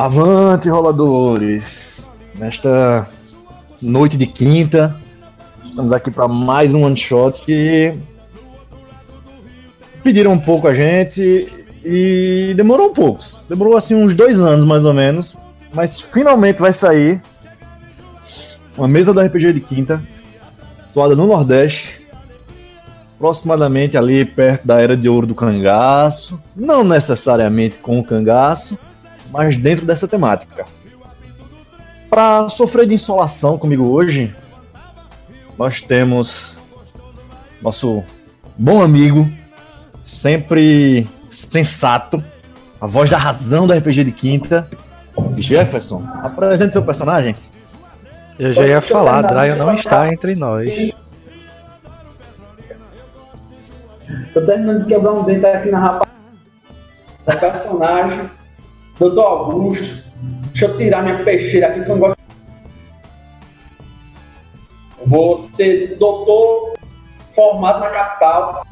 Avante, 0.00 0.70
roladores! 0.70 2.10
Nesta 2.34 3.06
noite 3.82 4.16
de 4.16 4.26
quinta, 4.26 4.96
estamos 5.62 5.92
aqui 5.92 6.10
para 6.10 6.26
mais 6.26 6.72
um 6.72 6.86
one 6.86 6.96
shot 6.96 7.38
que 7.42 7.92
pediram 10.02 10.32
um 10.32 10.38
pouco 10.38 10.66
a 10.68 10.72
gente 10.72 11.66
e 11.84 12.54
demorou 12.56 12.88
um 12.88 12.94
pouco. 12.94 13.22
Demorou 13.46 13.76
assim 13.76 13.94
uns 13.94 14.14
dois 14.14 14.40
anos 14.40 14.64
mais 14.64 14.86
ou 14.86 14.94
menos, 14.94 15.36
mas 15.70 16.00
finalmente 16.00 16.62
vai 16.62 16.72
sair 16.72 17.20
uma 18.78 18.88
mesa 18.88 19.12
do 19.12 19.20
RPG 19.20 19.52
de 19.52 19.60
quinta, 19.60 20.02
situada 20.86 21.14
no 21.14 21.26
Nordeste, 21.26 22.00
aproximadamente 23.16 23.98
ali 23.98 24.24
perto 24.24 24.66
da 24.66 24.80
era 24.80 24.96
de 24.96 25.10
ouro 25.10 25.26
do 25.26 25.34
cangaço, 25.34 26.42
não 26.56 26.82
necessariamente 26.82 27.76
com 27.76 27.98
o 27.98 28.04
cangaço, 28.04 28.78
mas 29.30 29.56
dentro 29.56 29.86
dessa 29.86 30.06
temática. 30.06 30.64
Para 32.08 32.48
sofrer 32.48 32.86
de 32.86 32.94
insolação 32.94 33.56
comigo 33.56 33.84
hoje, 33.84 34.34
nós 35.56 35.80
temos 35.80 36.58
nosso 37.62 38.02
bom 38.58 38.82
amigo, 38.82 39.30
sempre 40.04 41.06
sensato, 41.30 42.22
a 42.80 42.86
voz 42.86 43.08
da 43.08 43.18
razão 43.18 43.66
do 43.66 43.72
RPG 43.72 44.04
de 44.04 44.12
quinta, 44.12 44.68
Jefferson. 45.36 46.04
Apresente 46.22 46.72
seu 46.72 46.84
personagem. 46.84 47.36
Eu 48.38 48.52
já 48.52 48.66
ia 48.66 48.80
falar, 48.80 49.22
Dryon 49.22 49.56
não 49.56 49.74
está 49.74 50.12
entre 50.12 50.34
nós. 50.34 50.92
Tô 54.32 54.40
terminando 54.42 54.82
de 54.82 54.86
quebrar 54.86 55.12
um 55.12 55.24
dente 55.24 55.44
aqui 55.44 55.70
na 55.70 55.78
rapaz. 55.78 56.10
Da 57.26 57.36
personagem. 57.38 58.30
Doutor 59.00 59.24
Augusto. 59.24 60.04
Deixa 60.50 60.66
eu 60.66 60.76
tirar 60.76 61.02
minha 61.02 61.24
peixeira 61.24 61.68
aqui 61.68 61.82
que 61.82 61.90
eu 61.90 61.96
não 61.96 61.98
gosto. 61.98 62.20
Vou 65.06 65.38
ser 65.54 65.96
doutor 65.96 66.74
formado 67.34 67.80
na 67.80 67.88
capital, 67.88 68.66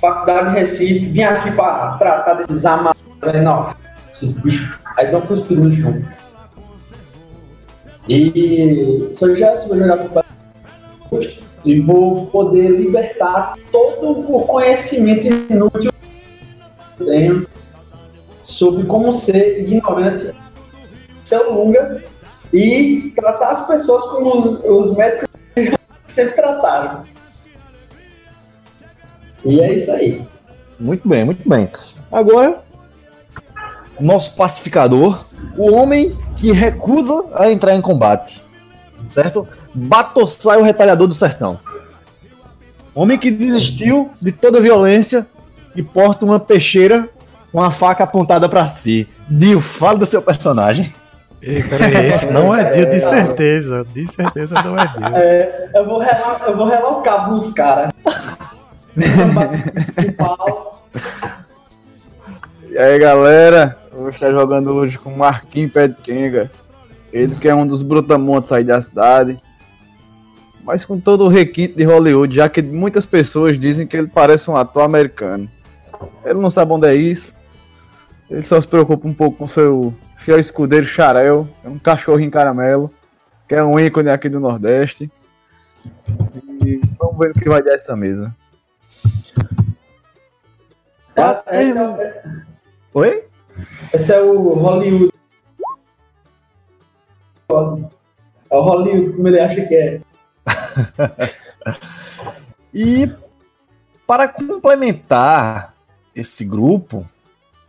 faculdade 0.00 0.50
de 0.50 0.60
Recife. 0.60 1.06
Vim 1.06 1.22
aqui 1.24 1.50
para 1.50 1.98
tratar 1.98 2.34
de 2.34 2.46
desamar. 2.46 2.94
Não, 3.42 3.74
esses 4.12 4.30
bichos. 4.30 4.78
Aí 4.96 5.10
dão 5.10 5.20
cuspido 5.22 5.64
no 5.64 5.82
chão. 5.82 6.04
E 8.08 9.12
sou 9.16 9.34
Gerson, 9.34 9.66
vou 9.66 9.78
jogar 9.78 9.98
com 9.98 10.22
e 11.64 11.80
vou 11.80 12.26
poder 12.26 12.68
libertar 12.70 13.54
todo 13.70 14.36
o 14.36 14.46
conhecimento 14.46 15.26
inútil 15.26 15.92
que 16.96 17.02
eu 17.02 17.06
tenho 17.06 17.46
sobre 18.52 18.84
como 18.84 19.12
ser 19.12 19.60
ignorante, 19.60 20.34
ser 21.24 21.38
longa 21.38 22.02
e 22.52 23.12
tratar 23.16 23.50
as 23.50 23.66
pessoas 23.66 24.04
como 24.04 24.36
os, 24.36 24.64
os 24.64 24.96
médicos 24.96 25.28
sempre 26.08 26.34
trataram. 26.34 27.04
E 29.44 29.60
é 29.60 29.74
isso 29.74 29.90
aí. 29.90 30.22
Muito 30.78 31.08
bem, 31.08 31.24
muito 31.24 31.48
bem. 31.48 31.68
Agora, 32.10 32.62
nosso 33.98 34.36
pacificador, 34.36 35.24
o 35.56 35.72
homem 35.72 36.16
que 36.36 36.52
recusa 36.52 37.24
a 37.34 37.50
entrar 37.50 37.74
em 37.74 37.80
combate, 37.80 38.42
certo? 39.08 39.46
Batossai 39.74 40.58
o 40.58 40.62
retalhador 40.62 41.06
do 41.06 41.14
sertão. 41.14 41.58
Homem 42.94 43.18
que 43.18 43.30
desistiu 43.30 44.10
de 44.20 44.30
toda 44.30 44.60
violência 44.60 45.26
e 45.74 45.82
porta 45.82 46.24
uma 46.24 46.38
peixeira 46.38 47.08
com 47.52 47.62
a 47.62 47.70
faca 47.70 48.02
apontada 48.04 48.48
para 48.48 48.66
si. 48.66 49.06
Dio, 49.28 49.60
fala 49.60 49.98
do 49.98 50.06
seu 50.06 50.22
personagem. 50.22 50.92
Ei, 51.42 51.62
peraí, 51.62 52.12
esse 52.12 52.26
não 52.30 52.54
é 52.54 52.70
Dio, 52.70 52.88
de 52.88 53.00
certeza. 53.00 53.86
De 53.92 54.10
certeza 54.10 54.54
não 54.62 54.78
é 54.78 54.86
Dio. 54.86 55.16
É, 55.16 55.70
eu, 55.74 55.84
vou 55.84 55.98
relar, 55.98 56.40
eu 56.46 56.56
vou 56.56 56.66
relar 56.66 56.98
o 56.98 57.02
cabo 57.02 57.32
nos 57.32 57.52
caras. 57.52 57.92
e 62.70 62.78
aí, 62.78 62.98
galera? 62.98 63.76
Eu 63.92 63.98
vou 63.98 64.08
estar 64.08 64.30
jogando 64.30 64.72
hoje 64.72 64.98
com 64.98 65.10
Marquinhos 65.10 65.72
Pé 65.72 65.88
de 65.88 65.96
Kenga. 65.96 66.50
Ele 67.12 67.34
que 67.34 67.48
é 67.48 67.54
um 67.54 67.66
dos 67.66 67.82
brutamontes 67.82 68.50
aí 68.50 68.64
da 68.64 68.80
cidade. 68.80 69.38
Mas 70.64 70.84
com 70.84 70.98
todo 70.98 71.24
o 71.24 71.28
requinte 71.28 71.74
de 71.74 71.84
Hollywood, 71.84 72.34
já 72.34 72.48
que 72.48 72.62
muitas 72.62 73.04
pessoas 73.04 73.58
dizem 73.58 73.86
que 73.86 73.96
ele 73.96 74.06
parece 74.06 74.50
um 74.50 74.56
ator 74.56 74.84
americano. 74.84 75.48
Ele 76.24 76.40
não 76.40 76.48
sabe 76.48 76.72
onde 76.72 76.86
é 76.86 76.94
isso. 76.94 77.41
Ele 78.32 78.44
só 78.44 78.58
se 78.58 78.66
preocupa 78.66 79.06
um 79.06 79.12
pouco 79.12 79.36
com 79.36 79.48
seu 79.48 79.94
fiel 80.16 80.40
escudeiro 80.40 80.86
Charel, 80.86 81.46
é 81.62 81.68
um 81.68 81.78
cachorrinho 81.78 82.30
caramelo, 82.30 82.90
que 83.46 83.54
é 83.54 83.62
um 83.62 83.78
ícone 83.78 84.08
aqui 84.08 84.26
do 84.30 84.40
Nordeste. 84.40 85.12
E 86.64 86.80
vamos 86.98 87.18
ver 87.18 87.32
o 87.32 87.34
que 87.34 87.48
vai 87.48 87.62
dar 87.62 87.74
essa 87.74 87.94
mesa. 87.94 88.34
Ah, 91.14 91.42
é, 91.46 92.22
Oi? 92.94 93.24
Esse 93.92 94.14
é 94.14 94.20
o 94.22 94.54
Hollywood. 94.54 95.12
É 97.50 97.54
o 98.56 98.60
Hollywood, 98.60 99.12
como 99.14 99.28
ele 99.28 99.40
acha 99.40 99.60
que 99.66 99.74
é. 99.74 100.00
e 102.72 103.12
para 104.06 104.26
complementar 104.26 105.74
esse 106.14 106.46
grupo, 106.46 107.06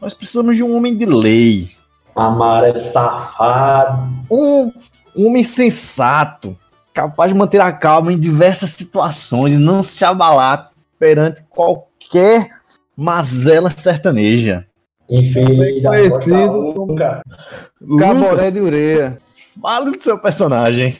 nós 0.03 0.13
precisamos 0.13 0.57
de 0.57 0.61
um 0.61 0.75
homem 0.75 0.97
de 0.97 1.05
lei. 1.05 1.69
Amarelo 2.13 2.81
safado. 2.81 4.11
Um, 4.29 4.69
um 5.15 5.27
homem 5.27 5.45
sensato, 5.45 6.57
capaz 6.93 7.31
de 7.31 7.37
manter 7.37 7.61
a 7.61 7.71
calma 7.71 8.11
em 8.11 8.19
diversas 8.19 8.71
situações 8.71 9.53
e 9.53 9.57
não 9.57 9.81
se 9.81 10.03
abalar 10.03 10.71
perante 10.99 11.41
qualquer 11.49 12.49
mazela 12.97 13.71
sertaneja. 13.71 14.65
Enfim, 15.09 15.81
conhecido 15.81 16.73
como 16.75 16.95
Caboré 17.97 18.51
de 18.51 18.59
Ureia. 18.59 19.21
Fala 19.61 19.89
do 19.89 20.01
seu 20.01 20.19
personagem. 20.19 20.97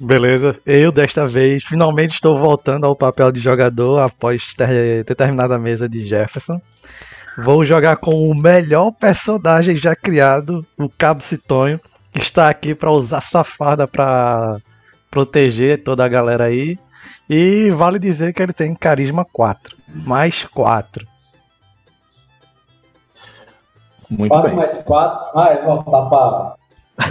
Beleza, 0.00 0.58
eu 0.66 0.90
desta 0.90 1.26
vez 1.26 1.62
finalmente 1.62 2.14
estou 2.14 2.36
voltando 2.38 2.86
ao 2.86 2.96
papel 2.96 3.30
de 3.30 3.38
jogador 3.38 4.00
após 4.00 4.54
ter, 4.54 5.04
ter 5.04 5.14
terminado 5.14 5.54
a 5.54 5.58
mesa 5.58 5.88
de 5.88 6.02
Jefferson. 6.02 6.60
Vou 7.38 7.64
jogar 7.64 7.96
com 7.96 8.28
o 8.28 8.34
melhor 8.34 8.90
personagem 8.92 9.76
já 9.76 9.94
criado, 9.94 10.66
o 10.76 10.88
Cabo 10.88 11.22
Citonho, 11.22 11.80
que 12.12 12.20
está 12.20 12.48
aqui 12.48 12.74
para 12.74 12.90
usar 12.90 13.20
sua 13.20 13.44
farda 13.44 13.86
para 13.86 14.58
proteger 15.10 15.82
toda 15.82 16.04
a 16.04 16.08
galera 16.08 16.44
aí. 16.44 16.78
E 17.28 17.70
vale 17.70 17.98
dizer 17.98 18.32
que 18.32 18.42
ele 18.42 18.52
tem 18.52 18.74
carisma 18.74 19.24
4, 19.24 19.76
mais 19.88 20.44
4. 20.44 21.06
Muito 24.10 24.30
4 24.30 24.48
bem. 24.48 24.56
mais 24.56 24.76
4. 24.82 25.34
Vai 25.34 25.64
voltar 25.64 26.06
pra 26.06 26.56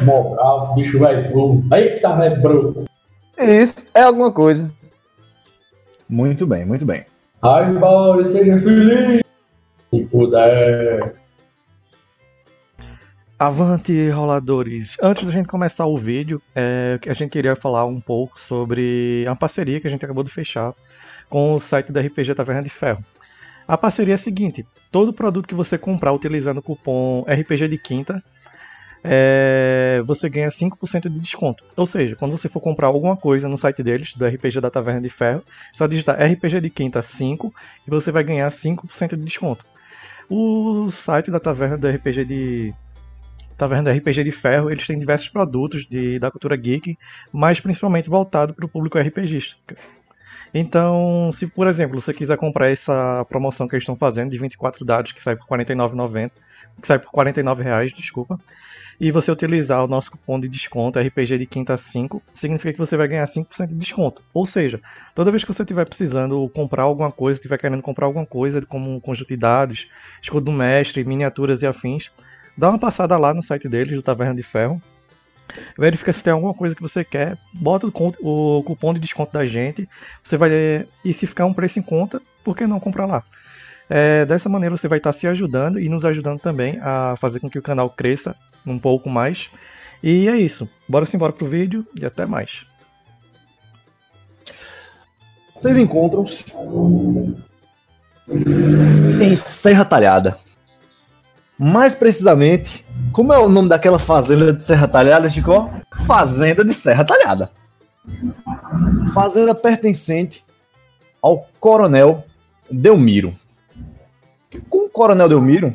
moral, 0.04 0.76
bicho 0.76 1.00
vai 1.00 1.24
burro. 1.30 1.64
Eita, 1.74 2.10
vai 2.10 2.36
bruto. 2.36 2.86
Isso 3.38 3.88
é 3.94 4.04
alguma 4.04 4.32
coisa. 4.32 4.70
Muito 6.08 6.46
bem, 6.46 6.66
muito 6.66 6.86
bem. 6.86 7.06
Ai, 7.42 7.72
boy, 7.74 8.26
seja 8.26 8.60
feliz. 8.62 9.22
Se 9.92 10.06
puder. 10.06 11.16
Avante, 13.40 14.10
roladores! 14.10 14.98
Antes 15.02 15.26
da 15.26 15.32
gente 15.32 15.48
começar 15.48 15.86
o 15.86 15.98
vídeo, 15.98 16.42
é, 16.56 17.00
a 17.08 17.14
gente 17.14 17.32
queria 17.32 17.56
falar 17.56 17.86
um 17.86 18.00
pouco 18.00 18.40
sobre 18.40 19.26
a 19.28 19.36
parceria 19.36 19.80
que 19.80 19.88
a 19.88 19.90
gente 19.90 20.04
acabou 20.04 20.24
de 20.24 20.30
fechar 20.30 20.74
com 21.30 21.56
o 21.56 21.60
site 21.60 21.92
da 21.92 22.02
RPG 22.02 22.36
Taverna 22.36 22.64
de 22.64 22.70
Ferro. 22.70 23.04
A 23.68 23.78
parceria 23.78 24.14
é 24.14 24.16
a 24.16 24.18
seguinte: 24.18 24.66
todo 24.92 25.14
produto 25.14 25.48
que 25.48 25.56
você 25.56 25.78
comprar 25.78 26.12
utilizando 26.12 26.58
o 26.58 26.62
cupom 26.62 27.24
RPG 27.28 27.68
de 27.70 27.78
Quinta, 27.78 28.22
é, 29.04 30.02
você 30.06 30.30
ganha 30.30 30.50
5% 30.50 31.10
de 31.10 31.20
desconto. 31.20 31.64
Ou 31.78 31.86
seja, 31.86 32.16
quando 32.16 32.38
você 32.38 32.50
for 32.50 32.60
comprar 32.60 32.88
alguma 32.88 33.16
coisa 33.16 33.48
no 33.48 33.58
site 33.58 33.82
deles, 33.82 34.14
do 34.14 34.26
RPG 34.26 34.60
da 34.60 34.70
Taverna 34.70 35.02
de 35.02 35.10
Ferro, 35.10 35.44
só 35.74 35.88
digitar 35.88 36.22
RPG 36.22 36.62
de 36.62 36.70
Quinta 36.70 37.02
5 37.02 37.54
e 37.88 37.90
você 37.90 38.12
vai 38.12 38.24
ganhar 38.24 38.52
5% 38.52 39.16
de 39.16 39.24
desconto. 39.24 39.66
O 40.30 40.92
site 40.92 41.32
da 41.32 41.40
Taverna 41.40 41.78
do 41.78 41.90
RPG 41.90 42.26
de 42.26 42.74
Taverna 43.58 43.92
do 43.92 43.98
RPG 43.98 44.24
de 44.24 44.32
Ferro, 44.32 44.70
eles 44.70 44.86
têm 44.86 45.00
diversos 45.00 45.28
produtos 45.28 45.86
de, 45.86 46.20
da 46.20 46.30
cultura 46.30 46.56
geek, 46.56 46.98
mas 47.32 47.60
principalmente 47.60 48.10
voltado 48.10 48.54
para 48.54 48.66
o 48.66 48.70
público 48.70 48.98
RPGista. 48.98 49.58
Então, 50.54 51.32
se 51.34 51.46
por 51.48 51.68
exemplo 51.68 52.00
você 52.00 52.14
quiser 52.14 52.38
comprar 52.38 52.70
essa 52.70 53.26
promoção 53.28 53.68
que 53.68 53.76
eles 53.76 53.84
estão 53.84 53.96
fazendo 53.96 54.32
de 54.32 54.38
24 54.38 54.86
dados 54.86 55.12
que 55.12 55.22
sai 55.22 55.36
por 55.36 55.46
R$ 55.50 55.64
49,90, 55.66 56.32
que 56.82 56.88
sai 56.88 57.00
por 57.00 57.12
R$ 57.12 57.32
49,00, 57.34 57.96
desculpa, 57.96 58.40
e 59.00 59.12
você 59.12 59.32
utilizar 59.32 59.84
o 59.84 59.88
nosso 59.88 60.12
cupom 60.12 60.40
de 60.40 60.50
desconto 60.50 61.00
RPG 61.00 61.38
de 61.38 61.46
quinta 61.46 61.78
5, 61.78 62.22
significa 62.34 62.74
que 62.74 62.80
você 62.80 62.98
vai 62.98 63.08
ganhar 63.08 63.26
5% 63.26 63.68
de 63.68 63.76
desconto. 63.76 64.22
Ou 64.34 64.46
seja, 64.46 64.82
toda 65.16 65.32
vez 65.32 65.44
que 65.44 65.54
você 65.54 65.62
estiver 65.62 65.86
precisando 65.86 66.50
comprar 66.50 66.84
alguma 66.84 67.12
coisa, 67.12 67.38
estiver 67.38 67.58
querendo 67.58 67.82
comprar 67.82 68.08
alguma 68.08 68.26
coisa, 68.26 68.62
como 68.62 68.94
um 68.94 69.00
conjunto 69.00 69.30
de 69.30 69.38
dados, 69.38 69.88
escudo 70.22 70.46
do 70.46 70.52
mestre, 70.52 71.04
miniaturas 71.06 71.62
e 71.62 71.68
afins, 71.68 72.12
dá 72.58 72.70
uma 72.70 72.80
passada 72.80 73.18
lá 73.18 73.34
no 73.34 73.42
site 73.42 73.70
deles, 73.70 73.96
do 73.96 74.04
Taverna 74.04 74.36
de 74.36 74.44
Ferro. 74.44 74.82
Verifica 75.78 76.14
se 76.14 76.24
tem 76.24 76.34
alguma 76.34 76.54
coisa 76.54 76.76
que 76.76 76.82
você 76.82 77.04
quer, 77.04 77.38
bota 77.54 77.88
o, 77.88 78.64
cupom 78.64 78.94
de 78.94 79.00
desconto 79.00 79.34
da 79.34 79.46
gente. 79.46 79.88
Você 80.24 80.36
vai 80.36 80.52
e 81.04 81.14
se 81.14 81.26
ficar 81.26 81.46
um 81.46 81.54
preço 81.54 81.80
em 81.80 81.82
conta, 81.82 82.22
por 82.44 82.56
que 82.56 82.68
não 82.68 82.80
comprar 82.80 83.06
lá? 83.06 83.24
É, 83.90 84.26
dessa 84.26 84.48
maneira 84.48 84.78
você 84.78 84.88
vai 84.88 85.00
estar 85.00 85.14
se 85.14 85.28
ajudando 85.28 85.80
e 85.80 85.90
nos 85.90 86.06
ajudando 86.06 86.40
também 86.40 86.80
a 86.82 87.16
fazer 87.18 87.40
com 87.40 87.50
que 87.50 87.58
o 87.58 87.62
canal 87.62 87.90
cresça 87.90 88.36
um 88.66 88.78
pouco 88.78 89.10
mais. 89.10 89.50
E 90.04 90.28
é 90.28 90.38
isso. 90.38 90.70
Bora 90.88 91.06
sim, 91.06 91.18
bora 91.18 91.34
pro 91.34 91.48
vídeo 91.48 91.86
e 92.00 92.06
até 92.06 92.26
mais. 92.26 92.66
Vocês 95.60 95.78
encontram 95.78 96.24
em 99.22 99.36
Serra 99.36 99.84
Talhada. 99.84 100.38
Mais 101.58 101.96
precisamente, 101.96 102.86
como 103.12 103.34
é 103.34 103.38
o 103.38 103.50
nome 103.50 103.68
daquela 103.68 104.00
fazenda 104.00 104.54
de 104.54 104.64
Serra 104.64 104.88
Talhada, 104.88 105.30
Chico? 105.30 105.70
Fazenda 106.06 106.64
de 106.64 106.74
Serra 106.74 107.04
Talhada. 107.04 107.52
Fazenda 109.14 109.54
pertencente 109.54 110.46
ao 111.22 111.46
Coronel 111.60 112.24
Delmiro. 112.72 113.36
Com 114.70 114.86
o 114.86 114.90
Coronel 114.90 115.30
Delmiro, 115.30 115.74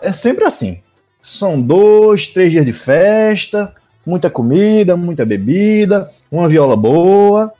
é 0.00 0.12
sempre 0.12 0.44
assim. 0.44 0.82
São 1.22 1.60
dois, 1.60 2.26
três 2.26 2.50
dias 2.50 2.66
de 2.66 2.72
festa, 2.72 3.72
muita 4.04 4.28
comida, 4.28 4.96
muita 4.96 5.24
bebida, 5.24 6.10
uma 6.30 6.48
viola 6.48 6.76
boa. 6.76 7.52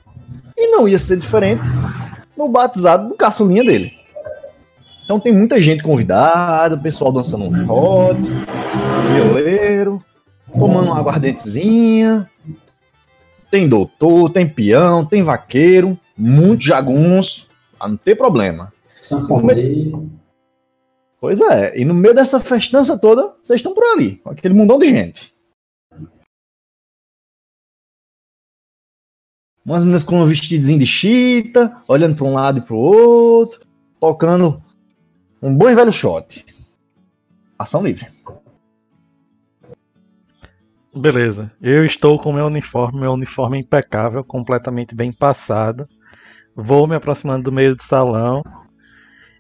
E 0.57 0.69
não 0.69 0.89
ia 0.89 0.99
ser 0.99 1.17
diferente 1.17 1.69
no 2.37 2.49
batizado 2.49 3.09
do 3.09 3.15
caçulinha 3.15 3.63
dele. 3.63 3.93
Então 5.05 5.21
tem 5.21 5.33
muita 5.33 5.61
gente 5.61 5.83
convidada, 5.83 6.75
o 6.75 6.83
pessoal 6.83 7.13
dançando 7.13 7.45
um 7.45 7.67
shot, 7.67 8.21
violeiro, 9.13 10.03
tomando 10.53 10.87
uma 10.87 10.99
aguardentezinha. 10.99 12.29
Tem 13.51 13.69
doutor, 13.69 14.31
tem 14.31 14.49
peão, 14.49 15.05
tem 15.05 15.23
vaqueiro, 15.23 15.99
muito 16.17 16.65
jagunço, 16.65 17.51
pra 17.79 17.89
não 17.89 17.97
ter 17.97 18.17
problema. 18.17 18.73
Sanfoneiro. 19.01 20.11
Pois 21.23 21.41
é, 21.41 21.79
e 21.79 21.85
no 21.85 21.95
meio 21.95 22.13
dessa 22.13 22.41
festança 22.41 22.99
toda, 22.99 23.37
vocês 23.41 23.61
estão 23.61 23.73
por 23.73 23.85
ali, 23.85 24.17
com 24.17 24.31
aquele 24.31 24.55
mundão 24.55 24.77
de 24.77 24.89
gente. 24.89 25.33
Umas 29.65 29.85
meninas 29.85 30.03
com 30.03 30.17
um 30.17 30.27
vestidinho 30.27 30.81
de 30.81 30.85
chita, 30.85 31.81
olhando 31.87 32.17
para 32.17 32.25
um 32.25 32.35
lado 32.35 32.59
e 32.59 32.61
para 32.61 32.75
o 32.75 32.79
outro, 32.81 33.65
tocando 34.01 34.61
um 35.41 35.57
bom 35.57 35.71
e 35.71 35.77
velho 35.77 35.93
shot. 35.93 36.45
Ação 37.57 37.85
livre. 37.85 38.09
Beleza. 40.93 41.53
Eu 41.63 41.87
estou 41.87 42.19
com 42.19 42.33
meu 42.33 42.47
uniforme, 42.47 42.99
meu 42.99 43.13
uniforme 43.13 43.61
impecável, 43.61 44.25
completamente 44.25 44.93
bem 44.93 45.13
passado. 45.13 45.89
Vou 46.57 46.89
me 46.89 46.97
aproximando 46.97 47.45
do 47.45 47.53
meio 47.53 47.77
do 47.77 47.83
salão 47.85 48.43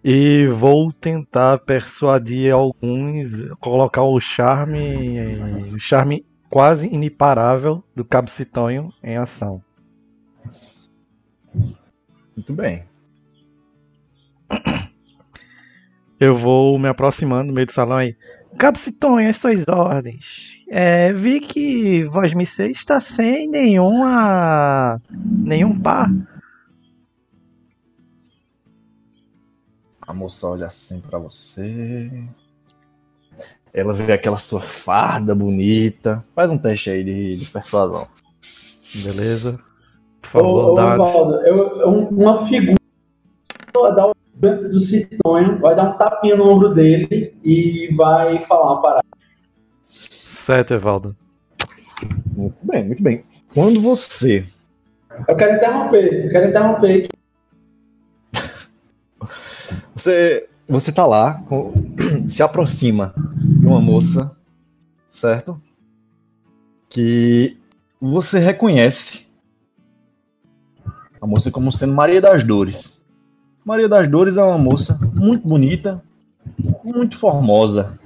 e 0.04 0.46
vou 0.48 0.92
tentar 0.92 1.58
persuadir 1.58 2.52
alguns, 2.52 3.44
colocar 3.60 4.02
o 4.02 4.18
charme, 4.20 5.72
o 5.72 5.78
charme 5.78 6.26
quase 6.50 6.86
inimparável 6.88 7.82
do 7.94 8.04
Cabo 8.04 8.28
Citonho 8.28 8.92
em 9.02 9.16
ação. 9.16 9.62
Muito 12.36 12.52
bem. 12.52 12.84
Eu 16.18 16.34
vou 16.34 16.78
me 16.78 16.88
aproximando 16.88 17.48
no 17.48 17.52
meio 17.52 17.66
do 17.66 17.72
salão 17.72 17.96
aí. 17.96 18.16
Cabo 18.58 18.78
Citonho, 18.78 19.28
as 19.28 19.36
suas 19.36 19.66
ordens. 19.68 20.56
É, 20.68 21.12
vi 21.12 21.40
que 21.40 22.04
Voz 22.04 22.32
Missê 22.34 22.68
está 22.68 23.00
sem 23.00 23.48
nenhuma. 23.48 25.00
nenhum 25.10 25.78
par. 25.78 26.10
A 30.06 30.12
moça 30.12 30.48
olha 30.48 30.66
assim 30.66 31.00
para 31.00 31.18
você. 31.18 32.10
Ela 33.72 33.94
vê 33.94 34.12
aquela 34.12 34.36
sua 34.36 34.60
farda 34.60 35.34
bonita. 35.34 36.24
Faz 36.34 36.50
um 36.50 36.58
teste 36.58 36.90
aí 36.90 37.02
de, 37.02 37.36
de 37.36 37.46
persuasão. 37.46 38.06
Beleza. 38.94 39.58
Por 40.20 40.28
favor, 40.30 40.64
ô, 40.72 40.74
dados. 40.74 40.96
Valdo, 41.12 41.34
eu- 41.46 41.80
eu- 41.80 42.08
uma 42.08 42.46
figura 42.46 42.74
vai 43.74 43.94
dar 43.94 44.08
o 44.08 44.14
do 44.68 44.80
Citonho, 44.80 45.58
vai 45.60 45.74
dar 45.74 45.90
um 45.90 45.96
tapinha 45.96 46.36
no 46.36 46.48
ombro 46.48 46.74
dele 46.74 47.34
e 47.44 47.88
vai 47.94 48.44
falar 48.46 48.72
uma 48.72 48.82
parada. 48.82 49.06
Certo, 49.88 50.74
Evaldo. 50.74 51.16
Muito 52.36 52.56
bem, 52.62 52.84
muito 52.84 53.02
bem. 53.02 53.24
Quando 53.54 53.80
você 53.80 54.44
Eu 55.28 55.36
quero 55.36 55.56
interromper, 55.56 56.24
eu 56.26 56.30
quero 56.30 56.48
interromper. 56.48 57.08
Você, 59.94 60.48
você 60.68 60.92
tá 60.92 61.06
lá, 61.06 61.34
com- 61.48 61.72
se 62.28 62.42
aproxima 62.42 63.14
de 63.36 63.66
uma 63.66 63.80
moça, 63.80 64.36
certo? 65.08 65.60
Que 66.88 67.58
você 68.00 68.38
reconhece 68.38 69.26
a 71.20 71.26
moça 71.26 71.50
como 71.50 71.70
sendo 71.70 71.94
Maria 71.94 72.20
das 72.20 72.42
Dores. 72.42 73.02
Maria 73.64 73.88
das 73.88 74.08
Dores 74.08 74.36
é 74.36 74.42
uma 74.42 74.58
moça 74.58 74.98
muito 75.14 75.46
bonita, 75.46 76.02
muito 76.84 77.16
formosa. 77.16 77.98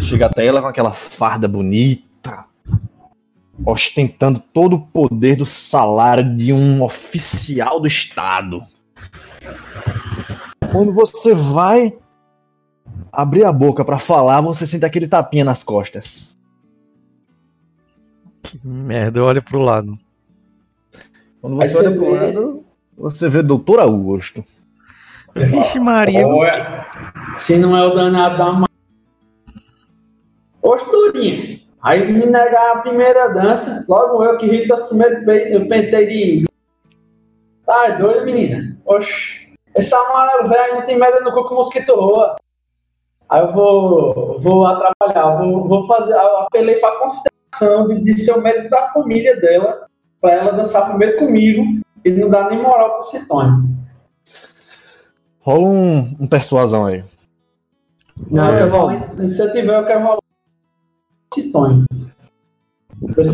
Chega 0.00 0.26
até 0.26 0.46
ela 0.46 0.60
com 0.62 0.68
aquela 0.68 0.92
farda 0.92 1.48
bonita, 1.48 2.46
ostentando 3.66 4.40
todo 4.52 4.76
o 4.76 4.80
poder 4.86 5.36
do 5.36 5.46
salário 5.46 6.36
de 6.36 6.52
um 6.52 6.82
oficial 6.82 7.80
do 7.80 7.86
Estado. 7.86 8.62
Quando 10.72 10.92
você 10.92 11.34
vai 11.34 11.96
abrir 13.12 13.44
a 13.44 13.52
boca 13.52 13.84
pra 13.84 13.98
falar, 13.98 14.40
você 14.40 14.66
sente 14.66 14.84
aquele 14.86 15.06
tapinha 15.06 15.44
nas 15.44 15.62
costas. 15.62 16.36
Que 18.42 18.58
merda, 18.66 19.18
eu 19.20 19.24
olho 19.24 19.42
pro 19.42 19.58
lado. 19.60 19.98
Quando 21.40 21.56
você 21.56 21.76
Aí 21.78 21.86
olha 21.86 21.90
você 21.90 21.96
pro 21.98 22.10
vê- 22.10 22.18
lado, 22.26 22.64
você 22.96 23.28
vê 23.28 23.42
Doutor 23.42 23.80
Augusto. 23.80 24.44
Vixe, 25.34 25.78
Maria. 25.78 26.26
Olha, 26.26 26.86
se 27.38 27.56
não 27.58 27.76
é 27.76 27.82
o 27.84 27.94
danado 27.94 28.38
da 28.38 28.52
mãe. 28.52 28.66
Oxe. 30.62 31.62
Aí 31.82 32.12
me 32.12 32.26
negar 32.26 32.76
a 32.76 32.78
primeira 32.80 33.28
dança, 33.28 33.84
logo 33.88 34.22
eu 34.24 34.38
que 34.38 34.46
ri 34.46 34.68
primeiros 34.88 35.24
beijos, 35.24 35.52
eu 35.52 35.68
pentei 35.68 36.06
de. 36.06 36.44
Tá 37.66 37.86
é 37.88 37.98
doido, 37.98 38.24
menina? 38.24 38.78
Oxe, 38.84 39.41
esse 39.74 39.94
amarelo 39.94 40.48
velho 40.48 40.74
não 40.76 40.86
tem 40.86 40.98
merda 40.98 41.20
no 41.20 41.32
cu 41.32 41.46
que 41.46 41.52
o 41.54 41.56
mosquito 41.56 41.94
roa. 41.94 42.36
Aí 43.28 43.40
eu 43.40 43.52
vou, 43.52 44.38
vou 44.40 44.66
atrapalhar, 44.66 45.36
vou, 45.38 45.66
vou 45.66 45.86
fazer, 45.86 46.12
eu 46.12 46.38
apelei 46.38 46.76
pra 46.76 46.98
consideração 46.98 47.88
de, 47.88 48.04
de 48.04 48.18
ser 48.20 48.32
o 48.32 48.42
médico 48.42 48.68
da 48.70 48.88
família 48.92 49.40
dela, 49.40 49.86
pra 50.20 50.32
ela 50.32 50.52
dançar 50.52 50.86
primeiro 50.88 51.18
comigo 51.18 51.62
e 52.04 52.10
não 52.10 52.28
dar 52.28 52.50
nem 52.50 52.60
moral 52.62 52.96
pro 52.96 53.04
Citone. 53.04 53.72
Rola 55.40 55.60
um, 55.66 56.16
um 56.20 56.26
persuasão 56.28 56.84
aí. 56.86 57.02
Não, 58.30 58.52
É. 58.54 58.62
eu 58.62 58.70
vou, 58.70 58.90
se 59.28 59.40
eu 59.40 59.50
tiver, 59.50 59.76
eu 59.78 59.86
quero 59.86 60.02
rolar 60.02 60.18
Citonho. 61.34 61.84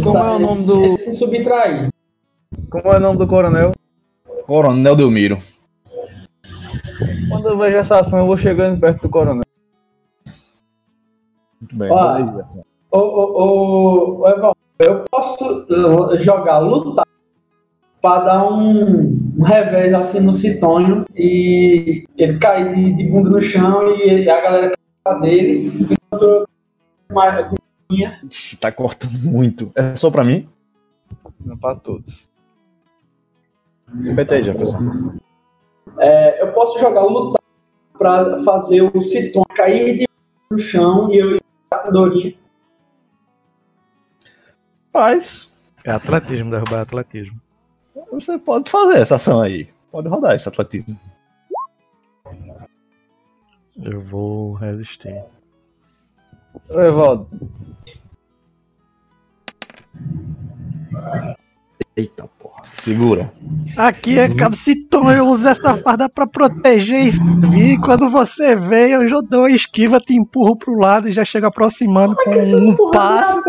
Como 0.05 0.19
é 0.19 0.31
o 0.37 0.39
nome 0.39 0.65
do- 0.65 1.01
Se 1.01 1.13
subtrair. 1.15 1.89
Como 2.71 2.89
é 2.93 2.97
o 2.97 3.01
nome 3.01 3.19
do 3.19 3.27
coronel? 3.27 3.73
Coronel 4.47 4.95
Delmiro. 4.97 5.39
Quando 7.29 7.49
eu 7.49 7.59
vejo 7.59 7.77
essa 7.77 7.99
ação, 8.01 8.19
eu 8.21 8.27
vou 8.27 8.37
chegando 8.37 8.81
perto 8.81 9.03
do 9.03 9.09
coronel. 9.09 9.43
Muito 11.61 11.77
bem. 11.77 11.91
Ó. 11.91 12.19
ô, 12.91 12.99
ô, 12.99 14.21
ô, 14.23 14.29
Evaldo, 14.29 14.57
eu 14.81 15.05
posso 15.11 15.67
jogar 16.21 16.59
lutar 16.59 17.05
para 18.01 18.25
dar 18.25 18.49
um, 18.53 19.33
um 19.39 19.43
revés 19.43 19.93
assim 19.93 20.21
no 20.21 20.33
Citonho 20.33 21.05
e 21.17 22.05
ele 22.17 22.39
cair 22.39 22.75
de, 22.75 22.93
de 22.95 23.11
bunda 23.11 23.29
no 23.31 23.43
chão 23.43 23.89
e 23.97 24.03
ele- 24.03 24.31
a 24.31 24.41
galera 24.41 24.73
cair 25.05 25.21
dele 25.21 25.89
enquanto 25.91 26.23
eu 26.25 26.47
uma- 27.11 27.51
Tá 28.61 28.71
cortando 28.71 29.19
muito. 29.25 29.73
É 29.75 29.97
só 29.97 30.11
pra 30.11 30.23
mim? 30.23 30.49
Não 31.45 31.57
pra 31.57 31.75
todos. 31.75 32.31
Repete 34.03 34.35
aí, 34.35 34.43
Jefferson. 34.43 35.15
É, 35.99 36.43
eu 36.43 36.53
posso 36.53 36.79
jogar 36.79 37.03
lutar 37.03 37.43
para 37.97 38.43
fazer 38.45 38.83
o 38.83 39.03
Citonho 39.03 39.45
cair 39.57 39.99
de 39.99 40.09
no 40.51 40.59
chão 40.59 41.13
e 41.13 41.19
eu 41.19 41.39
Dorinha. 41.93 42.35
Paz. 44.93 45.53
É 45.85 45.91
atletismo, 45.91 46.51
derrubar 46.51 46.79
é 46.79 46.83
atletismo. 46.83 47.41
Você 48.13 48.39
pode 48.39 48.71
fazer 48.71 48.99
essa 49.01 49.17
ação 49.17 49.41
aí. 49.41 49.69
Pode 49.91 50.09
rodar 50.09 50.35
esse 50.35 50.49
atletismo. 50.49 50.99
Eu 53.83 54.01
vou 54.03 54.55
resistir. 54.55 55.25
Evaldo, 56.71 57.29
Eita 61.99 62.29
porra. 62.39 62.63
Segura. 62.75 63.33
Aqui 63.77 64.21
é 64.21 64.33
Capciton, 64.33 65.11
eu 65.11 65.27
uso 65.27 65.49
essa 65.49 65.77
farda 65.79 66.09
pra 66.09 66.29
proteger 66.29 67.07
e 67.07 67.11
servir. 67.11 67.81
Quando 67.81 68.09
você 68.09 68.55
vem, 68.55 68.93
eu 68.93 69.09
já 69.09 69.21
dou 69.21 69.41
uma 69.41 69.51
esquiva, 69.51 69.99
te 69.99 70.15
empurro 70.15 70.57
pro 70.57 70.79
lado 70.79 71.09
e 71.09 71.13
já 71.13 71.25
chego 71.25 71.47
aproximando 71.47 72.15
com 72.15 72.31
um 72.31 72.91
passo. 72.93 73.43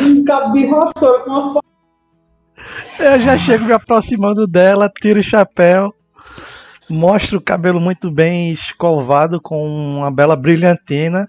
Um 0.00 0.24
cabo 0.24 0.54
de 0.54 0.66
vassoura 0.66 1.24
com 1.24 1.30
uma. 1.30 1.60
Eu 2.98 3.20
já 3.20 3.36
chego 3.36 3.66
me 3.66 3.72
aproximando 3.74 4.46
dela, 4.46 4.90
tiro 5.00 5.20
o 5.20 5.22
chapéu, 5.22 5.92
mostro 6.90 7.38
o 7.38 7.40
cabelo 7.40 7.80
muito 7.80 8.10
bem 8.10 8.50
escovado 8.52 9.40
com 9.40 9.66
uma 9.98 10.10
bela 10.10 10.36
brilhantina. 10.36 11.26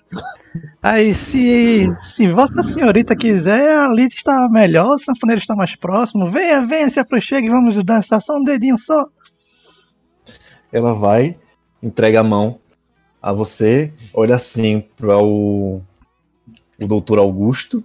Aí, 0.81 1.13
se, 1.13 1.87
se 2.01 2.27
Vossa 2.27 2.61
Senhorita 2.63 3.15
quiser, 3.15 3.77
ali 3.77 4.05
está 4.07 4.49
melhor, 4.49 4.95
o 4.95 4.99
sanfoneiro 4.99 5.39
está 5.39 5.55
mais 5.55 5.75
próximo. 5.75 6.29
Venha, 6.29 6.61
venha, 6.61 6.89
se 6.89 6.99
aproxime, 6.99 7.49
vamos 7.49 7.81
dançar 7.83 8.21
só 8.21 8.37
um 8.37 8.43
dedinho 8.43 8.77
só. 8.77 9.05
Ela 10.71 10.93
vai, 10.93 11.37
entrega 11.81 12.19
a 12.21 12.23
mão 12.23 12.59
a 13.21 13.31
você, 13.31 13.93
olha 14.13 14.35
assim 14.35 14.83
para 14.97 15.17
o, 15.19 15.81
o 16.79 16.87
doutor 16.87 17.19
Augusto. 17.19 17.83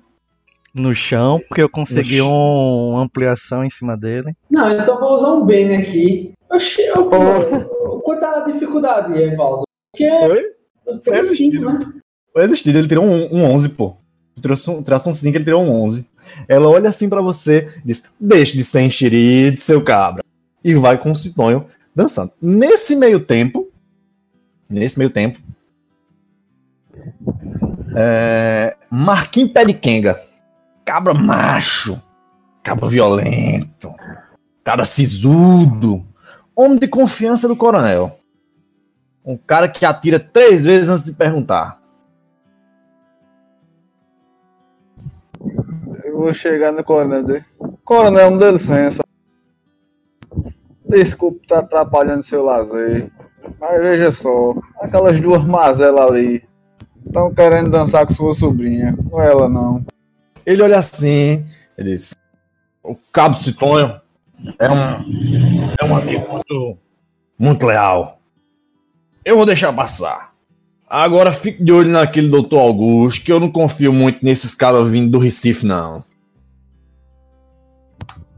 No 0.72 0.94
chão, 0.94 1.40
porque 1.48 1.62
eu 1.62 1.70
consegui 1.70 2.20
um- 2.20 2.90
uma 2.90 3.02
ampliação 3.02 3.64
em 3.64 3.70
cima 3.70 3.96
dele. 3.96 4.34
Não, 4.50 4.70
então 4.70 4.94
eu 4.94 5.00
vou 5.00 5.14
usar 5.14 5.32
um 5.32 5.46
Bane 5.46 5.74
aqui. 5.74 6.32
Oxi, 6.50 6.82
eu, 6.82 7.10
eu, 7.10 8.00
quanto 8.04 8.24
a 8.24 8.40
dificuldade, 8.40 9.12
Evaldo? 9.18 9.64
Porque 9.92 10.08
Oi? 10.10 10.42
Foi 11.04 11.34
cinco, 11.36 11.64
né? 11.64 11.80
Foi 12.32 12.44
existido, 12.44 12.78
ele 12.78 12.86
tirou 12.88 13.04
um, 13.04 13.34
um 13.34 13.44
11, 13.52 13.70
pô. 13.70 13.96
Trouxe 14.40 14.70
um- 14.70 14.80
um 14.80 15.12
5, 15.14 15.36
ele 15.36 15.44
tirou 15.44 15.62
um 15.62 15.70
11. 15.82 16.08
Ela 16.46 16.68
olha 16.68 16.90
assim 16.90 17.08
pra 17.08 17.22
você 17.22 17.72
e 17.82 17.86
diz: 17.88 18.04
Deixe 18.20 18.56
de 18.56 18.62
ser 18.64 18.82
enxerido, 18.82 19.60
seu 19.60 19.82
cabra. 19.82 20.22
E 20.62 20.74
vai 20.74 20.98
com 20.98 21.10
o 21.10 21.16
Citonho 21.16 21.66
dançando. 21.94 22.30
Nesse 22.40 22.94
meio 22.94 23.18
tempo, 23.20 23.68
nesse 24.68 24.98
meio 24.98 25.10
tempo, 25.10 25.38
é, 27.96 28.76
Marquinhos 28.90 29.52
Pé 29.52 29.64
de 29.64 29.72
Kenga, 29.74 30.20
cabra 30.84 31.14
macho, 31.14 32.00
cabra 32.62 32.86
violento, 32.88 33.92
cabra 34.62 34.84
sisudo, 34.84 36.04
homem 36.56 36.78
de 36.78 36.88
confiança 36.88 37.46
do 37.46 37.54
coronel. 37.54 38.18
Um 39.24 39.36
cara 39.36 39.68
que 39.68 39.84
atira 39.84 40.18
três 40.18 40.64
vezes 40.64 40.88
antes 40.88 41.04
de 41.04 41.12
perguntar. 41.12 41.80
eu 46.16 46.22
vou 46.22 46.32
chegar 46.32 46.72
no 46.72 46.82
coronel 46.82 47.18
e 47.18 47.22
dizer: 47.22 47.46
Coronel, 47.84 48.30
me 48.30 48.38
dê 48.38 48.50
licença. 48.50 49.02
Desculpe 50.88 51.42
estar 51.42 51.58
atrapalhando 51.58 52.22
seu 52.22 52.42
lazer. 52.42 53.10
Mas 53.60 53.80
veja 53.80 54.10
só, 54.10 54.54
aquelas 54.80 55.20
duas 55.20 55.44
mazelas 55.44 56.00
ali 56.00 56.42
estão 57.04 57.32
querendo 57.34 57.70
dançar 57.70 58.06
com 58.06 58.14
sua 58.14 58.32
sobrinha. 58.32 58.96
Não 59.10 59.20
é 59.20 59.30
ela, 59.30 59.48
não. 59.48 59.84
Ele 60.44 60.62
olha 60.62 60.78
assim, 60.78 61.46
ele 61.76 61.90
diz: 61.90 62.16
O 62.82 62.96
Cabo 63.12 63.34
Citonho 63.34 64.00
é 64.58 64.70
um, 64.70 65.70
é 65.80 65.84
um 65.84 65.96
amigo 65.96 66.32
muito, 66.32 66.78
muito 67.38 67.66
leal. 67.66 68.20
Eu 69.24 69.36
vou 69.36 69.46
deixar 69.46 69.72
passar. 69.72 70.34
Agora 70.88 71.32
fique 71.32 71.62
de 71.62 71.72
olho 71.72 71.90
naquele 71.90 72.28
doutor 72.28 72.60
Augusto, 72.60 73.24
que 73.24 73.32
eu 73.32 73.40
não 73.40 73.50
confio 73.50 73.92
muito 73.92 74.24
nesses 74.24 74.54
caras 74.54 74.88
vindo 74.88 75.10
do 75.10 75.18
Recife, 75.18 75.66
não. 75.66 76.04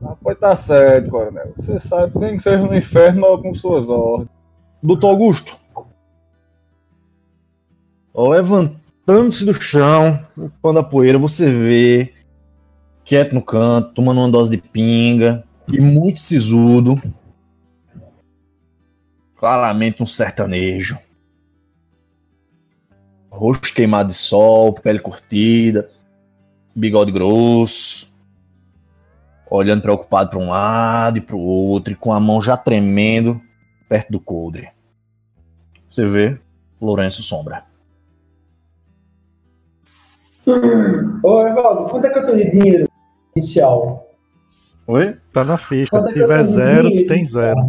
Mas 0.01 0.17
pode 0.23 0.37
estar 0.37 0.57
certo, 0.57 1.11
coronel. 1.11 1.53
Você 1.57 1.79
sabe, 1.79 2.19
tem 2.19 2.37
que 2.37 2.43
ser 2.43 2.59
no 2.59 2.75
inferno 2.75 3.27
ou 3.27 3.43
com 3.43 3.53
suas 3.55 3.91
ordens. 3.91 4.31
Doutor 4.83 5.09
Augusto. 5.09 5.57
Levantando-se 8.15 9.45
do 9.45 9.55
chão, 9.55 10.19
limpando 10.37 10.79
a 10.79 10.85
poeira, 10.85 11.19
você 11.19 11.51
vê, 11.51 12.15
quieto 13.05 13.35
no 13.35 13.43
canto, 13.43 13.93
tomando 13.95 14.21
uma 14.21 14.31
dose 14.31 14.51
de 14.51 14.57
pinga, 14.57 15.45
e 15.73 15.81
muito 15.81 16.21
sisudo. 16.21 17.01
Claramente 19.35 20.03
um 20.03 20.07
sertanejo. 20.07 20.99
Rosto 23.31 23.73
queimado 23.73 24.09
de 24.09 24.15
sol, 24.15 24.73
pele 24.73 24.99
curtida, 24.99 25.91
bigode 26.75 27.13
grosso. 27.13 28.17
Olhando 29.51 29.83
preocupado 29.83 30.31
para 30.31 30.39
um 30.39 30.49
lado 30.49 31.19
e 31.19 31.21
para 31.21 31.37
o 31.37 31.41
outro, 31.41 31.93
e 31.93 31.97
com 31.97 32.13
a 32.13 32.21
mão 32.21 32.43
já 32.43 32.57
tremendo 32.57 33.41
perto 33.89 34.11
do 34.11 34.21
coldre. 34.21 34.71
Você 35.89 36.07
vê 36.07 36.39
Lourenço 36.81 37.23
Sombra. 37.23 37.65
Ô, 41.23 41.47
Evaldo, 41.47 41.91
quanto 41.91 42.07
é 42.07 42.11
que 42.11 42.19
eu 42.19 42.27
tenho 42.27 42.39
de 42.39 42.51
dinheiro 42.51 42.89
inicial? 43.35 44.08
Oi? 44.89 45.17
Tá 45.33 45.45
na 45.45 45.59
ficha. 45.59 45.91
Se 45.91 45.97
é 45.97 45.99
eu 46.11 46.15
tiver 46.15 46.45
zero, 46.45 46.91
tu 46.97 47.07
tem 47.07 47.27
zero. 47.27 47.61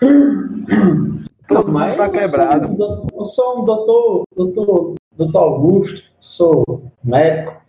Todo 1.48 1.70
mundo 1.72 1.96
tá 1.96 2.04
sou 2.06 2.10
quebrado. 2.12 2.68
do- 2.74 3.06
Eu 3.14 3.24
sou 3.26 3.60
um 3.60 3.64
doutor, 3.64 4.22
doutor, 4.34 4.94
doutor 5.16 5.38
Augusto, 5.38 6.02
sou 6.20 6.90
médico. 7.04 7.60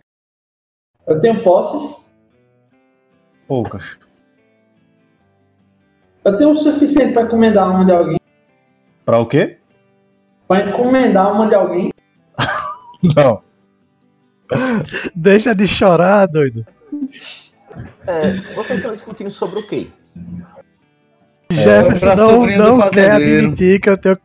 Eu 1.06 1.20
tenho 1.20 1.42
posses, 1.44 2.02
Poucas. 3.46 3.98
eu 6.24 6.38
tenho 6.38 6.52
o 6.52 6.56
suficiente 6.56 7.12
para 7.12 7.24
encomendar 7.24 7.68
uma 7.70 7.84
de 7.84 7.92
alguém. 7.92 8.18
Pra 9.04 9.18
o 9.18 9.26
quê? 9.26 9.58
Para 10.48 10.70
encomendar 10.70 11.30
uma 11.30 11.46
de 11.46 11.54
alguém. 11.54 11.90
Não. 13.14 13.42
Deixa 15.14 15.54
de 15.54 15.66
chorar, 15.68 16.24
doido. 16.26 16.64
É, 18.06 18.54
vocês 18.54 18.78
estão 18.78 18.92
discutindo 18.92 19.30
sobre 19.30 19.60
o 19.60 19.66
quê? 19.66 19.88
Jefferson 21.50 22.00
pra 22.00 22.16
não, 22.16 22.46
não 22.46 22.90
quer 22.90 23.12
admitir 23.12 23.80
que 23.80 23.88
eu 23.88 23.96
tenho 23.96 24.18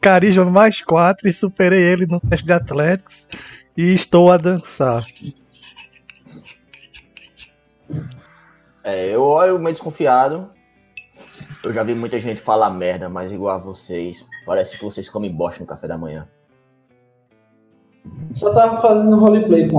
carisma 0.00 0.44
mais 0.44 0.82
4 0.82 1.28
e 1.28 1.32
superei 1.32 1.82
ele 1.82 2.06
no 2.06 2.20
teste 2.20 2.44
de 2.44 2.52
Athletics 2.52 3.28
e 3.76 3.94
estou 3.94 4.30
a 4.30 4.36
dançar. 4.36 5.06
É, 8.82 9.14
eu 9.14 9.22
olho 9.22 9.58
meio 9.58 9.72
desconfiado. 9.72 10.50
Eu 11.62 11.72
já 11.72 11.82
vi 11.82 11.94
muita 11.94 12.18
gente 12.18 12.40
falar 12.40 12.70
merda, 12.70 13.08
mas 13.08 13.32
igual 13.32 13.56
a 13.56 13.58
vocês. 13.58 14.26
Parece 14.46 14.78
que 14.78 14.84
vocês 14.84 15.08
comem 15.08 15.32
bosta 15.32 15.60
no 15.60 15.66
café 15.66 15.86
da 15.86 15.98
manhã. 15.98 16.28
Só 18.34 18.52
tava 18.54 18.80
fazendo 18.80 19.18
roleplay 19.18 19.68
com 19.68 19.78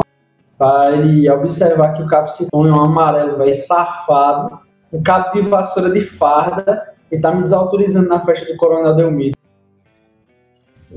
ele 0.94 1.30
observar 1.30 1.94
que 1.94 2.04
o 2.04 2.08
cabo 2.08 2.30
se 2.30 2.48
põe 2.50 2.70
um 2.70 2.84
amarelo, 2.84 3.38
velho, 3.38 3.56
safado. 3.56 4.60
Um 4.92 5.02
cabo 5.02 5.32
de 5.34 5.48
vassoura 5.48 5.90
de 5.90 6.02
farda. 6.02 6.94
E 7.12 7.20
tá 7.20 7.34
me 7.34 7.44
desautorizando 7.44 8.08
na 8.08 8.24
festa 8.24 8.46
do 8.46 8.58
Coronel 8.58 8.96
Delmiro. 8.96 9.38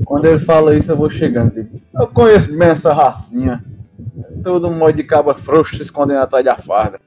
Quando 0.05 0.25
ele 0.25 0.39
fala 0.39 0.75
isso, 0.75 0.91
eu 0.91 0.97
vou 0.97 1.09
chegando. 1.09 1.53
Digo, 1.53 1.81
eu 1.93 2.07
conheço 2.07 2.57
bem 2.57 2.69
essa 2.69 2.93
racinha. 2.93 3.63
Todo 4.43 4.69
mundo 4.69 4.93
de 4.93 5.03
caba 5.03 5.35
frouxo 5.35 5.75
se 5.75 5.81
escondendo 5.81 6.19
atrás 6.19 6.43
da 6.43 6.57
farda. 6.57 6.99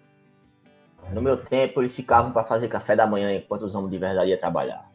No 1.12 1.22
meu 1.22 1.36
tempo, 1.36 1.80
eles 1.80 1.94
ficavam 1.94 2.32
pra 2.32 2.42
fazer 2.42 2.68
café 2.68 2.96
da 2.96 3.06
manhã 3.06 3.32
enquanto 3.32 3.62
os 3.62 3.74
homens 3.74 3.90
de 3.90 3.98
verdade 3.98 4.30
iam 4.30 4.38
trabalhar. 4.38 4.90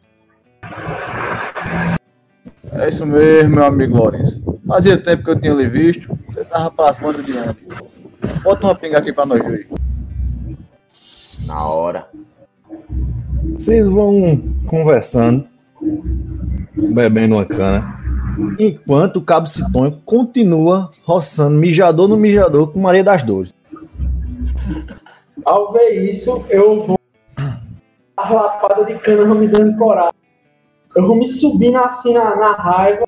É 2.72 2.88
isso 2.88 3.04
mesmo, 3.04 3.56
meu 3.56 3.64
amigo 3.64 3.96
Lourenço. 3.96 4.42
Fazia 4.66 4.96
tempo 4.96 5.24
que 5.24 5.30
eu 5.30 5.40
tinha 5.40 5.52
lhe 5.52 5.68
visto. 5.68 6.18
Você 6.28 6.44
tava 6.44 6.70
pras 6.70 6.98
bandas 6.98 7.24
de 7.24 7.36
antes. 7.36 7.64
Bota 8.42 8.66
uma 8.66 8.74
pinga 8.74 8.98
aqui 8.98 9.12
pra 9.12 9.26
nós 9.26 9.40
ver. 9.44 9.68
Na 11.46 11.66
hora. 11.66 12.08
Vocês 13.58 13.86
vão 13.86 14.40
conversando, 14.66 15.46
bebendo 16.74 17.34
uma 17.34 17.44
cana, 17.44 17.98
enquanto 18.58 19.16
o 19.16 19.22
Cabo 19.22 19.46
Citonho 19.46 20.00
continua 20.04 20.90
roçando 21.04 21.58
mijador 21.58 22.08
no 22.08 22.16
mijador 22.16 22.72
com 22.72 22.80
Maria 22.80 23.04
das 23.04 23.22
Dores. 23.22 23.54
Ao 25.44 25.72
ver 25.72 26.08
isso, 26.08 26.44
eu 26.48 26.86
vou. 26.86 26.98
A 28.16 28.32
lapada 28.32 28.84
de 28.84 28.94
cana 29.00 29.34
me 29.34 29.48
dando 29.48 29.76
coragem. 29.76 30.21
Eu 30.94 31.06
vou 31.06 31.16
me 31.16 31.26
subindo 31.26 31.78
assim 31.78 32.12
na, 32.14 32.36
na 32.36 32.52
raiva. 32.52 33.04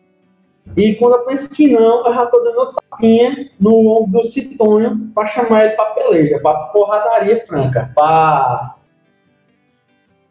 E 0.76 0.94
quando 0.96 1.16
eu 1.16 1.24
penso 1.26 1.48
que 1.48 1.68
não, 1.70 2.06
eu 2.06 2.14
já 2.14 2.26
tô 2.26 2.40
dando 2.40 2.72
tapinha 2.90 3.50
no 3.60 3.86
ombro 3.86 4.22
do 4.22 4.26
Citonho 4.26 5.10
pra 5.14 5.26
chamar 5.26 5.66
ele 5.66 5.74
pra 5.76 5.84
peleja, 5.86 6.38
pra 6.40 6.54
porradaria 6.54 7.44
franca. 7.46 7.92
Pra. 7.94 8.74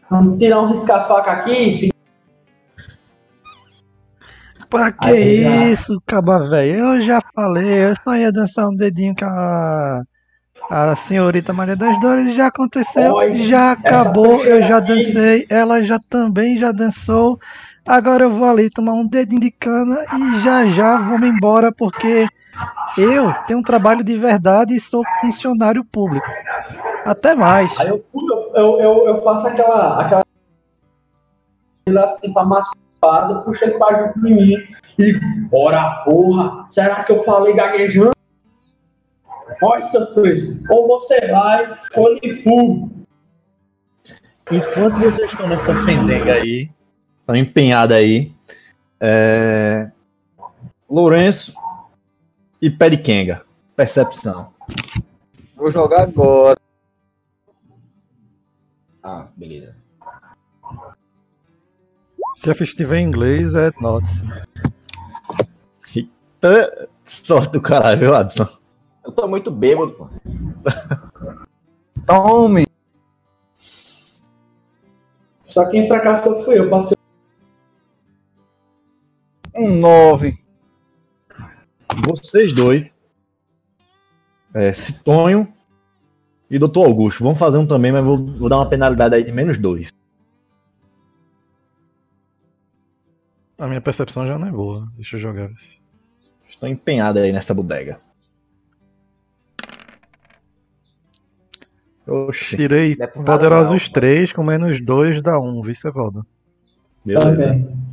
Vamos 0.09 0.37
tirar 0.39 0.61
um 0.61 0.71
risca-faca 0.73 1.31
aqui, 1.31 1.79
filho. 1.79 1.93
Pra 4.69 4.91
que 4.91 5.07
Aí 5.07 5.41
já- 5.43 5.65
isso, 5.67 6.01
caba 6.05 6.39
velho? 6.49 6.77
Eu 6.95 7.01
já 7.01 7.19
falei, 7.35 7.85
eu 7.85 7.93
só 8.03 8.15
ia 8.15 8.31
dançar 8.31 8.67
um 8.67 8.75
dedinho 8.75 9.15
com 9.15 9.25
a, 9.25 10.01
a 10.69 10.95
senhorita 10.95 11.53
Maria 11.53 11.75
das 11.75 11.99
Dores, 11.99 12.33
já 12.35 12.47
aconteceu, 12.47 13.13
Olha, 13.13 13.35
já 13.35 13.71
acabou, 13.71 14.43
eu 14.43 14.61
já 14.61 14.79
dancei, 14.79 15.45
ela 15.49 15.83
já 15.83 15.99
também 16.09 16.57
já 16.57 16.71
dançou. 16.71 17.39
Agora 17.85 18.23
eu 18.23 18.31
vou 18.31 18.47
ali 18.47 18.69
tomar 18.69 18.93
um 18.93 19.05
dedinho 19.05 19.41
de 19.41 19.51
cana 19.51 20.05
e 20.13 20.39
já 20.39 20.65
já 20.67 20.97
vou 20.97 21.19
me 21.19 21.27
embora 21.27 21.71
porque 21.71 22.27
eu 22.97 23.33
tenho 23.45 23.59
um 23.59 23.63
trabalho 23.63 24.03
de 24.03 24.15
verdade 24.15 24.73
e 24.75 24.79
sou 24.79 25.03
funcionário 25.19 25.83
público. 25.83 26.25
Até 27.05 27.35
mais. 27.35 27.77
Aí 27.79 27.89
eu, 27.89 28.03
eu, 28.55 28.79
eu, 28.79 29.07
eu 29.07 29.21
faço 29.21 29.47
aquela. 29.47 29.99
aquela 29.99 30.23
assim 32.05 32.31
pra 32.31 32.45
maçada, 32.45 33.41
puxa 33.43 33.65
ele 33.65 33.77
pra 33.77 34.05
junto 34.05 34.21
de 34.21 34.33
mim 34.33 34.55
e 34.97 35.19
ora 35.51 36.03
porra, 36.05 36.65
será 36.69 37.03
que 37.03 37.11
eu 37.11 37.23
falei 37.23 37.53
gaguejando? 37.53 38.12
Olha, 39.63 39.81
seu 39.83 40.13
fresco, 40.13 40.47
ou 40.69 40.87
você 40.87 41.27
vai, 41.27 41.79
ou 41.95 42.13
lhe. 42.13 42.43
Enquanto 44.51 44.99
vocês 44.99 45.31
estão 45.31 45.47
nessa 45.47 45.73
pendenga 45.85 46.33
aí, 46.33 46.69
estão 47.21 47.35
empenhada 47.35 47.95
aí, 47.95 48.33
é... 48.99 49.89
Lourenço 50.89 51.55
e 52.61 52.69
Pé 52.69 52.89
de 52.89 52.97
Kenga. 52.97 53.41
Percepção. 53.75 54.53
Vou 55.55 55.71
jogar 55.71 56.03
agora. 56.03 56.57
Ah, 59.01 59.27
beleza. 59.35 59.75
Se 62.35 62.51
a 62.51 62.53
ficha 62.53 62.71
estiver 62.71 62.99
em 62.99 63.07
inglês, 63.07 63.55
é 63.55 63.71
note. 63.81 64.09
Tá- 66.39 66.87
Sorte 67.05 67.51
do 67.53 67.61
caralho, 67.61 67.97
viu, 67.97 68.15
Adson? 68.15 68.47
Eu 69.03 69.11
tô 69.11 69.27
muito 69.27 69.51
bêbado, 69.51 69.93
pô. 69.93 70.09
Tome. 72.07 72.65
Só 75.41 75.69
quem 75.69 75.87
fracassou 75.87 76.43
fui 76.43 76.57
eu, 76.57 76.69
passei. 76.69 76.97
Um 79.55 79.69
9. 79.79 80.37
Vocês 82.07 82.53
dois, 82.53 83.01
é, 84.53 84.73
Citonho 84.73 85.47
e 86.49 86.57
Dr. 86.57 86.79
Augusto, 86.79 87.23
vão 87.23 87.35
fazer 87.35 87.59
um 87.59 87.67
também, 87.67 87.91
mas 87.91 88.03
vou, 88.03 88.17
vou 88.17 88.49
dar 88.49 88.57
uma 88.57 88.69
penalidade 88.69 89.15
aí 89.15 89.23
de 89.23 89.31
menos 89.31 89.57
dois. 89.57 89.91
A 93.57 93.67
minha 93.67 93.81
percepção 93.81 94.25
já 94.27 94.37
não 94.37 94.47
é 94.47 94.51
boa. 94.51 94.91
Deixa 94.95 95.15
eu 95.15 95.21
jogar 95.21 95.51
isso. 95.51 95.79
Estão 96.47 96.67
empenhados 96.67 97.21
aí 97.21 97.31
nessa 97.31 97.53
bodega. 97.53 98.01
Oxi, 102.07 102.57
Tirei 102.57 102.95
é 102.99 103.07
poderosos 103.07 103.87
não. 103.87 103.93
3 103.93 104.33
com 104.33 104.43
menos 104.43 104.83
2 104.83 105.21
dá 105.21 105.39
1, 105.39 105.61
vice 105.61 105.87
Evaldo. 105.87 106.25
beleza. 107.05 107.47
Também. 107.47 107.83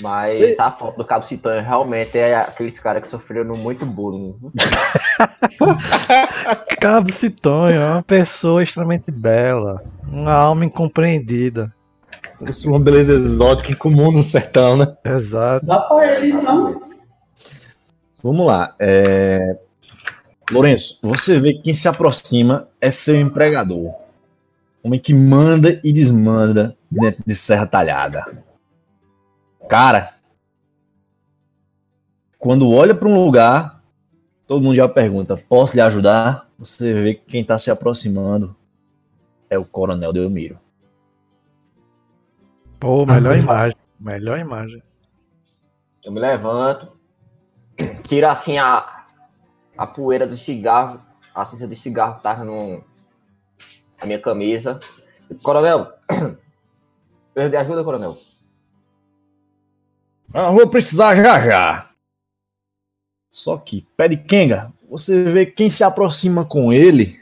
Mas 0.00 0.58
a 0.58 0.70
foto 0.70 0.98
do 0.98 1.04
Cabo 1.04 1.26
Citonho 1.26 1.62
realmente 1.62 2.16
é 2.16 2.36
aqueles 2.36 2.78
caras 2.78 3.02
que 3.02 3.08
sofreram 3.08 3.52
muito 3.56 3.84
bullying. 3.84 4.34
Cabo 6.80 7.12
Citonho 7.12 7.76
é 7.76 7.92
uma 7.92 8.02
pessoa 8.02 8.62
extremamente 8.62 9.10
bela, 9.10 9.82
uma 10.08 10.32
alma 10.32 10.64
incompreendida. 10.64 11.72
Isso 12.48 12.68
é 12.68 12.70
uma 12.70 12.80
beleza 12.80 13.12
exótica 13.12 13.72
incomum 13.72 14.10
no 14.10 14.22
sertão, 14.22 14.76
né? 14.76 14.86
Exato. 15.04 15.66
Dá 15.66 15.80
pra 15.80 16.16
ele, 16.16 16.32
não. 16.32 16.80
Vamos 18.22 18.46
lá. 18.46 18.74
É... 18.78 19.58
Lourenço, 20.50 20.98
você 21.00 21.38
vê 21.38 21.54
que 21.54 21.62
quem 21.62 21.74
se 21.74 21.86
aproxima 21.86 22.68
é 22.80 22.90
seu 22.90 23.20
empregador. 23.20 23.94
Homem 24.82 24.98
que 24.98 25.14
manda 25.14 25.80
e 25.84 25.92
desmanda 25.92 26.76
dentro 26.90 27.22
de 27.24 27.36
Serra 27.36 27.66
Talhada. 27.66 28.24
Cara, 29.68 30.12
quando 32.38 32.68
olha 32.70 32.94
para 32.94 33.08
um 33.08 33.24
lugar, 33.24 33.80
todo 34.46 34.62
mundo 34.64 34.74
já 34.74 34.88
pergunta: 34.88 35.36
posso 35.36 35.74
lhe 35.74 35.80
ajudar? 35.80 36.48
Você 36.58 36.92
vê 36.92 37.14
que 37.14 37.24
quem 37.26 37.42
está 37.42 37.58
se 37.58 37.70
aproximando 37.70 38.56
é 39.48 39.56
o 39.56 39.64
Coronel 39.64 40.12
Delmiro. 40.12 40.58
Pô, 42.80 43.06
melhor 43.06 43.36
imagem. 43.36 43.76
Melhor 44.00 44.38
imagem. 44.38 44.82
Eu 46.02 46.10
me 46.10 46.18
levanto, 46.18 46.88
tiro 48.08 48.26
assim 48.26 48.58
a, 48.58 48.99
a 49.80 49.86
poeira 49.86 50.26
do 50.26 50.36
cigarro, 50.36 51.00
a 51.34 51.42
cinza 51.42 51.66
de 51.66 51.74
cigarro 51.74 52.16
que 52.16 52.22
tava 52.22 52.44
no, 52.44 52.84
na 53.98 54.04
minha 54.04 54.20
camisa. 54.20 54.78
Coronel, 55.42 55.94
de 57.34 57.56
ajuda, 57.56 57.82
coronel. 57.82 58.18
Ah, 60.34 60.50
vou 60.50 60.68
precisar 60.68 61.16
já 61.16 61.40
já. 61.40 61.90
Só 63.30 63.56
que, 63.56 63.86
pé 63.96 64.06
de 64.08 64.18
Kenga, 64.18 64.70
você 64.90 65.24
vê 65.24 65.46
que 65.46 65.52
quem 65.52 65.70
se 65.70 65.82
aproxima 65.82 66.44
com 66.44 66.70
ele 66.70 67.18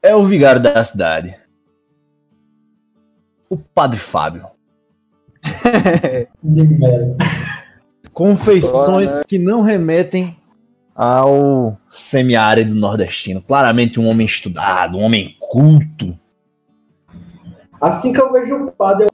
é 0.00 0.16
o 0.16 0.24
vigário 0.24 0.62
da 0.62 0.82
cidade. 0.82 1.38
O 3.50 3.58
Padre 3.58 3.98
Fábio. 3.98 4.48
Com 8.14 8.34
feições 8.36 9.14
né? 9.14 9.22
que 9.28 9.38
não 9.38 9.60
remetem 9.62 10.37
ao 10.98 11.78
semiárido 11.88 12.74
nordestino. 12.74 13.40
Claramente 13.40 14.00
um 14.00 14.08
homem 14.08 14.26
estudado, 14.26 14.98
um 14.98 15.02
homem 15.04 15.36
culto. 15.38 16.18
Assim 17.80 18.12
que 18.12 18.20
eu 18.20 18.32
vejo 18.32 18.56
o 18.56 18.72
padre, 18.72 19.04
eu 19.04 19.08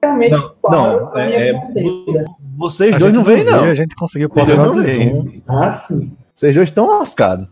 realmente 0.00 0.30
Não, 0.30 0.54
paro 0.62 0.76
não, 0.76 1.08
a 1.16 1.26
minha 1.26 1.38
é- 1.38 1.50
é-. 1.50 2.24
Vocês 2.56 2.94
A 2.94 2.98
dois 2.98 3.12
não 3.12 3.24
veem, 3.24 3.44
não. 3.44 3.64
A 3.64 3.74
gente 3.74 3.96
conseguiu 3.96 4.28
Vocês 4.32 4.46
dois 4.46 4.60
não 4.60 4.80
veem. 4.80 5.12
1. 5.12 5.42
Ah, 5.48 5.72
sim. 5.72 6.12
Vocês 6.32 6.54
dois 6.54 6.68
estão 6.68 6.88
lascados. 6.88 7.48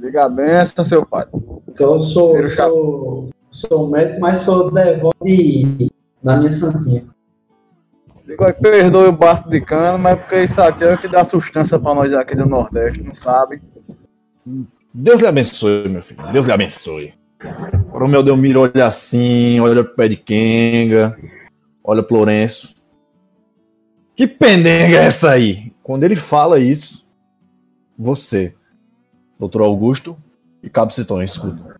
Diga 0.00 0.26
a 0.26 0.28
benção, 0.28 0.84
seu 0.84 1.04
pai. 1.04 1.26
Porque 1.32 1.82
eu 1.82 2.00
sou, 2.00 2.32
sou, 2.50 3.30
sou 3.50 3.90
médico, 3.90 4.20
mas 4.20 4.38
sou 4.38 4.70
devoto 4.70 5.16
de, 5.24 5.90
da 6.22 6.36
minha 6.36 6.52
santinha. 6.52 7.04
Digo 8.26 8.52
perdoe 8.54 9.08
o 9.08 9.12
bafo 9.12 9.50
de 9.50 9.60
cano, 9.60 9.98
mas 9.98 10.18
porque 10.18 10.44
isso 10.44 10.60
aqui 10.60 10.82
é 10.82 10.94
o 10.94 10.98
que 10.98 11.08
dá 11.08 11.24
sustância 11.24 11.78
pra 11.78 11.94
nós 11.94 12.12
aqui 12.14 12.34
do 12.34 12.46
Nordeste, 12.46 13.02
não 13.02 13.14
sabe? 13.14 13.60
Deus 14.92 15.20
lhe 15.20 15.26
abençoe, 15.26 15.88
meu 15.88 16.02
filho. 16.02 16.32
Deus 16.32 16.46
lhe 16.46 16.52
abençoe. 16.52 17.14
Agora 17.40 18.04
o 18.04 18.08
meu 18.08 18.22
Delmiro 18.22 18.60
olha 18.60 18.86
assim, 18.86 19.60
olha 19.60 19.84
pro 19.84 19.94
pé 19.94 20.08
de 20.08 20.16
Kenga, 20.16 21.18
olha 21.82 22.02
pro 22.02 22.16
Lourenço. 22.16 22.74
Que 24.16 24.26
pendenga 24.26 24.96
é 24.96 25.04
essa 25.04 25.30
aí? 25.30 25.72
Quando 25.82 26.04
ele 26.04 26.16
fala 26.16 26.58
isso, 26.58 27.06
você, 27.98 28.54
doutor 29.38 29.62
Augusto 29.62 30.16
e 30.62 30.70
Cabo 30.70 30.92
Citonho, 30.92 31.24
escuta. 31.24 31.74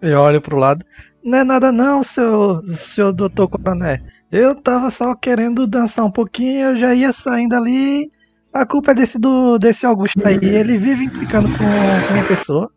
Eu 0.00 0.20
olho 0.20 0.40
pro 0.40 0.56
lado. 0.56 0.84
Não 1.22 1.38
é 1.38 1.44
nada 1.44 1.72
não, 1.72 2.04
seu, 2.04 2.62
seu 2.76 3.12
doutor 3.12 3.48
coronel. 3.48 3.98
Eu 4.36 4.52
tava 4.56 4.90
só 4.90 5.14
querendo 5.14 5.64
dançar 5.64 6.04
um 6.04 6.10
pouquinho, 6.10 6.70
eu 6.70 6.74
já 6.74 6.92
ia 6.92 7.12
saindo 7.12 7.54
ali. 7.54 8.10
A 8.52 8.66
culpa 8.66 8.90
é 8.90 8.94
desse, 8.94 9.16
do, 9.16 9.60
desse 9.60 9.86
Augusto 9.86 10.26
aí. 10.26 10.36
Ele 10.42 10.76
vive 10.76 11.04
implicando 11.04 11.46
com, 11.50 11.58
com 11.58 12.12
minha 12.12 12.26
pessoa. 12.26 12.68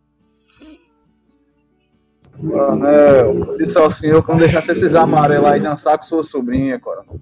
Coronel, 2.39 3.39
eu 3.39 3.57
disse 3.57 3.75
ao 3.75 3.89
senhor 3.89 4.21
que 4.21 4.31
não 4.31 4.37
deixasse 4.37 4.71
esses 4.71 4.93
amarelos 4.93 5.47
aí 5.47 5.59
dançar 5.59 5.97
com 5.97 6.03
sua 6.03 6.21
sobrinha, 6.21 6.79
coronel. 6.79 7.19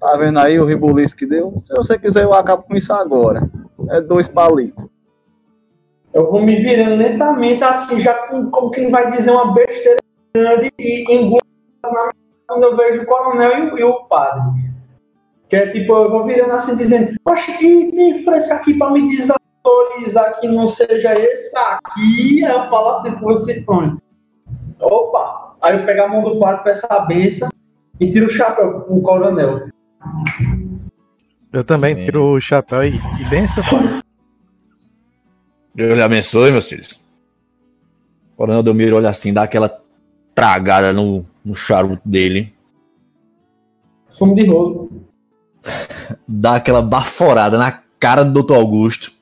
Tá 0.00 0.16
vendo 0.16 0.38
aí 0.38 0.58
o 0.58 0.64
ribuliço 0.64 1.14
que 1.14 1.26
deu? 1.26 1.52
Se 1.58 1.74
você 1.74 1.98
quiser, 1.98 2.24
eu 2.24 2.32
acabo 2.32 2.62
com 2.62 2.78
isso 2.78 2.94
agora. 2.94 3.46
É 3.90 4.00
dois 4.00 4.26
palitos. 4.26 4.86
Eu 6.14 6.30
vou 6.30 6.40
me 6.40 6.56
virando 6.56 6.96
lentamente, 6.96 7.62
assim, 7.62 8.00
já 8.00 8.14
com, 8.28 8.50
como 8.50 8.70
quem 8.70 8.90
vai 8.90 9.10
dizer 9.10 9.32
uma 9.32 9.52
besteira 9.52 9.98
grande 10.34 10.72
e 10.78 11.14
engulo 11.14 11.42
na 11.84 12.10
quando 12.46 12.64
eu 12.64 12.76
vejo 12.76 13.02
o 13.02 13.06
coronel 13.06 13.58
e, 13.58 13.70
o- 13.72 13.78
e 13.78 13.84
o 13.84 14.04
padre. 14.04 14.42
Que 15.48 15.56
é 15.56 15.70
tipo, 15.70 15.92
eu 15.94 16.10
vou 16.10 16.24
virando 16.26 16.52
assim, 16.52 16.74
dizendo, 16.76 17.16
poxa, 17.22 17.50
e 17.62 17.92
tem 17.92 18.24
fresco 18.24 18.52
aqui 18.52 18.74
pra 18.74 18.90
me 18.90 19.08
desautorizar 19.08 20.40
que 20.40 20.48
não 20.48 20.66
seja 20.66 21.12
esse 21.12 21.56
aqui. 21.56 22.44
Aí 22.44 22.50
eu 22.52 22.68
falo 22.68 22.88
assim 22.96 23.12
com 23.12 23.30
esse 23.32 23.62
Tony. 23.62 23.96
Opa! 24.80 25.54
Aí 25.62 25.78
eu 25.78 25.86
pego 25.86 26.02
a 26.02 26.08
mão 26.08 26.22
do 26.22 26.38
padre, 26.38 26.64
peço 26.64 26.86
a 26.90 27.00
benção 27.00 27.48
e 28.00 28.10
tiro 28.10 28.26
o 28.26 28.30
chapéu 28.30 28.80
com 28.82 28.98
o 28.98 29.02
coronel. 29.02 29.68
Eu 31.52 31.64
também 31.64 31.94
Sim. 31.94 32.04
tiro 32.04 32.34
o 32.34 32.40
chapéu 32.40 32.84
e, 32.84 32.96
e 33.20 33.24
benção, 33.30 33.64
pai. 33.64 34.00
Deus 35.74 35.94
lhe 35.94 36.02
abençoe, 36.02 36.50
meus 36.50 36.68
filhos. 36.68 36.92
O 38.34 38.36
Coronel 38.36 38.62
Delmiro 38.62 38.96
olha 38.96 39.08
assim, 39.10 39.32
dá 39.32 39.42
aquela 39.44 39.80
tragada 40.34 40.92
no, 40.92 41.24
no 41.46 41.54
charuto 41.54 42.02
dele. 42.06 42.52
Fumo 44.18 44.34
de 44.34 44.46
rolo. 44.46 44.90
dá 46.26 46.56
aquela 46.56 46.82
baforada 46.82 47.56
na 47.56 47.82
cara 48.00 48.24
do 48.24 48.42
Dr. 48.42 48.54
Augusto. 48.54 49.12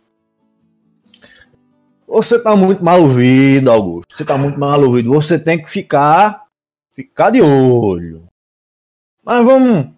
Você 2.08 2.38
tá 2.38 2.56
muito 2.56 2.82
mal 2.82 3.00
ouvido, 3.02 3.70
Augusto. 3.70 4.16
Você 4.16 4.24
tá 4.24 4.38
muito 4.38 4.58
mal 4.58 4.80
ouvido. 4.80 5.12
Você 5.12 5.38
tem 5.38 5.60
que 5.60 5.68
ficar 5.68 6.44
ficar 6.94 7.30
de 7.30 7.42
olho. 7.42 8.26
Mas 9.24 9.44
vamos 9.44 9.88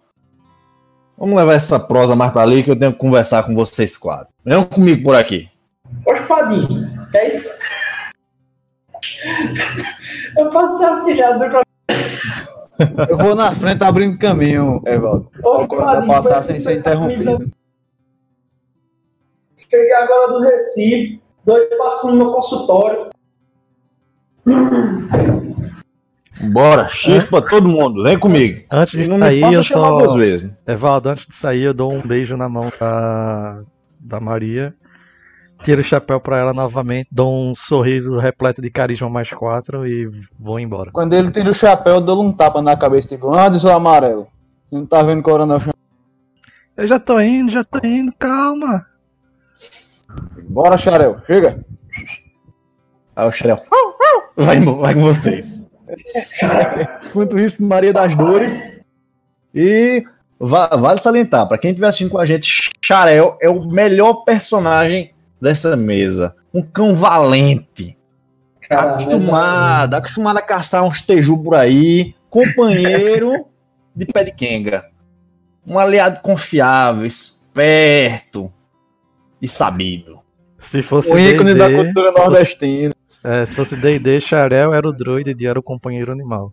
vamos 1.17 1.35
levar 1.35 1.53
essa 1.53 1.79
prosa 1.79 2.15
mais 2.15 2.31
pra 2.31 2.41
ali 2.41 2.63
que 2.63 2.71
eu 2.71 2.77
tenho 2.77 2.91
que 2.91 2.99
conversar 2.99 3.43
com 3.43 3.55
vocês 3.55 3.95
quatro. 3.95 4.33
Venham 4.43 4.65
comigo 4.65 5.03
por 5.03 5.15
aqui. 5.15 5.49
Ô, 6.05 6.13
Espadinho, 6.13 7.07
é 7.13 7.27
isso? 7.27 7.49
Eu 10.37 10.49
posso 10.49 10.77
ser 10.77 10.85
afilhado 10.85 11.39
do 11.39 11.49
Eu 13.09 13.17
vou 13.17 13.35
na 13.35 13.51
frente 13.53 13.83
abrindo 13.83 14.17
caminho, 14.19 14.81
Evaldo. 14.85 15.31
Ô, 15.43 15.65
Pra 15.67 15.77
Espadinho, 15.77 16.07
passar 16.07 16.43
sem 16.43 16.59
ser 16.59 16.71
foi- 16.71 16.79
interrompido. 16.79 17.51
Cheguei 19.69 19.93
agora 19.93 20.31
do 20.33 20.39
Recife, 20.41 21.21
dois 21.45 21.67
passando 21.77 22.11
no 22.13 22.17
meu 22.17 22.33
consultório. 22.33 23.09
Bora, 26.51 26.87
X 26.87 27.25
pra 27.25 27.41
todo 27.41 27.67
mundo. 27.67 28.03
Vem 28.03 28.17
comigo. 28.17 28.63
Antes 28.71 29.01
de 29.03 29.09
não 29.09 29.17
sair, 29.17 29.41
eu 29.53 29.63
só. 29.63 29.97
duas 29.97 30.13
vezes. 30.15 30.51
Evaldo, 30.67 31.09
antes 31.09 31.25
de 31.25 31.33
sair, 31.33 31.63
eu 31.63 31.73
dou 31.73 31.91
um 31.91 32.01
beijo 32.05 32.37
na 32.37 32.47
mão 32.47 32.71
da, 32.79 33.61
da 33.99 34.19
Maria. 34.19 34.73
Tiro 35.67 35.81
o 35.81 35.83
chapéu 35.83 36.17
pra 36.17 36.37
ela 36.37 36.53
novamente, 36.53 37.09
dou 37.11 37.29
um 37.29 37.53
sorriso 37.53 38.17
repleto 38.17 38.61
de 38.61 38.69
carisma 38.69 39.09
mais 39.09 39.33
quatro 39.33 39.85
e 39.85 40.09
vou 40.39 40.57
embora. 40.57 40.91
Quando 40.93 41.11
ele 41.11 41.29
tira 41.29 41.49
o 41.49 41.53
chapéu, 41.53 41.95
eu 41.95 41.99
dou 41.99 42.23
um 42.23 42.31
tapa 42.31 42.61
na 42.61 42.77
cabeça 42.77 43.07
e 43.07 43.17
digo, 43.17 43.35
anda, 43.35 43.59
seu 43.59 43.73
amarelo. 43.73 44.29
Você 44.65 44.77
não 44.77 44.85
tá 44.85 45.03
vendo 45.03 45.21
coronel. 45.21 45.59
Eu 46.77 46.87
já 46.87 46.97
tô 46.97 47.19
indo, 47.19 47.51
já 47.51 47.65
tô 47.65 47.85
indo, 47.85 48.13
calma. 48.17 48.85
Bora, 50.47 50.77
Xarel, 50.77 51.17
chega. 51.27 51.59
Aí 53.13 53.27
o 53.27 53.31
Xerel. 53.33 53.61
Vai, 54.37 54.61
vai 54.61 54.93
com 54.93 55.01
vocês. 55.01 55.67
Enquanto 57.07 57.37
isso, 57.37 57.61
Maria 57.67 57.91
das 57.91 58.15
Dores. 58.15 58.79
E 59.53 60.01
va- 60.39 60.67
vale 60.77 61.01
salientar, 61.01 61.45
pra 61.45 61.57
quem 61.57 61.71
estiver 61.71 61.87
assistindo 61.87 62.11
com 62.11 62.19
a 62.19 62.25
gente, 62.25 62.71
Xarel 62.81 63.37
é 63.41 63.49
o 63.49 63.67
melhor 63.67 64.23
personagem 64.23 65.13
dessa 65.41 65.75
mesa. 65.75 66.35
Um 66.53 66.61
cão 66.61 66.95
valente. 66.95 67.97
Cara, 68.67 68.91
acostumado, 68.91 69.93
acostumado 69.95 70.37
a 70.37 70.41
caçar 70.41 70.83
uns 70.83 71.01
teju 71.01 71.41
por 71.41 71.55
aí. 71.55 72.13
Companheiro 72.29 73.45
de 73.95 74.05
pé 74.05 74.23
de 74.23 74.31
quenga. 74.31 74.85
Um 75.65 75.79
aliado 75.79 76.19
confiável, 76.21 77.05
esperto 77.05 78.51
e 79.41 79.47
sabido. 79.47 80.19
Se 80.59 80.81
fosse 80.81 81.11
O 81.13 81.17
ícone 81.19 81.53
da 81.53 81.67
D&D, 81.67 81.83
cultura 81.85 82.07
se 82.09 82.13
fosse- 82.17 82.29
nordestina. 82.29 82.93
é, 83.23 83.45
se 83.45 83.55
fosse 83.55 83.75
D&D, 83.77 84.19
Xarel 84.19 84.73
era 84.73 84.87
o 84.87 84.91
droid 84.93 85.35
e 85.37 85.47
era 85.47 85.59
o 85.59 85.63
companheiro 85.63 86.11
animal. 86.11 86.51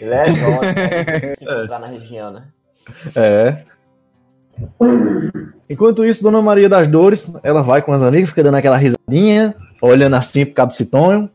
Ele 0.00 0.10
é 0.14 0.26
exótico, 0.30 0.62
né? 0.64 1.34
se 1.36 1.44
encontrar 1.44 1.78
na 1.78 1.86
região, 1.86 2.32
né? 2.32 2.44
É. 3.14 3.62
Enquanto 5.68 6.04
isso, 6.04 6.22
Dona 6.22 6.42
Maria 6.42 6.68
das 6.68 6.88
Dores, 6.88 7.32
ela 7.42 7.62
vai 7.62 7.80
com 7.80 7.92
as 7.92 8.02
amigas, 8.02 8.30
fica 8.30 8.42
dando 8.42 8.56
aquela 8.56 8.76
risadinha, 8.76 9.54
olhando 9.80 10.16
assim 10.16 10.44
pro 10.44 10.54
Cabo 10.54 10.72
Citonho. 10.72 11.30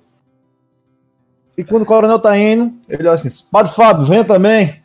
E 1.58 1.64
quando 1.64 1.84
o 1.84 1.86
coronel 1.86 2.20
tá 2.20 2.38
indo, 2.38 2.74
ele 2.90 3.04
olha 3.04 3.14
assim: 3.14 3.30
Padre 3.50 3.72
Fábio, 3.72 4.06
venha 4.06 4.26
também. 4.26 4.84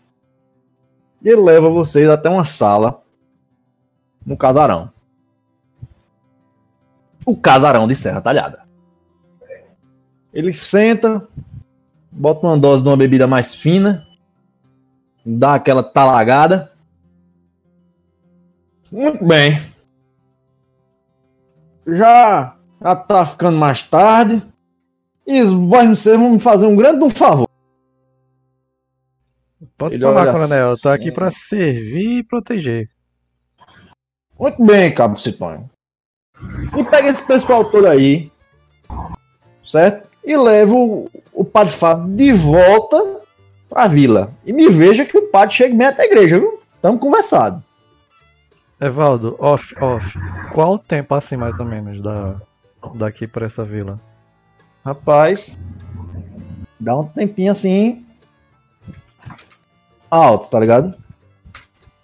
E 1.22 1.28
ele 1.28 1.42
leva 1.42 1.68
vocês 1.68 2.08
até 2.08 2.30
uma 2.30 2.44
sala 2.44 3.02
no 4.24 4.36
casarão. 4.36 4.90
O 7.26 7.36
casarão 7.36 7.86
de 7.86 7.94
Serra 7.94 8.20
Talhada. 8.20 8.60
Ele 10.32 10.52
senta, 10.54 11.26
bota 12.10 12.46
uma 12.46 12.56
dose 12.56 12.82
de 12.82 12.88
uma 12.88 12.96
bebida 12.96 13.26
mais 13.26 13.52
fina, 13.52 14.06
dá 15.26 15.54
aquela 15.54 15.82
talagada. 15.82 16.69
Muito 18.90 19.24
bem. 19.24 19.60
Já, 21.86 22.56
já 22.82 22.96
tá 22.96 23.24
ficando 23.24 23.56
mais 23.56 23.82
tarde. 23.82 24.42
E 25.26 25.42
vocês 25.44 26.18
vão 26.18 26.32
me 26.32 26.40
fazer 26.40 26.66
um 26.66 26.76
grande 26.76 27.04
um 27.04 27.10
favor. 27.10 27.48
Pode 29.78 29.94
Ele 29.94 30.04
falar, 30.04 30.22
olha 30.22 30.32
coronel. 30.32 30.70
Eu 30.70 30.78
tô 30.78 30.88
assim. 30.88 31.02
aqui 31.02 31.12
pra 31.12 31.30
servir 31.30 32.18
e 32.18 32.24
proteger. 32.24 32.88
Muito 34.38 34.64
bem, 34.64 34.94
Cabo 34.94 35.16
Citonho. 35.16 35.70
E 36.76 36.84
pega 36.84 37.08
esse 37.08 37.26
pessoal 37.26 37.64
todo 37.70 37.86
aí, 37.86 38.32
certo? 39.64 40.08
E 40.24 40.36
leva 40.36 40.72
o, 40.72 41.10
o 41.32 41.44
Padre 41.44 41.74
Fábio 41.74 42.14
de 42.14 42.32
volta 42.32 43.20
pra 43.68 43.86
vila. 43.86 44.32
E 44.44 44.52
me 44.52 44.68
veja 44.68 45.04
que 45.04 45.16
o 45.16 45.28
padre 45.28 45.54
chegue 45.54 45.76
bem 45.76 45.86
até 45.86 46.02
a 46.02 46.06
igreja, 46.06 46.38
viu? 46.38 46.60
Estamos 46.74 47.00
conversados. 47.00 47.62
Evaldo, 48.80 49.36
off, 49.38 49.74
off. 49.82 50.18
Qual 50.52 50.74
o 50.74 50.78
tempo 50.78 51.14
assim, 51.14 51.36
mais 51.36 51.58
ou 51.58 51.66
menos, 51.66 52.00
da, 52.00 52.40
daqui 52.94 53.26
pra 53.26 53.46
essa 53.46 53.62
vila? 53.64 54.00
Rapaz, 54.84 55.58
dá 56.78 56.96
um 56.96 57.04
tempinho 57.06 57.52
assim. 57.52 58.06
Alto, 60.10 60.48
tá 60.50 60.58
ligado? 60.58 60.94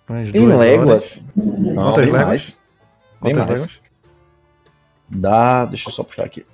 Umas 0.08 0.28
Em 0.34 0.46
léguas. 0.46 1.26
Não, 1.34 1.92
Quantas 1.92 2.04
bem 2.04 2.12
léguas? 2.12 2.26
mais. 2.28 2.62
Bem 3.22 3.34
Quantas 3.34 3.48
mais. 3.48 3.60
léguas? 3.60 3.80
Dá, 5.08 5.64
deixa 5.64 5.88
eu 5.88 5.92
só 5.92 6.04
puxar 6.04 6.24
aqui. 6.24 6.44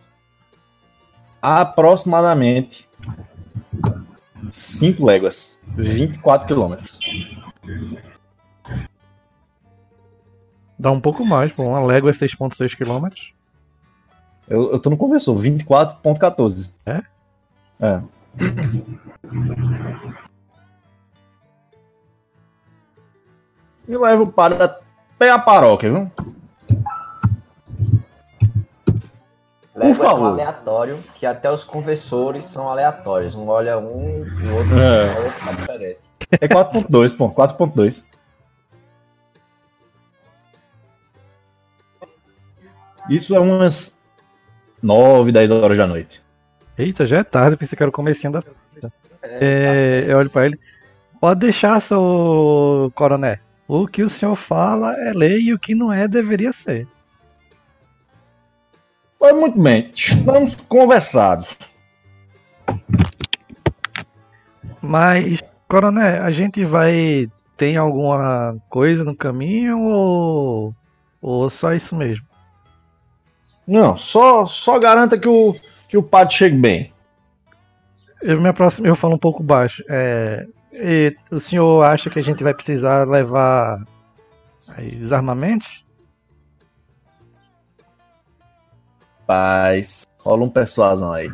Aproximadamente 1.43 2.89
5 4.51 5.05
léguas, 5.05 5.61
24 5.77 6.47
quilômetros. 6.47 6.99
Dá 10.83 10.91
um 10.91 11.01
pouco 11.01 11.25
mais, 11.25 11.53
pô. 11.53 11.63
Uma 11.63 11.79
légua 11.85 12.11
é 12.11 12.13
6.6 12.13 12.77
km. 12.77 13.07
Eu, 14.49 14.73
eu 14.73 14.81
tô 14.81 14.91
no 14.91 14.97
conversor, 14.97 15.39
24.14. 15.39 16.73
É? 16.85 17.03
É. 17.79 18.03
Me 23.87 23.97
leva 23.97 24.27
para 24.27 24.65
até 24.65 25.31
a 25.31 25.39
paróquia, 25.39 25.89
viu? 25.89 26.11
Leva 29.77 29.87
é 29.87 29.91
um 29.91 29.95
favor. 29.95 30.27
aleatório, 30.31 30.99
que 31.15 31.25
até 31.25 31.49
os 31.49 31.63
conversores 31.63 32.43
são 32.45 32.69
aleatórios. 32.69 33.37
Um 33.37 33.47
olha 33.47 33.79
um 33.79 34.27
e 34.27 34.49
o 34.49 34.57
outro 34.57 34.79
É. 34.81 35.15
olha 35.17 35.27
outro, 35.27 35.45
tá 35.45 35.53
diferente. 35.53 36.01
É 36.41 36.49
4.2, 36.49 37.17
pô, 37.17 37.31
4.2. 37.31 38.05
Isso 43.09 43.35
é 43.35 43.41
umas 43.41 44.03
9, 44.83 45.33
10 45.33 45.51
horas 45.51 45.79
da 45.79 45.87
noite. 45.87 46.23
Eita, 46.77 47.05
já 47.05 47.19
é 47.19 47.25
tarde, 47.25 47.57
pensei 47.57 47.77
que 47.77 47.83
era 47.83 47.91
o 47.91 47.93
comecinho 47.93 48.33
da. 48.33 48.43
É, 49.23 50.05
eu 50.09 50.19
olho 50.19 50.31
pra 50.31 50.47
ele. 50.47 50.59
Pode 51.21 51.41
deixar, 51.41 51.81
seu 51.81 52.91
coroné. 52.95 53.39
O 53.69 53.87
que 53.87 54.03
o 54.03 54.11
senhor 54.11 54.35
fala 54.35 54.95
é 54.97 55.13
lei 55.13 55.41
e 55.41 55.55
o 55.55 55.59
que 55.59 55.75
não 55.75 55.93
é 55.93 56.09
deveria 56.09 56.53
ser. 56.53 56.87
Pois 59.19 59.37
muito 59.37 59.59
bem, 59.61 59.93
estamos 59.95 60.57
conversados. 60.63 61.57
Mas, 64.81 65.41
coroné, 65.69 66.19
a 66.19 66.31
gente 66.33 66.65
vai. 66.65 67.31
Tem 67.57 67.77
alguma 67.77 68.57
coisa 68.69 69.05
no 69.05 69.15
caminho 69.15 69.81
ou. 69.81 70.75
Ou 71.21 71.49
só 71.49 71.73
isso 71.73 71.95
mesmo? 71.95 72.27
Não, 73.67 73.97
só, 73.97 74.45
só 74.45 74.79
garanta 74.79 75.19
que 75.19 75.29
o, 75.29 75.55
que 75.89 75.97
o 75.97 76.03
padre 76.03 76.35
chegue 76.35 76.57
bem. 76.57 76.93
Eu 78.21 78.41
me 78.41 78.49
aproximo, 78.49 78.87
eu 78.87 78.95
falo 78.97 79.15
um 79.15 79.19
pouco 79.19 79.43
baixo. 79.43 79.83
É, 79.89 80.47
e 80.73 81.17
o 81.31 81.39
senhor 81.41 81.83
acha 81.85 82.09
que 82.11 82.19
a 82.19 82.23
gente 82.23 82.43
vai 82.43 82.55
precisar 82.55 83.07
levar 83.07 83.85
aí, 84.69 85.01
os 85.03 85.13
armamentos? 85.13 85.85
Paz, 89.27 90.07
rola 90.21 90.45
um 90.45 90.51
persuasão 90.51 91.13
aí. 91.13 91.33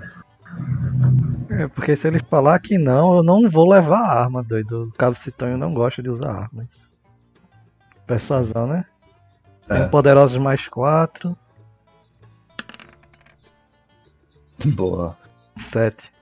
É, 1.51 1.67
porque 1.69 1.97
se 1.97 2.07
ele 2.07 2.19
falar 2.19 2.59
que 2.59 2.79
não, 2.79 3.17
eu 3.17 3.23
não 3.23 3.49
vou 3.49 3.69
levar 3.69 3.99
arma, 4.01 4.43
doido. 4.43 4.85
O 4.85 4.93
Cabo 4.93 5.17
Citonho 5.17 5.57
não 5.57 5.73
gosta 5.73 6.03
de 6.03 6.11
usar 6.11 6.31
armas. 6.31 6.95
Persuasão, 8.07 8.67
né? 8.67 8.85
Tem 9.67 9.83
É. 9.83 9.87
poderosos 9.89 10.39
mais 10.39 10.69
quatro, 10.69 11.37
Boa. 14.75 15.17
sete. 15.71 16.13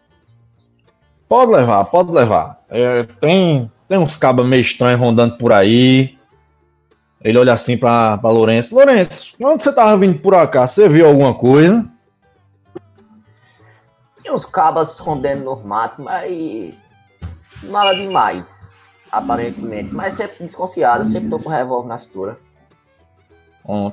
Pode 1.28 1.50
levar, 1.50 1.84
pode 1.86 2.12
levar. 2.12 2.60
É, 2.68 3.02
tem, 3.20 3.70
tem 3.88 3.98
uns 3.98 4.16
cabas 4.16 4.46
meio 4.46 4.60
estranhos 4.60 5.00
rondando 5.00 5.36
por 5.36 5.52
aí. 5.52 6.16
Ele 7.20 7.38
olha 7.38 7.52
assim 7.52 7.76
pra, 7.76 8.16
pra 8.18 8.30
Lourenço. 8.30 8.74
Lourenço, 8.74 9.34
quando 9.40 9.60
você 9.60 9.72
tava 9.72 9.96
vindo 9.96 10.18
por 10.20 10.48
cá, 10.48 10.66
você 10.66 10.88
viu 10.88 11.06
alguma 11.08 11.34
coisa? 11.34 11.90
Tinha 14.22 14.34
uns 14.34 14.46
cabas 14.46 14.94
escondendo 14.94 15.44
no 15.44 15.56
mato, 15.56 16.02
mas. 16.02 16.74
Nada 17.64 17.94
demais, 17.94 18.70
aparentemente. 19.10 19.92
Mas 19.92 20.14
sempre 20.14 20.44
desconfiado, 20.44 21.04
sempre 21.04 21.30
tô 21.30 21.38
com 21.38 21.48
revólver 21.48 21.88
na 21.88 21.98
cintura. 21.98 22.38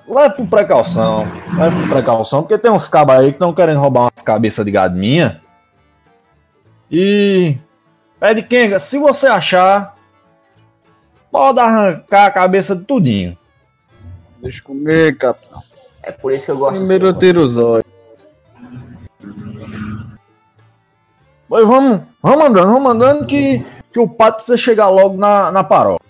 Leve 0.07 0.35
por 0.35 0.47
precaução. 0.47 1.27
Leve 1.57 1.79
por 1.81 1.89
precaução, 1.89 2.43
porque 2.43 2.57
tem 2.57 2.69
uns 2.69 2.87
cabas 2.87 3.19
aí 3.19 3.27
que 3.27 3.35
estão 3.35 3.53
querendo 3.53 3.79
roubar 3.79 4.03
umas 4.03 4.23
cabeças 4.23 4.63
de 4.63 4.71
gado 4.71 4.97
minha. 4.97 5.41
E. 6.91 7.57
Pede 8.19 8.43
Kenga, 8.43 8.79
se 8.79 8.97
você 8.97 9.27
achar, 9.27 9.95
pode 11.31 11.59
arrancar 11.59 12.27
a 12.27 12.31
cabeça 12.31 12.75
de 12.75 12.83
tudinho. 12.83 13.37
Deixa 14.41 14.61
comer, 14.61 15.17
capitão. 15.17 15.61
É 16.03 16.11
por 16.11 16.31
isso 16.31 16.45
que 16.45 16.51
eu 16.51 16.57
gosto 16.57 16.77
Primeiro 16.77 17.07
eu 17.07 17.17
tiro 17.17 17.41
os 17.41 17.57
olhos. 17.57 17.85
Pois 21.49 21.67
vamos, 21.67 22.01
vamos 22.21 22.45
andando, 22.45 22.73
vamos 22.73 22.91
andando 22.91 23.25
que, 23.25 23.65
que 23.91 23.99
o 23.99 24.07
padre 24.07 24.37
precisa 24.37 24.57
chegar 24.57 24.89
logo 24.89 25.17
na, 25.17 25.51
na 25.51 25.63
paróquia. 25.63 26.07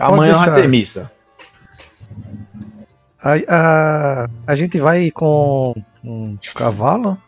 Amanhã 0.00 0.34
vai 0.34 0.46
deixar. 0.46 0.62
ter 0.62 0.68
missa. 0.68 1.17
A, 3.20 3.34
a, 3.48 4.30
a 4.46 4.54
gente 4.54 4.78
vai 4.78 5.10
com 5.10 5.74
um 6.04 6.36
cavalo? 6.54 7.18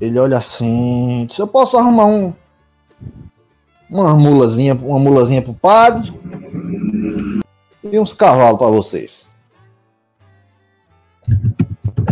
Ele 0.00 0.18
olha 0.18 0.38
assim, 0.38 1.26
se 1.30 1.40
eu 1.40 1.46
posso 1.46 1.78
arrumar 1.78 2.06
um 2.06 2.34
uma 3.90 4.14
mulazinha, 4.16 4.74
uma 4.74 4.98
mulazinha 4.98 5.40
pro 5.40 5.54
padre 5.54 6.12
e 7.82 7.98
uns 7.98 8.12
cavalos 8.12 8.58
pra 8.58 8.68
vocês. 8.68 9.32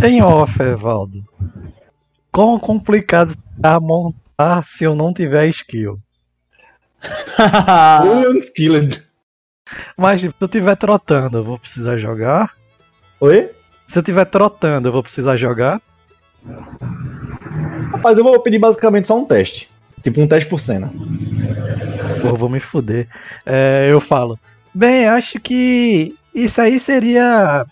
Em 0.03 0.23
off, 0.23 0.61
Evaldo. 0.63 1.25
Quão 2.31 2.59
complicado 2.59 3.35
será 3.57 3.81
montar 3.81 4.65
se 4.65 4.85
eu 4.85 4.95
não 4.95 5.13
tiver 5.13 5.49
skill? 5.49 5.99
Julian 8.03 8.39
Skillet. 8.39 9.12
Mas 9.97 10.21
se 10.21 10.27
eu 10.27 10.47
estiver 10.47 10.77
trotando, 10.77 11.39
eu 11.39 11.45
vou 11.45 11.59
precisar 11.59 11.97
jogar? 11.97 12.53
Oi? 13.21 13.51
Se 13.87 13.99
eu 13.99 14.01
estiver 14.01 14.25
trotando, 14.25 14.89
eu 14.89 14.93
vou 14.93 15.03
precisar 15.03 15.37
jogar? 15.37 15.81
Rapaz, 17.93 18.19
eu 18.19 18.25
vou 18.25 18.39
pedir 18.41 18.59
basicamente 18.59 19.07
só 19.07 19.19
um 19.19 19.25
teste. 19.25 19.71
Tipo 20.03 20.21
um 20.21 20.27
teste 20.27 20.49
por 20.49 20.59
cena. 20.59 20.93
Pô, 22.21 22.29
eu 22.29 22.37
vou 22.37 22.49
me 22.49 22.59
fuder. 22.59 23.07
É, 23.47 23.89
eu 23.91 24.01
falo. 24.01 24.39
Bem, 24.75 25.07
acho 25.07 25.39
que 25.39 26.15
isso 26.35 26.61
aí 26.61 26.81
seria 26.81 27.67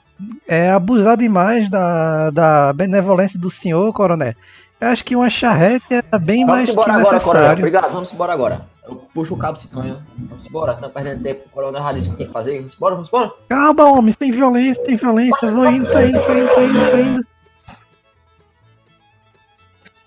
é, 0.46 0.70
abusar 0.70 1.16
demais 1.16 1.68
da, 1.70 2.30
da 2.30 2.72
benevolência 2.72 3.38
do 3.38 3.50
senhor, 3.50 3.92
coronel. 3.92 4.34
Eu 4.80 4.88
acho 4.88 5.04
que 5.04 5.16
uma 5.16 5.28
charrete 5.28 5.84
é 5.90 6.18
bem 6.18 6.44
Vamos 6.44 6.56
mais 6.56 6.66
que 6.66 6.72
embora 6.72 6.92
agora, 6.92 7.04
coronel. 7.04 7.22
necessário. 7.22 7.58
Obrigado, 7.58 7.92
vamos 7.92 8.12
embora 8.12 8.32
agora. 8.32 8.66
Eu 8.90 8.96
puxo 9.14 9.34
o 9.34 9.38
cabo 9.38 9.56
cicanho. 9.56 10.02
Vamos 10.18 10.46
embora, 10.46 10.72
estamos 10.72 10.92
perdendo 10.92 11.22
tempo. 11.22 11.42
O 11.46 11.50
coronel 11.50 11.82
já 11.82 11.92
disse 11.92 12.08
o 12.08 12.12
que 12.12 12.18
tem 12.18 12.26
que 12.26 12.32
fazer. 12.32 12.56
Vamos 12.56 12.74
embora, 12.74 12.94
vamos 12.96 13.08
embora. 13.08 13.32
Calma, 13.48 13.84
homem, 13.84 14.12
sem 14.18 14.32
violência, 14.32 14.84
sem 14.84 14.96
violência. 14.96 15.52
Vou 15.52 15.70
indo, 15.70 15.90
tô 15.90 16.00
indo, 16.00 16.20
tô 16.20 16.32
indo, 16.32 16.52
tô 16.52 16.60
indo, 16.60 16.90
tô 16.90 16.96
indo. 16.96 17.26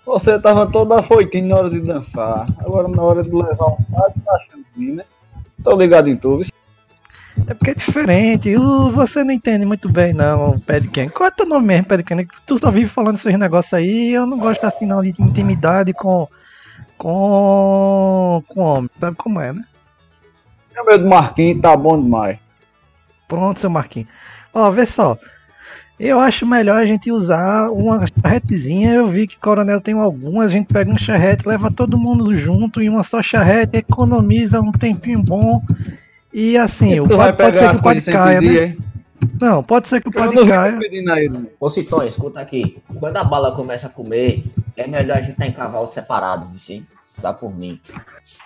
Você 0.04 0.38
tava 0.38 0.70
todo 0.70 0.92
afoitinho 0.92 1.48
na 1.48 1.56
hora 1.56 1.70
de 1.70 1.80
dançar. 1.80 2.46
Agora 2.58 2.86
na 2.88 3.02
hora 3.02 3.22
de 3.22 3.30
levar 3.30 3.68
um 3.68 3.82
padre, 3.84 4.20
tá 4.22 4.34
achando 4.34 4.64
ruim, 4.76 4.92
né? 4.96 5.04
Tô 5.62 5.74
ligado 5.74 6.08
em 6.10 6.16
tudo. 6.16 6.44
É 7.46 7.54
porque 7.54 7.70
é 7.70 7.74
diferente. 7.74 8.54
Uh, 8.54 8.90
você 8.90 9.24
não 9.24 9.32
entende 9.32 9.64
muito 9.64 9.88
bem, 9.88 10.12
não, 10.12 10.58
Pedken. 10.58 11.08
Qual 11.08 11.26
é 11.26 11.30
teu 11.30 11.46
nome 11.46 11.66
mesmo, 11.66 11.86
Pedken? 11.86 12.26
Tu 12.46 12.58
só 12.58 12.70
vive 12.70 12.88
falando 12.88 13.16
esses 13.16 13.38
negócios 13.38 13.72
aí. 13.72 14.12
Eu 14.12 14.26
não 14.26 14.38
gosto 14.38 14.64
assim, 14.64 14.84
não, 14.84 15.00
de 15.00 15.10
intimidade 15.18 15.94
com. 15.94 16.28
Com. 16.96 18.42
com 18.48 18.60
homem. 18.60 18.90
Sabe 19.00 19.16
como 19.16 19.40
é, 19.40 19.52
né? 19.52 19.64
Meu 20.74 20.84
medo 20.84 21.04
do 21.04 21.08
Marquinhos 21.08 21.60
tá 21.60 21.76
bom 21.76 22.00
demais. 22.00 22.38
Pronto, 23.28 23.60
seu 23.60 23.70
Marquinhos. 23.70 24.08
Ó, 24.52 24.70
vê 24.70 24.86
só. 24.86 25.18
Eu 25.98 26.18
acho 26.18 26.44
melhor 26.44 26.80
a 26.80 26.84
gente 26.84 27.12
usar 27.12 27.70
uma 27.70 28.04
charretezinha. 28.06 28.94
Eu 28.94 29.06
vi 29.06 29.26
que 29.26 29.38
Coronel 29.38 29.80
tem 29.80 29.94
algumas. 29.94 30.46
A 30.46 30.52
gente 30.52 30.72
pega 30.72 30.90
um 30.90 30.98
charrete, 30.98 31.46
leva 31.46 31.70
todo 31.70 31.96
mundo 31.96 32.36
junto 32.36 32.80
em 32.82 32.88
uma 32.88 33.04
só 33.04 33.22
charrete, 33.22 33.78
economiza 33.78 34.60
um 34.60 34.72
tempinho 34.72 35.22
bom. 35.22 35.62
E 36.32 36.56
assim, 36.56 36.98
o 36.98 37.06
tu 37.06 37.16
vai 37.16 37.32
pode, 37.32 37.56
pode 37.56 37.58
ser 37.58 37.80
que 37.80 37.98
o 37.98 38.02
sem 38.02 38.14
caia, 38.14 38.40
pedir, 38.40 38.60
né? 38.60 38.66
hein? 38.66 38.93
Não, 39.40 39.62
pode 39.62 39.88
ser 39.88 40.02
que 40.02 40.08
o 40.08 40.12
padre 40.12 40.36
não 40.36 40.46
caia. 40.46 40.78
Ô 41.58 41.68
Citão, 41.68 42.02
escuta 42.02 42.40
aqui. 42.40 42.82
Quando 42.98 43.16
a 43.16 43.24
bala 43.24 43.52
começa 43.52 43.86
a 43.86 43.90
comer, 43.90 44.44
é 44.76 44.86
melhor 44.86 45.18
a 45.18 45.20
gente 45.20 45.32
estar 45.32 45.46
em 45.46 45.52
cavalo 45.52 45.86
separado, 45.86 46.58
sim? 46.58 46.86
Dá 47.18 47.32
por 47.32 47.54
mim. 47.54 47.80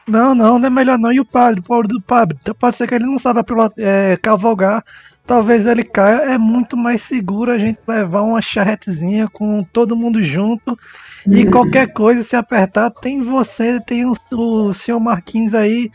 Não, 0.06 0.34
não, 0.34 0.58
não 0.58 0.66
é 0.66 0.70
melhor 0.70 0.98
não. 0.98 1.12
E 1.12 1.20
o 1.20 1.24
padre, 1.24 1.60
o 1.60 1.62
pobre 1.62 1.88
do 1.88 2.00
padre? 2.00 2.36
Então 2.40 2.54
Pode 2.54 2.76
ser 2.76 2.86
que 2.86 2.94
ele 2.94 3.06
não 3.06 3.18
saiba 3.18 3.44
é, 3.78 4.16
cavalgar. 4.20 4.84
Talvez 5.26 5.66
ele 5.66 5.82
caia. 5.82 6.32
É 6.32 6.38
muito 6.38 6.76
mais 6.76 7.02
seguro 7.02 7.50
a 7.50 7.58
gente 7.58 7.78
levar 7.86 8.22
uma 8.22 8.42
charretezinha 8.42 9.28
com 9.28 9.64
todo 9.72 9.96
mundo 9.96 10.22
junto. 10.22 10.78
E 11.26 11.46
qualquer 11.46 11.92
coisa, 11.92 12.22
se 12.22 12.36
apertar, 12.36 12.90
tem 12.90 13.22
você, 13.22 13.80
tem 13.80 14.04
o, 14.04 14.14
o 14.32 14.72
senhor 14.72 15.00
Marquinhos 15.00 15.54
aí 15.54 15.90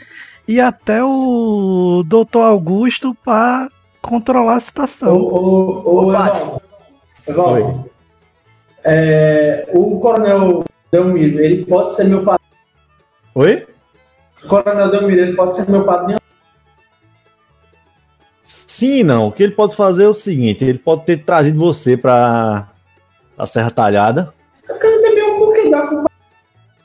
e 0.48 0.60
até 0.60 1.04
o 1.04 2.04
doutor 2.06 2.42
Augusto 2.42 3.16
para 3.24 3.70
controlar 4.04 4.56
a 4.58 4.60
situação. 4.60 5.16
ô, 5.16 5.82
ô, 5.84 6.06
Ô, 6.06 6.10
Evaldo. 6.12 6.62
Evaldo. 7.28 7.90
É, 8.84 9.70
o 9.74 10.00
Coronel 10.00 10.64
Delmiro, 10.92 11.40
ele 11.40 11.66
pode 11.66 11.96
ser 11.96 12.04
meu 12.04 12.24
padrinho. 12.24 12.52
Oi? 13.34 13.66
O 14.44 14.48
Coronel 14.48 14.92
Delmiro, 14.92 15.22
ele 15.22 15.36
pode 15.36 15.56
ser 15.56 15.68
meu 15.70 15.86
padrinho. 15.86 16.20
Sim 18.42 19.04
não. 19.04 19.28
O 19.28 19.32
que 19.32 19.42
ele 19.42 19.54
pode 19.54 19.76
fazer 19.76 20.04
é 20.04 20.08
o 20.08 20.14
seguinte: 20.14 20.66
ele 20.66 20.78
pode 20.78 21.06
ter 21.06 21.24
trazido 21.24 21.58
você 21.58 21.96
pra, 21.96 22.68
pra 23.36 23.46
Serra 23.46 23.72
Talhada. 23.72 24.34
Eu 24.68 24.78
quero 24.80 25.02
também 25.02 25.24
um 25.24 25.38
pouquinho 25.38 25.72
da 25.72 25.88
culpa. 25.88 26.12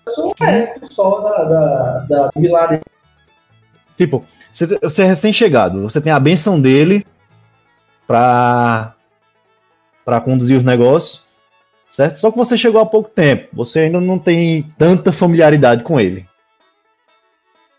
Eu 0.07 0.12
sou 0.14 0.31
um 0.31 0.87
só 0.87 1.20
da, 1.20 1.44
da, 1.44 1.98
da 2.09 2.31
vilarejo. 2.37 2.83
Tipo, 3.98 4.24
você, 4.52 4.78
você 4.78 5.02
é 5.02 5.06
recém-chegado, 5.06 5.82
você 5.82 6.00
tem 6.00 6.12
a 6.12 6.20
benção 6.20 6.61
dele 6.61 7.04
pra, 8.06 8.94
pra 10.04 10.20
conduzir 10.20 10.56
os 10.56 10.64
negócios, 10.64 11.26
certo? 11.90 12.20
Só 12.20 12.30
que 12.30 12.38
você 12.38 12.56
chegou 12.56 12.80
há 12.80 12.87
pouco 12.87 13.11
tempo, 13.11 13.48
você 13.52 13.80
ainda 13.80 14.00
não 14.00 14.16
tem 14.16 14.62
tanta 14.78 15.11
familiaridade 15.11 15.82
com 15.82 15.98
ele. 15.98 16.28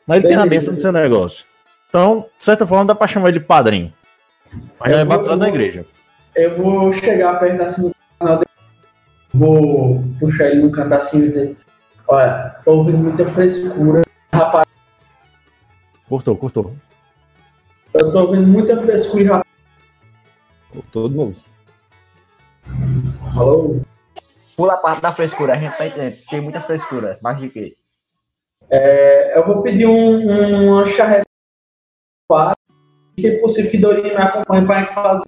Mas 0.06 0.20
ele 0.20 0.34
tem 0.34 0.38
a 0.38 0.46
benção 0.46 0.74
do 0.76 0.82
seu 0.82 0.92
negócio. 0.92 1.46
Então, 1.88 2.26
de 2.38 2.44
certa 2.44 2.68
forma, 2.68 2.86
dá 2.86 2.94
pra 2.94 3.08
chamar 3.08 3.30
ele 3.30 3.40
de 3.40 3.46
padrinho. 3.46 3.94
Mas 4.78 4.92
não 4.92 5.00
é 5.00 5.06
batizado 5.06 5.40
na 5.40 5.48
igreja. 5.48 5.86
Eu 6.36 6.58
vou 6.58 6.92
chegar 6.92 7.40
perto 7.40 7.64
assim 7.64 7.82
do 7.84 7.96
canal 8.20 8.36
dele. 8.36 8.50
Vou 9.34 10.04
puxar 10.20 10.48
ele 10.48 10.64
no 10.64 10.72
canto 10.72 10.94
assim 10.94 11.20
e 11.20 11.28
dizer: 11.28 11.58
Olha, 12.08 12.56
tô 12.66 12.78
ouvindo 12.78 12.98
muita 12.98 13.26
frescura. 13.32 14.02
Rapaz, 14.34 14.69
Cortou, 16.10 16.36
cortou. 16.36 16.76
eu 17.94 18.12
tô 18.12 18.22
ouvindo 18.22 18.48
muita 18.48 18.82
frescura 18.82 19.22
e 19.22 19.26
rapaz. 19.28 19.46
Cortou 20.74 21.08
de 21.08 21.16
novo. 21.16 21.44
Alô? 23.38 23.80
Pula 24.58 24.74
a 24.74 24.78
parte 24.78 25.02
da 25.04 25.12
frescura, 25.12 25.54
a 25.54 25.56
gente 25.56 25.78
tá 25.78 25.86
entendendo. 25.86 26.18
Tem 26.28 26.42
muita 26.42 26.62
frescura. 26.62 27.20
Mais 27.22 27.38
de 27.38 27.50
quê? 27.50 27.76
É, 28.72 29.38
eu 29.38 29.46
vou 29.46 29.62
pedir 29.62 29.86
um, 29.86 30.72
uma 30.72 30.86
charrete. 30.88 31.26
Se 33.20 33.40
possível, 33.40 33.70
que 33.70 33.78
Dorinha 33.78 34.16
me 34.16 34.16
acompanhe 34.16 34.66
para 34.66 34.88
fazer 34.88 35.26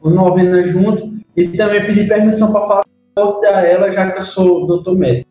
uma 0.00 0.14
novena 0.14 0.62
junto. 0.68 1.18
E 1.36 1.56
também 1.56 1.84
pedir 1.84 2.08
permissão 2.08 2.52
para 2.52 2.66
falar 2.66 2.84
com 3.16 3.44
ela, 3.44 3.90
já 3.90 4.10
que 4.12 4.18
eu 4.18 4.22
sou 4.22 4.66
doutor 4.66 4.96
médico. 4.96 5.28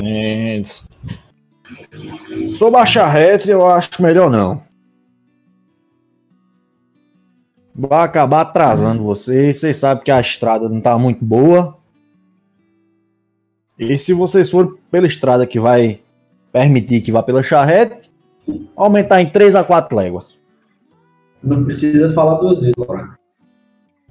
Gente. 0.00 0.84
Sobre 2.58 2.80
a 2.80 2.86
charrete, 2.86 3.50
eu 3.50 3.66
acho 3.66 4.02
melhor 4.02 4.30
não. 4.30 4.62
Vai 7.74 8.04
acabar 8.04 8.40
atrasando 8.42 9.02
vocês. 9.02 9.58
Vocês 9.60 9.76
sabem 9.78 10.02
que 10.04 10.10
a 10.10 10.20
estrada 10.20 10.68
não 10.68 10.80
tá 10.80 10.98
muito 10.98 11.24
boa. 11.24 11.76
E 13.78 13.98
se 13.98 14.12
vocês 14.14 14.50
forem 14.50 14.72
pela 14.90 15.06
estrada 15.06 15.46
que 15.46 15.60
vai 15.60 16.00
permitir 16.50 17.02
que 17.02 17.12
vá 17.12 17.22
pela 17.22 17.42
charrete, 17.42 18.10
aumentar 18.74 19.20
em 19.20 19.28
3 19.28 19.54
a 19.54 19.62
4 19.64 19.94
léguas. 19.96 20.24
Não 21.42 21.62
precisa 21.64 22.12
falar 22.14 22.36
duas 22.36 22.60
vezes, 22.60 22.74
Laura. 22.78 23.18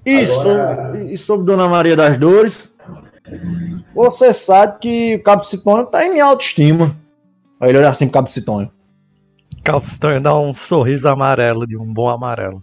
E, 0.06 0.24
Agora- 0.24 1.04
e 1.12 1.18
sobre 1.18 1.48
Dona 1.48 1.68
Maria 1.68 1.96
das 1.96 2.16
Dores, 2.18 2.72
Você 3.96 4.34
sabe 4.34 4.80
que 4.80 5.16
o 5.16 5.24
Cabo 5.24 5.44
Citônio 5.46 5.86
tá 5.86 6.06
em 6.06 6.12
minha 6.12 6.26
autoestima. 6.26 6.96
Aí 7.60 7.70
ele 7.70 7.78
olha 7.78 7.90
assim 7.90 8.06
pro 8.06 8.14
Cabo 8.14 8.30
Citônio. 8.30 8.70
Calpstone 9.64 10.20
dá 10.20 10.38
um 10.38 10.54
sorriso 10.54 11.08
amarelo, 11.08 11.66
de 11.66 11.76
um 11.76 11.92
bom 11.92 12.08
amarelo. 12.10 12.62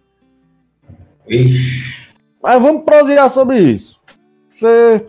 Ixi. 1.26 1.82
Mas 2.40 2.62
vamos 2.62 2.84
prosear 2.84 3.28
sobre 3.30 3.58
isso. 3.60 4.00
Você, 4.50 5.06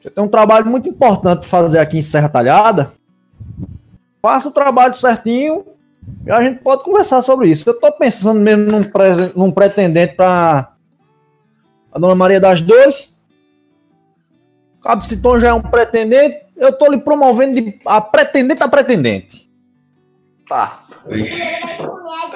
você 0.00 0.10
tem 0.10 0.24
um 0.24 0.28
trabalho 0.28 0.66
muito 0.66 0.88
importante 0.88 1.40
pra 1.40 1.48
fazer 1.48 1.78
aqui 1.78 1.98
em 1.98 2.02
Serra 2.02 2.28
Talhada. 2.28 2.92
Faça 4.20 4.48
o 4.48 4.52
trabalho 4.52 4.96
certinho 4.96 5.64
e 6.26 6.30
a 6.30 6.42
gente 6.42 6.60
pode 6.60 6.82
conversar 6.82 7.22
sobre 7.22 7.48
isso. 7.48 7.68
Eu 7.68 7.78
tô 7.78 7.90
pensando 7.92 8.40
mesmo 8.40 8.70
num, 8.70 8.82
presen- 8.82 9.32
num 9.34 9.50
pretendente 9.50 10.14
pra 10.16 10.72
a 11.92 11.98
Dona 11.98 12.14
Maria 12.14 12.40
das 12.40 12.60
Dores. 12.60 13.11
Cabo 14.82 15.02
Citon 15.02 15.38
já 15.40 15.48
é 15.48 15.52
um 15.52 15.60
pretendente. 15.62 16.40
Eu 16.56 16.72
tô 16.72 16.90
lhe 16.90 16.98
promovendo 16.98 17.54
de 17.60 17.78
a 17.86 18.00
pretendente 18.00 18.62
a 18.62 18.68
pretendente. 18.68 19.50
Tá. 20.48 20.80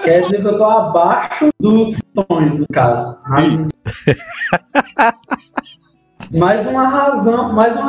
Quer 0.02 0.22
dizer 0.22 0.40
que 0.40 0.46
eu 0.46 0.58
tô 0.58 0.64
abaixo 0.64 1.48
do 1.60 1.84
sonho, 1.86 2.58
no 2.58 2.66
caso. 2.72 3.18
mais 6.36 6.66
uma 6.66 6.88
razão, 6.88 7.52
mais 7.52 7.76
uma 7.76 7.88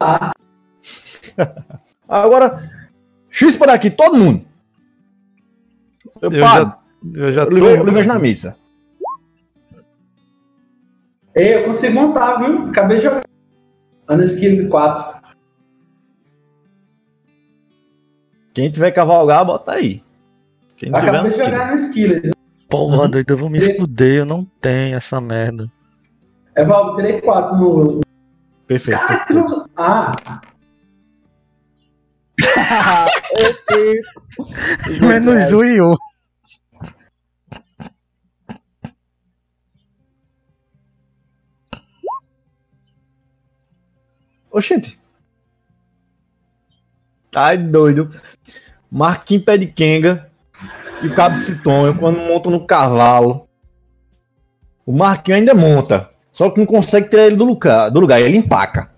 Agora, 2.08 2.62
chispa 3.30 3.66
daqui, 3.66 3.90
todo 3.90 4.16
mundo. 4.18 4.44
Eu, 6.20 6.32
Eu 6.32 6.40
paro. 6.42 6.66
já, 6.66 6.78
eu 7.14 7.32
já 7.32 7.46
tô. 7.46 7.56
eu 7.56 7.84
vejo 7.84 8.08
na 8.08 8.18
missa. 8.18 8.56
Ei, 11.34 11.54
eu 11.56 11.64
consigo 11.64 11.94
montar, 11.94 12.36
viu? 12.36 12.68
Acabei 12.68 12.98
de 12.98 13.04
jogar. 13.04 13.22
Ano 14.08 14.22
skill 14.22 14.56
de 14.64 14.68
4. 14.68 15.18
Quem 18.54 18.70
tiver 18.70 18.90
cavalgar, 18.90 19.44
bota 19.44 19.72
aí. 19.72 20.02
Quem 20.76 20.90
tiver 20.92 20.96
Acabei 20.98 21.20
no 21.22 21.28
de 21.28 21.32
skill. 21.34 21.44
jogar 21.46 21.68
no 21.70 21.74
skill. 21.76 22.30
Porra, 22.70 23.08
doido, 23.08 23.30
eu 23.30 23.38
vou 23.38 23.48
me 23.48 23.60
fuder, 23.60 24.16
eu 24.18 24.26
não 24.26 24.44
tenho 24.60 24.96
essa 24.96 25.20
merda. 25.20 25.70
É, 26.54 26.64
Val, 26.64 26.94
tirei 26.96 27.20
4 27.20 27.56
no. 27.56 28.00
Perfeito. 28.66 28.98
Cara, 29.00 29.24
tirou- 29.26 29.66
Ah, 29.76 30.12
Menos 35.00 35.52
um 35.52 35.64
e 35.64 35.80
um. 35.82 35.94
Oxente. 44.58 44.98
Ai, 47.34 47.58
doido. 47.58 48.10
Marquinhos 48.90 49.44
pé 49.44 49.58
de 49.58 49.66
quenga 49.66 50.28
e 51.02 51.06
o 51.06 51.14
Cabo 51.14 51.38
Citonho, 51.38 51.96
quando 51.96 52.18
montam 52.18 52.50
no 52.50 52.66
cavalo. 52.66 53.46
O 54.84 54.92
Marquinhos 54.92 55.38
ainda 55.38 55.54
monta. 55.54 56.10
Só 56.32 56.50
que 56.50 56.58
não 56.58 56.66
consegue 56.66 57.08
tirar 57.08 57.26
ele 57.26 57.36
do 57.36 57.44
lugar. 57.44 57.90
Do 57.90 58.00
lugar 58.00 58.20
ele 58.20 58.38
empaca. 58.38 58.90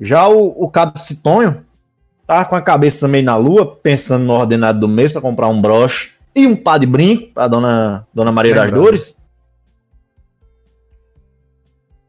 Já 0.00 0.28
o, 0.28 0.64
o 0.64 0.70
Cabo 0.70 0.98
Citonho 0.98 1.64
tá 2.26 2.44
com 2.44 2.56
a 2.56 2.62
cabeça 2.62 3.06
meio 3.06 3.24
na 3.24 3.36
lua, 3.36 3.76
pensando 3.76 4.24
no 4.24 4.32
ordenado 4.32 4.80
do 4.80 4.88
mês 4.88 5.12
para 5.12 5.22
comprar 5.22 5.48
um 5.48 5.60
broche 5.60 6.14
e 6.34 6.46
um 6.46 6.56
pá 6.56 6.76
de 6.76 6.86
brinco 6.86 7.32
pra 7.32 7.48
dona, 7.48 8.06
dona 8.12 8.32
Maria 8.32 8.54
das. 8.54 8.72
Dores. 8.72 9.22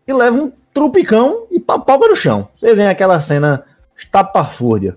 E 0.07 0.13
leva 0.13 0.37
um 0.37 0.51
trupicão 0.77 1.47
e 1.49 1.59
papoca 1.59 2.07
no 2.07 2.15
chão. 2.15 2.49
Vocês 2.55 2.77
veem 2.77 2.87
aquela 2.87 3.19
cena 3.19 3.63
estapafúrdia 3.97 4.95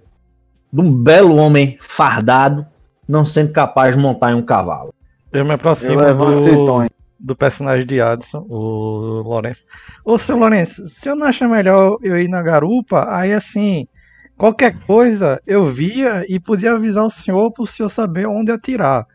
de 0.70 0.78
um 0.78 0.92
belo 0.92 1.36
homem 1.36 1.78
fardado 1.80 2.66
não 3.08 3.24
sendo 3.24 3.50
capaz 3.50 3.96
de 3.96 4.00
montar 4.00 4.32
em 4.32 4.34
um 4.34 4.42
cavalo. 4.42 4.92
Eu 5.32 5.42
me 5.42 5.50
Eu 5.50 5.54
aproximo 5.54 6.02
esse 6.02 6.52
do, 6.52 6.86
do 7.18 7.34
personagem 7.34 7.86
de 7.86 7.98
Adson, 7.98 8.46
o 8.48 9.22
Lourenço. 9.24 9.64
Ô, 10.04 10.18
seu 10.18 10.36
Lourenço, 10.36 10.86
se 10.88 11.08
eu 11.08 11.16
não 11.16 11.26
acha 11.26 11.48
melhor 11.48 11.96
eu 12.02 12.18
ir 12.18 12.28
na 12.28 12.42
garupa, 12.42 13.06
aí 13.08 13.32
assim, 13.32 13.88
qualquer 14.36 14.78
coisa 14.86 15.40
eu 15.46 15.64
via 15.64 16.26
e 16.28 16.38
podia 16.38 16.72
avisar 16.72 17.04
o 17.04 17.10
senhor 17.10 17.50
pro 17.52 17.66
senhor 17.66 17.88
saber 17.88 18.26
onde 18.26 18.52
atirar. 18.52 19.06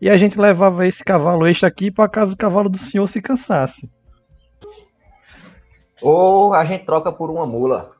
E 0.00 0.08
a 0.08 0.16
gente 0.16 0.40
levava 0.40 0.86
esse 0.86 1.04
cavalo 1.04 1.46
este 1.46 1.66
aqui 1.66 1.90
para 1.90 2.08
caso 2.08 2.32
o 2.32 2.36
cavalo 2.36 2.70
do 2.70 2.78
senhor 2.78 3.06
se 3.06 3.20
cansasse. 3.20 3.90
Ou 6.04 6.52
a 6.52 6.64
gente 6.64 6.84
troca 6.84 7.10
por 7.10 7.30
uma 7.30 7.46
mula. 7.46 7.90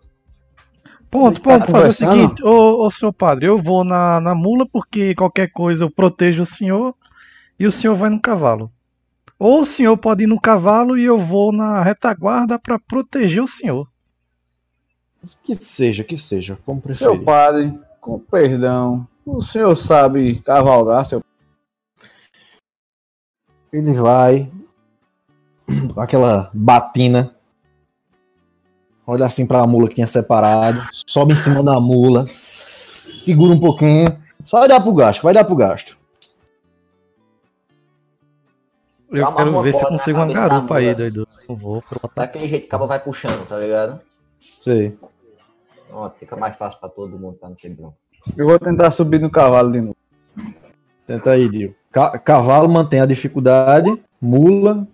Ponto, 1.11 1.41
Tá 1.41 1.59
ponto, 1.59 1.71
fazer 1.71 1.89
o 1.89 1.97
conversando? 1.97 2.13
seguinte, 2.13 2.45
ô, 2.45 2.85
ô 2.87 2.91
senhor 2.91 3.13
padre, 3.13 3.47
eu 3.47 3.57
vou 3.57 3.85
na, 3.85 4.21
na 4.21 4.35
mula 4.35 4.67
porque 4.71 5.15
qualquer 5.15 5.51
coisa 5.53 5.85
eu 5.85 5.91
protejo 5.91 6.43
o 6.43 6.47
senhor 6.47 6.95
e 7.59 7.67
o 7.67 7.73
senhor 7.73 7.95
vai 7.95 8.11
no 8.11 8.21
cavalo. 8.21 8.71
Ou 9.39 9.61
o 9.63 9.65
senhor 9.67 9.97
pode 9.97 10.25
ir 10.25 10.27
no 10.27 10.41
cavalo 10.41 10.99
e 10.99 11.05
eu 11.05 11.19
vou 11.19 11.53
na 11.53 11.83
retaguarda 11.83 12.59
para 12.59 12.79
proteger 12.79 13.43
o 13.43 13.49
senhor. 13.49 13.89
Que 15.43 15.55
seja, 15.55 16.05
que 16.05 16.17
seja, 16.17 16.59
como 16.67 16.81
Seu 16.93 17.19
preferir. 17.19 17.25
padre, 17.25 17.79
com 18.01 18.19
perdão, 18.19 19.07
o 19.25 19.41
senhor 19.41 19.75
sabe 19.77 20.41
cavalgar, 20.41 21.05
seu 21.07 21.23
Ele 23.73 23.93
vai 23.95 24.51
com 25.95 26.01
aquela 26.01 26.51
batina. 26.53 27.34
Olha 29.07 29.27
assim 29.27 29.47
pra 29.47 29.67
mula 29.67 29.89
que 29.89 29.97
tinha 29.97 30.07
separado. 30.07 30.83
Sobe 31.07 31.33
em 31.33 31.37
cima 31.37 31.63
da 31.63 31.79
mula. 31.79 32.27
Segura 32.31 33.53
um 33.53 33.61
pouquinho. 33.61 34.19
Só 34.45 34.61
vai 34.61 34.69
dar 34.69 34.81
pro 34.81 34.95
gasto, 34.95 35.23
vai 35.23 35.35
dar 35.35 35.45
pro 35.45 35.57
gasto. 35.57 35.97
Eu 39.11 39.33
quero 39.33 39.63
ver 39.63 39.75
se 39.75 39.83
eu 39.83 39.89
consigo 39.89 40.19
uma 40.19 40.33
garupa 40.33 40.77
aí, 40.79 40.95
doido. 40.95 41.29
Não 41.49 41.55
vou. 41.55 41.85
Daquele 42.17 42.49
jeito 42.49 42.63
que 42.63 42.67
o 42.69 42.71
cabo 42.71 42.87
vai 42.87 42.99
puxando, 42.99 43.47
tá 43.47 43.59
ligado? 43.59 44.01
Sei. 44.61 44.97
Pronto, 45.89 46.15
fica 46.19 46.37
mais 46.37 46.57
fácil 46.57 46.81
pra 46.81 46.89
todo 46.89 47.17
mundo, 47.19 47.39
não 47.41 47.55
ter 47.55 47.69
bronca. 47.69 47.95
Eu 48.37 48.47
vou 48.47 48.59
tentar 48.59 48.91
subir 48.91 49.21
no 49.21 49.31
cavalo 49.31 49.71
de 49.71 49.81
novo. 49.81 49.97
Tenta 51.07 51.31
aí, 51.33 51.49
Dio. 51.49 51.75
Ca- 51.93 52.19
cavalo 52.19 52.69
mantém 52.69 53.01
a 53.01 53.07
dificuldade. 53.07 54.03
Mula. 54.21 54.89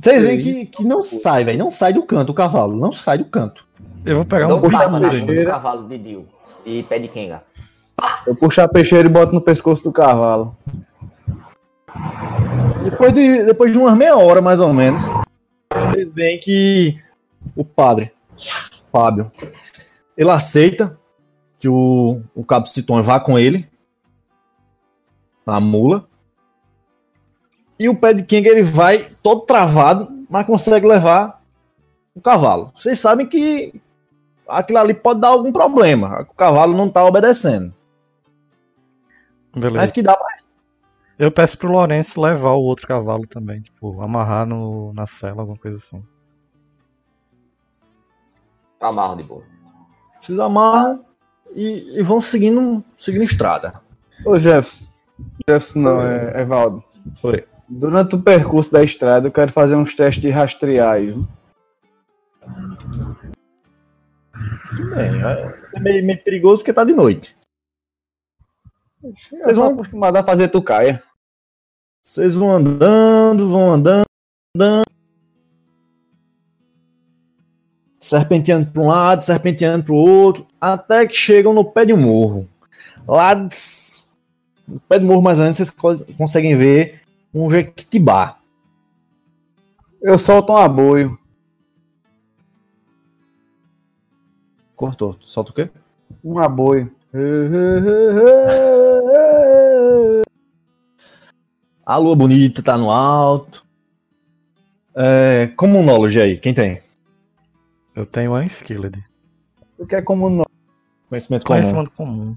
Vocês 0.00 0.22
veem 0.22 0.40
que, 0.40 0.66
que 0.66 0.84
não 0.84 1.02
sai, 1.02 1.44
velho. 1.44 1.58
Não 1.58 1.70
sai 1.70 1.92
do 1.92 2.02
canto 2.02 2.30
o 2.30 2.34
cavalo. 2.34 2.76
Não 2.76 2.92
sai 2.92 3.18
do 3.18 3.24
canto. 3.24 3.66
Eu 4.04 4.16
vou 4.16 4.24
pegar 4.24 4.46
um 4.52 4.60
peixeira. 4.60 5.50
cavalo 5.50 5.88
de 5.88 5.98
Dio. 5.98 6.26
E 6.64 6.82
pé 6.82 6.98
de 6.98 7.08
quenga. 7.08 7.42
Eu 8.26 8.34
puxo 8.34 8.60
a 8.60 8.68
peixeira 8.68 9.08
e 9.08 9.10
boto 9.10 9.32
no 9.32 9.40
pescoço 9.40 9.84
do 9.84 9.92
cavalo. 9.92 10.56
Depois 12.84 13.12
de, 13.12 13.44
depois 13.44 13.72
de 13.72 13.78
umas 13.78 13.96
meia 13.96 14.16
hora, 14.16 14.40
mais 14.40 14.60
ou 14.60 14.72
menos, 14.72 15.02
vocês 15.74 16.08
veem 16.12 16.38
que 16.38 17.00
o 17.54 17.64
padre, 17.64 18.12
Fábio, 18.92 19.30
ele 20.16 20.30
aceita 20.30 20.98
que 21.58 21.68
o, 21.68 22.20
o 22.34 22.44
Cabo 22.44 22.66
Citon 22.66 23.02
vá 23.02 23.18
com 23.18 23.38
ele 23.38 23.68
na 25.44 25.60
mula. 25.60 26.06
E 27.78 27.88
o 27.88 27.96
pé 27.96 28.14
de 28.14 28.24
King 28.24 28.48
ele 28.48 28.62
vai 28.62 29.10
todo 29.22 29.42
travado, 29.42 30.24
mas 30.30 30.46
consegue 30.46 30.86
levar 30.86 31.42
o 32.14 32.20
cavalo. 32.20 32.72
Vocês 32.74 32.98
sabem 32.98 33.26
que 33.26 33.80
aquilo 34.48 34.78
ali 34.78 34.94
pode 34.94 35.20
dar 35.20 35.28
algum 35.28 35.52
problema. 35.52 36.22
O 36.22 36.34
cavalo 36.34 36.76
não 36.76 36.88
tá 36.88 37.04
obedecendo. 37.04 37.74
Beleza. 39.54 39.76
Mas 39.76 39.90
que 39.90 40.02
dá 40.02 40.16
pra 40.16 40.38
Eu 41.18 41.30
peço 41.30 41.58
pro 41.58 41.70
Lourenço 41.70 42.20
levar 42.20 42.52
o 42.52 42.62
outro 42.62 42.86
cavalo 42.86 43.26
também, 43.26 43.60
tipo, 43.60 44.02
amarrar 44.02 44.46
no, 44.46 44.92
na 44.92 45.06
cela, 45.06 45.42
alguma 45.42 45.58
coisa 45.58 45.76
assim. 45.76 46.02
Amarro 48.80 49.16
de 49.16 49.22
boa. 49.22 49.42
Vocês 50.20 50.38
amarram 50.38 51.04
e, 51.54 51.98
e 51.98 52.02
vão 52.02 52.20
seguindo, 52.20 52.84
seguindo 52.98 53.24
estrada. 53.24 53.80
Ô 54.24 54.38
Jefferson. 54.38 54.86
Jefferson 55.48 55.78
não, 55.78 56.02
é 56.02 56.42
Evaldo. 56.42 56.84
Oi. 57.22 57.44
Durante 57.68 58.14
o 58.14 58.22
percurso 58.22 58.70
da 58.70 58.82
estrada, 58.82 59.26
eu 59.26 59.32
quero 59.32 59.52
fazer 59.52 59.74
uns 59.74 59.94
testes 59.94 60.22
de 60.22 60.30
rastrear 60.30 61.00
viu? 61.00 61.26
Bem, 64.94 65.22
é 65.74 65.80
meio, 65.80 66.04
meio 66.04 66.22
perigoso 66.22 66.58
porque 66.58 66.72
tá 66.72 66.84
de 66.84 66.92
noite. 66.92 67.36
Eu 69.02 69.54
sou 69.54 69.72
acostumado 69.72 70.16
a 70.16 70.22
fazer 70.22 70.48
tucaia. 70.48 71.02
Vocês 72.02 72.34
vão 72.34 72.52
andando, 72.52 73.48
vão 73.48 73.72
andando, 73.72 74.04
andando. 74.54 74.86
Serpenteando 78.00 78.70
para 78.70 78.82
um 78.82 78.86
lado, 78.86 79.22
serpenteando 79.22 79.84
para 79.84 79.92
o 79.92 79.96
outro, 79.96 80.46
até 80.60 81.06
que 81.06 81.14
chegam 81.16 81.52
no 81.52 81.64
pé 81.64 81.84
de 81.84 81.92
um 81.92 82.00
morro. 82.00 82.48
Lá 83.08 83.34
no 83.34 84.80
pé 84.88 85.00
do 85.00 85.06
morro, 85.06 85.22
mais 85.22 85.38
ou 85.38 85.44
menos, 85.44 85.56
vocês 85.56 85.70
co- 85.70 85.98
conseguem 86.16 86.56
ver 86.56 87.00
um 87.36 87.50
jequitibá. 87.50 88.38
Eu 90.00 90.18
solto 90.18 90.54
um 90.54 90.56
aboio. 90.56 91.18
Cortou. 94.74 95.18
Solta 95.20 95.50
o 95.50 95.54
quê? 95.54 95.70
Um 96.24 96.38
aboio. 96.38 96.90
A 101.84 101.96
lua 101.98 102.16
bonita 102.16 102.62
tá 102.62 102.78
no 102.78 102.90
alto. 102.90 103.66
É, 104.94 105.48
Communology 105.56 106.18
aí, 106.18 106.38
quem 106.38 106.54
tem? 106.54 106.80
Eu 107.94 108.06
tenho 108.06 108.32
uma 108.32 108.46
Skilled. 108.46 109.04
O 109.78 109.86
que 109.86 109.94
é 109.94 110.00
como 110.00 110.30
não? 110.30 110.44
Conhecimento 111.10 111.44
comum. 111.44 111.60
Conhecimento 111.60 111.90
comum. 111.90 112.36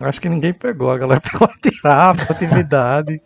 Acho 0.00 0.20
que 0.20 0.28
ninguém 0.28 0.54
pegou, 0.54 0.90
a 0.90 0.98
galera 0.98 1.20
pegou 1.20 1.48
a 1.48 1.58
tirar, 1.58 2.16
a 2.16 2.32
atividade. 2.32 3.20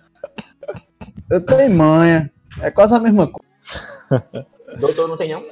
Eu 1.31 1.41
tenho 1.41 1.73
manha. 1.73 2.31
É 2.61 2.73
quase 2.73 2.93
a 2.93 2.99
mesma 2.99 3.29
coisa. 3.29 3.47
Doutor 4.79 5.09
não 5.09 5.17
tem 5.17 5.33
não? 5.33 5.45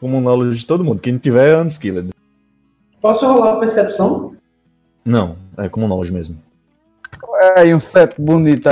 Communology 0.00 0.60
de 0.60 0.66
todo 0.66 0.82
mundo. 0.82 1.00
Quem 1.00 1.12
não 1.12 1.20
tiver 1.20 1.50
é 1.50 1.60
unskilled. 1.60 2.14
Posso 3.00 3.26
rolar 3.26 3.54
a 3.54 3.60
percepção? 3.60 4.34
Não, 5.04 5.36
é 5.58 5.68
Communology 5.68 6.12
mesmo. 6.12 6.42
É 7.42 7.60
aí 7.60 7.74
um 7.74 7.80
set 7.80 8.18
bonito. 8.18 8.70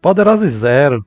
Poderosa 0.00 0.48
zero. 0.48 1.04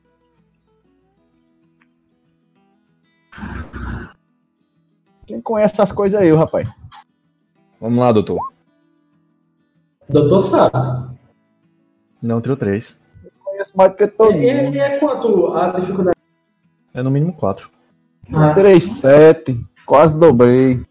Quem 5.26 5.42
conhece 5.42 5.74
essas 5.74 5.92
coisas 5.92 6.22
aí, 6.22 6.32
rapaz? 6.32 6.70
Vamos 7.80 7.98
lá, 7.98 8.12
doutor. 8.12 8.55
Doutor 10.10 10.42
sabe. 10.42 11.16
Não, 12.22 12.42
tirou 12.42 12.58
3. 12.58 13.00
Conheço 13.44 13.78
mais 13.78 13.92
do 13.92 13.98
que 13.98 14.08
todo 14.08 14.34
E, 14.38 14.54
mundo. 14.64 14.76
e 14.76 14.80
é 14.80 14.98
quanto 15.00 15.54
a 15.54 15.80
dificuldade? 15.80 16.18
É 16.94 17.02
no 17.04 17.12
mínimo 17.12 17.34
4. 17.34 17.70
Ah, 18.34 18.54
3, 18.54 18.84
7. 18.84 19.60
Quase 19.86 20.18
dobrei. 20.18 20.82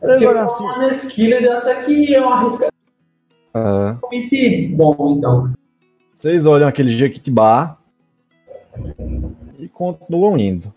porque 0.00 0.24
Agora 0.24 0.42
com 0.46 0.48
sim. 0.48 0.66
a 0.68 0.88
Skilled 0.92 1.48
até 1.48 1.84
que 1.84 2.14
é 2.14 2.20
um 2.20 2.28
arriscamento 2.28 2.74
Ah, 3.54 3.98
bom, 4.72 5.14
então. 5.16 5.52
vocês 6.12 6.46
olham 6.46 6.66
aquele 6.68 6.90
Jequitibá 6.90 7.76
e 9.58 9.68
continuam 9.68 10.38
indo. 10.38 10.72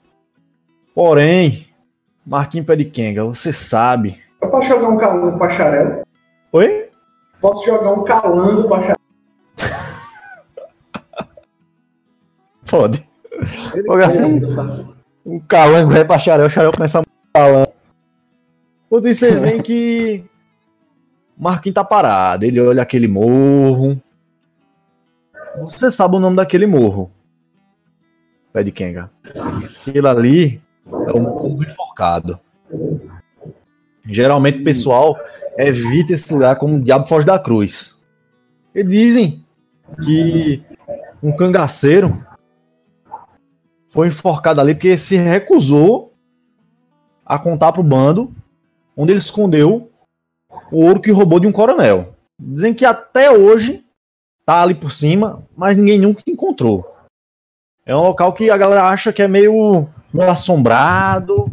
Porém, 0.93 1.65
Marquinhos 2.25 2.67
Pé 2.67 2.75
de 2.75 2.85
Kenga, 2.85 3.23
você 3.25 3.51
sabe. 3.51 4.19
Eu 4.41 4.49
posso 4.49 4.67
jogar 4.67 4.89
um 4.89 4.97
calango 4.97 5.37
bacharel? 5.37 6.03
Oi? 6.51 6.82
Posso 7.43 7.65
jogar 7.65 7.91
um 7.91 8.05
calango 8.05 8.69
bacharel? 8.69 8.95
Pode. 12.65 13.05
Olha 13.89 14.05
assim, 14.05 14.39
o 15.25 15.41
calango 15.41 15.91
vai 15.91 16.05
pra 16.05 16.17
xarel, 16.17 16.45
o 16.45 16.49
xarel 16.49 16.71
começa 16.71 17.01
a 17.01 17.03
calango. 17.33 17.73
Quando 18.89 19.09
isso 19.09 19.19
vocês 19.19 19.37
veem 19.37 19.61
que 19.61 20.23
Marquinhos 21.37 21.75
tá 21.75 21.83
parado, 21.83 22.45
ele 22.45 22.61
olha 22.61 22.81
aquele 22.81 23.09
morro. 23.09 24.01
Você 25.63 25.91
sabe 25.91 26.15
o 26.15 26.21
nome 26.21 26.37
daquele 26.37 26.65
morro. 26.65 27.11
Pé 28.53 28.63
de 28.63 28.71
Kenga. 28.71 29.11
Aquilo 29.81 30.07
ali 30.07 30.61
é 30.87 31.11
um 31.11 31.23
morro 31.23 31.61
enforcado. 31.61 32.39
Geralmente 34.05 34.61
o 34.61 34.63
pessoal 34.63 35.19
evita 35.57 36.13
esse 36.13 36.33
lugar 36.33 36.55
como 36.57 36.77
o 36.77 36.81
diabo 36.81 37.07
foge 37.07 37.25
da 37.25 37.39
cruz. 37.39 37.97
E 38.73 38.83
dizem 38.83 39.45
que 40.03 40.63
um 41.21 41.35
cangaceiro 41.35 42.25
foi 43.87 44.07
enforcado 44.07 44.59
ali 44.59 44.73
porque 44.73 44.97
se 44.97 45.15
recusou 45.15 46.13
a 47.25 47.37
contar 47.37 47.71
pro 47.71 47.83
bando 47.83 48.33
onde 48.97 49.11
ele 49.11 49.19
escondeu 49.19 49.91
o 50.71 50.83
ouro 50.85 50.99
que 50.99 51.11
roubou 51.11 51.39
de 51.39 51.47
um 51.47 51.51
coronel. 51.51 52.15
Dizem 52.39 52.73
que 52.73 52.85
até 52.85 53.31
hoje 53.31 53.85
tá 54.45 54.61
ali 54.61 54.75
por 54.75 54.91
cima, 54.91 55.43
mas 55.55 55.77
ninguém 55.77 55.99
nunca 55.99 56.21
encontrou. 56.27 56.91
É 57.85 57.95
um 57.95 58.01
local 58.01 58.33
que 58.33 58.49
a 58.49 58.57
galera 58.57 58.85
acha 58.85 59.13
que 59.13 59.21
é 59.21 59.27
meio, 59.27 59.87
meio 60.13 60.29
assombrado, 60.29 61.45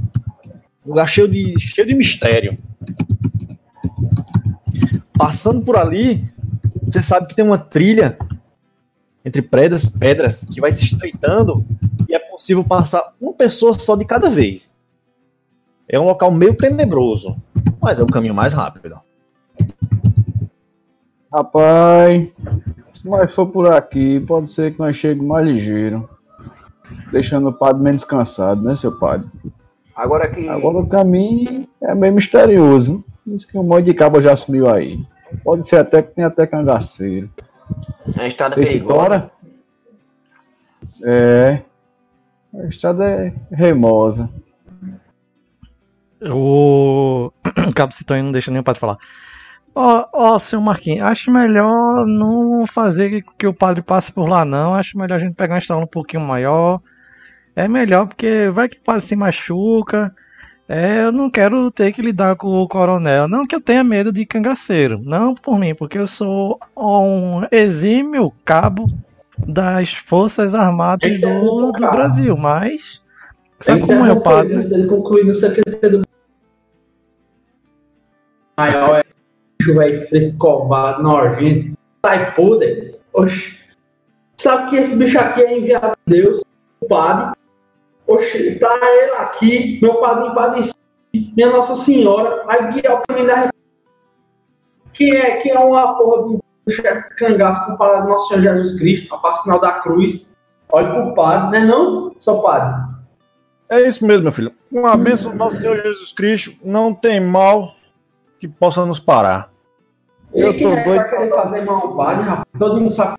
um 0.84 0.90
lugar 0.90 1.08
cheio 1.08 1.28
de, 1.28 1.58
cheio 1.58 1.86
de 1.86 1.94
mistério. 1.94 2.58
Passando 5.20 5.62
por 5.62 5.76
ali, 5.76 6.24
você 6.82 7.02
sabe 7.02 7.26
que 7.26 7.36
tem 7.36 7.44
uma 7.44 7.58
trilha 7.58 8.16
entre 9.22 9.42
pedras, 9.42 9.86
pedras 9.86 10.46
que 10.46 10.62
vai 10.62 10.72
se 10.72 10.86
estreitando 10.86 11.62
e 12.08 12.14
é 12.14 12.18
possível 12.18 12.64
passar 12.64 13.12
uma 13.20 13.34
pessoa 13.34 13.78
só 13.78 13.94
de 13.96 14.06
cada 14.06 14.30
vez. 14.30 14.74
É 15.86 16.00
um 16.00 16.06
local 16.06 16.30
meio 16.30 16.56
tenebroso, 16.56 17.36
mas 17.82 17.98
é 17.98 18.02
o 18.02 18.06
caminho 18.06 18.32
mais 18.32 18.54
rápido. 18.54 18.98
Rapaz, 21.30 22.26
se 22.94 23.06
nós 23.06 23.34
for 23.34 23.46
por 23.46 23.70
aqui, 23.70 24.20
pode 24.20 24.50
ser 24.50 24.72
que 24.72 24.78
nós 24.78 24.96
cheguemos 24.96 25.28
mais 25.28 25.46
ligeiro. 25.46 26.08
Deixando 27.12 27.50
o 27.50 27.52
padre 27.52 27.82
menos 27.82 28.04
cansado, 28.04 28.62
né, 28.62 28.74
seu 28.74 28.98
padre? 28.98 29.28
Agora 29.94 30.30
que. 30.30 30.48
Agora 30.48 30.78
o 30.78 30.86
caminho 30.86 31.68
é 31.82 31.94
meio 31.94 32.14
misterioso. 32.14 33.04
Diz 33.26 33.44
que 33.44 33.58
o 33.58 33.62
monte 33.62 33.84
de 33.84 33.94
cabo 33.94 34.22
já 34.22 34.34
sumiu 34.34 34.66
aí. 34.66 34.98
Pode 35.44 35.68
ser 35.68 35.76
até 35.76 36.02
que 36.02 36.14
tem 36.14 36.24
até 36.24 36.46
cangaceiro. 36.46 37.30
É 38.16 38.20
uma 38.20 38.26
estrada 38.26 38.54
Você 38.54 38.66
se 38.66 38.72
perigosa. 38.80 39.30
É. 41.04 41.62
A 42.54 42.66
estrada 42.66 43.04
é 43.04 43.32
remosa. 43.50 44.28
O 46.22 47.30
Cabo 47.74 47.94
Citões 47.94 48.22
não 48.22 48.32
deixa 48.32 48.50
nem 48.50 48.60
o 48.60 48.64
padre 48.64 48.80
falar. 48.80 48.98
Ó, 49.74 50.06
ó, 50.12 50.38
seu 50.38 50.60
Marquinhos, 50.60 51.06
acho 51.06 51.30
melhor 51.30 52.04
não 52.04 52.66
fazer 52.66 53.24
que 53.38 53.46
o 53.46 53.54
padre 53.54 53.82
passe 53.82 54.12
por 54.12 54.28
lá, 54.28 54.44
não. 54.44 54.74
Acho 54.74 54.98
melhor 54.98 55.14
a 55.14 55.18
gente 55.18 55.34
pegar 55.34 55.54
uma 55.54 55.58
estrada 55.58 55.82
um 55.82 55.86
pouquinho 55.86 56.22
maior. 56.22 56.80
É 57.54 57.68
melhor, 57.68 58.06
porque 58.06 58.50
vai 58.50 58.68
que 58.68 58.78
o 58.78 58.82
padre 58.82 59.02
se 59.02 59.14
machuca. 59.14 60.14
É, 60.72 61.02
eu 61.02 61.10
não 61.10 61.28
quero 61.28 61.68
ter 61.68 61.90
que 61.90 62.00
lidar 62.00 62.36
com 62.36 62.46
o 62.46 62.68
coronel. 62.68 63.26
Não 63.26 63.44
que 63.44 63.56
eu 63.56 63.60
tenha 63.60 63.82
medo 63.82 64.12
de 64.12 64.24
cangaceiro. 64.24 65.00
Não 65.02 65.34
por 65.34 65.58
mim, 65.58 65.74
porque 65.74 65.98
eu 65.98 66.06
sou 66.06 66.60
um 66.76 67.42
exímio 67.50 68.32
cabo 68.44 68.88
das 69.36 69.92
Forças 69.92 70.54
Armadas 70.54 71.10
Ele 71.10 71.18
do, 71.18 71.72
do. 71.72 71.90
Brasil. 71.90 72.36
Mas, 72.36 73.02
sabe 73.58 73.80
Ele 73.80 73.86
como 73.88 74.06
é 74.06 74.12
o 74.12 74.20
padre? 74.20 74.54
Antes 74.54 74.68
dele 74.68 74.86
concluir, 74.86 75.24
não 75.24 75.34
sei 75.34 75.48
o 75.48 75.54
que 75.54 75.88
do 75.88 76.02
maior 78.56 78.98
é 78.98 79.04
bicho, 79.58 79.74
velho, 79.74 80.08
frescobado, 80.08 81.02
nojento, 81.02 81.76
sai 82.06 82.32
podre. 82.36 82.94
Oxi. 83.12 83.58
Sabe 84.36 84.70
que 84.70 84.76
esse 84.76 84.94
bicho 84.94 85.18
aqui 85.18 85.40
é 85.40 85.58
enviado 85.58 85.96
de 86.06 86.14
Deus, 86.22 86.40
o 86.80 86.86
padre. 86.86 87.39
Oxi, 88.10 88.58
tá 88.58 88.76
ele 88.82 89.12
aqui, 89.12 89.78
meu 89.80 90.00
padrinho 90.00 90.34
padre, 90.34 90.68
minha 91.36 91.48
Nossa 91.48 91.76
Senhora, 91.76 92.44
vai 92.44 92.72
guiar 92.72 92.94
o 92.94 93.02
caminho 93.06 93.26
da. 93.28 93.50
Que 94.92 95.16
é, 95.16 95.36
que 95.36 95.48
é 95.48 95.58
uma 95.60 95.96
porra 95.96 96.28
de 96.28 96.34
um 96.34 96.40
chefe 96.68 97.14
cangaço 97.14 97.66
comparado 97.66 98.02
ao 98.02 98.08
Nosso 98.08 98.28
Senhor 98.28 98.42
Jesus 98.42 98.76
Cristo, 98.76 99.14
a 99.14 99.32
final 99.32 99.60
da 99.60 99.74
cruz. 99.74 100.36
Olha 100.72 100.92
pro 100.92 101.14
padre, 101.14 101.60
né 101.60 101.64
não, 101.64 102.12
seu 102.18 102.40
padre? 102.40 102.82
É 103.68 103.80
isso 103.82 104.04
mesmo, 104.04 104.24
meu 104.24 104.32
filho. 104.32 104.52
Com 104.72 104.84
a 104.86 104.96
bênção 104.96 105.30
do 105.30 105.38
nosso 105.38 105.58
Senhor 105.58 105.80
Jesus 105.80 106.12
Cristo, 106.12 106.52
não 106.64 106.92
tem 106.92 107.20
mal 107.20 107.74
que 108.40 108.48
possa 108.48 108.84
nos 108.84 108.98
parar. 108.98 109.52
Ele 110.34 110.48
Eu 110.48 110.56
tô 110.56 110.68
é 110.68 110.84
doido 110.84 111.10
querer 111.10 111.30
fazer 111.30 111.64
mal 111.64 111.76
ao 111.76 111.96
padre, 111.96 112.24
rapaz. 112.24 112.46
Todo 112.58 112.80
mundo 112.80 112.90
sabe. 112.90 113.18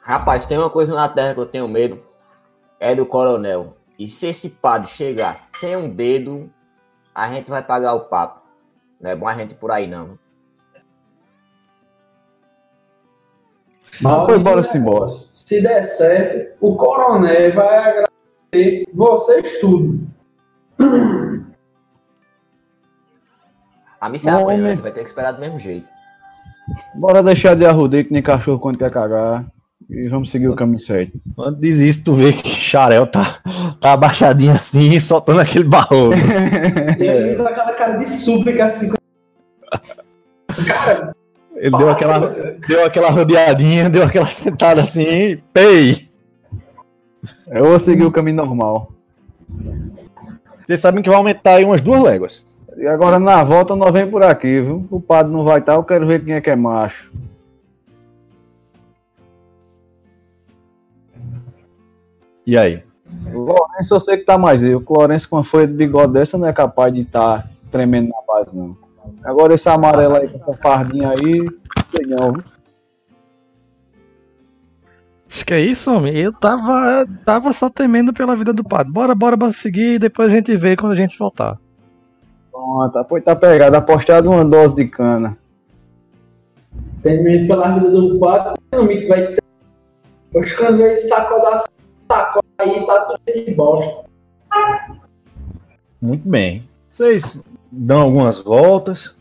Rapaz, 0.00 0.44
tem 0.44 0.58
uma 0.58 0.68
coisa 0.68 0.94
na 0.94 1.08
terra 1.08 1.32
que 1.32 1.40
eu 1.40 1.46
tenho 1.46 1.66
medo. 1.66 2.07
É 2.80 2.94
do 2.94 3.06
coronel. 3.06 3.76
E 3.98 4.06
se 4.08 4.28
esse 4.28 4.50
padre 4.50 4.88
chegar 4.88 5.34
sem 5.34 5.76
um 5.76 5.88
dedo, 5.88 6.50
a 7.14 7.28
gente 7.32 7.50
vai 7.50 7.62
pagar 7.62 7.94
o 7.94 8.04
papo. 8.04 8.42
Não 9.00 9.10
é 9.10 9.16
bom 9.16 9.26
a 9.26 9.34
gente 9.34 9.52
ir 9.52 9.56
por 9.56 9.70
aí, 9.70 9.86
não. 9.86 10.18
Mas 14.00 14.26
Foi, 14.26 14.38
bora 14.38 14.60
embora. 14.74 15.20
Se 15.32 15.60
der 15.60 15.84
certo, 15.84 16.56
o 16.60 16.76
coronel 16.76 17.54
vai 17.54 17.78
agradecer 17.78 18.86
vocês 18.94 19.58
tudo. 19.60 20.06
A 24.00 24.08
missa 24.08 24.30
é 24.30 24.34
Homem. 24.34 24.44
amanhã, 24.44 24.66
a 24.66 24.70
gente 24.70 24.82
vai 24.82 24.92
ter 24.92 25.00
que 25.00 25.08
esperar 25.08 25.32
do 25.32 25.40
mesmo 25.40 25.58
jeito. 25.58 25.88
Bora 26.94 27.22
deixar 27.22 27.56
de 27.56 27.66
arrudeio 27.66 28.04
que 28.04 28.12
nem 28.12 28.22
cachorro 28.22 28.60
quando 28.60 28.78
quer 28.78 28.90
cagar. 28.90 29.44
E 29.90 30.06
vamos 30.08 30.30
seguir 30.30 30.48
o 30.48 30.54
caminho 30.54 30.78
certo. 30.78 31.18
Antes 31.38 31.78
disso, 31.78 32.04
tu 32.04 32.12
vê 32.12 32.32
que 32.32 32.48
Xarel 32.48 33.06
tá, 33.06 33.38
tá 33.80 33.94
abaixadinho 33.94 34.52
assim, 34.52 35.00
soltando 35.00 35.40
aquele 35.40 35.64
barro. 35.64 36.10
E 36.98 37.02
ele 37.02 37.36
com 37.36 37.46
aquela 37.46 37.72
cara 37.72 37.96
de 37.96 38.06
súplica 38.06 38.66
assim. 38.66 38.92
Cara, 40.66 41.14
Ele 41.56 41.76
deu 41.76 41.90
aquela, 41.90 42.18
deu 42.68 42.84
aquela 42.84 43.10
rodeadinha, 43.10 43.88
deu 43.88 44.04
aquela 44.04 44.26
sentada 44.26 44.82
assim, 44.82 45.38
pei. 45.54 46.08
Eu 47.46 47.64
vou 47.64 47.80
seguir 47.80 48.04
o 48.04 48.12
caminho 48.12 48.36
normal. 48.36 48.92
Vocês 50.66 50.80
sabem 50.80 51.02
que 51.02 51.08
vai 51.08 51.16
aumentar 51.16 51.54
aí 51.54 51.64
umas 51.64 51.80
duas 51.80 52.02
léguas. 52.02 52.46
E 52.76 52.86
agora 52.86 53.18
na 53.18 53.42
volta 53.42 53.74
nós 53.74 53.90
vem 53.90 54.06
por 54.08 54.22
aqui, 54.22 54.60
viu? 54.60 54.86
O 54.90 55.00
padre 55.00 55.32
não 55.32 55.42
vai 55.42 55.60
estar, 55.60 55.74
eu 55.74 55.82
quero 55.82 56.06
ver 56.06 56.22
quem 56.22 56.34
é 56.34 56.40
que 56.42 56.50
é 56.50 56.56
macho. 56.56 57.10
E 62.48 62.56
aí? 62.56 62.82
O 63.30 63.40
Lourenço 63.40 63.94
eu 63.94 64.00
sei 64.00 64.16
que 64.16 64.24
tá 64.24 64.38
mais. 64.38 64.62
O 64.62 64.82
Lourenço 64.88 65.28
com 65.28 65.36
uma 65.36 65.44
folha 65.44 65.66
de 65.66 65.74
bigode 65.74 66.14
dessa 66.14 66.38
não 66.38 66.48
é 66.48 66.52
capaz 66.52 66.94
de 66.94 67.00
estar 67.00 67.46
tremendo 67.70 68.08
na 68.08 68.22
base, 68.26 68.56
não. 68.56 68.74
Agora 69.22 69.52
esse 69.52 69.68
amarelo 69.68 70.16
aí 70.16 70.30
com 70.30 70.38
essa 70.38 70.56
fardinha 70.56 71.10
aí, 71.10 71.42
não 71.42 71.84
sei 71.90 72.06
não, 72.06 72.32
viu? 72.32 72.44
Acho 75.30 75.44
que 75.44 75.52
é 75.52 75.60
isso, 75.60 75.92
homem. 75.92 76.16
Eu 76.16 76.32
tava, 76.32 77.06
tava 77.22 77.52
só 77.52 77.68
temendo 77.68 78.14
pela 78.14 78.34
vida 78.34 78.54
do 78.54 78.64
padre. 78.64 78.90
Bora, 78.90 79.14
bora, 79.14 79.36
bora 79.36 79.52
seguir 79.52 79.96
e 79.96 79.98
depois 79.98 80.32
a 80.32 80.34
gente 80.34 80.56
vê 80.56 80.74
quando 80.74 80.92
a 80.92 80.96
gente 80.96 81.18
voltar. 81.18 81.58
Pronto, 82.50 83.04
pois 83.10 83.22
tá 83.24 83.36
pegado, 83.36 83.76
apostado 83.76 84.30
uma 84.30 84.42
dose 84.42 84.74
de 84.74 84.86
cana. 84.88 85.36
Tem 87.02 87.22
medo 87.22 87.46
pela 87.46 87.74
vida 87.74 87.90
do 87.90 88.18
padre, 88.18 88.54
o 88.74 88.82
mito 88.84 89.06
vai 89.06 89.34
ter. 89.34 89.42
Os 90.34 90.50
canos 90.54 90.98
sacou 91.08 91.42
da 91.42 91.64
sacola 92.10 92.44
aí, 92.58 92.86
tá 92.86 93.00
tudo 93.02 93.20
de 93.44 93.54
bosta. 93.54 94.04
Muito 96.00 96.28
bem. 96.28 96.68
Vocês 96.88 97.44
dão 97.70 98.02
algumas 98.02 98.38
voltas, 98.38 99.16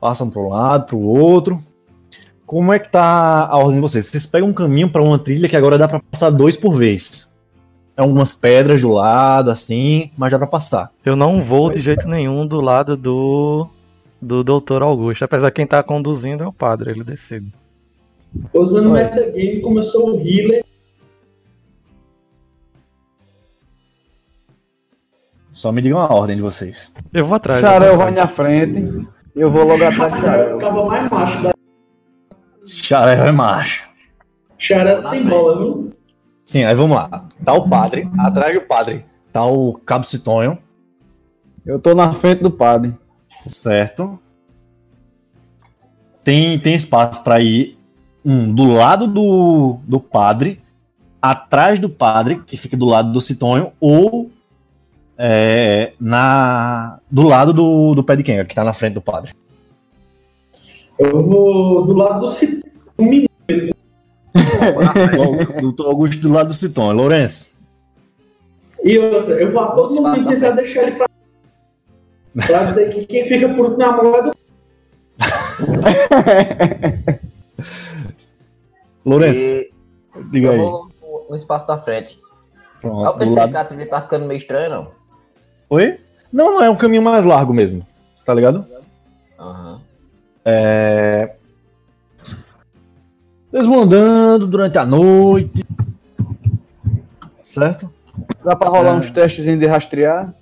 passam 0.00 0.30
para 0.30 0.40
um 0.40 0.48
lado, 0.48 0.86
para 0.86 0.96
o 0.96 1.06
outro. 1.06 1.62
Como 2.46 2.72
é 2.72 2.78
que 2.78 2.90
tá 2.90 3.46
a 3.46 3.56
ordem 3.56 3.76
de 3.76 3.80
vocês? 3.80 4.06
Vocês 4.06 4.26
pegam 4.26 4.48
um 4.48 4.54
caminho 4.54 4.90
para 4.90 5.02
uma 5.02 5.18
trilha 5.18 5.48
que 5.48 5.56
agora 5.56 5.78
dá 5.78 5.88
para 5.88 6.00
passar 6.00 6.30
dois 6.30 6.56
por 6.56 6.74
vez. 6.74 7.34
É 7.96 8.02
algumas 8.02 8.34
pedras 8.34 8.82
do 8.82 8.92
lado, 8.92 9.50
assim, 9.50 10.10
mas 10.16 10.30
dá 10.30 10.38
para 10.38 10.46
passar. 10.46 10.90
Eu 11.04 11.16
não 11.16 11.40
vou 11.40 11.70
de 11.70 11.80
jeito 11.80 12.06
nenhum 12.08 12.46
do 12.46 12.60
lado 12.60 12.96
do 12.96 13.68
do 14.20 14.42
Dr. 14.42 14.82
Augusto. 14.82 15.24
Apesar 15.24 15.50
que 15.50 15.56
quem 15.56 15.66
tá 15.66 15.82
conduzindo 15.82 16.42
é 16.42 16.46
o 16.46 16.52
padre, 16.52 16.90
ele 16.90 17.04
decide. 17.04 17.52
Usando 18.52 18.90
Oi. 18.90 19.02
metagame, 19.02 19.60
como 19.60 19.78
eu 19.78 19.82
sou 19.82 20.10
o 20.10 20.20
healer, 20.20 20.64
Só 25.54 25.72
me 25.72 25.80
digam 25.80 26.00
a 26.00 26.12
ordem 26.12 26.36
de 26.36 26.42
vocês. 26.42 26.92
Eu 27.12 27.24
vou 27.24 27.36
atrás. 27.36 27.60
Xarel 27.60 27.92
eu 27.92 27.96
vou 27.96 28.04
vai 28.04 28.12
na 28.12 28.28
frente 28.28 29.06
eu 29.36 29.50
vou 29.50 29.64
logo 29.64 29.84
atrás 29.84 30.12
de 30.12 30.20
Xarel. 30.20 30.58
acaba 30.58 30.84
mais 30.86 31.10
macho. 31.10 31.42
Da... 31.42 31.52
Xarel 32.66 33.24
é 33.24 33.32
macho. 33.32 33.88
Xarel 34.58 35.08
tem 35.10 35.22
bola, 35.24 35.58
viu? 35.58 35.92
Sim, 36.44 36.64
aí 36.64 36.74
vamos 36.74 36.96
lá. 36.96 37.24
Tá 37.44 37.54
o 37.54 37.68
padre, 37.68 38.10
atrás 38.18 38.52
do 38.52 38.60
padre 38.62 39.06
tá 39.32 39.44
o 39.44 39.72
Cabo 39.72 40.04
Citonho, 40.04 40.58
Eu 41.66 41.80
tô 41.80 41.92
na 41.94 42.12
frente 42.12 42.40
do 42.42 42.50
padre. 42.52 42.94
certo? 43.46 44.18
Tem, 46.22 46.58
tem 46.58 46.74
espaço 46.74 47.22
para 47.24 47.40
ir 47.40 47.76
um 48.24 48.52
do 48.54 48.64
lado 48.64 49.06
do, 49.08 49.78
do 49.82 49.98
padre, 49.98 50.60
atrás 51.20 51.80
do 51.80 51.88
padre, 51.88 52.42
que 52.46 52.56
fica 52.56 52.76
do 52.76 52.86
lado 52.86 53.12
do 53.12 53.20
Citonho, 53.20 53.72
ou 53.80 54.30
é, 55.18 55.92
na, 56.00 56.98
do 57.10 57.22
lado 57.22 57.52
do, 57.52 57.94
do 57.94 58.02
pé 58.04 58.16
de 58.16 58.22
Kenga, 58.22 58.44
que 58.44 58.54
tá 58.54 58.64
na 58.64 58.72
frente 58.72 58.94
do 58.94 59.02
padre. 59.02 59.32
Eu 60.98 61.24
vou 61.24 61.84
do 61.86 61.92
lado 61.92 62.20
do. 62.20 62.26
O 65.58 65.62
doutor 65.62 65.86
Augusto 65.90 66.20
do 66.20 66.32
lado 66.32 66.48
do 66.48 66.54
Citonho. 66.54 66.96
Lourenço, 66.96 67.56
E 68.82 68.98
outra, 68.98 69.34
eu 69.40 69.52
vou 69.52 69.62
a 69.62 69.72
todo 69.72 69.94
momento 69.96 70.28
tentar 70.28 70.50
deixar 70.52 70.82
ele 70.84 70.92
pra. 70.96 71.06
Pra 72.46 72.64
dizer 72.64 72.92
que 72.94 73.06
quem 73.06 73.28
fica 73.28 73.48
por 73.48 73.58
último 73.66 73.78
na 73.78 73.96
mão 73.96 74.14
é 74.16 74.22
do. 74.22 74.34
Lourenço, 79.04 79.40
E 79.40 79.70
diga 80.30 80.48
eu 80.48 80.52
aí. 80.52 80.58
vou 80.58 80.88
no- 81.28 81.36
espaço 81.36 81.66
da 81.66 81.78
frente. 81.78 82.18
Pronto, 82.80 83.04
Eu 83.06 83.14
pensei 83.14 83.36
lado- 83.36 83.50
que 83.50 83.56
a 83.56 83.64
trilha 83.64 83.88
tá 83.88 84.00
ficando 84.02 84.26
meio 84.26 84.38
estranha, 84.38 84.68
não. 84.68 84.88
Oi? 85.74 85.98
Não, 86.32 86.52
não, 86.54 86.62
é 86.62 86.70
um 86.70 86.76
caminho 86.76 87.02
mais 87.02 87.24
largo 87.24 87.52
mesmo. 87.52 87.84
Tá 88.24 88.32
ligado? 88.32 88.64
Aham. 89.36 89.80
É... 90.44 91.34
Eles 93.52 93.66
vão 93.66 93.80
andando 93.82 94.46
durante 94.46 94.78
a 94.78 94.86
noite. 94.86 95.66
Certo? 97.42 97.92
Dá 98.44 98.54
pra 98.54 98.68
rolar 98.68 98.94
É. 98.94 98.98
uns 98.98 99.10
testes 99.10 99.44
de 99.44 99.66
rastrear? 99.66 100.32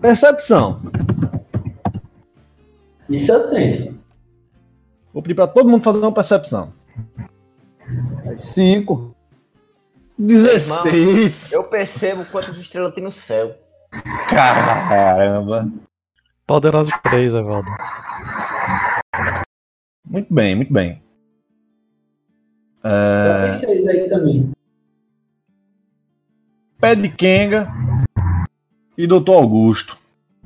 Percepção. 0.00 0.80
Isso 3.08 3.30
eu 3.30 3.48
tenho. 3.48 4.00
Vou 5.14 5.22
pedir 5.22 5.36
pra 5.36 5.46
todo 5.46 5.68
mundo 5.68 5.84
fazer 5.84 5.98
uma 5.98 6.10
percepção. 6.10 6.72
Cinco. 8.38 9.11
16. 10.18 11.52
Eu 11.52 11.64
percebo 11.64 12.24
quantas 12.26 12.56
estrelas 12.56 12.94
tem 12.94 13.02
no 13.02 13.12
céu. 13.12 13.56
Caramba. 14.28 15.70
Poderoso 16.46 16.90
3, 17.02 17.34
Evaldo. 17.34 17.68
Muito 20.04 20.32
bem, 20.32 20.54
muito 20.54 20.72
bem. 20.72 21.02
É... 22.84 23.88
aí 23.88 24.08
também. 24.08 24.50
Pé 26.80 26.96
de 26.96 27.08
Kenga 27.08 27.72
e 28.98 29.06
Doutor 29.06 29.36
Augusto. 29.36 29.96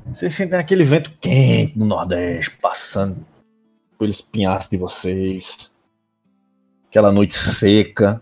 Vocês 0.05 0.35
sentem 0.35 0.57
aquele 0.57 0.83
vento 0.83 1.11
quente 1.19 1.77
no 1.77 1.85
Nordeste, 1.85 2.55
passando 2.61 3.25
pelos 3.97 4.21
pinhaços 4.21 4.69
de 4.69 4.77
vocês. 4.77 5.75
Aquela 6.87 7.11
noite 7.11 7.33
seca. 7.33 8.21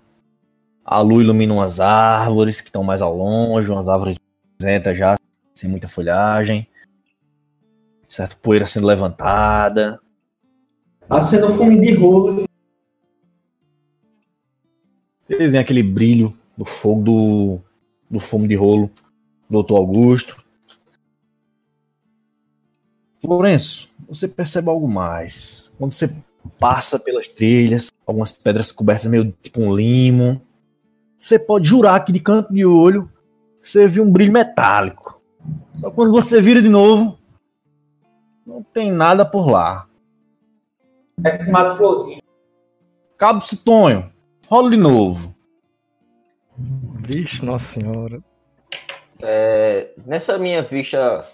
A 0.85 1.01
lua 1.01 1.23
ilumina 1.23 1.51
umas 1.51 1.79
árvores 1.79 2.61
que 2.61 2.67
estão 2.67 2.83
mais 2.83 3.01
ao 3.01 3.17
longe, 3.17 3.71
umas 3.71 3.89
árvores 3.89 4.17
cinzentas 4.61 4.95
já, 4.95 5.17
sem 5.55 5.67
muita 5.67 5.87
folhagem. 5.87 6.67
Certo? 8.07 8.37
Poeira 8.37 8.67
sendo 8.67 8.85
levantada. 8.85 9.99
Acendo 11.09 11.51
fumo 11.53 11.81
de 11.81 11.95
rolo. 11.95 12.45
Vocês 15.27 15.53
veem 15.53 15.61
aquele 15.61 15.81
brilho 15.81 16.37
do 16.55 16.63
fogo 16.63 17.01
do, 17.01 17.59
do 18.09 18.19
fumo 18.19 18.47
de 18.47 18.53
rolo 18.53 18.91
do 19.49 19.53
Doutor 19.53 19.77
Augusto. 19.77 20.45
Lourenço, 23.23 23.89
você 24.07 24.27
percebe 24.27 24.69
algo 24.69 24.87
mais. 24.87 25.73
Quando 25.79 25.93
você 25.93 26.15
passa 26.59 26.99
pelas 26.99 27.27
trilhas, 27.27 27.91
algumas 28.05 28.31
pedras 28.31 28.71
cobertas 28.71 29.07
meio 29.07 29.31
tipo 29.41 29.61
um 29.61 29.75
limo, 29.75 30.39
você 31.25 31.39
pode 31.39 31.67
jurar 31.67 32.05
que 32.05 32.11
de 32.11 32.19
canto 32.19 32.53
de 32.53 32.63
olho 32.63 33.11
você 33.59 33.87
viu 33.87 34.03
um 34.03 34.11
brilho 34.11 34.31
metálico. 34.31 35.19
Só 35.79 35.89
quando 35.89 36.11
você 36.11 36.39
vira 36.39 36.61
de 36.61 36.69
novo, 36.69 37.17
não 38.45 38.61
tem 38.61 38.91
nada 38.91 39.25
por 39.25 39.49
lá. 39.49 39.87
É 41.23 41.35
com 41.35 41.51
mato 41.51 41.77
florzinho. 41.77 42.21
Cabo 43.17 43.41
Citonho, 43.41 44.13
rola 44.47 44.69
de 44.69 44.77
novo. 44.77 45.35
Vixe, 46.99 47.43
nossa 47.43 47.73
senhora. 47.73 48.21
É, 49.19 49.95
nessa 50.05 50.37
minha 50.37 50.61
vista, 50.61 51.27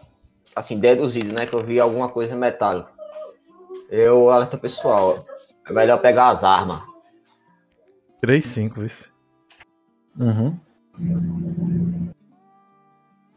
assim, 0.56 0.80
deduzida, 0.80 1.36
né? 1.38 1.46
Que 1.46 1.54
eu 1.54 1.66
vi 1.66 1.82
alguma 1.82 2.08
coisa 2.08 2.34
metálica. 2.34 2.90
Eu 3.90 4.30
alerto 4.30 4.56
o 4.56 4.60
pessoal. 4.60 5.26
É 5.68 5.74
melhor 5.74 6.00
pegar 6.00 6.30
as 6.30 6.46
armas. 6.46 6.82
Tirei 8.22 8.42
5, 8.42 8.84
isso. 8.84 9.11
Uhum. 10.18 10.58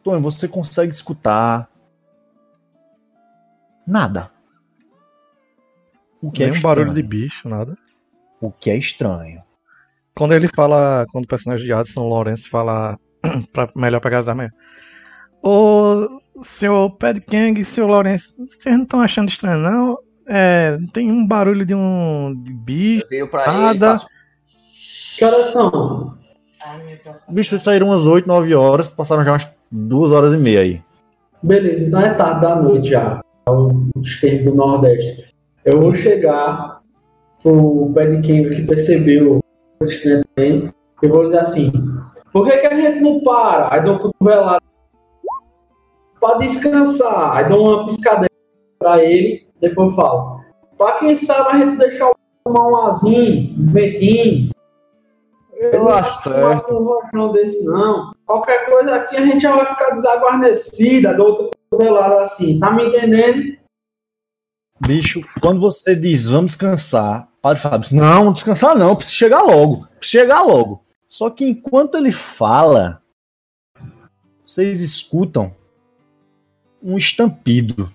Tony, 0.03 0.21
você 0.21 0.47
consegue 0.47 0.93
escutar 0.93 1.69
nada. 3.87 4.29
O 6.21 6.31
que 6.31 6.43
é 6.43 6.45
Nenhum 6.47 6.55
estranho. 6.55 6.75
barulho 6.75 6.93
de 6.93 7.03
bicho, 7.03 7.47
nada. 7.49 7.77
O 8.41 8.51
que 8.51 8.69
é 8.69 8.77
estranho. 8.77 9.41
Quando 10.15 10.33
ele 10.33 10.47
fala, 10.47 11.05
quando 11.11 11.25
o 11.25 11.27
personagem 11.27 11.65
de 11.65 11.73
Adson 11.73 12.07
Lawrence 12.07 12.47
fala 12.49 12.97
pra 13.51 13.69
melhor 13.75 13.99
pegar 13.99 14.19
as 14.19 14.27
armas. 14.27 14.51
Ô, 15.41 16.21
senhor 16.41 16.89
Pad 16.97 17.19
Kang 17.21 17.59
e 17.59 17.65
senhor 17.65 17.87
Lawrence, 17.89 18.35
vocês 18.37 18.75
não 18.75 18.83
estão 18.83 19.01
achando 19.01 19.29
estranho, 19.29 19.59
não? 19.59 19.97
É, 20.27 20.77
tem 20.91 21.11
um 21.11 21.25
barulho 21.25 21.65
de 21.65 21.75
um 21.75 22.33
de 22.43 22.51
bicho. 22.53 23.05
Pra 23.29 23.43
ele 23.47 23.61
Nada. 23.61 23.93
faço. 23.99 24.07
Que 25.17 25.23
horas 25.25 25.51
são? 25.53 26.17
Bicho, 27.27 27.59
saíram 27.59 27.87
umas 27.87 28.05
8, 28.05 28.27
9 28.27 28.55
horas, 28.55 28.89
passaram 28.89 29.23
já 29.23 29.31
umas 29.31 29.51
2 29.71 30.11
horas 30.11 30.33
e 30.33 30.37
meia 30.37 30.61
aí. 30.61 30.81
Beleza, 31.41 31.85
então 31.85 32.01
é 32.01 32.13
tarde 32.13 32.41
da 32.41 32.55
noite 32.55 32.89
já. 32.89 33.21
É 33.45 33.51
o 33.51 33.89
extremo 34.01 34.51
do 34.51 34.55
Nordeste. 34.55 35.33
Eu 35.63 35.79
vou 35.79 35.93
chegar 35.93 36.81
pro 37.43 37.91
pé 37.93 38.07
de 38.07 38.21
quem 38.21 38.49
que 38.49 38.63
percebeu 38.63 39.39
o 39.79 39.85
estranho 39.85 40.23
também. 40.35 40.73
Eu 41.01 41.09
vou 41.09 41.25
dizer 41.25 41.39
assim: 41.39 41.71
por 42.31 42.45
que, 42.45 42.57
que 42.57 42.67
a 42.67 42.75
gente 42.79 43.01
não 43.01 43.21
para? 43.21 43.73
Aí 43.73 43.83
dou 43.83 43.93
uma 43.93 43.99
cotovelada 43.99 44.63
pra 46.19 46.33
descansar. 46.35 47.37
Aí 47.37 47.49
dou 47.49 47.61
uma 47.61 47.85
piscadela 47.85 48.29
pra 48.79 49.03
ele. 49.03 49.47
Depois 49.61 49.89
eu 49.89 49.95
falo: 49.95 50.39
pra 50.77 50.93
quem 50.93 51.17
sabe 51.17 51.49
a 51.49 51.57
gente 51.57 51.77
deixar 51.77 52.09
o 52.09 52.15
tomar 52.43 52.67
um 52.67 52.75
azinho, 52.87 53.55
um 53.59 53.67
ventinho. 53.67 54.49
Eu 55.55 55.89
acho 55.89 56.23
certo. 56.23 56.73
Não 56.73 56.83
gosto 56.83 57.09
não 57.13 57.31
desse, 57.31 57.63
não. 57.63 58.13
Qualquer 58.25 58.65
coisa 58.65 58.95
aqui 58.95 59.15
a 59.15 59.25
gente 59.25 59.41
já 59.41 59.55
vai 59.55 59.65
ficar 59.65 59.91
desaguarnecida, 59.91 61.13
dou 61.13 61.27
outra 61.27 61.57
cotovelada 61.69 62.23
assim. 62.23 62.59
Tá 62.59 62.71
me 62.71 62.85
entendendo? 62.85 63.57
Bicho, 64.85 65.21
quando 65.39 65.61
você 65.61 65.95
diz 65.95 66.27
vamos 66.27 66.51
descansar, 66.51 67.29
Padre 67.41 67.61
Fábio 67.61 67.79
diz, 67.79 67.91
não, 67.91 68.33
descansar 68.33 68.75
não, 68.75 68.95
preciso 68.95 69.17
chegar 69.17 69.41
logo, 69.41 69.87
preciso 69.99 70.23
chegar 70.23 70.41
logo. 70.41 70.83
Só 71.07 71.29
que 71.29 71.45
enquanto 71.45 71.95
ele 71.95 72.11
fala, 72.11 73.01
vocês 74.45 74.81
escutam 74.81 75.55
um 76.83 76.97
estampido. 76.97 77.89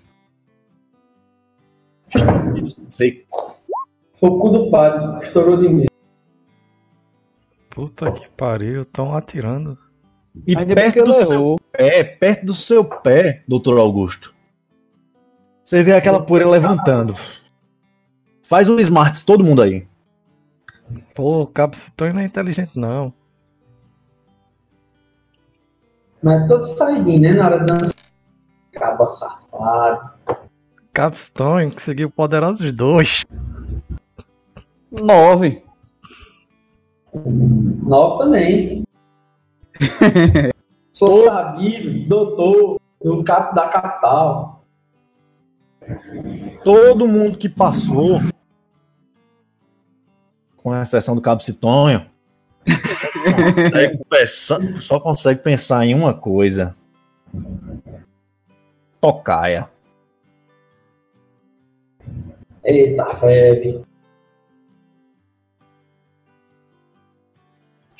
Estampido 2.14 2.70
seco. 2.88 3.56
O 4.20 4.38
cu 4.38 4.48
do 4.48 4.70
padre 4.70 5.26
estourou 5.26 5.56
de 5.58 5.68
medo. 5.68 5.89
Puta 7.80 8.12
que 8.12 8.28
pariu, 8.36 8.82
estão 8.82 9.16
atirando. 9.16 9.78
E 10.46 10.54
Ainda 10.54 10.74
perto 10.74 11.02
do 11.02 11.14
seu 11.14 11.32
errou. 11.32 11.60
pé, 11.72 12.04
perto 12.04 12.44
do 12.44 12.52
seu 12.54 12.84
pé, 12.84 13.42
doutor 13.48 13.78
Augusto, 13.78 14.34
você 15.64 15.82
vê 15.82 15.94
aquela 15.94 16.22
poeira 16.22 16.46
levantando. 16.46 17.14
Faz 18.42 18.68
um 18.68 18.78
smarts 18.80 19.24
todo 19.24 19.42
mundo 19.42 19.62
aí. 19.62 19.88
Pô, 21.14 21.40
o 21.40 21.46
Cabo 21.46 21.74
não 22.12 22.20
é 22.20 22.24
inteligente, 22.26 22.78
não. 22.78 23.14
Mas 26.22 26.46
todo 26.48 26.64
saidinho, 26.64 27.18
né? 27.18 27.32
Na 27.32 27.46
hora 27.46 27.60
de 27.60 27.64
dançar. 27.64 27.94
Caba 28.72 29.08
safado. 29.08 30.10
Cabo 30.92 31.16
Citões 31.16 31.72
conseguiu 31.72 32.10
poderosos 32.10 32.72
dois. 32.72 33.24
Nove. 34.92 35.69
Nove 37.14 38.24
também. 38.24 38.84
Sou 40.92 41.24
sabido, 41.24 42.06
doutor, 42.08 42.80
do 43.02 43.24
capo 43.24 43.54
da 43.54 43.68
capital. 43.68 44.64
Todo 46.62 47.08
mundo 47.08 47.38
que 47.38 47.48
passou, 47.48 48.20
com 50.56 50.76
exceção 50.76 51.14
do 51.14 51.22
Cabo 51.22 51.40
Citonho, 51.42 52.06
pensar- 54.08 54.60
só 54.80 55.00
consegue 55.00 55.40
pensar 55.40 55.84
em 55.86 55.94
uma 55.94 56.12
coisa: 56.12 56.76
tocaia. 59.00 59.68
Eita, 62.62 63.06
febre. 63.16 63.82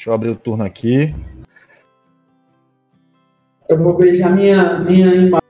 Deixa 0.00 0.08
eu 0.08 0.14
abrir 0.14 0.30
o 0.30 0.34
turno 0.34 0.64
aqui. 0.64 1.14
Eu 3.68 3.76
vou 3.76 3.98
beijar 3.98 4.34
minha, 4.34 4.78
minha 4.78 5.14
imagem. 5.14 5.40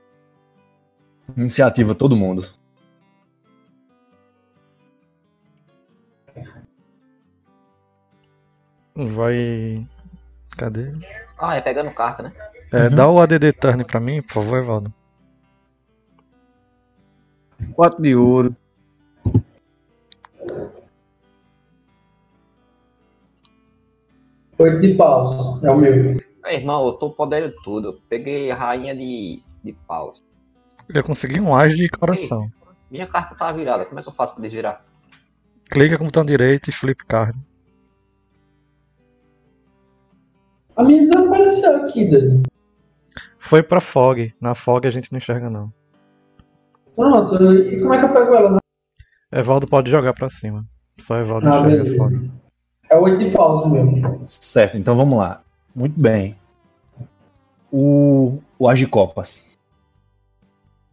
Iniciativa, 1.37 1.95
todo 1.95 2.17
mundo. 2.17 2.45
Vai. 8.93 9.87
Cadê? 10.57 10.95
Ah, 11.37 11.55
é 11.55 11.61
pegando 11.61 11.89
carta, 11.91 12.23
né? 12.23 12.33
É, 12.73 12.89
Uhum. 12.89 12.95
Dá 12.97 13.09
o 13.09 13.21
ADD 13.21 13.53
turn 13.53 13.85
pra 13.85 14.01
mim, 14.01 14.21
por 14.21 14.33
favor, 14.33 14.57
Evaldo. 14.57 14.93
Quatro 17.73 18.01
de 18.01 18.13
ouro. 18.13 18.53
Oito 24.61 24.79
de 24.81 24.93
paus. 24.95 25.63
É 25.63 25.71
o 25.71 25.77
meu. 25.77 26.17
Ei, 26.45 26.55
irmão, 26.57 26.85
eu 26.87 26.93
tô 26.93 27.09
podendo 27.11 27.53
tudo. 27.63 27.89
Eu 27.89 27.99
peguei 28.09 28.51
rainha 28.51 28.95
de, 28.95 29.41
de 29.63 29.73
paus. 29.87 30.23
Eu 30.93 31.03
consegui 31.03 31.39
um 31.39 31.55
as 31.55 31.75
de 31.75 31.87
coração. 31.89 32.47
Minha 32.89 33.07
carta 33.07 33.35
tá 33.35 33.51
virada. 33.51 33.85
Como 33.85 33.99
é 33.99 34.03
que 34.03 34.09
eu 34.09 34.13
faço 34.13 34.33
pra 34.33 34.41
desvirar? 34.41 34.83
Clica 35.69 35.97
com 35.97 36.03
o 36.03 36.07
botão 36.07 36.25
direito 36.25 36.69
e 36.69 36.73
flip 36.73 37.05
card. 37.05 37.37
A 40.75 40.83
minha 40.83 41.03
desapareceu 41.03 41.85
aqui, 41.85 42.09
Dani. 42.09 42.43
Foi 43.39 43.63
pra 43.63 43.79
Fog. 43.79 44.33
Na 44.39 44.53
Fog 44.55 44.85
a 44.85 44.89
gente 44.91 45.11
não 45.11 45.17
enxerga, 45.17 45.49
não. 45.49 45.71
Pronto. 46.95 47.35
E 47.53 47.79
como 47.79 47.93
é 47.93 47.99
que 47.99 48.05
eu 48.05 48.13
pego 48.13 48.35
ela? 48.35 48.51
né? 48.51 48.59
Evaldo 49.31 49.67
pode 49.67 49.89
jogar 49.89 50.13
pra 50.13 50.29
cima. 50.29 50.65
Só 50.99 51.17
Evaldo 51.17 51.47
Ah, 51.47 51.57
enxerga 51.59 51.83
beleza. 51.83 51.97
Fog. 51.97 52.31
É 52.91 52.97
oito 52.97 53.19
de 53.19 53.31
paus 53.31 53.63
o 53.63 53.69
meu. 53.69 54.21
Certo, 54.27 54.77
então 54.77 54.97
vamos 54.97 55.17
lá. 55.17 55.41
Muito 55.73 55.97
bem. 55.97 56.35
O, 57.71 58.41
o 58.59 58.67
Agicopas. 58.67 59.49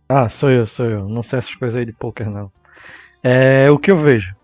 Ah, 0.09 0.29
sou 0.29 0.49
eu, 0.49 0.65
sou 0.65 0.87
eu. 0.87 1.09
Não 1.09 1.25
sei 1.25 1.41
essas 1.41 1.57
coisas 1.57 1.77
aí 1.77 1.85
de 1.85 1.93
poker, 1.93 2.31
não. 2.31 2.53
É 3.21 3.69
o 3.69 3.77
que 3.77 3.91
eu 3.91 3.97
vejo. 3.99 4.37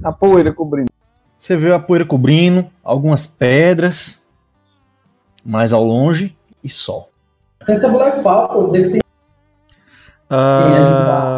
A 0.00 0.12
poeira 0.12 0.52
cobrindo. 0.52 0.92
Você 1.36 1.56
vê 1.56 1.72
a 1.72 1.80
poeira 1.80 2.06
cobrindo, 2.06 2.70
algumas 2.84 3.26
pedras 3.26 4.24
mais 5.44 5.72
ao 5.72 5.82
longe 5.82 6.36
e 6.62 6.68
sol. 6.68 7.10
Tenta 7.66 7.88
blefar, 7.88 8.48
pô. 8.48 8.66
Dizer 8.66 8.84
que 8.84 8.90
tem. 8.92 9.00
Ah, 10.30 11.35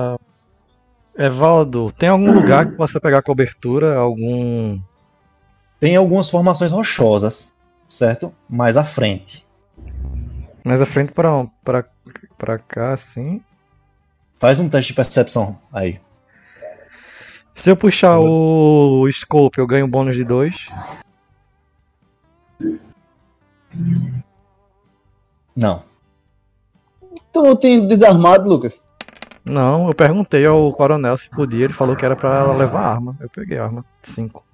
Evaldo, 1.19 1.91
tem 1.91 2.09
algum 2.09 2.33
lugar 2.33 2.71
que 2.71 2.77
possa 2.77 3.01
pegar 3.01 3.23
cobertura? 3.23 3.97
Algum. 3.97 4.81
Tem 5.81 5.97
algumas 5.97 6.31
formações 6.31 6.71
rochosas, 6.71 7.53
certo? 7.89 8.33
Mais 8.49 8.77
à 8.77 8.85
frente. 8.85 9.45
Mais 10.65 10.81
à 10.81 10.87
frente 10.87 11.11
pra, 11.11 11.45
pra, 11.65 11.85
pra 12.39 12.59
cá, 12.59 12.93
assim. 12.93 13.43
Faz 14.39 14.61
um 14.61 14.69
teste 14.69 14.93
de 14.93 14.97
percepção 14.97 15.59
aí. 15.73 16.01
Se 17.53 17.69
eu 17.69 17.77
puxar 17.77 18.21
o 18.21 19.05
scope, 19.11 19.59
eu 19.59 19.67
ganho 19.67 19.87
um 19.87 19.91
bônus 19.91 20.15
de 20.15 20.23
2. 20.23 20.69
Não. 25.57 25.83
Tu 27.33 27.43
não 27.43 27.57
tem 27.57 27.89
desarmado, 27.89 28.49
Lucas? 28.49 28.81
Não, 29.49 29.89
eu 29.89 29.95
perguntei 29.95 30.45
ao 30.45 30.73
coronel 30.73 31.17
se 31.17 31.31
podia, 31.31 31.65
ele 31.65 31.73
falou 31.73 31.97
que 31.97 32.05
era 32.05 32.15
pra 32.15 32.41
ela 32.41 32.55
levar 32.55 32.81
arma. 32.81 33.17
Eu 33.19 33.31
peguei 33.31 33.59
a 33.59 33.65
arma. 33.65 33.85
5. 34.03 34.45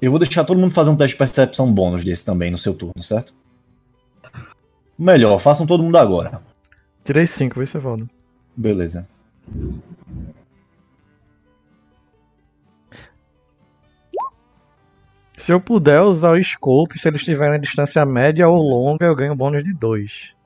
Eu 0.00 0.10
vou 0.10 0.18
deixar 0.18 0.44
todo 0.44 0.58
mundo 0.58 0.72
fazer 0.72 0.90
um 0.90 0.96
teste 0.96 1.14
de 1.14 1.18
percepção 1.18 1.72
bônus 1.72 2.04
desse 2.04 2.24
também 2.24 2.50
no 2.50 2.56
seu 2.56 2.72
turno, 2.74 3.02
certo? 3.02 3.34
Melhor, 4.98 5.38
façam 5.38 5.66
todo 5.66 5.82
mundo 5.82 5.98
agora. 5.98 6.40
Tirei 7.04 7.26
5, 7.26 7.58
vê 7.58 7.66
se 7.66 7.76
Evaldo. 7.76 8.08
Beleza. 8.56 9.06
Se 15.36 15.52
eu 15.52 15.60
puder 15.60 16.00
usar 16.00 16.32
o 16.32 16.42
scope, 16.42 16.98
se 16.98 17.08
eles 17.08 17.20
estiverem 17.20 17.58
em 17.58 17.60
distância 17.60 18.04
média 18.04 18.48
ou 18.48 18.60
longa, 18.60 19.06
eu 19.06 19.14
ganho 19.14 19.34
bônus 19.34 19.62
de 19.62 19.72
2. 19.72 20.37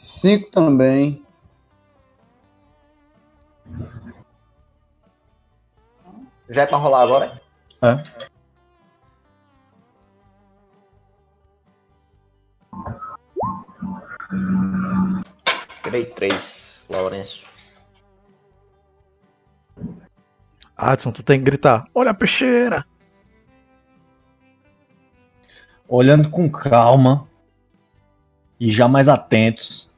Cinco 0.00 0.50
também. 0.50 1.22
Já 6.48 6.62
é 6.62 6.66
pra 6.66 6.78
rolar 6.78 7.02
agora? 7.02 7.42
É. 7.82 7.96
Tirei 15.82 16.06
três, 16.06 16.82
Lourenço. 16.88 17.44
Adson, 20.74 21.12
tu 21.12 21.22
tem 21.22 21.38
que 21.38 21.44
gritar: 21.44 21.86
Olha 21.94 22.12
a 22.12 22.14
peixeira! 22.14 22.86
Olhando 25.86 26.30
com 26.30 26.50
calma 26.50 27.28
e 28.58 28.70
já 28.70 28.88
mais 28.88 29.06
atentos, 29.06 29.89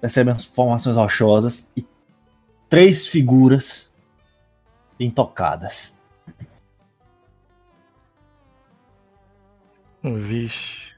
percebem 0.00 0.32
as 0.32 0.44
formações 0.44 0.96
rochosas 0.96 1.72
e 1.76 1.86
três 2.68 3.06
figuras 3.06 3.92
intocadas. 4.98 5.96
Vixe. 10.02 10.88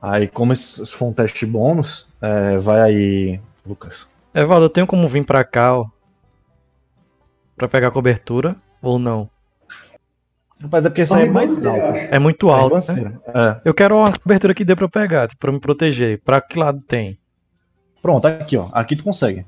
Aí, 0.00 0.28
como 0.28 0.52
esse 0.52 0.84
foi 0.86 1.08
um 1.08 1.12
teste 1.12 1.44
bônus, 1.44 2.06
é, 2.22 2.56
vai 2.58 2.80
aí, 2.80 3.40
Lucas. 3.66 4.08
Evaldo, 4.32 4.66
eu 4.66 4.70
tenho 4.70 4.86
como 4.86 5.06
vir 5.08 5.24
pra 5.24 5.44
cá, 5.44 5.76
ó. 5.76 5.86
Pra 7.56 7.68
pegar 7.68 7.90
cobertura 7.90 8.56
ou 8.80 8.98
não? 8.98 9.28
Rapaz, 10.62 10.86
é 10.86 10.88
porque 10.88 11.02
essa 11.02 11.20
é 11.20 11.26
mais 11.26 11.64
alta. 11.66 11.96
É 11.98 12.18
muito 12.18 12.48
É 12.48 12.52
alto. 12.52 12.74
né? 12.76 12.80
ribanceira. 12.80 13.20
É. 13.28 13.60
Eu 13.64 13.74
quero 13.74 13.96
uma 13.96 14.12
cobertura 14.12 14.54
que 14.54 14.64
dê 14.64 14.74
pra 14.74 14.84
eu 14.86 14.90
pegar, 14.90 15.28
tipo, 15.28 15.40
pra 15.40 15.52
me 15.52 15.60
proteger. 15.60 16.20
Pra 16.22 16.40
que 16.40 16.58
lado 16.58 16.80
tem? 16.82 17.18
Pronto, 18.02 18.26
aqui, 18.26 18.56
ó. 18.56 18.68
Aqui 18.72 18.96
tu 18.96 19.04
consegue. 19.04 19.46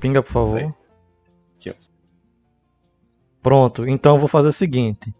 Pinga, 0.00 0.22
por 0.22 0.32
favor. 0.32 0.74
Aqui, 1.56 1.70
ó. 1.70 1.74
Pronto, 3.42 3.86
então 3.86 4.14
eu 4.14 4.18
vou 4.18 4.28
fazer 4.28 4.48
o 4.48 4.52
seguinte. 4.52 5.14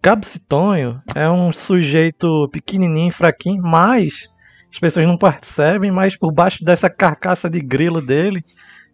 Cabo 0.00 0.26
Citonho 0.26 1.00
é 1.14 1.30
um 1.30 1.52
sujeito 1.52 2.48
pequenininho, 2.48 3.12
fraquinho, 3.12 3.62
mas 3.62 4.28
as 4.72 4.80
pessoas 4.80 5.06
não 5.06 5.16
percebem, 5.16 5.92
mas 5.92 6.16
por 6.16 6.32
baixo 6.32 6.64
dessa 6.64 6.90
carcaça 6.90 7.48
de 7.48 7.60
grilo 7.60 8.00
dele, 8.00 8.44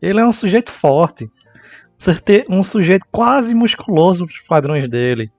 ele 0.03 0.21
é 0.21 0.27
um 0.27 0.33
sujeito 0.33 0.71
forte. 0.71 1.31
Um 2.49 2.63
sujeito 2.63 3.07
quase 3.11 3.55
musculoso 3.55 4.27
para 4.27 4.35
os 4.35 4.41
padrões 4.41 4.89
dele. 4.89 5.31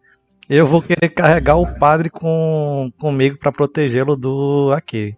Eu 0.49 0.65
vou 0.65 0.81
querer 0.81 1.09
carregar 1.09 1.57
o 1.57 1.77
padre 1.77 2.09
com, 2.09 2.91
comigo 2.97 3.37
para 3.37 3.51
protegê-lo 3.51 4.15
do 4.15 4.71
aqui. 4.75 5.15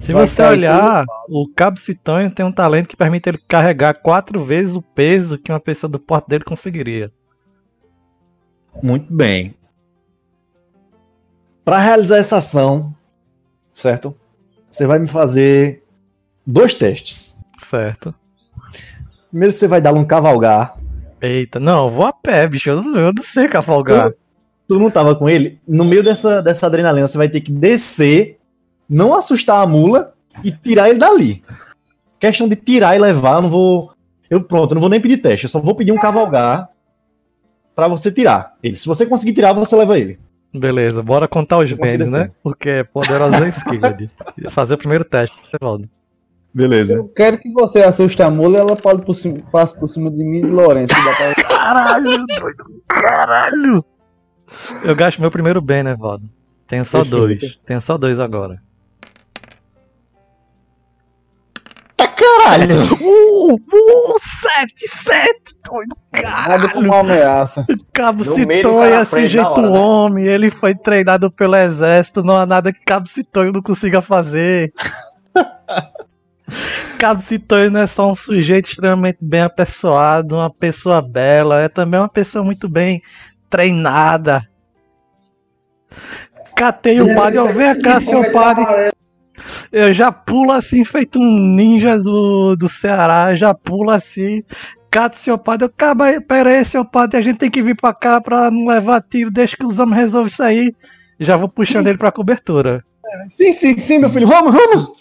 Se 0.00 0.12
Vai 0.12 0.26
você 0.26 0.42
olhar, 0.42 1.04
o 1.28 1.48
Cabo 1.54 1.78
Citonho 1.78 2.30
tem 2.30 2.44
um 2.44 2.52
talento 2.52 2.88
que 2.88 2.96
permite 2.96 3.28
ele 3.28 3.38
carregar 3.38 3.94
quatro 3.94 4.44
vezes 4.44 4.74
o 4.74 4.82
peso 4.82 5.38
que 5.38 5.52
uma 5.52 5.60
pessoa 5.60 5.90
do 5.90 5.98
porte 5.98 6.28
dele 6.28 6.44
conseguiria. 6.44 7.12
Muito 8.82 9.12
bem. 9.12 9.54
Para 11.64 11.78
realizar 11.78 12.16
essa 12.16 12.38
ação, 12.38 12.94
certo? 13.74 14.16
Você 14.68 14.86
vai 14.86 14.98
me 14.98 15.06
fazer 15.06 15.84
dois 16.46 16.74
testes. 16.74 17.38
Certo. 17.58 18.14
Primeiro 19.28 19.52
você 19.52 19.68
vai 19.68 19.80
dar 19.80 19.92
um 19.92 20.04
cavalgar. 20.04 20.76
Eita, 21.20 21.60
não, 21.60 21.84
eu 21.84 21.90
vou 21.90 22.06
a 22.06 22.12
pé, 22.12 22.48
bicho. 22.48 22.70
Eu 22.70 22.82
não, 22.82 22.98
eu 22.98 23.12
não 23.12 23.22
sei 23.22 23.46
cavalgar. 23.46 24.12
Tu 24.66 24.78
não 24.78 24.90
tava 24.90 25.14
com 25.14 25.28
ele? 25.28 25.60
No 25.66 25.84
meio 25.84 26.02
dessa, 26.02 26.42
dessa 26.42 26.66
adrenalina, 26.66 27.06
você 27.06 27.16
vai 27.16 27.28
ter 27.28 27.40
que 27.40 27.52
descer, 27.52 28.38
não 28.88 29.14
assustar 29.14 29.62
a 29.62 29.66
mula 29.66 30.12
e 30.44 30.50
tirar 30.52 30.88
ele 30.90 30.98
dali. 30.98 31.42
Questão 32.18 32.48
de 32.48 32.56
tirar 32.56 32.94
e 32.96 32.98
levar, 32.98 33.36
eu 33.36 33.42
não 33.42 33.50
vou. 33.50 33.92
Eu 34.30 34.42
pronto, 34.42 34.70
eu 34.70 34.74
não 34.76 34.80
vou 34.80 34.90
nem 34.90 35.00
pedir 35.00 35.18
teste, 35.18 35.44
eu 35.44 35.50
só 35.50 35.60
vou 35.60 35.74
pedir 35.74 35.92
um 35.92 35.98
cavalgar 35.98 36.68
pra 37.74 37.88
você 37.88 38.10
tirar 38.10 38.54
ele. 38.62 38.76
Se 38.76 38.86
você 38.86 39.04
conseguir 39.06 39.32
tirar, 39.34 39.52
você 39.52 39.74
leva 39.76 39.98
ele. 39.98 40.18
Beleza, 40.54 41.02
bora 41.02 41.26
contar 41.26 41.58
os 41.58 41.72
bens, 41.72 42.10
né? 42.10 42.30
Porque 42.42 42.68
é 42.68 42.84
poderosa 42.84 43.48
Skilled. 43.48 44.10
Fazer 44.50 44.74
o 44.74 44.78
primeiro 44.78 45.04
teste, 45.04 45.34
Evaldo. 45.60 45.88
Beleza. 46.54 46.94
Eu 46.96 47.08
quero 47.08 47.38
que 47.38 47.50
você 47.50 47.82
assuste 47.82 48.22
a 48.22 48.30
mula 48.30 48.58
e 48.58 48.60
ela 48.60 48.76
pode 48.76 49.02
por 49.02 49.14
cima, 49.14 49.38
passe 49.50 49.78
por 49.78 49.88
cima 49.88 50.10
de 50.10 50.22
mim 50.22 50.40
e 50.40 50.42
Lourenço. 50.42 50.92
pra- 51.34 51.44
Caralho, 51.44 52.24
doido, 52.26 52.82
caralho! 52.86 53.84
Eu 54.84 54.94
gasto 54.94 55.18
meu 55.20 55.30
primeiro 55.30 55.62
bem, 55.62 55.82
né, 55.82 55.92
Evaldo? 55.92 56.28
Tenho 56.66 56.84
só 56.84 56.98
Perfeito. 56.98 57.40
dois. 57.40 57.60
Tenho 57.64 57.80
só 57.80 57.96
dois 57.96 58.20
agora. 58.20 58.60
Caralho! 62.22 62.82
Uh, 63.00 63.54
uh, 63.58 64.16
sete, 64.20 64.86
sete, 64.86 65.56
doido, 65.64 65.96
Nada 66.12 66.68
como 66.68 66.86
uma 66.86 67.00
ameaça. 67.00 67.66
Cabo 67.92 68.24
No 68.24 68.30
do 68.30 68.34
Citonho 68.34 68.82
é 68.82 68.90
na 68.90 69.04
sujeito 69.04 69.46
hora, 69.46 69.70
né? 69.70 69.78
homem, 69.78 70.26
ele 70.26 70.48
foi 70.50 70.74
treinado 70.74 71.30
pelo 71.32 71.56
exército, 71.56 72.22
não 72.22 72.36
há 72.36 72.46
nada 72.46 72.72
que 72.72 72.84
Cabo 72.84 73.08
Citonho 73.08 73.52
não 73.52 73.60
consiga 73.60 74.00
fazer. 74.00 74.72
Cabo 76.96 77.20
Citonho 77.20 77.72
não 77.72 77.80
é 77.80 77.86
só 77.88 78.10
um 78.12 78.14
sujeito 78.14 78.68
extremamente 78.68 79.24
bem 79.24 79.42
apessoado, 79.42 80.36
uma 80.36 80.50
pessoa 80.50 81.02
bela, 81.02 81.60
é 81.60 81.68
também 81.68 81.98
uma 81.98 82.08
pessoa 82.08 82.44
muito 82.44 82.68
bem 82.68 83.02
treinada. 83.50 84.46
Catei 86.54 87.00
o 87.00 87.14
padre, 87.16 87.38
eu 87.40 87.52
venho 87.52 87.82
cá, 87.82 88.00
seu 88.00 88.30
padre. 88.30 88.92
Eu 89.70 89.92
já 89.92 90.10
pulo 90.12 90.52
assim, 90.52 90.84
feito 90.84 91.18
um 91.18 91.54
ninja 91.54 91.98
do, 91.98 92.56
do 92.56 92.68
Ceará, 92.68 93.34
já 93.34 93.54
pulo 93.54 93.90
assim, 93.90 94.42
cato 94.90 95.16
seu 95.16 95.38
padre, 95.38 95.64
eu 95.64 95.70
acaba 95.70 96.06
aí, 96.06 96.20
pera 96.20 96.50
aí, 96.50 96.64
seu 96.64 96.84
padre, 96.84 97.16
a 97.18 97.22
gente 97.22 97.38
tem 97.38 97.50
que 97.50 97.62
vir 97.62 97.74
pra 97.74 97.94
cá 97.94 98.20
pra 98.20 98.50
não 98.50 98.66
levar 98.66 99.02
tiro, 99.02 99.30
deixa 99.30 99.56
que 99.56 99.64
os 99.64 99.78
homens 99.78 100.02
resolvam 100.02 100.28
isso 100.28 100.42
aí. 100.42 100.74
Já 101.18 101.36
vou 101.36 101.48
puxando 101.48 101.86
ele 101.86 101.98
pra 101.98 102.12
cobertura. 102.12 102.84
Sim, 103.28 103.52
sim, 103.52 103.76
sim, 103.76 103.98
meu 103.98 104.08
filho, 104.08 104.26
vamos, 104.26 104.52
vamos! 104.52 104.92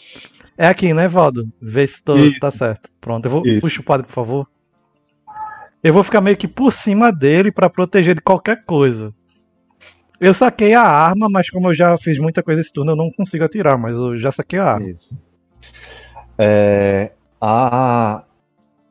É 0.58 0.68
aqui, 0.68 0.94
né, 0.94 1.08
Valdo? 1.08 1.50
Vê 1.62 1.88
se 1.88 2.04
tô, 2.04 2.16
Isso. 2.16 2.40
tá 2.40 2.52
certo. 2.52 2.90
Pronto, 3.00 3.26
eu 3.26 3.32
vou 3.32 3.46
Isso. 3.46 3.62
puxa 3.62 3.82
o 3.82 3.84
padre, 3.84 4.06
por 4.06 4.14
favor. 4.14 4.48
Eu 5.84 5.94
vou 5.94 6.04
ficar 6.04 6.22
meio 6.22 6.38
que 6.38 6.48
por 6.48 6.72
cima 6.72 7.12
dele 7.12 7.52
pra 7.52 7.70
proteger 7.70 8.14
de 8.14 8.22
qualquer 8.22 8.64
coisa. 8.66 9.14
Eu 10.22 10.36
saquei 10.36 10.76
a 10.76 10.84
arma, 10.84 11.28
mas 11.28 11.50
como 11.50 11.70
eu 11.70 11.74
já 11.74 11.98
fiz 11.98 12.20
muita 12.20 12.44
coisa 12.44 12.62
esse 12.62 12.72
turno, 12.72 12.92
eu 12.92 12.96
não 12.96 13.12
consigo 13.12 13.44
atirar, 13.44 13.76
mas 13.76 13.98
eu 13.98 14.16
já 14.20 14.32
saquei 14.32 14.60
a 14.60 14.74
arma. 14.74 14.88
Isso. 14.92 15.18
É, 16.38 17.12
a 17.42 18.24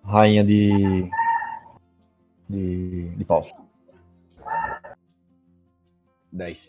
rainha 0.04 0.42
de. 0.42 1.08
de. 2.48 3.10
de 3.10 3.24
paus. 3.24 3.54
10. 6.32 6.68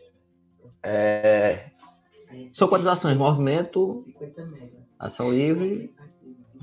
É... 0.84 1.66
São 2.54 2.68
quantas 2.68 2.86
ações? 2.86 3.18
Movimento, 3.18 4.06
ação 5.00 5.32
livre. 5.32 5.92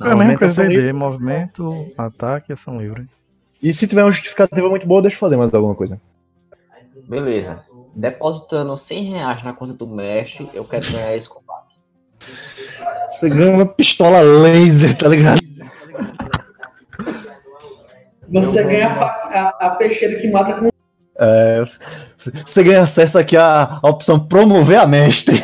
É 0.01 0.05
mesma 0.05 0.15
movimento, 0.15 0.45
ação 0.45 0.65
livre. 0.67 0.93
movimento, 0.93 1.93
ataque 1.99 2.53
e 2.53 2.55
ação 2.55 2.81
livre. 2.81 3.09
E 3.61 3.75
se 3.75 3.89
tiver 3.89 4.05
uma 4.05 4.13
justificativa 4.13 4.69
muito 4.69 4.87
boa, 4.87 5.03
deixa 5.03 5.17
eu 5.17 5.21
fazer 5.21 5.37
mais 5.37 5.53
alguma 5.53 5.75
coisa. 5.75 6.01
Beleza. 7.09 7.68
Depositando 7.99 8.77
100 8.77 9.05
reais 9.11 9.43
na 9.43 9.53
conta 9.53 9.73
do 9.73 9.85
mestre, 9.85 10.49
eu 10.55 10.65
quero 10.65 10.89
ganhar 10.89 11.17
esse 11.17 11.29
combate. 11.29 11.81
Você 13.11 13.29
ganha 13.29 13.57
uma 13.57 13.67
pistola 13.67 14.21
laser, 14.21 14.97
tá 14.97 15.09
ligado? 15.09 15.41
Você 18.29 18.63
ganha 18.63 18.87
a, 18.87 19.05
a, 19.05 19.49
a 19.67 19.71
peixeira 19.71 20.21
que 20.21 20.31
mata 20.31 20.61
com 20.61 20.69
É, 21.19 21.65
você 22.47 22.63
ganha 22.63 22.83
acesso 22.83 23.19
aqui 23.19 23.37
à, 23.37 23.81
à 23.83 23.89
opção 23.89 24.21
promover 24.21 24.79
a 24.79 24.87
mestre. 24.87 25.43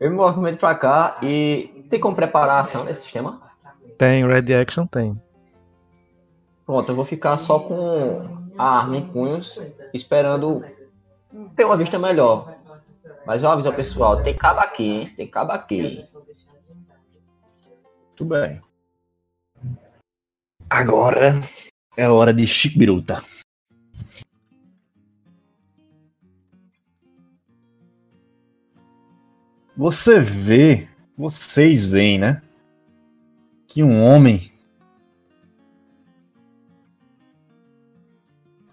Eu 0.00 0.08
me 0.08 0.16
movimento 0.16 0.56
pra 0.60 0.74
cá 0.74 1.18
e 1.22 1.84
tem 1.90 2.00
como 2.00 2.16
preparar 2.16 2.56
a 2.56 2.60
ação 2.60 2.84
nesse 2.84 3.02
sistema? 3.02 3.38
Tem, 3.98 4.26
Red 4.26 4.54
Action 4.54 4.86
tem. 4.86 5.20
Pronto, 6.64 6.90
eu 6.90 6.96
vou 6.96 7.04
ficar 7.04 7.36
só 7.36 7.58
com 7.58 8.43
a 8.56 8.78
arma 8.78 8.96
em 8.96 9.06
punhos, 9.06 9.60
esperando 9.92 10.64
ter 11.56 11.64
uma 11.64 11.76
vista 11.76 11.98
melhor. 11.98 12.54
Mas 13.26 13.42
eu 13.42 13.48
aviso 13.48 13.68
ao 13.68 13.74
pessoal, 13.74 14.22
tem 14.22 14.36
cabo 14.36 14.60
aqui, 14.60 14.84
hein? 14.84 15.06
Tem 15.16 15.26
cabo 15.26 15.52
aqui. 15.52 16.04
Tudo 18.14 18.34
bem. 18.34 18.60
Agora 20.68 21.32
é 21.96 22.08
hora 22.08 22.32
de 22.32 22.46
Chico 22.46 22.78
Biruta. 22.78 23.22
Você 29.76 30.20
vê, 30.20 30.88
vocês 31.16 31.84
veem, 31.84 32.18
né? 32.18 32.42
Que 33.66 33.82
um 33.82 34.02
homem 34.04 34.53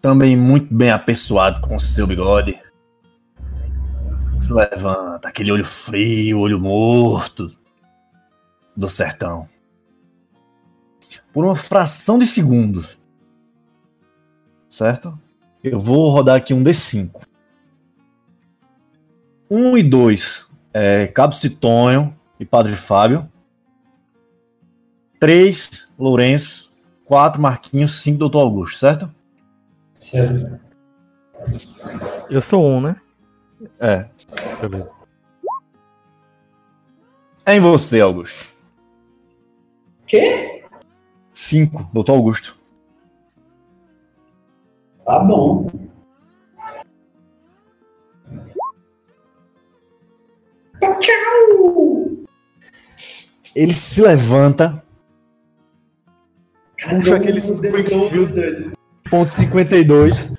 também 0.02 0.36
muito 0.36 0.74
bem 0.74 0.92
apessoado 0.92 1.62
com 1.62 1.80
seu 1.80 2.08
bigode 2.08 2.60
se 4.42 4.52
levanta, 4.52 5.28
aquele 5.28 5.52
olho 5.52 5.64
frio, 5.64 6.40
olho 6.40 6.60
morto 6.60 7.56
do 8.76 8.90
sertão. 8.90 9.48
Por 11.32 11.46
uma 11.46 11.56
fração 11.56 12.18
de 12.18 12.26
segundo. 12.26 12.86
Certo? 14.68 15.18
Eu 15.64 15.80
vou 15.80 16.10
rodar 16.10 16.36
aqui 16.38 16.54
um 16.54 16.64
D5. 16.64 17.22
1 19.50 19.78
e 19.78 19.84
2 19.84 20.50
é 20.74 21.08
Cabo 21.08 21.34
Citonho 21.34 22.18
e 22.40 22.46
Padre 22.46 22.74
Fábio. 22.74 23.30
3, 25.20 25.94
Lourenço. 26.00 26.72
4, 27.06 27.42
Marquinhos. 27.42 28.02
5, 28.02 28.18
Doutor 28.18 28.40
Augusto, 28.40 28.80
certo? 28.80 29.21
Eu 32.30 32.42
sou 32.42 32.66
um, 32.66 32.82
né? 32.82 32.96
É. 33.80 34.08
Beleza. 34.62 34.90
É 37.46 37.56
em 37.56 37.60
você, 37.60 38.02
Augusto. 38.02 38.56
Quê? 40.08 40.64
Cinco, 41.32 41.90
doutor 41.94 42.14
Augusto. 42.14 42.60
Tá 45.06 45.20
bom. 45.20 45.68
Tchau! 51.00 52.26
Ele 53.56 53.74
se 53.74 54.02
levanta, 54.02 54.84
puxa 56.90 57.16
aqueles 57.16 57.52
ponto 59.12 59.32
52. 59.34 60.34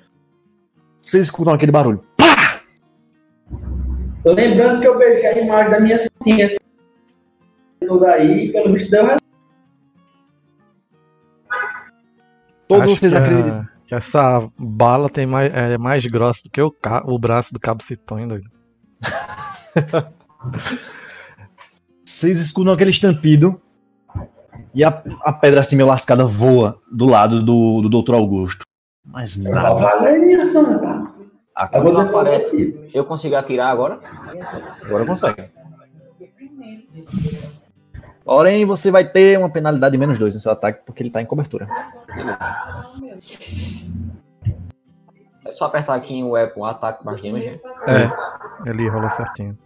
Vocês 1.01 1.23
escutam 1.27 1.53
aquele 1.53 1.71
barulho. 1.71 2.03
Lembrando 4.25 4.81
que 4.81 4.87
eu 4.87 4.97
beijei 4.97 5.27
a 5.27 5.39
imagem 5.39 5.71
da 5.71 5.79
minha 5.79 5.97
cinha. 6.23 6.49
Tudo 7.81 8.05
aí, 8.05 8.51
pelo 8.51 8.73
visto 8.73 8.89
deu 8.89 9.05
Todos 12.67 12.83
Acho 12.87 12.95
vocês 12.95 13.11
que 13.13 13.19
a- 13.19 13.21
acreditam. 13.21 13.67
que 13.85 13.93
essa 13.95 14.49
bala 14.57 15.09
tem 15.09 15.25
mais, 15.27 15.53
é 15.53 15.77
mais 15.77 16.05
grossa 16.05 16.41
do 16.43 16.49
que 16.49 16.61
o, 16.61 16.71
ca- 16.71 17.03
o 17.05 17.19
braço 17.19 17.53
do 17.53 17.59
Cabo 17.59 17.83
Citonho. 17.83 18.27
doido. 18.27 18.49
Vocês 22.05 22.39
escutam 22.39 22.73
aquele 22.73 22.91
estampido. 22.91 23.61
E 24.73 24.83
a, 24.83 25.03
a 25.21 25.31
pedra 25.31 25.59
assim 25.59 25.75
meio 25.75 25.87
lascada 25.87 26.25
voa 26.25 26.79
do 26.91 27.05
lado 27.05 27.43
do, 27.43 27.87
do 27.87 28.01
Dr. 28.01 28.15
Augusto. 28.15 28.63
Mas 29.05 29.37
nada. 29.37 29.69
Vou 29.73 29.79
Não 31.55 31.71
depois 31.71 31.99
aparece. 31.99 32.89
Eu 32.93 33.05
consigo 33.05 33.35
atirar 33.35 33.69
agora? 33.69 33.99
Agora 34.83 35.05
consegue. 35.05 35.51
Porém, 38.25 38.65
você 38.65 38.89
vai 38.89 39.07
ter 39.07 39.37
uma 39.37 39.49
penalidade 39.49 39.91
de 39.91 39.97
menos 39.97 40.17
dois 40.17 40.33
no 40.33 40.41
seu 40.41 40.51
ataque, 40.51 40.81
porque 40.85 41.03
ele 41.03 41.09
tá 41.09 41.21
em 41.21 41.25
cobertura. 41.25 41.67
É 45.45 45.51
só 45.51 45.65
apertar 45.65 45.95
aqui 45.95 46.15
em 46.15 46.23
weapon, 46.23 46.63
ataque 46.65 47.05
mais 47.05 47.21
damage. 47.21 47.61
É, 47.85 48.69
ele 48.69 48.87
rola 48.87 49.09
certinho. 49.09 49.57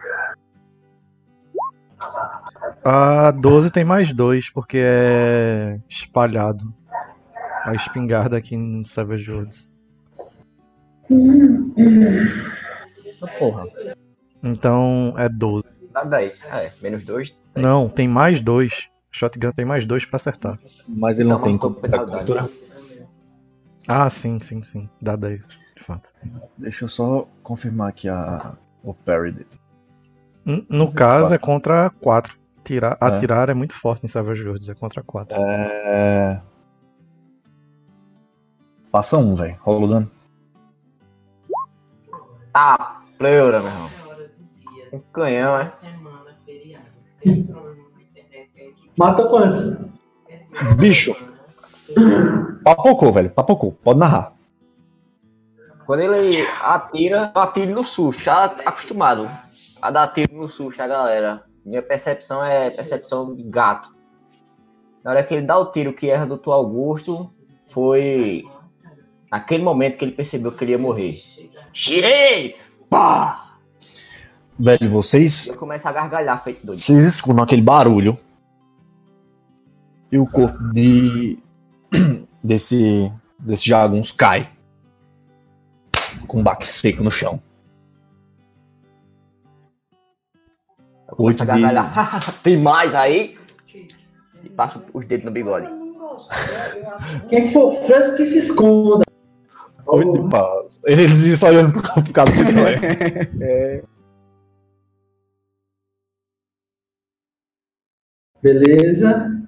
A 2.84 3.32
12 3.32 3.72
tem 3.72 3.84
mais 3.84 4.14
dois, 4.14 4.50
porque 4.50 4.78
é 4.82 5.80
espalhado. 5.90 6.74
A 7.64 7.74
espingarda 7.74 8.38
aqui 8.38 8.56
no 8.56 8.86
Savage 8.86 9.30
Woods. 9.30 9.74
Porra. 13.38 13.66
Então 14.42 15.14
é 15.18 15.28
12. 15.28 15.66
Dá 15.92 16.04
10. 16.04 16.46
É, 16.46 16.72
menos 16.82 17.04
2. 17.04 17.36
Não, 17.56 17.90
tem 17.90 18.08
mais 18.08 18.40
dois. 18.40 18.90
Shotgun 19.12 19.52
tem 19.52 19.66
mais 19.66 19.86
dois 19.86 20.06
pra 20.06 20.18
acertar. 20.18 20.60
Mas 20.88 21.20
ele 21.20 21.30
não, 21.30 21.38
Não, 21.38 21.44
tem 21.44 21.58
cobertura. 21.58 22.50
Ah, 23.88 24.10
sim, 24.10 24.40
sim, 24.40 24.62
sim. 24.64 24.90
Dá 25.02 25.16
10, 25.16 25.46
de 25.76 25.84
fato. 25.84 26.10
Deixa 26.58 26.86
eu 26.86 26.90
só 26.90 27.28
confirmar 27.42 27.90
aqui 27.90 28.08
a, 28.08 28.56
o 28.84 28.94
parry 28.94 29.32
dele. 29.32 29.48
No 30.70 30.94
caso 30.94 31.34
é 31.34 31.38
contra 31.38 31.90
4. 32.02 32.38
Tirar, 32.64 32.98
É. 33.02 33.06
atirar 33.06 33.50
é 33.50 33.54
muito 33.54 33.76
forte 33.76 34.06
em 34.06 34.10
Savage 34.10 34.44
Worlds, 34.44 34.70
é 34.70 34.74
contra 34.74 35.04
4. 35.04 35.38
É... 35.38 36.42
Passa 38.90 39.18
um, 39.18 39.36
velho. 39.36 39.58
Rola 39.62 39.80
o 39.80 39.88
dano. 39.88 40.12
Ah, 42.54 43.02
pleura, 43.18 43.60
meu 43.60 43.70
irmão. 43.70 43.90
Um 44.94 45.00
canhão, 45.12 45.60
é? 45.60 45.72
Mata 48.98 49.28
quantos? 49.28 49.78
Bicho. 50.78 51.14
Papocou, 52.64 53.12
velho. 53.12 53.30
Papocou. 53.30 53.74
Pode 53.74 54.00
narrar. 54.00 54.34
Quando 55.86 56.02
ele 56.02 56.42
atira, 56.62 57.32
eu 57.36 57.42
atiro 57.42 57.76
no 57.76 57.84
susto, 57.84 58.22
já 58.22 58.46
acostumado 58.46 59.30
a 59.82 59.92
dar 59.92 60.08
tiro 60.08 60.36
no 60.36 60.50
susto, 60.50 60.82
a 60.82 60.88
galera. 60.88 61.44
Minha 61.66 61.82
percepção 61.82 62.44
é 62.44 62.70
percepção 62.70 63.36
de 63.36 63.44
gato. 63.44 63.90
Na 65.04 65.12
hora 65.12 65.24
que 65.24 65.34
ele 65.34 65.46
dá 65.46 65.58
o 65.58 65.72
tiro 65.72 65.94
que 65.94 66.10
erra 66.10 66.26
do 66.26 66.38
Dr. 66.38 66.52
Augusto, 66.52 67.30
foi 67.68 68.46
naquele 69.32 69.64
momento 69.64 69.98
que 69.98 70.06
ele 70.06 70.12
percebeu 70.12 70.52
que 70.52 70.64
ele 70.64 70.72
ia 70.72 70.78
morrer. 70.78 71.22
Tirei! 71.74 72.56
Pá! 72.90 73.48
Velho, 74.60 74.90
vocês 74.90 75.48
Ele 75.48 75.58
começa 75.58 75.88
a 75.88 75.92
gargalhar, 75.92 76.44
feito 76.44 76.66
doido. 76.66 76.80
Vocês 76.80 77.04
escutam 77.04 77.44
aquele 77.44 77.62
barulho. 77.62 78.18
E 80.12 80.18
o 80.18 80.26
corpo 80.26 80.58
de. 80.74 81.38
desse. 82.44 83.12
desse 83.38 83.68
jagunço 83.68 84.16
cai. 84.16 84.50
Com 86.28 86.40
um 86.40 86.44
baque 86.44 86.66
seco 86.66 87.04
no 87.04 87.12
chão. 87.12 87.42
Começa 91.18 91.44
a 91.44 91.46
gargalhar. 91.48 92.40
Tem 92.44 92.56
mais 92.62 92.94
aí? 92.94 93.36
E 94.44 94.50
passa 94.50 94.86
os 94.94 95.04
dedos 95.04 95.26
no 95.26 95.32
bigode. 95.32 95.68
Quem 97.28 97.52
for 97.52 97.76
fresco 97.86 98.16
que 98.16 98.26
se 98.28 98.38
esconda. 98.38 99.04
Paz. 100.30 100.80
Eles 100.86 101.26
iam 101.26 101.38
só 101.38 101.48
olhando 101.48 101.72
pro, 101.74 101.82
pro 102.04 102.14
cabo 102.14 102.32
Citroën. 102.32 102.80
Beleza. 108.42 109.42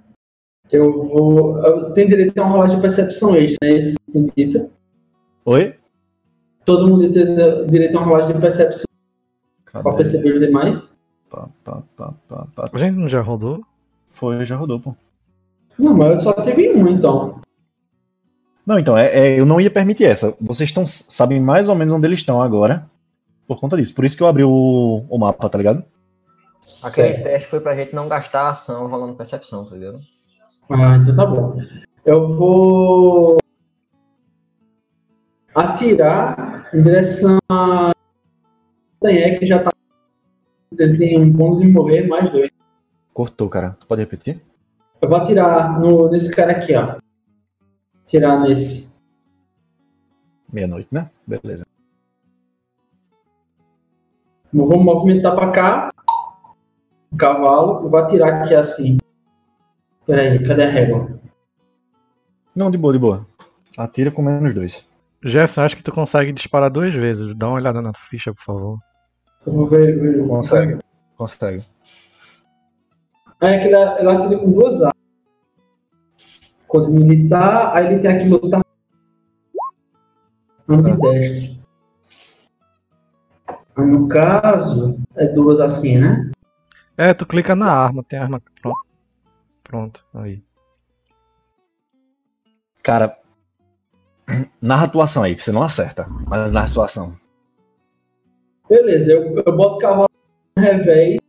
Eu 0.71 1.03
vou. 1.03 1.63
Eu 1.63 1.91
tenho 1.93 2.09
direito 2.09 2.37
a 2.39 2.43
uma 2.43 2.51
rolagem 2.51 2.77
de 2.77 2.81
percepção 2.81 3.35
extra, 3.35 3.57
né? 3.61 3.75
Esse 3.75 3.95
sentido. 4.07 4.71
Oi? 5.45 5.75
Todo 6.65 6.87
mundo 6.87 7.11
tem 7.13 7.67
direito 7.67 7.95
a 7.95 8.01
uma 8.01 8.07
rolagem 8.07 8.33
de 8.35 8.41
percepção 8.41 8.85
pra 9.71 9.93
perceber 9.93 10.33
os 10.33 10.39
demais. 10.39 10.88
Pá, 11.29 11.47
pá, 11.63 11.83
pá, 11.95 12.13
pá, 12.27 12.47
pá. 12.55 12.69
A 12.73 12.77
gente 12.77 12.95
não 12.97 13.07
já 13.07 13.21
rodou? 13.21 13.63
Foi, 14.07 14.45
já 14.45 14.55
rodou, 14.55 14.79
pô. 14.79 14.95
Não, 15.77 15.95
mas 15.95 16.11
eu 16.11 16.19
só 16.19 16.33
teve 16.33 16.73
um, 16.73 16.87
então. 16.89 17.39
Não, 18.65 18.77
então, 18.79 18.97
é, 18.97 19.07
é, 19.07 19.39
eu 19.39 19.45
não 19.45 19.61
ia 19.61 19.69
permitir 19.69 20.05
essa. 20.05 20.33
Vocês 20.39 20.69
estão, 20.69 20.85
sabem 20.85 21.39
mais 21.39 21.69
ou 21.69 21.75
menos 21.75 21.93
onde 21.93 22.05
eles 22.05 22.19
estão 22.19 22.41
agora. 22.41 22.85
Por 23.47 23.59
conta 23.59 23.77
disso. 23.77 23.95
Por 23.95 24.05
isso 24.05 24.15
que 24.15 24.21
eu 24.21 24.27
abri 24.27 24.43
o, 24.43 25.05
o 25.09 25.17
mapa, 25.17 25.49
tá 25.49 25.57
ligado? 25.57 25.83
Aquele 26.83 27.07
Certo. 27.09 27.23
teste 27.23 27.47
foi 27.47 27.59
pra 27.59 27.75
gente 27.75 27.95
não 27.95 28.07
gastar 28.07 28.49
ação 28.49 28.87
rolando 28.87 29.15
percepção, 29.15 29.65
tá 29.65 29.75
ligado? 29.75 29.99
Ah, 30.69 30.97
então 30.97 31.15
tá 31.15 31.25
bom. 31.25 31.57
Eu 32.05 32.35
vou 32.35 33.37
atirar 35.55 36.69
em 36.73 36.83
direção 36.83 37.39
a 37.49 37.91
Tanhé, 39.01 39.39
que 39.39 39.47
já 39.47 39.63
tá. 39.63 39.71
Ele 40.79 40.97
tem 40.97 41.19
um 41.19 41.33
ponto 41.33 41.59
de 41.59 41.67
morrer, 41.67 42.07
mais 42.07 42.31
dois. 42.31 42.49
Cortou, 43.13 43.49
cara. 43.49 43.75
Tu 43.79 43.85
pode 43.85 44.01
repetir? 44.01 44.41
Eu 45.01 45.09
vou 45.09 45.17
atirar 45.17 45.77
no, 45.77 46.09
nesse 46.09 46.31
cara 46.31 46.53
aqui, 46.53 46.73
ó. 46.73 46.97
Atirar 48.05 48.39
nesse. 48.39 48.89
Meia-noite, 50.51 50.87
né? 50.89 51.11
Beleza. 51.27 51.65
Eu 54.53 54.65
vou 54.65 54.81
movimentar 54.81 55.35
pra 55.35 55.51
cá. 55.51 55.89
O 57.11 57.17
cavalo. 57.17 57.83
Eu 57.83 57.89
vou 57.89 57.99
atirar 57.99 58.41
aqui 58.41 58.55
assim. 58.55 58.97
Peraí, 60.05 60.41
cadê 60.47 60.63
a 60.63 60.69
régua? 60.69 61.19
Não, 62.55 62.71
de 62.71 62.77
boa, 62.77 62.93
de 62.93 62.99
boa. 62.99 63.27
Atira 63.77 64.11
com 64.11 64.21
menos 64.21 64.53
dois. 64.53 64.87
Gerson, 65.21 65.61
acho 65.63 65.75
que 65.75 65.83
tu 65.83 65.91
consegue 65.91 66.31
disparar 66.31 66.71
duas 66.71 66.95
vezes. 66.95 67.35
Dá 67.35 67.47
uma 67.47 67.57
olhada 67.57 67.81
na 67.81 67.91
ficha, 67.93 68.33
por 68.33 68.41
favor. 68.41 68.79
Ver. 69.45 70.27
Consegue. 70.27 70.79
Consegue. 71.15 71.63
É 73.41 73.57
que 73.59 73.67
ele, 73.67 73.75
ele 73.75 74.09
atira 74.09 74.39
com 74.39 74.51
duas 74.51 74.75
armas. 74.75 74.93
Quando 76.67 76.91
militar, 76.91 77.75
aí 77.75 77.87
ele 77.87 77.99
tem 77.99 78.11
aqui 78.11 78.27
lutar 78.27 78.61
ambidestro. 80.67 81.59
Aí, 83.75 83.85
No 83.85 84.07
caso, 84.07 84.99
é 85.15 85.27
duas 85.27 85.59
assim, 85.59 85.97
né? 85.97 86.31
É, 86.97 87.13
tu 87.13 87.25
clica 87.25 87.55
na 87.55 87.71
arma, 87.71 88.03
tem 88.03 88.19
arma. 88.19 88.41
Pronto. 88.61 88.89
Pronto, 89.63 90.05
aí. 90.13 90.43
Cara, 92.83 93.17
narra 94.61 94.83
a 94.83 94.85
atuação 94.85 95.23
aí, 95.23 95.33
que 95.33 95.41
você 95.41 95.51
não 95.51 95.63
acerta, 95.63 96.07
mas 96.27 96.51
narra 96.51 96.65
a 96.65 96.69
atuação. 96.69 97.15
Beleza, 98.69 99.11
eu, 99.11 99.35
eu 99.35 99.57
boto 99.57 99.75
o 99.75 99.79
cavalo 99.79 100.09
no 100.55 100.61
revés, 100.63 101.19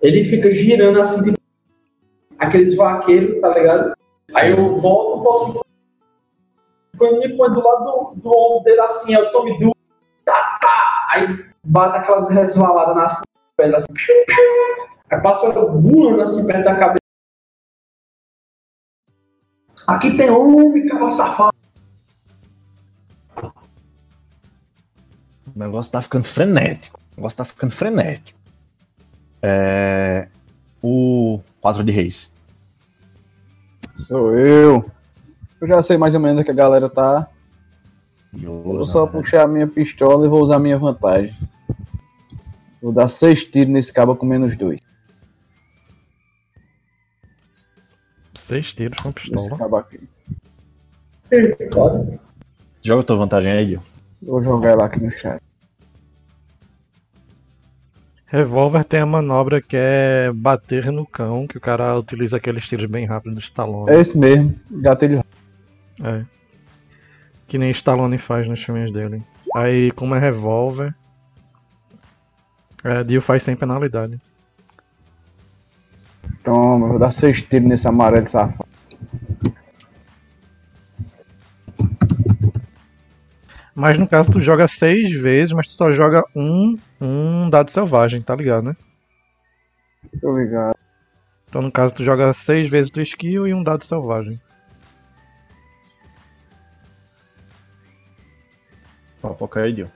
ele 0.00 0.24
fica 0.26 0.50
girando 0.52 1.00
assim, 1.00 1.24
tipo, 1.24 1.38
aqueles 2.38 2.76
vaqueiros, 2.76 3.40
tá 3.40 3.48
ligado? 3.48 3.94
Aí 4.32 4.52
eu 4.52 4.76
volto 4.76 5.22
pouquinho. 5.22 5.60
Quando 6.96 7.18
me 7.18 7.36
põe 7.36 7.50
do 7.50 7.60
lado 7.60 7.84
do, 7.84 8.20
do 8.20 8.28
ombro 8.28 8.64
dele 8.64 8.80
assim, 8.80 9.12
eu 9.12 9.32
tomo 9.32 9.58
duro, 9.58 9.76
tá, 10.24 10.58
tá, 10.60 11.08
aí 11.10 11.44
bate 11.64 11.98
aquelas 11.98 12.28
resvaladas 12.28 12.94
nas 12.94 13.22
pedras 13.56 13.84
assim, 13.84 14.12
aí 15.10 15.20
passa 15.20 15.50
voando 15.50 16.22
assim 16.22 16.46
perto 16.46 16.64
da 16.64 16.76
cabeça. 16.76 16.98
Aqui 19.86 20.16
tem 20.16 20.30
homem, 20.30 20.86
cavalo 20.86 21.10
safado. 21.10 21.57
O 25.58 25.60
negócio 25.60 25.90
tá 25.90 26.00
ficando 26.00 26.22
frenético. 26.22 27.00
O 27.14 27.16
negócio 27.16 27.38
tá 27.38 27.44
ficando 27.44 27.72
frenético. 27.72 28.38
É, 29.42 30.28
o 30.80 31.40
4 31.60 31.82
de 31.82 31.90
reis. 31.90 32.32
Sou 33.92 34.36
eu. 34.38 34.88
Eu 35.60 35.66
já 35.66 35.82
sei 35.82 35.96
mais 35.96 36.14
ou 36.14 36.20
menos 36.20 36.44
que 36.44 36.50
a 36.52 36.54
galera 36.54 36.88
tá. 36.88 37.28
Eu 38.40 38.62
Vou 38.62 38.84
só 38.84 39.04
puxar 39.04 39.42
a 39.42 39.48
minha 39.48 39.66
pistola 39.66 40.24
e 40.24 40.28
vou 40.28 40.40
usar 40.44 40.56
a 40.56 40.60
minha 40.60 40.78
vantagem. 40.78 41.36
Vou 42.80 42.92
dar 42.92 43.08
seis 43.08 43.42
tiros 43.42 43.72
nesse 43.72 43.92
cabo 43.92 44.14
com 44.14 44.24
menos 44.24 44.56
dois. 44.56 44.78
Seis 48.32 48.72
tiros 48.72 49.00
com 49.00 49.08
Nesse 49.08 49.30
pistola. 49.32 49.58
cabo 49.58 49.76
aqui. 49.78 50.08
Joga 52.80 53.02
tua 53.02 53.16
vantagem 53.16 53.50
aí, 53.50 53.66
Gil. 53.66 53.82
Vou 54.22 54.40
jogar 54.40 54.70
ela 54.70 54.84
aqui 54.84 55.00
no 55.00 55.10
chat. 55.10 55.47
Revólver 58.30 58.84
tem 58.84 59.00
a 59.00 59.06
manobra 59.06 59.62
que 59.62 59.74
é 59.74 60.30
bater 60.34 60.92
no 60.92 61.06
cão, 61.06 61.46
que 61.46 61.56
o 61.56 61.60
cara 61.60 61.96
utiliza 61.96 62.36
aqueles 62.36 62.66
tiros 62.68 62.84
bem 62.84 63.06
rápidos 63.06 63.34
do 63.36 63.40
Stallone. 63.40 63.90
É 63.90 63.98
esse 63.98 64.18
mesmo. 64.18 64.54
Gatilho. 64.70 65.24
É. 66.02 66.24
Que 67.46 67.56
nem 67.56 67.70
Stallone 67.70 68.18
faz 68.18 68.46
nos 68.46 68.62
filmes 68.62 68.92
dele. 68.92 69.22
Aí, 69.56 69.90
como 69.92 70.14
é 70.14 70.18
revólver, 70.18 70.94
é, 72.84 73.02
Dio 73.02 73.22
faz 73.22 73.42
sem 73.42 73.56
penalidade. 73.56 74.20
Toma, 76.44 76.88
vou 76.88 76.98
dar 76.98 77.12
seis 77.12 77.40
tiros 77.40 77.66
nesse 77.66 77.88
amarelo 77.88 78.28
safado. 78.28 78.68
Mas 83.74 83.98
no 83.98 84.06
caso, 84.06 84.32
tu 84.32 84.40
joga 84.40 84.68
seis 84.68 85.12
vezes, 85.12 85.52
mas 85.52 85.68
tu 85.68 85.74
só 85.74 85.90
joga 85.90 86.22
um, 86.34 86.76
um 87.00 87.48
dado 87.48 87.70
selvagem, 87.70 88.22
tá 88.22 88.34
ligado, 88.34 88.64
né? 88.64 88.76
Tô 90.20 90.36
ligado. 90.36 90.76
Então 91.48 91.62
no 91.62 91.72
caso, 91.72 91.94
tu 91.94 92.04
joga 92.04 92.32
seis 92.32 92.68
vezes 92.68 92.90
tua 92.90 93.02
skill 93.02 93.46
e 93.46 93.54
um 93.54 93.62
dado 93.62 93.84
selvagem. 93.84 94.40
Papoca 99.20 99.60
aí, 99.60 99.74
Gil. 99.74 99.90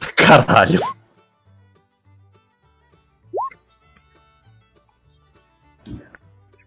Caralho. 0.16 1.01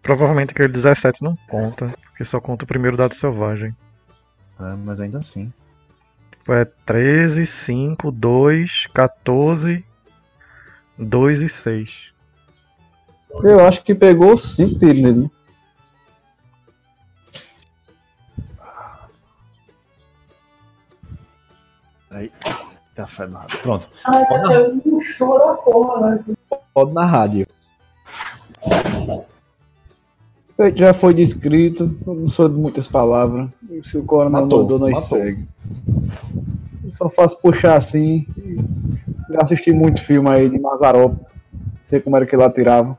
Provavelmente 0.06 0.52
aquele 0.52 0.68
17 0.68 1.20
não 1.20 1.34
conta, 1.48 1.92
porque 2.04 2.24
só 2.24 2.40
conta 2.40 2.64
o 2.64 2.68
primeiro 2.68 2.96
dado 2.96 3.12
selvagem. 3.12 3.76
É, 4.60 4.76
mas 4.76 5.00
ainda 5.00 5.18
assim. 5.18 5.52
Tipo, 6.30 6.52
é 6.52 6.64
13, 6.64 7.44
5, 7.44 8.12
2, 8.12 8.86
14, 8.94 9.84
2 10.96 11.40
e 11.40 11.48
6. 11.48 12.12
Eu 13.42 13.66
acho 13.66 13.82
que 13.82 13.96
pegou 13.96 14.38
cinco 14.38 14.78
tiros 14.78 15.02
nele. 15.02 15.22
né? 15.22 15.30
Aí. 22.12 22.32
Tá 22.94 23.04
rádio. 23.04 23.58
Pronto. 23.58 23.88
Ah, 24.04 24.52
eu 24.52 24.80
não 24.86 25.00
choro 25.00 25.50
a 25.50 25.54
porra, 25.56 26.10
né? 26.10 26.24
Pode 26.72 26.92
na 26.92 27.04
rádio. 27.04 27.44
Já 30.74 30.94
foi 30.94 31.12
descrito, 31.12 31.94
eu 32.06 32.14
não 32.14 32.28
sou 32.28 32.48
de 32.48 32.54
muitas 32.54 32.88
palavras. 32.88 33.48
Se 33.82 33.98
o 33.98 34.02
coronel 34.04 34.42
Matou, 34.42 34.62
mandou, 34.62 34.78
nós 34.78 34.92
matou. 34.92 35.18
segue. 35.18 35.46
Eu 36.82 36.90
só 36.90 37.10
faço 37.10 37.40
puxar 37.42 37.76
assim. 37.76 38.26
Já 39.30 39.40
assisti 39.42 39.70
muito 39.72 40.02
filme 40.02 40.28
aí 40.30 40.48
de 40.48 40.58
Mazarop. 40.58 41.14
Sei 41.80 42.00
como 42.00 42.16
era 42.16 42.24
que 42.24 42.34
ele 42.34 42.42
atirava. 42.42 42.96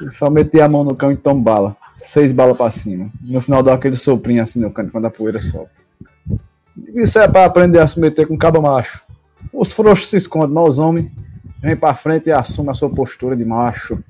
Eu 0.00 0.12
só 0.12 0.28
meti 0.28 0.60
a 0.60 0.68
mão 0.68 0.84
no 0.84 0.94
cão 0.94 1.10
e 1.10 1.16
tomo 1.16 1.40
bala. 1.40 1.74
Seis 1.96 2.32
balas 2.32 2.56
pra 2.56 2.70
cima. 2.70 3.08
No 3.22 3.40
final 3.40 3.62
dá 3.62 3.72
aquele 3.72 3.96
soprinho 3.96 4.42
assim 4.42 4.60
no 4.60 4.70
canto 4.70 4.92
quando 4.92 5.06
a 5.06 5.10
poeira 5.10 5.40
sobe. 5.40 5.70
Isso 6.96 7.18
é 7.18 7.26
pra 7.26 7.44
aprender 7.44 7.78
a 7.78 7.88
se 7.88 7.98
meter 7.98 8.26
com 8.26 8.36
cabo 8.36 8.60
macho. 8.60 9.00
Os 9.52 9.72
frouxos 9.72 10.10
se 10.10 10.16
escondem, 10.16 10.50
mas 10.54 10.70
os 10.70 10.78
homens 10.78 11.10
vêm 11.62 11.76
pra 11.76 11.94
frente 11.94 12.26
e 12.26 12.32
assumem 12.32 12.72
a 12.72 12.74
sua 12.74 12.90
postura 12.90 13.36
de 13.36 13.44
macho. 13.44 14.02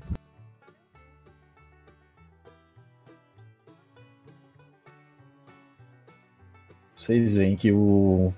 Vocês 7.04 7.34
veem 7.34 7.54
que 7.54 7.70
o 7.70 8.32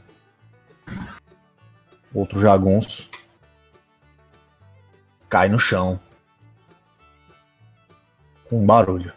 outro 2.12 2.40
jagunço 2.40 3.08
cai 5.28 5.48
no 5.48 5.56
chão 5.56 6.00
com 8.48 8.60
um 8.60 8.66
barulho. 8.66 9.12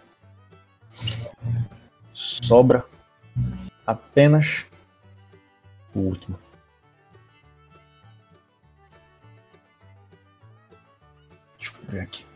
Sobra 2.13 2.85
apenas 3.87 4.67
o 5.95 6.01
último. 6.01 6.37
Deixa 11.57 11.75
eu 11.75 11.91
ver 11.91 12.01
aqui. 12.01 12.28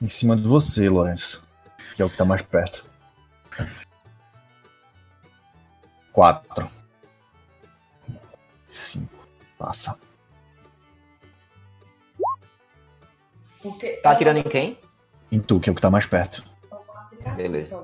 Em 0.00 0.08
cima 0.08 0.36
de 0.36 0.42
você, 0.42 0.88
Lourenço. 0.88 1.46
Que 1.94 2.02
é 2.02 2.04
o 2.04 2.10
que 2.10 2.16
tá 2.16 2.24
mais 2.24 2.42
perto. 2.42 2.86
Quatro. 6.12 6.68
Cinco. 8.68 9.26
Passa. 9.58 9.98
Porque 13.62 13.96
Tá 14.02 14.12
atirando 14.12 14.38
em 14.38 14.42
quem? 14.42 14.78
Em 15.30 15.38
tu, 15.38 15.60
que 15.60 15.68
é 15.68 15.72
o 15.72 15.74
que 15.76 15.82
tá 15.82 15.90
mais 15.90 16.06
perto. 16.06 16.42
Beleza. 17.36 17.78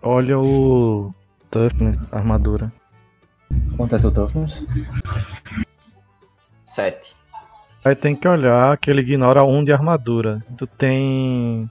Olha 0.00 0.38
o 0.38 1.12
Toughness, 1.50 1.98
armadura. 2.12 2.72
Quanto 3.76 3.96
é 3.96 3.98
teu 3.98 4.12
toughness? 4.12 4.64
Sete. 6.66 7.16
Aí 7.84 7.94
tem 7.94 8.14
que 8.16 8.26
olhar 8.26 8.76
que 8.76 8.90
ele 8.90 9.00
ignora 9.00 9.44
um 9.44 9.62
de 9.62 9.72
armadura. 9.72 10.44
Tu 10.56 10.66
tem 10.66 11.70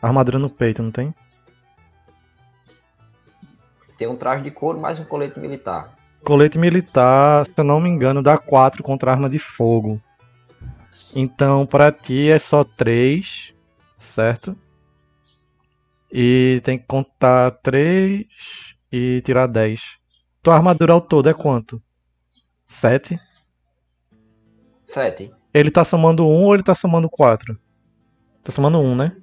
armadura 0.00 0.38
no 0.38 0.50
peito, 0.50 0.82
não 0.82 0.90
tem? 0.90 1.14
Tem 3.96 4.08
um 4.08 4.16
traje 4.16 4.42
de 4.42 4.50
couro 4.50 4.78
mais 4.78 4.98
um 4.98 5.04
colete 5.04 5.40
militar. 5.40 5.94
Colete 6.22 6.58
militar, 6.58 7.46
se 7.46 7.52
eu 7.56 7.64
não 7.64 7.80
me 7.80 7.88
engano, 7.88 8.22
dá 8.22 8.36
4 8.36 8.82
contra 8.82 9.10
arma 9.10 9.28
de 9.28 9.38
fogo. 9.38 10.00
Então 11.14 11.66
pra 11.66 11.92
ti 11.92 12.30
é 12.30 12.38
só 12.38 12.64
3, 12.64 13.52
certo? 13.96 14.56
E 16.12 16.60
tem 16.64 16.78
que 16.78 16.86
contar 16.86 17.50
3 17.62 18.26
e 18.90 19.20
tirar 19.22 19.46
10. 19.46 19.80
Tua 20.42 20.54
armadura 20.54 20.92
ao 20.92 21.00
todo 21.00 21.28
é 21.28 21.34
quanto? 21.34 21.82
7? 22.66 23.18
Sete. 24.94 25.32
Ele 25.52 25.72
tá 25.72 25.82
somando 25.82 26.24
1 26.24 26.44
ou 26.44 26.54
ele 26.54 26.62
tá 26.62 26.72
somando 26.72 27.10
4? 27.10 27.58
Tá 28.44 28.52
somando 28.52 28.78
1, 28.78 28.94
né? 28.94 29.16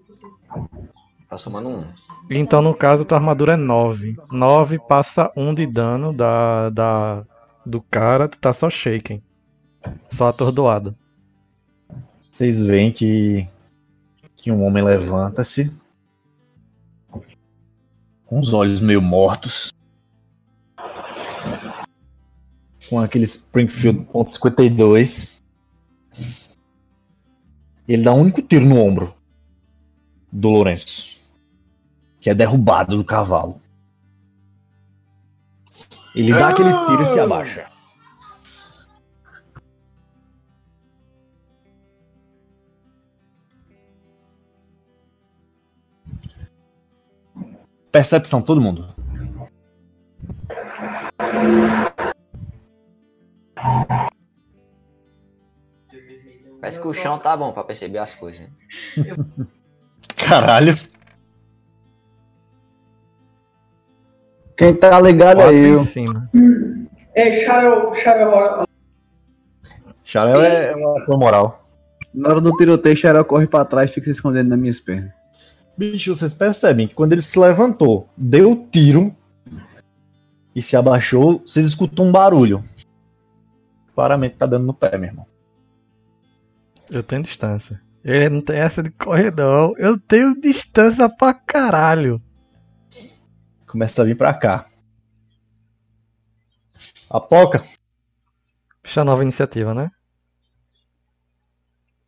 Tá 1.29 1.37
somando 1.37 1.69
um. 1.69 1.85
Então, 2.29 2.61
no 2.61 2.75
caso, 2.75 3.05
tua 3.05 3.17
armadura 3.17 3.53
é 3.53 3.55
9. 3.55 4.17
9 4.29 4.79
passa 4.79 5.31
1 5.33 5.53
de 5.53 5.65
dano 5.65 6.11
da, 6.11 6.69
da, 6.71 7.25
do 7.65 7.81
cara, 7.81 8.27
tu 8.27 8.37
tá 8.37 8.51
só 8.51 8.69
shaken. 8.69 9.23
Só 10.09 10.27
atordoado. 10.27 10.93
Vocês 12.29 12.59
veem 12.59 12.91
que, 12.91 13.47
que 14.35 14.51
um 14.51 14.65
homem 14.65 14.83
levanta-se 14.83 15.71
com 18.25 18.41
os 18.41 18.53
olhos 18.53 18.81
meio 18.81 19.01
mortos, 19.01 19.71
com 22.89 22.99
aquele 22.99 23.23
Springfield 23.23 24.05
.52. 24.13 25.40
Ele 27.91 28.03
dá 28.03 28.13
um 28.13 28.21
único 28.21 28.41
tiro 28.41 28.65
no 28.65 28.79
ombro 28.79 29.13
do 30.31 30.47
Lourenço, 30.47 31.19
que 32.21 32.29
é 32.29 32.33
derrubado 32.33 32.95
do 32.95 33.03
cavalo. 33.03 33.61
Ele 36.15 36.31
dá 36.31 36.47
aquele 36.47 36.69
tiro 36.69 37.03
e 37.03 37.05
se 37.05 37.19
abaixa. 37.19 37.69
Percepção, 47.91 48.41
todo 48.41 48.61
mundo. 48.61 48.95
Parece 56.61 56.79
que 56.79 56.87
o 56.87 56.93
chão 56.93 57.17
tá 57.17 57.35
bom 57.35 57.51
pra 57.51 57.63
perceber 57.63 57.97
as 57.97 58.13
coisas. 58.13 58.41
né? 58.41 58.47
Caralho. 60.15 60.75
Quem 64.55 64.75
tá 64.75 64.99
ligado 65.01 65.37
Quatro 65.37 65.53
é 65.53 65.57
em 65.57 65.71
eu. 65.73 65.83
cima. 65.83 66.29
É, 67.15 67.43
Charel, 67.43 67.95
Charel, 67.95 68.65
Xarel 70.03 70.41
é 70.41 70.75
uma 70.75 71.01
ator 71.01 71.17
moral. 71.17 71.67
Na 72.13 72.29
hora 72.29 72.41
do 72.41 72.51
tiroteio, 72.55 72.95
Xarel 72.95 73.25
corre 73.25 73.47
pra 73.47 73.65
trás 73.65 73.89
e 73.89 73.93
fica 73.93 74.05
se 74.05 74.11
escondendo 74.11 74.49
nas 74.49 74.59
minhas 74.59 74.79
pernas. 74.79 75.11
Bicho, 75.75 76.15
vocês 76.15 76.33
percebem 76.33 76.87
que 76.87 76.93
quando 76.93 77.13
ele 77.13 77.21
se 77.21 77.39
levantou, 77.39 78.07
deu 78.15 78.51
o 78.51 78.67
tiro 78.69 79.15
e 80.53 80.61
se 80.61 80.75
abaixou, 80.75 81.41
vocês 81.45 81.65
escutam 81.65 82.05
um 82.05 82.11
barulho. 82.11 82.63
Claramente 83.95 84.35
tá 84.35 84.45
dando 84.45 84.65
no 84.65 84.73
pé, 84.73 84.97
meu 84.97 85.09
irmão. 85.09 85.25
Eu 86.91 87.01
tenho 87.01 87.23
distância. 87.23 87.81
Ele 88.03 88.27
não 88.27 88.41
tem 88.41 88.57
essa 88.57 88.83
de 88.83 88.91
correr, 88.91 89.33
não. 89.33 89.73
Eu 89.77 89.97
tenho 89.97 90.39
distância 90.39 91.07
pra 91.07 91.33
caralho. 91.33 92.21
Começa 93.65 94.01
a 94.01 94.05
vir 94.05 94.17
pra 94.17 94.33
cá. 94.33 94.67
Apoca. 97.09 97.63
Puxa 98.83 99.01
a 99.01 99.05
nova 99.05 99.23
iniciativa, 99.23 99.73
né? 99.73 99.89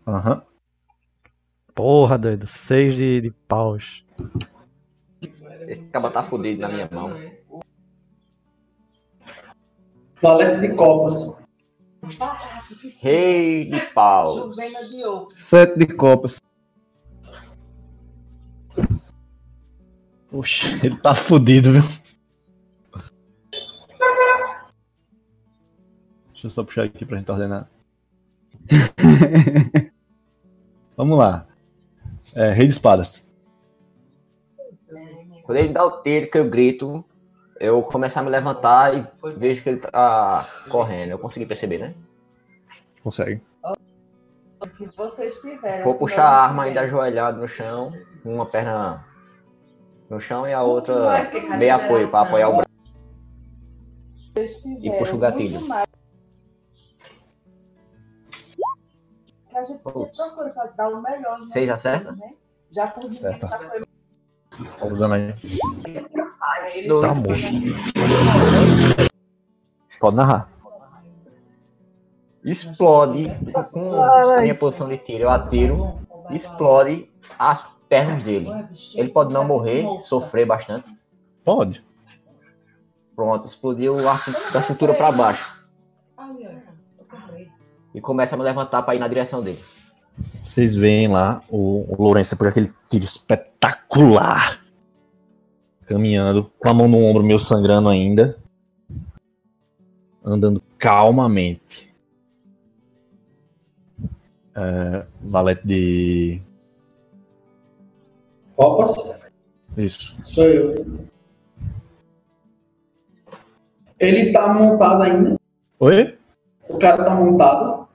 Aham. 0.06 0.44
Porra, 1.74 2.18
doido. 2.18 2.46
Seis 2.46 2.94
de, 2.94 3.22
de 3.22 3.32
paus. 3.32 4.04
Esse 5.70 5.88
cabo 5.90 6.12
tá 6.12 6.24
fudido 6.24 6.62
na 6.62 6.68
minha 6.68 6.90
mão. 6.92 7.10
valete 10.22 10.60
de 10.60 10.76
copas. 10.76 11.38
Rei 13.00 13.66
de 13.66 13.80
pau. 13.94 14.52
Sete 15.30 15.78
de 15.78 15.88
copas. 15.88 16.40
Oxe, 20.32 20.86
ele 20.86 20.98
tá 20.98 21.14
fudido, 21.14 21.72
viu? 21.72 21.84
Deixa 26.32 26.48
eu 26.48 26.50
só 26.50 26.64
puxar 26.64 26.86
aqui 26.86 27.06
pra 27.06 27.18
gente 27.18 27.32
ordenar. 27.32 27.70
Vamos 30.98 31.18
lá. 31.18 31.46
É, 32.36 32.52
rei 32.52 32.66
de 32.66 32.74
espadas. 32.74 33.30
Quando 35.44 35.58
ele 35.58 35.74
dá 35.74 35.86
o 35.86 36.02
tiro 36.02 36.30
que 36.32 36.38
eu 36.38 36.50
grito, 36.50 37.06
eu 37.60 37.82
começo 37.84 38.18
a 38.18 38.24
me 38.24 38.30
levantar 38.30 38.98
e 38.98 39.06
vejo 39.36 39.62
que 39.62 39.70
ele 39.70 39.80
tá 39.80 40.48
correndo. 40.70 41.12
Eu 41.12 41.20
consegui 41.20 41.46
perceber, 41.46 41.78
né? 41.78 41.94
Consegue. 43.04 43.42
O 44.62 44.68
que 44.68 44.86
vocês 44.96 45.42
tiverem. 45.42 45.84
Vou 45.84 45.96
puxar 45.96 46.24
a 46.24 46.44
arma 46.46 46.64
ainda 46.64 46.82
ajoelhado 46.82 47.42
no 47.42 47.48
chão, 47.48 47.92
uma 48.24 48.46
perna 48.46 49.06
no 50.10 50.20
chão 50.22 50.48
e 50.48 50.54
a 50.54 50.64
outra 50.64 51.18
meio 51.58 51.76
apoio 51.76 52.10
para 52.10 52.28
apoiar 52.28 52.50
o 52.50 52.54
braço. 52.54 52.70
E 54.80 54.90
puxa 54.98 55.16
o 55.16 55.20
gatilho. 55.20 55.60
A 59.54 59.62
gente 59.62 59.78
se 59.78 59.84
procura 59.84 60.50
pra 60.50 60.66
dar 60.66 60.90
o 60.90 61.02
melhor. 61.02 61.40
né? 61.40 61.46
Seis 61.46 61.70
acerta? 61.70 62.14
Né? 62.14 62.34
Já 62.72 62.88
por 62.88 63.06
Acerta. 63.06 63.48
já 63.48 63.60
foi 63.60 63.84
Tá 64.80 64.86
dando 64.88 65.14
aí. 65.14 65.34
Tá 67.02 67.14
morto. 67.14 67.42
Pode 70.00 70.16
narrar. 70.16 70.53
Explode 72.46 73.26
com 73.72 74.02
a 74.04 74.42
minha 74.42 74.56
posição 74.56 74.90
de 74.90 74.98
tiro. 74.98 75.24
Eu 75.24 75.30
atiro, 75.30 76.00
explode 76.30 77.10
as 77.40 77.62
pernas 77.88 78.24
dele. 78.24 78.50
Ele 78.96 79.10
pode 79.10 79.34
não 79.34 79.46
morrer, 79.46 79.86
sofrer 80.00 80.46
bastante. 80.46 80.86
Pode. 81.44 81.84
Pronto, 83.16 83.46
explodiu 83.46 83.96
a 84.10 84.16
cin- 84.18 84.54
da 84.54 84.62
cintura 84.62 84.94
para 84.94 85.12
baixo. 85.12 85.70
E 87.94 88.02
começa 88.02 88.36
a 88.36 88.38
me 88.38 88.44
levantar 88.44 88.82
para 88.82 88.96
ir 88.96 89.00
na 89.00 89.08
direção 89.08 89.42
dele. 89.44 89.64
Vocês 90.42 90.76
veem 90.76 91.08
lá 91.08 91.42
o, 91.50 91.86
o 91.88 92.02
Lourenço 92.02 92.36
por 92.36 92.48
aquele 92.48 92.74
tiro 92.90 93.04
espetacular. 93.06 94.60
Caminhando, 95.86 96.52
com 96.60 96.70
a 96.70 96.74
mão 96.74 96.88
no 96.88 96.98
ombro, 96.98 97.24
meio 97.24 97.38
sangrando 97.40 97.90
ainda. 97.90 98.38
Andando 100.26 100.62
calmamente. 100.78 101.93
É, 104.56 105.06
valete 105.22 105.66
de. 105.66 106.42
Copas? 108.56 108.94
Isso. 109.78 110.16
Sou 110.28 110.46
eu. 110.46 111.08
Ele 114.00 114.32
tá 114.32 114.54
montado 114.54 115.02
ainda. 115.02 115.36
Oi? 115.80 116.18
O 116.70 116.78
cara 116.78 117.04
tá 117.04 117.16
montado. 117.16 117.88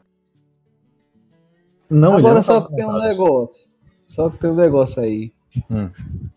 Não, 1.90 2.14
ele 2.14 2.18
Agora 2.18 2.34
não 2.34 2.42
só 2.42 2.60
tá 2.60 2.68
que 2.68 2.76
tem 2.76 2.86
um 2.86 2.98
negócio. 2.98 3.70
Só 4.06 4.30
que 4.30 4.38
tem 4.38 4.50
um 4.50 4.54
negócio 4.54 5.02
aí. 5.02 5.32
Hum. 5.70 5.90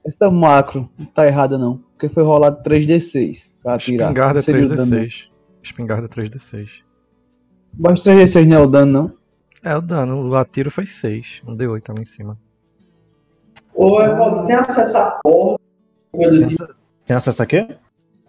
Essa 0.06 0.30
macro 0.30 0.90
não 0.98 1.06
tá 1.06 1.28
errada 1.28 1.58
não. 1.58 1.78
Porque 1.94 2.10
foi 2.10 2.24
rolado 2.24 2.62
3D6 2.64 3.52
pra 3.62 3.76
atirar. 3.76 4.08
Espingarda 4.10 4.34
Não 4.36 4.42
seria 4.42 4.66
o 4.66 4.70
dano, 4.70 4.86
não. 4.86 4.98
3D6. 4.98 5.28
Espingarda 5.64 6.10
3D6. 6.10 6.70
Mas 7.78 8.02
3D6 8.02 8.46
não 8.48 8.58
é 8.58 8.60
o 8.60 8.68
dano, 8.68 8.92
não? 8.92 9.21
É, 9.64 9.76
o 9.76 9.82
dano. 9.82 10.30
O 10.30 10.36
atiro 10.36 10.72
foi 10.72 10.86
6. 10.86 11.42
Um 11.48 11.56
D8 11.56 11.82
tava 11.82 12.02
em 12.02 12.06
cima. 12.06 12.38
Ou 13.74 14.02
é, 14.02 14.46
tem 14.48 14.56
acesso 14.56 14.98
a 14.98 15.20
cordas, 15.24 15.60
coisa 16.12 16.76
Tem, 17.06 17.16
acesso 17.16 17.44
a 17.44 17.46
quê? 17.46 17.68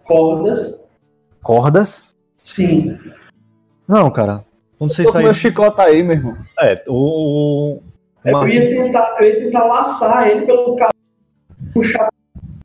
cordas. 0.05 0.81
Cordas? 1.41 2.15
Sim. 2.37 2.97
Não, 3.87 4.09
cara. 4.09 4.45
Quando 4.77 4.93
vocês 4.93 5.07
Tô 5.07 5.13
com 5.13 5.23
meu 5.23 5.33
chicote 5.33 5.81
aí, 5.81 6.03
meu 6.03 6.15
irmão. 6.15 6.37
É, 6.59 6.83
o. 6.87 7.75
o 7.75 7.83
Eu 8.25 8.47
ia 8.47 8.83
tentar, 8.83 9.17
eu 9.19 9.27
ia 9.27 9.39
tentar 9.39 9.63
laçar 9.65 10.27
ele 10.27 10.45
pelo 10.45 10.75
carro, 10.75 10.93
puxar 11.73 12.09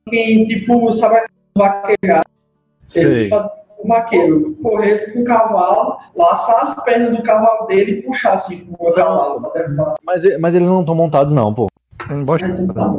quem, 0.09 0.47
tipo, 0.47 0.93
sabe, 0.93 1.27
vaquejar. 1.57 2.25
Sei. 2.87 3.27
Ele, 3.27 3.31
o 3.79 3.87
maqueiro, 3.89 4.57
correr 4.63 5.13
com 5.13 5.21
o 5.21 5.25
cavalo, 5.25 5.99
laçar 6.17 6.63
as 6.63 6.85
pernas 6.85 7.17
do 7.17 7.23
cavalo 7.23 7.67
dele 7.67 7.93
e 7.93 8.03
puxar 8.03 8.35
assim 8.35 8.65
com 8.67 8.89
o 8.89 8.93
cavalo. 8.93 9.53
Mas, 10.05 10.39
mas 10.41 10.55
eles 10.55 10.67
não 10.69 10.81
estão 10.81 10.95
montados, 10.95 11.35
não, 11.35 11.55
pô. 11.55 11.69
Embora- 12.11 12.47
Então 12.47 12.67
tá. 12.75 12.95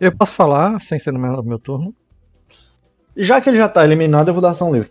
Eu 0.00 0.16
posso 0.16 0.32
falar, 0.34 0.80
sem 0.80 0.98
ser 0.98 1.12
no 1.12 1.18
meu, 1.18 1.32
no 1.32 1.42
meu 1.42 1.58
turno? 1.58 1.94
Já 3.16 3.40
que 3.40 3.50
ele 3.50 3.56
já 3.58 3.68
tá 3.68 3.84
eliminado, 3.84 4.28
eu 4.28 4.32
vou 4.34 4.40
dar 4.42 4.50
ação 4.50 4.72
livre. 4.72 4.90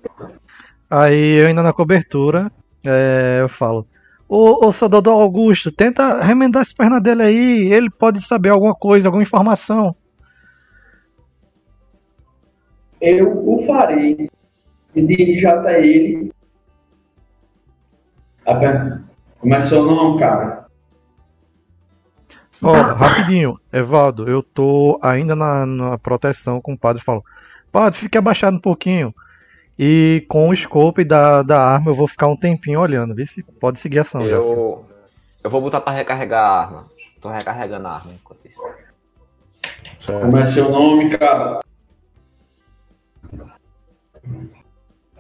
Aí 0.90 1.42
eu 1.42 1.48
ainda 1.48 1.64
na 1.64 1.72
cobertura, 1.74 2.52
é, 2.86 3.40
eu 3.42 3.50
falo. 3.50 3.88
Ô, 4.28 4.66
ô 4.68 4.72
soldado 4.74 5.10
Augusto, 5.10 5.72
tenta 5.72 6.22
remendar 6.22 6.62
as 6.62 6.74
pernas 6.74 7.02
dele 7.02 7.24
aí. 7.24 7.72
Ele 7.72 7.90
pode 7.90 8.22
saber 8.22 8.50
alguma 8.50 8.74
coisa, 8.74 9.08
alguma 9.08 9.24
informação. 9.24 9.96
Eu 13.00 13.32
o 13.48 13.64
farei. 13.66 14.30
Me 14.98 15.16
dirijo 15.16 15.48
até 15.48 15.80
ele. 15.86 16.32
Aper- 18.46 19.02
Como 19.40 19.54
é 19.54 19.62
seu 19.62 19.84
nome, 19.84 20.20
cara? 20.20 20.66
Ó, 22.64 22.72
rapidinho, 22.72 23.60
Evaldo, 23.72 24.28
eu 24.28 24.42
tô 24.42 24.98
ainda 25.04 25.36
na, 25.36 25.64
na 25.68 25.98
proteção 26.00 26.60
com 26.60 26.74
o 26.74 26.78
padre. 26.78 27.04
Falo, 27.04 27.24
padre, 27.72 28.00
fique 28.00 28.18
abaixado 28.18 28.58
um 28.58 28.60
pouquinho. 28.60 29.14
E 29.78 30.26
com 30.28 30.50
o 30.50 30.56
scope 30.56 31.04
da, 31.04 31.44
da 31.44 31.62
arma 31.62 31.92
eu 31.92 31.96
vou 31.96 32.08
ficar 32.08 32.26
um 32.28 32.36
tempinho 32.36 32.80
olhando. 32.80 33.14
Vê 33.14 33.28
se 33.28 33.44
pode 33.44 33.80
seguir 33.80 34.00
a 34.00 34.02
ação. 34.02 34.24
Eu, 34.24 34.86
eu 35.44 35.50
vou 35.52 35.62
botar 35.62 35.82
para 35.82 35.94
recarregar 35.94 36.44
a 36.44 36.60
arma. 36.62 36.86
Tô 37.22 37.30
recarregando 37.30 37.88
a 37.88 37.92
arma 37.92 38.12
enquanto 38.12 38.44
isso. 38.48 38.60
Como 40.08 40.38
é 40.40 40.46
seu 40.48 40.72
nome, 40.72 41.16
cara? 41.16 41.60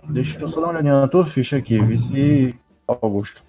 Deixa 0.10 0.40
eu 0.40 0.48
só 0.48 0.56
dar 0.62 0.68
uma 0.68 0.74
olhadinha 0.74 1.02
na 1.02 1.08
tua 1.08 1.26
ficha 1.26 1.58
aqui, 1.58 1.82
vice 1.82 2.56
Augusto. 2.88 3.44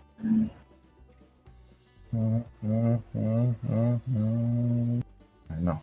Hum, 2.13 2.43
hum, 2.63 2.99
hum, 3.15 3.55
hum, 3.69 4.01
hum. 4.09 5.01
Não. 5.61 5.81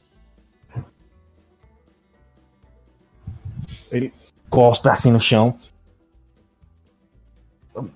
Ele 3.91 4.11
cospe 4.49 4.89
assim 4.89 5.11
no 5.11 5.19
chão. 5.21 5.55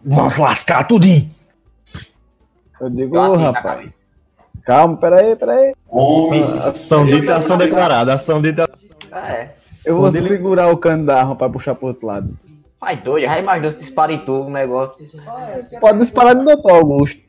Vamos 0.06 0.38
lascar 0.38 0.86
tudinho. 0.88 1.30
Eu 2.80 2.90
digo, 2.90 3.36
rapaz. 3.36 4.00
Calma, 4.64 4.96
peraí, 4.98 5.36
peraí. 5.36 5.74
Homem. 5.88 6.44
Ação 6.60 7.06
dita, 7.06 7.38
ação 7.38 7.58
declarada. 7.58 8.14
Ação 8.14 8.42
dita. 8.42 8.70
Ah, 9.12 9.32
é. 9.32 9.56
Eu 9.84 9.96
vou 9.96 10.04
Quando 10.06 10.16
ele- 10.18 10.28
segurar 10.28 10.72
o 10.72 10.78
cano 10.78 11.06
da 11.06 11.20
arma 11.20 11.36
pra 11.36 11.50
puxar 11.50 11.76
pro 11.76 11.88
outro 11.88 12.06
lado. 12.08 12.38
Vai 12.80 13.02
doido, 13.02 13.26
já 13.26 13.38
imaginou 13.40 13.72
se 13.72 13.80
dispara 13.80 14.14
em 14.14 14.20
tudo 14.26 14.48
o 14.48 14.50
negócio. 14.50 14.98
Pode 15.82 16.00
disparar 16.00 16.36
no 16.36 16.46
Doutor 16.46 16.72
Augusto. 16.72 17.22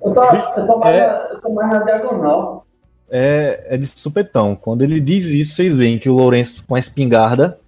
Eu 0.00 0.14
tô, 0.14 0.22
eu 0.22 0.66
tô, 0.66 0.78
mais, 0.78 0.96
É. 0.96 1.06
na, 1.06 1.28
eu 1.30 1.40
tô 1.40 1.50
mais 1.50 1.70
na 1.70 1.82
diagonal. 1.82 2.66
É, 3.10 3.74
é 3.74 3.76
de 3.76 3.86
supetão. 3.86 4.54
Quando 4.54 4.82
ele 4.82 5.00
diz 5.00 5.24
isso, 5.26 5.54
vocês 5.54 5.74
veem 5.74 5.98
que 5.98 6.08
o 6.08 6.14
Lourenço 6.14 6.64
com 6.66 6.74
a 6.76 6.78
espingarda. 6.78 7.58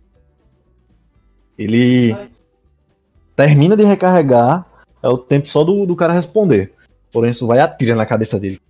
Ele 1.59 2.17
termina 3.35 3.77
de 3.77 3.85
recarregar. 3.85 4.65
É 5.03 5.09
o 5.09 5.19
tempo 5.19 5.49
só 5.49 5.65
do, 5.65 5.85
do 5.87 5.97
cara 5.97 6.13
responder. 6.13 6.73
O 7.13 7.19
Lourenço 7.19 7.47
vai 7.47 7.59
e 7.59 7.61
atira 7.61 7.97
na 7.97 8.07
cabeça 8.07 8.39
dele. 8.39 8.61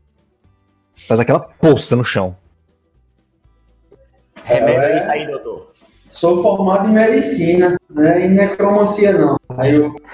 Faz 1.07 1.21
aquela 1.21 1.41
poça 1.41 1.95
no 1.95 2.05
chão. 2.05 2.37
Remédio 4.45 4.81
É. 4.83 4.93
é 4.93 4.97
isso 4.97 5.11
aí, 5.11 5.27
doutor. 5.27 5.40
Sou 6.21 6.43
formado 6.43 6.87
em 6.87 6.93
medicina, 6.93 7.79
né? 7.89 8.27
Em 8.27 8.31
necromancia 8.31 9.17
não. 9.17 9.39
Aí 9.57 9.75
eu. 9.75 9.97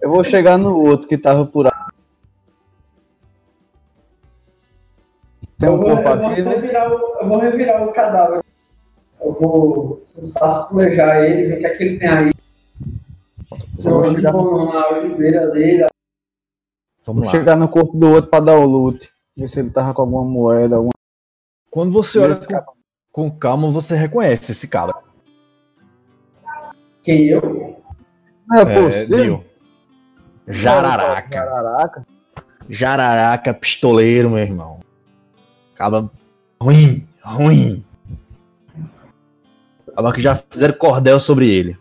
Eu 0.00 0.08
vou 0.08 0.24
chegar 0.24 0.56
no 0.56 0.74
outro 0.74 1.06
que 1.06 1.18
tava 1.18 1.44
por 1.44 1.66
aí. 1.66 1.72
Tem 5.58 5.68
eu 5.68 5.74
um 5.74 5.78
vou, 5.78 5.90
corpo 5.90 6.08
eu 6.08 6.18
vou 6.18 6.30
aqui, 6.30 6.40
né? 6.40 6.54
revirar 6.54 6.90
o, 6.90 6.94
eu 7.20 7.28
vou 7.28 7.38
revirar 7.38 7.86
o 7.86 7.92
cadáver. 7.92 8.42
Eu 9.20 9.32
vou 9.34 10.00
sasculejar 10.02 11.24
ele, 11.24 11.48
ver 11.48 11.56
o 11.56 11.58
que 11.58 11.66
é 11.66 11.76
que 11.76 11.84
ele 11.84 11.98
tem 11.98 12.08
aí. 12.08 12.30
Eu 13.84 13.90
vou 13.90 14.04
Eu 14.06 14.14
chegar, 14.14 14.32
vou 14.32 14.72
na 14.72 14.82
algibeira 14.82 15.50
dele. 15.50 15.84
vamos 17.04 17.26
Vou 17.26 17.26
lá. 17.26 17.30
chegar 17.30 17.56
no 17.56 17.68
corpo 17.68 17.98
do 17.98 18.12
outro 18.12 18.30
pra 18.30 18.40
dar 18.40 18.56
o 18.56 18.64
loot. 18.64 19.12
Ver 19.36 19.48
se 19.48 19.60
ele 19.60 19.68
tava 19.68 19.92
com 19.92 20.00
alguma 20.00 20.24
moeda, 20.24 20.76
alguma 20.76 20.94
Quando 21.70 21.92
você 21.92 22.20
olha 22.20 22.32
Esse 22.32 22.48
com, 22.48 22.79
com 23.12 23.30
calma, 23.30 23.70
você 23.70 23.96
reconhece 23.96 24.52
esse 24.52 24.68
cara. 24.68 24.94
Quem 27.02 27.26
eu? 27.26 27.80
Não 28.48 28.58
é 28.58 28.64
possível. 28.64 29.16
Dio. 29.16 29.44
Jararaca. 30.48 31.36
Jararaca. 31.36 32.06
Jararaca, 32.68 33.54
pistoleiro, 33.54 34.30
meu 34.30 34.38
irmão. 34.38 34.80
Acaba 35.74 36.10
ruim, 36.60 37.06
ruim. 37.22 37.84
Acaba 39.88 40.12
que 40.12 40.20
já 40.20 40.34
fizeram 40.34 40.74
cordel 40.74 41.18
sobre 41.18 41.48
ele. 41.48 41.76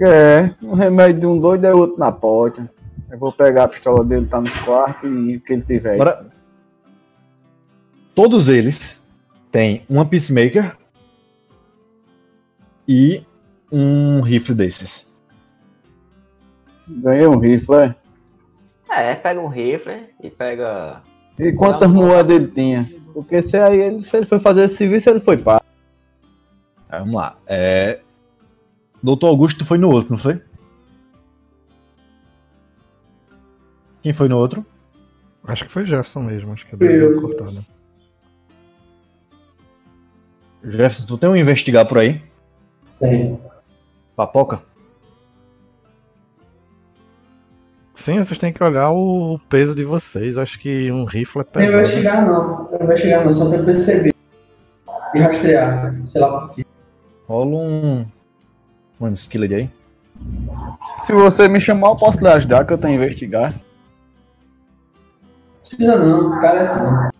É, 0.00 0.50
um 0.62 0.74
remédio 0.74 1.20
de 1.20 1.26
um 1.26 1.38
doido 1.38 1.64
é 1.64 1.74
outro 1.74 1.98
na 1.98 2.10
porta. 2.10 2.68
Eu 3.10 3.18
vou 3.18 3.32
pegar 3.32 3.64
a 3.64 3.68
pistola 3.68 4.04
dele, 4.04 4.26
tá 4.26 4.40
nos 4.40 4.54
quartos 4.58 5.08
e 5.08 5.36
o 5.36 5.40
que 5.40 5.52
ele 5.52 5.62
tiver. 5.62 5.90
aí. 5.90 5.94
Agora, 6.00 6.26
todos 8.14 8.48
eles 8.48 9.03
têm 9.54 9.86
uma 9.88 10.04
peacemaker 10.04 10.76
e 12.88 13.22
um 13.70 14.20
rifle 14.20 14.52
desses. 14.52 15.08
Ganhei 16.88 17.24
um 17.28 17.38
rifle, 17.38 17.76
é. 17.76 17.94
É, 18.90 19.14
pega 19.14 19.40
um 19.40 19.46
rifle 19.46 20.08
e 20.20 20.28
pega. 20.28 21.02
E 21.38 21.52
quantas 21.52 21.88
moedas 21.88 22.34
ele 22.34 22.48
tinha? 22.48 22.92
Porque 23.12 23.40
se 23.42 23.56
aí 23.56 23.80
ele, 23.80 24.02
se 24.02 24.16
ele 24.16 24.26
foi 24.26 24.40
fazer 24.40 24.64
esse 24.64 24.74
serviço, 24.74 25.08
ele 25.08 25.20
foi 25.20 25.36
pago. 25.36 25.64
Aí, 26.88 26.98
vamos 26.98 27.14
lá. 27.14 27.38
É... 27.46 28.00
Doutor 29.00 29.28
Augusto 29.28 29.64
foi 29.64 29.78
no 29.78 29.88
outro, 29.88 30.10
não 30.10 30.18
foi? 30.18 30.42
Quem 34.02 34.12
foi 34.12 34.28
no 34.28 34.36
outro? 34.36 34.66
Acho 35.44 35.64
que 35.64 35.72
foi 35.72 35.86
Jefferson 35.86 36.22
mesmo, 36.22 36.52
acho 36.52 36.66
que 36.66 36.74
Eu. 36.74 36.78
deu 36.78 37.20
cortada. 37.20 37.73
Jefferson, 40.64 41.06
tu 41.06 41.18
tem 41.18 41.28
um 41.28 41.36
investigar 41.36 41.86
por 41.86 41.98
aí? 41.98 42.22
Tem. 42.98 43.38
Papoca? 44.16 44.62
Sim, 47.94 48.18
vocês 48.22 48.38
têm 48.38 48.52
que 48.52 48.62
olhar 48.62 48.90
o 48.90 49.38
peso 49.48 49.74
de 49.74 49.84
vocês. 49.84 50.36
Acho 50.36 50.58
que 50.58 50.90
um 50.90 51.04
rifle 51.04 51.40
é 51.42 51.44
Não 51.44 51.52
pesado. 51.52 51.78
investigar 51.82 52.26
não. 52.26 52.70
Não 52.70 52.82
investigar 52.82 53.24
não, 53.24 53.32
só 53.32 53.48
tem 53.50 53.60
que 53.60 53.64
perceber. 53.66 54.14
E 55.14 55.18
rastrear. 55.20 55.94
Sei 56.06 56.20
lá 56.20 56.40
por 56.40 56.54
quê. 56.54 56.66
Rola 57.28 57.56
um. 57.56 58.06
Um 59.00 59.12
skilled 59.12 59.54
aí. 59.54 59.70
Se 60.98 61.12
você 61.12 61.48
me 61.48 61.60
chamar, 61.60 61.88
eu 61.88 61.96
posso 61.96 62.20
lhe 62.20 62.28
ajudar, 62.28 62.64
que 62.66 62.72
eu 62.72 62.78
tenho 62.78 62.94
a 63.00 63.04
investigar. 63.04 63.52
Não 63.52 63.60
precisa 65.68 65.96
não, 65.96 66.40
cara 66.40 66.58
é 66.58 66.62
assim 66.62 66.80
não. 66.80 67.13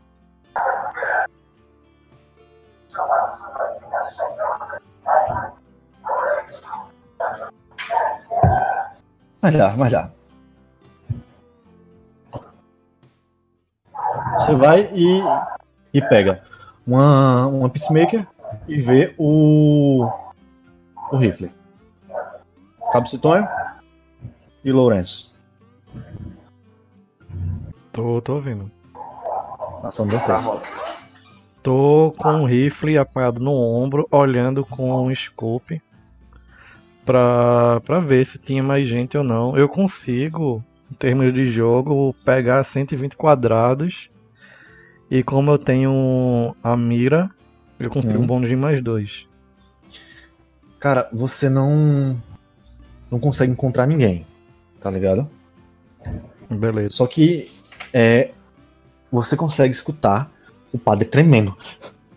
Mas 9.44 9.54
dá, 9.54 9.74
mas 9.76 9.92
dá. 9.92 10.10
Você 14.38 14.54
vai 14.54 14.90
e, 14.94 15.22
e 15.92 16.00
pega 16.00 16.42
uma, 16.86 17.46
uma 17.48 17.68
peacemaker 17.68 18.26
e 18.66 18.80
vê 18.80 19.14
o, 19.18 20.10
o 21.12 21.16
rifle. 21.18 21.52
Cabo 22.90 23.06
Citonho 23.06 23.46
e 24.64 24.72
Lourenço. 24.72 25.34
Tô, 27.92 28.22
tô 28.22 28.36
ouvindo. 28.36 28.70
Ação 29.82 30.06
de 30.06 30.14
vocês. 30.14 30.42
Tô 31.62 32.14
com 32.16 32.30
um 32.30 32.46
rifle 32.46 32.96
apoiado 32.96 33.40
no 33.40 33.52
ombro, 33.52 34.08
olhando 34.10 34.64
com 34.64 35.04
um 35.04 35.14
scope 35.14 35.82
pra, 37.05 37.81
pra 37.85 38.01
ver 38.01 38.24
se 38.26 38.39
tinha 38.39 38.62
mais 38.62 38.86
gente 38.86 39.16
ou 39.16 39.24
não. 39.24 39.56
Eu 39.56 39.68
consigo, 39.68 40.62
em 40.90 40.94
termos 40.94 41.32
de 41.32 41.44
jogo, 41.44 42.14
pegar 42.24 42.62
120 42.64 43.16
quadrados. 43.16 44.09
E 45.10 45.22
como 45.22 45.51
eu 45.51 45.59
tenho 45.59 46.56
a 46.62 46.76
mira, 46.76 47.31
eu 47.78 47.90
consigo 47.90 48.18
Hum. 48.18 48.22
um 48.22 48.26
bônus 48.26 48.48
de 48.48 48.56
mais 48.56 48.81
dois. 48.82 49.26
Cara, 50.81 51.09
você 51.12 51.48
não. 51.48 52.16
Não 53.10 53.18
consegue 53.20 53.52
encontrar 53.52 53.86
ninguém. 53.86 54.26
Tá 54.81 54.90
ligado? 54.90 55.28
Beleza. 56.51 56.90
Só 56.90 57.06
que 57.06 57.51
é, 57.93 58.31
você 59.10 59.36
consegue 59.36 59.72
escutar 59.74 60.31
o 60.72 60.78
padre 60.78 61.06
tremendo. 61.06 61.56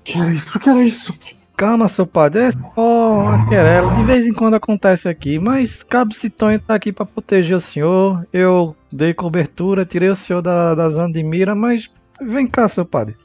Que 0.04 0.18
era 0.18 0.34
isso? 0.34 0.60
Que 0.60 0.70
era 0.70 0.84
isso? 0.84 1.14
Calma, 1.58 1.88
seu 1.88 2.06
padre, 2.06 2.44
é 2.44 2.52
só 2.52 3.20
uma 3.20 3.50
querela. 3.50 3.92
De 3.96 4.04
vez 4.04 4.28
em 4.28 4.32
quando 4.32 4.54
acontece 4.54 5.10
aqui, 5.10 5.40
mas 5.40 5.82
Cabo 5.82 6.14
Citonho 6.14 6.60
tá 6.60 6.76
aqui 6.76 6.94
pra 6.94 7.04
proteger 7.04 7.58
o 7.58 7.60
senhor. 7.60 8.28
Eu 8.32 8.76
dei 8.92 9.12
cobertura, 9.12 9.84
tirei 9.84 10.08
o 10.08 10.16
senhor 10.16 10.44
da, 10.44 10.76
da 10.76 10.88
zona 10.92 11.12
de 11.12 11.24
mira, 11.24 11.56
mas 11.56 11.90
vem 12.22 12.46
cá, 12.46 12.70
seu 12.70 12.86
padre. 12.86 13.18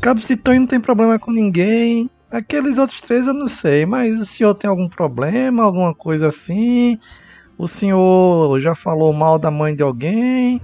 Cabo 0.00 0.20
Citonho 0.20 0.62
não 0.62 0.66
tem 0.66 0.80
problema 0.80 1.16
com 1.16 1.30
ninguém. 1.30 2.10
Aqueles 2.28 2.76
outros 2.76 3.00
três 3.00 3.28
eu 3.28 3.32
não 3.32 3.46
sei, 3.46 3.86
mas 3.86 4.18
o 4.20 4.26
senhor 4.26 4.52
tem 4.56 4.68
algum 4.68 4.88
problema, 4.88 5.62
alguma 5.62 5.94
coisa 5.94 6.30
assim? 6.30 6.98
O 7.56 7.68
senhor 7.68 8.58
já 8.58 8.74
falou 8.74 9.12
mal 9.12 9.38
da 9.38 9.52
mãe 9.52 9.76
de 9.76 9.82
alguém? 9.84 10.60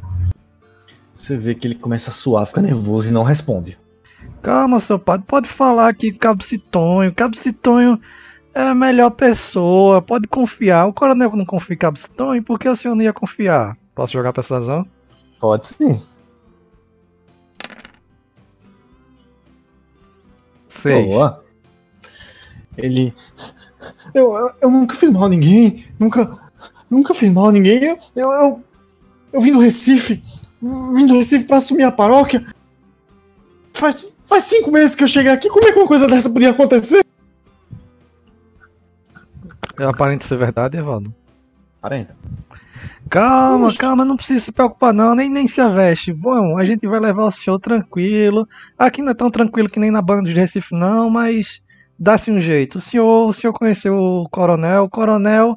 Você 1.15 1.37
vê 1.37 1.55
que 1.55 1.69
ele 1.69 1.77
começa 1.77 2.11
a 2.11 2.13
suar, 2.13 2.47
fica 2.47 2.61
nervoso 2.61 3.11
e 3.11 3.13
não 3.13 3.23
responde. 3.23 3.79
Calma, 4.43 4.81
seu 4.81 4.99
padre, 4.99 5.27
pode 5.27 5.49
falar 5.49 5.95
que 5.95 6.13
Cabo 6.13 6.43
Citonho, 6.43 7.15
Cabo 7.15 7.37
Citonho 7.37 8.01
é 8.55 8.63
a 8.63 8.75
melhor 8.75 9.11
pessoa, 9.11 10.01
pode 10.01 10.27
confiar. 10.27 10.87
O 10.87 10.93
coronel 10.93 11.37
não 11.37 11.45
confia 11.45 11.75
em 11.75 11.79
Cabo 11.79 11.99
Citonho, 11.99 12.43
por 12.43 12.59
que 12.59 12.69
o 12.69 12.75
senhor 12.75 12.95
não 12.95 13.03
ia 13.03 13.13
confiar? 13.13 13.77
Posso 13.95 14.13
jogar 14.13 14.33
persuasão? 14.33 14.87
Pode 15.39 15.67
sim. 15.67 16.01
Seis. 20.69 21.07
Boa. 21.07 21.45
Ele. 22.77 23.15
Eu, 24.15 24.35
eu, 24.37 24.51
eu 24.63 24.71
nunca 24.71 24.95
fiz 24.95 25.11
mal 25.11 25.25
a 25.25 25.29
ninguém. 25.29 25.87
Nunca. 25.99 26.39
Nunca 26.89 27.13
fiz 27.13 27.31
mal 27.31 27.49
a 27.49 27.53
ninguém. 27.53 27.85
Eu. 27.85 27.99
Eu, 28.17 28.31
eu, 28.33 28.65
eu 29.33 29.41
vim 29.41 29.53
do 29.53 29.61
Recife. 29.61 30.23
Vim 30.63 31.07
do 31.07 31.19
Recife 31.19 31.47
pra 31.47 31.59
assumir 31.59 31.83
a 31.83 31.93
paróquia. 31.93 32.47
Faz, 33.81 34.13
faz 34.27 34.45
cinco 34.45 34.71
meses 34.71 34.95
que 34.95 35.03
eu 35.03 35.09
cheguei 35.09 35.33
aqui. 35.33 35.49
Como 35.49 35.67
é 35.67 35.73
que 35.73 35.79
uma 35.79 35.89
coisa 35.89 36.07
dessa 36.07 36.29
podia 36.29 36.51
acontecer? 36.51 37.03
É 39.79 39.85
aparente 39.85 40.27
ser 40.27 40.37
verdade, 40.37 40.77
Evaldo. 40.77 41.15
40. 41.81 42.15
Calma, 43.09 43.75
calma, 43.75 44.05
não 44.05 44.19
precisa 44.19 44.41
se 44.41 44.53
preocupar 44.53 44.93
não, 44.93 45.15
nem, 45.15 45.31
nem 45.31 45.47
se 45.47 45.63
aveste. 45.63 46.13
Bom, 46.13 46.59
a 46.59 46.65
gente 46.65 46.87
vai 46.87 47.01
levar 47.01 47.25
o 47.25 47.31
senhor 47.31 47.59
tranquilo. 47.59 48.47
Aqui 48.79 49.01
não 49.01 49.13
é 49.13 49.15
tão 49.15 49.31
tranquilo 49.31 49.71
que 49.71 49.81
nem 49.81 49.91
na 49.91 50.03
banda 50.03 50.29
de 50.29 50.39
Recife 50.39 50.75
não, 50.75 51.09
mas 51.09 51.63
dá-se 51.99 52.31
um 52.31 52.39
jeito. 52.39 52.77
O 52.77 52.81
senhor, 52.83 53.29
o 53.29 53.33
senhor 53.33 53.55
conheceu 53.55 53.97
o 53.97 54.29
coronel, 54.29 54.85
o 54.85 54.91
coronel 54.91 55.57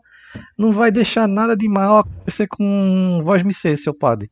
não 0.57 0.71
vai 0.71 0.91
deixar 0.91 1.27
nada 1.27 1.57
de 1.57 1.67
mal 1.67 1.99
acontecer 1.99 2.47
com 2.47 3.21
voz 3.21 3.43
me 3.43 3.53
ser, 3.53 3.77
seu 3.77 3.93
padre. 3.93 4.31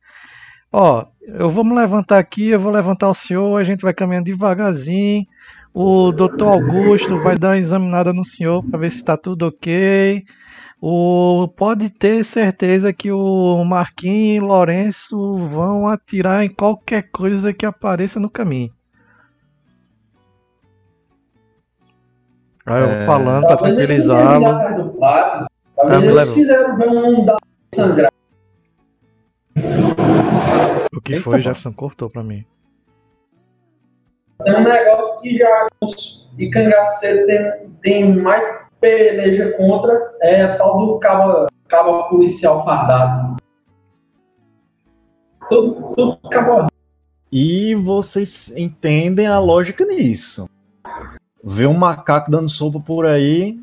Ó, 0.72 1.04
eu 1.20 1.50
vou 1.50 1.62
me 1.62 1.74
levantar 1.74 2.18
aqui, 2.18 2.48
eu 2.48 2.58
vou 2.58 2.72
levantar 2.72 3.08
o 3.10 3.14
senhor, 3.14 3.60
a 3.60 3.64
gente 3.64 3.82
vai 3.82 3.92
caminhando 3.92 4.24
devagarzinho. 4.24 5.26
O 5.74 6.12
doutor 6.12 6.48
Augusto 6.48 7.16
vai 7.18 7.36
dar 7.36 7.48
uma 7.48 7.58
examinada 7.58 8.12
no 8.12 8.24
senhor 8.24 8.62
para 8.64 8.78
ver 8.78 8.90
se 8.90 8.98
está 8.98 9.16
tudo 9.16 9.46
ok. 9.46 10.24
O, 10.80 11.48
pode 11.56 11.90
ter 11.90 12.24
certeza 12.24 12.92
que 12.92 13.12
o 13.12 13.64
Marquinhos 13.64 14.42
e 14.42 14.46
Lourenço 14.46 15.36
vão 15.38 15.86
atirar 15.86 16.44
em 16.44 16.52
qualquer 16.52 17.08
coisa 17.12 17.52
que 17.52 17.64
apareça 17.64 18.18
no 18.18 18.28
caminho. 18.28 18.72
Aí 22.66 22.82
eu 22.82 22.88
É. 22.88 23.06
falando 23.06 23.46
para 23.46 23.56
tranquilizá-lo. 23.56 24.98
Talvez 25.76 26.02
eles 26.02 26.34
quiseram 26.34 26.76
ver 26.76 26.88
um 26.88 27.24
dar 27.24 27.36
sangrar. 27.74 28.12
O 30.94 31.00
que 31.00 31.12
Eita, 31.14 31.24
foi, 31.24 31.32
mano. 31.32 31.42
Gerson 31.42 31.72
cortou 31.72 32.10
pra 32.10 32.22
mim. 32.22 32.44
Tem 34.44 34.54
um 34.56 34.62
negócio 34.64 35.20
que 35.20 35.36
já 35.38 35.66
os- 35.80 36.28
de 36.34 36.50
cangaceiro 36.50 37.26
tem, 37.26 37.70
tem 37.82 38.16
mais 38.16 38.62
peleja 38.80 39.52
contra, 39.56 40.12
é 40.20 40.42
a 40.42 40.56
tal 40.58 40.86
do 40.86 40.98
cabo, 40.98 41.46
cabo 41.68 42.08
policial 42.08 42.64
fardado. 42.64 43.36
Tudo, 45.48 45.94
tudo 45.94 46.16
cabo 46.30 46.66
E 47.30 47.74
vocês 47.74 48.54
entendem 48.56 49.26
a 49.26 49.38
lógica 49.38 49.84
nisso. 49.84 50.48
Ver 51.42 51.66
um 51.66 51.74
macaco 51.74 52.30
dando 52.30 52.48
sopa 52.48 52.78
por 52.80 53.06
aí 53.06 53.58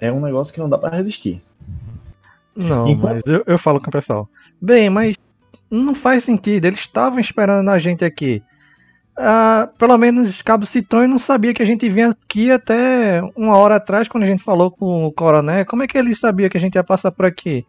é 0.00 0.12
um 0.12 0.20
negócio 0.20 0.52
que 0.52 0.60
não 0.60 0.68
dá 0.68 0.76
pra 0.78 0.90
resistir. 0.90 1.42
Não, 2.54 2.86
Enquanto- 2.88 3.14
mas 3.14 3.22
eu, 3.26 3.44
eu 3.46 3.58
falo 3.58 3.80
com 3.80 3.88
o 3.88 3.92
pessoal. 3.92 4.28
Bem, 4.60 4.88
mas 4.90 5.14
não 5.70 5.94
faz 5.94 6.24
sentido. 6.24 6.64
Eles 6.64 6.80
estavam 6.80 7.18
esperando 7.18 7.68
a 7.68 7.78
gente 7.78 8.04
aqui. 8.04 8.42
Ah, 9.18 9.70
pelo 9.78 9.96
menos 9.96 10.42
Cabo 10.42 10.66
Citões 10.66 11.08
não 11.08 11.18
sabia 11.18 11.54
que 11.54 11.62
a 11.62 11.66
gente 11.66 11.88
vinha 11.88 12.10
aqui 12.10 12.50
até 12.50 13.22
uma 13.34 13.56
hora 13.56 13.76
atrás, 13.76 14.08
quando 14.08 14.24
a 14.24 14.26
gente 14.26 14.42
falou 14.42 14.70
com 14.70 15.06
o 15.06 15.12
coronel. 15.12 15.64
Como 15.64 15.82
é 15.82 15.86
que 15.86 15.96
ele 15.96 16.14
sabia 16.14 16.50
que 16.50 16.56
a 16.56 16.60
gente 16.60 16.74
ia 16.74 16.84
passar 16.84 17.10
por 17.10 17.24
aqui? 17.24 17.66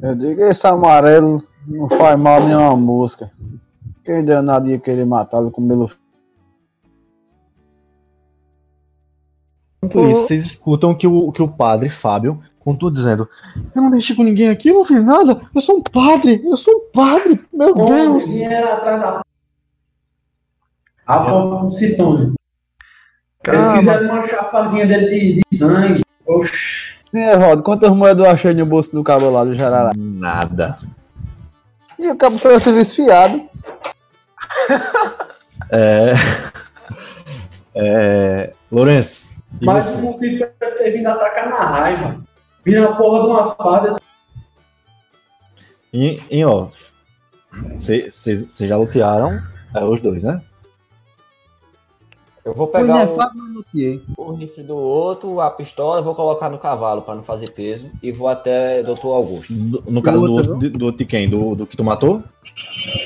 Eu 0.00 0.14
digo, 0.14 0.42
esse 0.42 0.66
amarelo 0.66 1.42
não 1.66 1.88
faz 1.88 2.18
mal 2.18 2.44
nenhuma 2.44 2.76
mosca. 2.76 3.30
Quem 4.04 4.24
deu 4.24 4.42
nada 4.42 4.68
ia 4.68 4.78
querer 4.78 5.06
matá-lo 5.06 5.50
com 5.50 5.60
melo. 5.60 5.90
Enquanto 9.82 10.10
isso, 10.10 10.22
vocês 10.22 10.44
escutam 10.44 10.94
que 10.94 11.06
o, 11.06 11.32
que 11.32 11.42
o 11.42 11.48
padre 11.48 11.88
Fábio 11.88 12.40
continua 12.64 12.92
dizendo: 12.92 13.28
Eu 13.74 13.82
não 13.82 13.90
mexi 13.90 14.14
com 14.14 14.22
ninguém 14.22 14.48
aqui, 14.48 14.68
eu 14.68 14.74
não 14.74 14.84
fiz 14.84 15.02
nada, 15.02 15.40
eu 15.54 15.60
sou 15.60 15.76
um 15.78 15.82
padre, 15.82 16.42
eu 16.44 16.56
sou 16.56 16.74
um 16.74 16.90
padre, 16.92 17.40
meu 17.52 17.74
Deus! 17.74 18.28
Vieram 18.30 18.72
atrás 18.72 19.00
da. 19.00 19.22
A 21.06 21.68
Citone. 21.68 22.34
Eles 23.44 23.78
quiseram 23.78 24.06
manchar 24.06 24.54
a 24.54 24.68
dele 24.68 25.08
de, 25.08 25.42
de 25.50 25.58
sangue. 25.58 26.02
Oxi. 26.26 26.92
Sim, 27.12 27.24
Evaldo, 27.24 27.62
quantas 27.62 27.90
moedas 27.90 28.24
eu 28.24 28.32
achei 28.32 28.54
no 28.54 28.64
bolso 28.64 28.92
do 28.92 29.04
cabo 29.04 29.28
lá 29.28 29.44
do 29.44 29.54
Jarará? 29.54 29.90
Nada. 29.96 30.78
E 31.98 32.08
o 32.10 32.16
cabo 32.16 32.38
foi 32.38 32.54
ao 32.54 32.60
serviço 32.60 32.96
fiado. 32.96 33.42
É. 35.74 36.12
É. 37.74 38.52
Lourenço, 38.70 39.38
Mas 39.62 39.94
o 39.96 40.02
motivo 40.02 40.44
pra 40.58 40.70
ter 40.72 40.90
vindo 40.90 41.06
atacar 41.06 41.48
na 41.48 41.64
raiva. 41.64 42.22
Vira 42.64 42.90
a 42.90 42.96
porra 42.96 43.20
de 43.22 43.26
uma 43.26 43.54
farda. 43.54 43.96
E, 45.92 46.20
e 46.30 46.44
ó, 46.44 46.68
vocês 47.78 48.56
já 48.58 48.76
lutearam 48.76 49.42
é, 49.74 49.84
os 49.84 50.00
dois, 50.00 50.22
né? 50.22 50.40
Eu 52.44 52.54
vou 52.54 52.66
pegar 52.66 52.94
o, 52.94 52.98
nefado, 52.98 53.32
mas 53.36 53.54
luteei. 53.54 54.02
o 54.16 54.32
rifle 54.32 54.64
do 54.64 54.76
outro, 54.76 55.40
a 55.40 55.48
pistola, 55.50 56.02
vou 56.02 56.14
colocar 56.14 56.48
no 56.48 56.58
cavalo 56.58 57.02
pra 57.02 57.14
não 57.14 57.22
fazer 57.22 57.50
peso 57.50 57.88
e 58.02 58.10
vou 58.10 58.26
até 58.26 58.82
Dr. 58.82 59.06
Augusto. 59.06 59.52
Do- 59.52 59.84
no 59.86 60.02
caso 60.02 60.26
do 60.26 60.32
outro, 60.32 60.56
do 60.56 60.84
outro 60.86 60.98
de 60.98 61.04
quem? 61.04 61.28
Do, 61.30 61.54
do 61.54 61.66
que 61.66 61.76
tu 61.76 61.84
matou? 61.84 62.22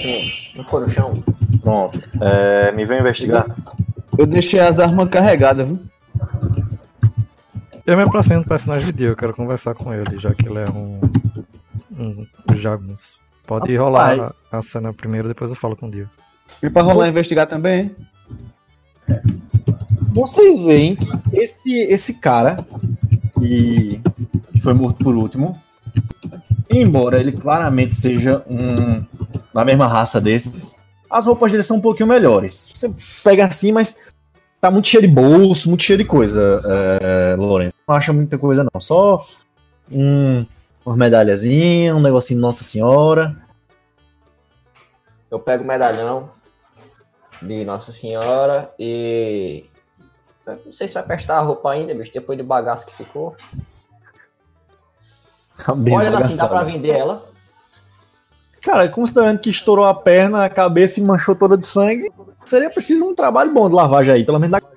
Sim, 0.00 0.30
não 0.54 0.64
foi 0.64 0.82
no 0.82 0.88
chão. 0.88 1.12
Pronto. 1.60 1.98
É, 2.20 2.72
me 2.72 2.86
vem 2.86 3.00
investigar. 3.00 3.46
Eu 4.16 4.26
deixei 4.26 4.58
as 4.58 4.78
armas 4.78 5.10
carregadas, 5.10 5.66
viu? 5.66 5.78
Eu 7.86 7.96
me 7.96 8.02
aproximo 8.02 8.42
do 8.42 8.48
personagem 8.48 8.86
de 8.86 8.92
Dio, 8.92 9.08
eu 9.08 9.16
quero 9.16 9.34
conversar 9.34 9.74
com 9.74 9.92
ele, 9.94 10.18
já 10.18 10.34
que 10.34 10.46
ele 10.48 10.58
é 10.58 10.64
um. 10.70 11.00
um 11.98 12.56
jagunço. 12.56 13.20
Pode 13.46 13.74
rolar 13.76 14.16
Rapaz. 14.16 14.32
a, 14.52 14.58
a 14.58 14.62
cena 14.62 14.92
primeiro, 14.92 15.28
depois 15.28 15.50
eu 15.50 15.56
falo 15.56 15.76
com 15.76 15.86
o 15.86 15.90
Dio. 15.90 16.10
E 16.62 16.68
pra 16.68 16.82
rolar 16.82 17.04
Você- 17.04 17.10
investigar 17.10 17.46
também, 17.46 17.80
hein? 17.80 17.96
Vocês 20.12 20.58
veem 20.60 20.96
que 20.96 21.08
esse, 21.32 21.74
esse 21.82 22.20
cara 22.20 22.56
que 23.38 24.00
foi 24.62 24.72
morto 24.74 25.04
por 25.04 25.14
último, 25.14 25.60
embora 26.70 27.20
ele 27.20 27.32
claramente 27.32 27.94
seja 27.94 28.42
um 28.48 29.04
da 29.52 29.64
mesma 29.64 29.86
raça 29.86 30.20
desses, 30.20 30.74
as 31.10 31.26
roupas 31.26 31.52
dele 31.52 31.62
são 31.62 31.76
um 31.76 31.80
pouquinho 31.80 32.08
melhores. 32.08 32.70
Você 32.74 32.92
pega 33.22 33.44
assim, 33.46 33.72
mas 33.72 34.05
tá 34.66 34.70
muito 34.70 34.88
cheio 34.88 35.02
de 35.02 35.08
bolso, 35.08 35.68
muito 35.68 35.84
cheio 35.84 35.98
de 35.98 36.04
coisa, 36.04 36.60
é, 37.00 37.36
Lourenço. 37.36 37.76
Não 37.86 37.94
acha 37.94 38.12
muita 38.12 38.36
coisa 38.36 38.64
não, 38.64 38.80
só 38.80 39.24
um, 39.90 40.44
umas 40.84 40.98
medalhazinhas, 40.98 41.96
um 41.96 42.00
negocinho 42.00 42.38
de 42.38 42.42
Nossa 42.42 42.64
Senhora. 42.64 43.36
Eu 45.30 45.38
pego 45.38 45.62
o 45.62 45.66
medalhão 45.66 46.30
de 47.40 47.64
Nossa 47.64 47.92
Senhora 47.92 48.72
e. 48.78 49.66
Não 50.44 50.72
sei 50.72 50.88
se 50.88 50.94
vai 50.94 51.04
prestar 51.04 51.38
a 51.38 51.42
roupa 51.42 51.70
ainda, 51.70 51.94
bicho, 51.94 52.12
depois 52.12 52.36
do 52.36 52.44
bagaço 52.44 52.86
que 52.86 52.94
ficou. 52.94 53.36
Tá 55.64 55.72
Olha 55.72 56.18
assim, 56.18 56.36
dá 56.36 56.48
pra 56.48 56.64
vender 56.64 56.90
ela. 56.90 57.24
Cara, 58.66 58.88
considerando 58.88 59.38
que 59.38 59.48
estourou 59.48 59.84
a 59.84 59.94
perna, 59.94 60.44
a 60.44 60.50
cabeça 60.50 60.98
e 60.98 61.02
manchou 61.04 61.36
toda 61.36 61.56
de 61.56 61.64
sangue, 61.64 62.12
seria 62.44 62.68
preciso 62.68 63.04
um 63.04 63.14
trabalho 63.14 63.54
bom 63.54 63.68
de 63.68 63.76
lavagem 63.76 64.12
aí, 64.12 64.24
pelo 64.24 64.40
menos 64.40 64.60
da 64.60 64.68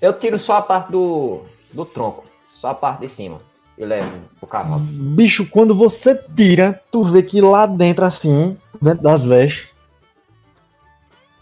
Eu 0.00 0.18
tiro 0.18 0.38
só 0.38 0.56
a 0.56 0.62
parte 0.62 0.90
do, 0.90 1.42
do 1.70 1.84
tronco, 1.84 2.24
só 2.46 2.68
a 2.68 2.74
parte 2.74 3.00
de 3.00 3.10
cima. 3.10 3.42
E 3.76 3.84
levo 3.84 4.10
pro 4.40 4.46
cavalo. 4.46 4.80
Bicho, 4.80 5.50
quando 5.50 5.74
você 5.74 6.14
tira, 6.34 6.80
tu 6.90 7.04
vê 7.04 7.22
que 7.22 7.42
lá 7.42 7.66
dentro, 7.66 8.06
assim, 8.06 8.56
dentro 8.80 9.02
das 9.02 9.22
vestes, 9.22 9.68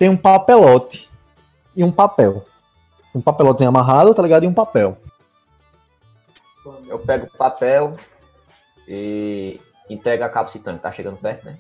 tem 0.01 0.09
um 0.09 0.17
papelote 0.17 1.09
e 1.77 1.85
um 1.85 1.93
papel. 1.93 2.45
Um 3.15 3.21
papelote 3.21 3.63
amarrado, 3.63 4.13
tá 4.13 4.21
ligado? 4.21 4.43
E 4.43 4.49
um 4.49 4.55
papel. 4.55 4.99
Eu 6.89 6.99
pego 6.99 7.27
o 7.33 7.39
papel 7.39 7.95
e 8.89 9.61
entrego 9.91 10.25
a 10.25 10.29
capcitante. 10.29 10.81
Tá 10.81 10.91
chegando 10.93 11.17
perto, 11.19 11.45
né? 11.45 11.59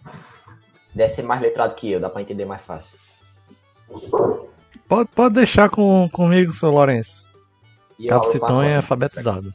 Deve 0.94 1.12
ser 1.12 1.22
mais 1.22 1.40
letrado 1.40 1.74
que 1.74 1.90
eu, 1.92 2.00
dá 2.00 2.08
pra 2.10 2.22
entender 2.22 2.44
mais 2.44 2.62
fácil. 2.62 2.96
Pode, 4.88 5.08
pode 5.14 5.34
deixar 5.34 5.68
com, 5.70 6.08
comigo, 6.10 6.52
seu 6.52 6.70
Lourenço. 6.70 7.28
Capcitão 8.08 8.62
é 8.62 8.76
alfabetizado. 8.76 9.52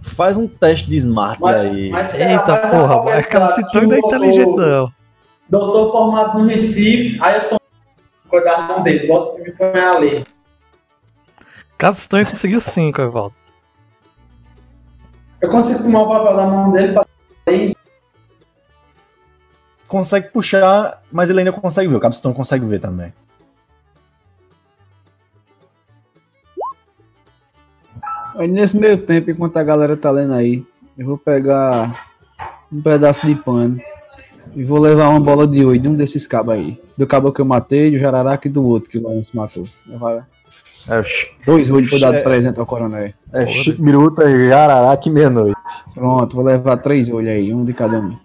Faz 0.00 0.36
um 0.36 0.46
teste 0.48 0.88
de 0.88 0.96
smart 0.96 1.42
aí. 1.44 1.90
será- 2.12 2.30
Eita 2.32 2.52
mas 2.62 2.70
porra, 2.70 3.02
mas 3.04 3.26
Capcitão 3.26 3.82
não 3.82 3.92
é 3.96 3.98
inteligente 3.98 4.56
não. 4.56 4.92
Doutor 5.48 5.90
formado 5.92 6.38
no 6.38 6.46
Recife, 6.46 7.18
aí 7.22 7.36
eu 7.36 7.50
tô 7.50 7.60
cuidar 8.28 8.56
a 8.56 8.62
mão 8.68 8.82
dele, 8.82 9.06
bota 9.08 9.38
me 9.42 9.50
põe 9.52 9.80
a 9.80 9.98
lei. 9.98 10.24
Capcitão 11.76 12.24
conseguiu 12.24 12.60
5, 12.60 13.00
Evaldo. 13.00 13.34
Eu 15.40 15.50
consigo 15.50 15.82
tomar 15.82 16.02
o 16.02 16.08
papel 16.08 16.36
da 16.36 16.46
mão 16.46 16.72
dele 16.72 16.92
pra. 16.92 17.06
Consegue 19.86 20.28
puxar, 20.28 21.02
mas 21.10 21.30
ele 21.30 21.38
ainda 21.38 21.52
consegue 21.52 21.88
ver. 21.88 21.96
O 21.96 22.00
Capistão 22.00 22.34
consegue 22.34 22.66
ver 22.66 22.78
também. 22.78 23.12
Aí 28.34 28.46
nesse 28.46 28.76
meio 28.76 28.98
tempo, 28.98 29.30
enquanto 29.30 29.56
a 29.56 29.64
galera 29.64 29.96
tá 29.96 30.10
lendo 30.10 30.34
aí, 30.34 30.64
eu 30.96 31.06
vou 31.06 31.18
pegar 31.18 32.08
um 32.70 32.80
pedaço 32.82 33.26
de 33.26 33.34
pano 33.34 33.80
e 34.54 34.64
vou 34.64 34.78
levar 34.78 35.08
uma 35.08 35.20
bola 35.20 35.46
de 35.46 35.64
oito 35.64 35.82
de 35.82 35.88
um 35.88 35.94
desses 35.96 36.26
cabos 36.26 36.54
aí. 36.54 36.80
Do 36.96 37.06
cabo 37.06 37.32
que 37.32 37.40
eu 37.40 37.44
matei, 37.44 37.90
do 37.90 37.98
jararaca 37.98 38.46
e 38.46 38.50
do 38.50 38.64
outro 38.64 38.90
que 38.90 38.98
o 38.98 39.02
Lourenço 39.02 39.36
matou. 39.36 39.64
Levar 39.86 40.28
É, 40.90 41.02
dois 41.44 41.70
olhos 41.70 41.90
pra 41.90 41.98
dar 41.98 42.10
de 42.12 42.16
É. 42.18 42.22
presente 42.22 42.58
ao 42.58 42.66
coronel. 42.66 43.12
é 43.32 43.46
Chico 43.46 43.82
Biruta, 43.82 44.24
Jararaca 44.48 45.08
e 45.08 45.12
meia-noite. 45.12 45.56
Pronto, 45.94 46.34
vou 46.36 46.44
levar 46.44 46.76
três 46.78 47.10
olhos 47.10 47.28
aí, 47.30 47.52
um 47.52 47.64
de 47.64 47.74
cada 47.74 47.98
um. 48.00 48.16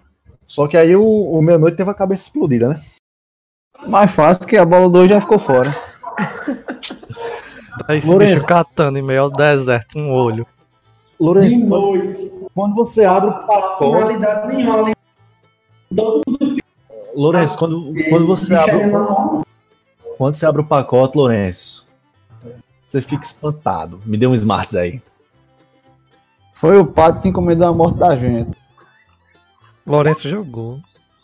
Só 0.46 0.66
que 0.66 0.76
aí 0.76 0.94
o, 0.96 1.02
o 1.04 1.42
meia-noite 1.42 1.76
teve 1.76 1.90
a 1.90 1.94
cabeça 1.94 2.22
explodida, 2.22 2.68
né? 2.68 2.80
Mais 3.86 4.10
fácil 4.10 4.46
que 4.46 4.56
a 4.56 4.64
bola 4.64 4.84
do 4.86 4.92
2 4.92 5.10
já 5.10 5.20
ficou 5.20 5.38
fora. 5.38 5.68
Aí 7.88 7.98
esse 7.98 8.06
Lourenço. 8.06 8.34
bicho 8.36 8.46
catando 8.46 8.98
em 8.98 9.02
meio 9.02 9.22
ao 9.22 9.30
deserto, 9.30 9.98
um 9.98 10.12
olho. 10.12 10.46
Lourenço, 11.20 11.58
quando, 11.68 11.80
noite. 11.96 12.30
quando 12.54 12.74
você 12.76 13.04
abre 13.04 13.30
o 13.30 13.32
pacote, 13.46 14.16
nenhuma. 14.46 14.76
mundo 15.90 16.56
Lourenço, 17.14 17.58
quando, 17.58 17.92
quando 18.08 18.26
você 18.26 18.54
abre. 18.54 18.76
o- 18.76 19.42
Quando 20.16 20.34
você 20.34 20.46
abre 20.46 20.60
o 20.62 20.64
pacote, 20.64 21.16
Lourenço, 21.18 21.84
você 22.94 23.02
fica 23.02 23.24
espantado. 23.24 24.00
Me 24.06 24.16
dê 24.16 24.26
um 24.26 24.34
smarts 24.34 24.76
aí. 24.76 25.02
Foi 26.54 26.78
o 26.78 26.86
padre 26.86 27.22
que 27.22 27.28
encomendou 27.28 27.66
a 27.68 27.72
morte 27.72 27.98
da 27.98 28.16
gente. 28.16 28.56
Lourenço 29.86 30.28
jogou. 30.28 30.80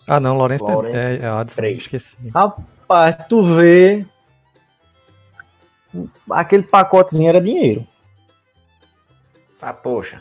Ah 0.07 0.19
não, 0.21 0.37
Lourenço, 0.37 0.69
é- 0.69 0.75
Lourenço, 0.75 0.97
é, 0.97 1.17
é 1.19 1.27
Adson, 1.29 1.57
três. 1.57 1.79
esqueci. 1.79 2.17
Rapaz, 2.35 3.17
tu 3.29 3.43
vê. 3.55 4.05
Aquele 6.31 6.63
pacotezinho 6.65 7.29
era 7.29 7.41
dinheiro. 7.41 7.87
Ah, 9.63 9.73
poxa. 9.73 10.21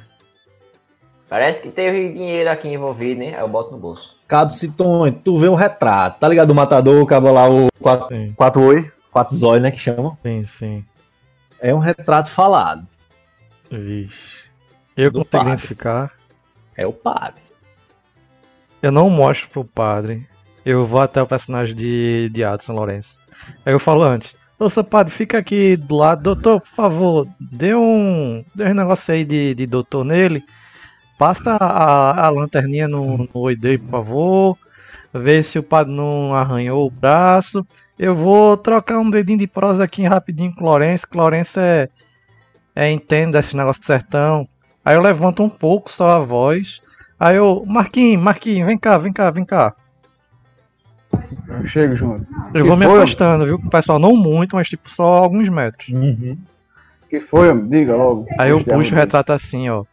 Parece 1.27 1.61
que 1.63 1.69
teve 1.69 2.11
dinheiro 2.13 2.49
aqui 2.49 2.67
envolvido, 2.67 3.19
né? 3.19 3.35
Aí 3.35 3.41
eu 3.41 3.47
boto 3.47 3.71
no 3.71 3.77
bolso. 3.77 4.15
Cabo 4.27 4.53
Citonho, 4.53 5.13
tu 5.13 5.37
vê 5.37 5.47
um 5.47 5.55
retrato, 5.55 6.19
tá 6.19 6.27
ligado? 6.27 6.49
O 6.51 6.55
matador, 6.55 7.01
o 7.01 7.05
cabo 7.05 7.31
lá, 7.31 7.47
o 7.49 7.67
4 7.79 8.07
Sim, 8.07 8.33
quatro 8.33 8.61
oi, 8.61 8.91
4 9.11 9.35
zóio, 9.35 9.61
né? 9.61 9.71
Que 9.71 9.77
chamam. 9.79 10.17
sim, 10.23 10.43
sim. 10.45 10.85
É 11.61 11.73
um 11.73 11.79
retrato 11.79 12.31
falado. 12.31 12.87
Vixe. 13.71 14.43
Eu 14.95 15.11
Do 15.11 15.19
consigo 15.19 15.29
padre. 15.31 15.47
identificar. 15.49 16.11
É 16.75 16.87
o 16.87 16.93
padre. 16.93 17.41
Eu 18.81 18.91
não 18.91 19.09
mostro 19.09 19.49
pro 19.49 19.65
padre. 19.65 20.27
Eu 20.65 20.85
vou 20.85 21.01
até 21.01 21.21
o 21.21 21.27
personagem 21.27 21.75
de, 21.75 22.29
de 22.29 22.43
Adson 22.43 22.73
Lourenço. 22.73 23.19
Aí 23.65 23.73
eu 23.73 23.79
falo 23.79 24.03
antes. 24.03 24.33
Seu 24.69 24.83
padre, 24.83 25.13
fica 25.13 25.37
aqui 25.37 25.77
do 25.77 25.95
lado. 25.95 26.21
Doutor, 26.21 26.59
por 26.59 26.67
favor, 26.69 27.27
dê 27.39 27.73
um, 27.73 28.43
dê 28.53 28.65
um 28.65 28.73
negócio 28.73 29.13
aí 29.13 29.23
de, 29.23 29.55
de 29.55 29.65
doutor 29.65 30.03
nele. 30.03 30.43
Passa 31.17 31.55
a, 31.55 32.25
a 32.25 32.29
lanterninha 32.29 32.87
no, 32.87 33.17
no 33.19 33.29
oi 33.33 33.55
dele, 33.55 33.77
por 33.77 33.91
favor. 33.91 34.57
Vê 35.13 35.41
se 35.41 35.57
o 35.57 35.63
padre 35.63 35.93
não 35.93 36.35
arranhou 36.35 36.85
o 36.85 36.91
braço. 36.91 37.65
Eu 37.99 38.15
vou 38.15 38.55
trocar 38.55 38.97
um 38.97 39.09
dedinho 39.09 39.37
de 39.39 39.45
prosa 39.45 39.83
aqui 39.83 40.05
rapidinho 40.05 40.55
com 40.55 40.63
o 40.63 40.67
Lourenço. 40.67 41.05
Lourenço 41.13 41.59
é, 41.59 41.89
é 42.73 42.89
entende 42.89 43.33
desse 43.33 43.57
negócio 43.57 43.81
de 43.81 43.87
sertão. 43.87 44.47
Aí 44.85 44.95
eu 44.95 45.01
levanto 45.01 45.43
um 45.43 45.49
pouco 45.49 45.91
só 45.91 46.11
a 46.11 46.19
voz. 46.19 46.81
Aí 47.19 47.35
eu, 47.35 47.65
Marquinhos, 47.67 48.23
Marquinhos, 48.23 48.65
vem 48.65 48.77
cá, 48.77 48.97
vem 48.97 49.11
cá, 49.11 49.29
vem 49.29 49.43
cá. 49.43 49.75
Eu 51.49 51.67
chego 51.67 51.93
junto. 51.97 52.25
Eu 52.53 52.63
Que 52.63 52.69
vou 52.69 52.77
me 52.77 52.85
foi? 52.85 52.99
afastando, 52.99 53.45
viu? 53.45 53.59
Com 53.59 53.67
o 53.67 53.69
pessoal 53.69 53.99
não 53.99 54.15
muito, 54.15 54.55
mas 54.55 54.69
tipo 54.69 54.89
só 54.89 55.03
alguns 55.03 55.49
metros. 55.49 55.89
Uhum. 55.89 56.37
que 57.09 57.19
foi, 57.19 57.49
homem? 57.49 57.67
Diga 57.67 57.97
logo. 57.97 58.25
Aí 58.39 58.51
eu 58.51 58.63
puxo 58.63 58.93
o 58.93 58.97
retrato 58.97 59.33
assim, 59.33 59.69
ó. 59.69 59.83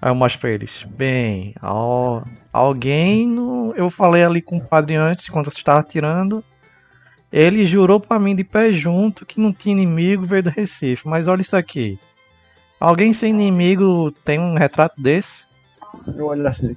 Aí 0.00 0.10
eu 0.10 0.14
mostro 0.14 0.40
pra 0.40 0.50
eles. 0.50 0.86
Bem, 0.96 1.54
ó, 1.62 2.22
alguém 2.50 3.28
no... 3.28 3.74
Eu 3.76 3.90
falei 3.90 4.24
ali 4.24 4.40
com 4.40 4.56
o 4.56 4.64
padre 4.64 4.94
antes, 4.94 5.28
quando 5.28 5.50
você 5.50 5.58
estava 5.58 5.82
tirando. 5.82 6.42
Ele 7.36 7.64
jurou 7.64 7.98
pra 7.98 8.16
mim 8.16 8.36
de 8.36 8.44
pé 8.44 8.70
junto 8.70 9.26
que 9.26 9.40
não 9.40 9.52
tinha 9.52 9.72
inimigo, 9.74 10.22
veio 10.22 10.44
do 10.44 10.50
Recife. 10.50 11.08
Mas 11.08 11.26
olha 11.26 11.40
isso 11.40 11.56
aqui. 11.56 11.98
Alguém 12.78 13.12
sem 13.12 13.30
inimigo 13.30 14.12
tem 14.24 14.38
um 14.38 14.54
retrato 14.54 15.02
desse? 15.02 15.44
Eu 16.16 16.26
olho 16.26 16.46
assim. 16.46 16.76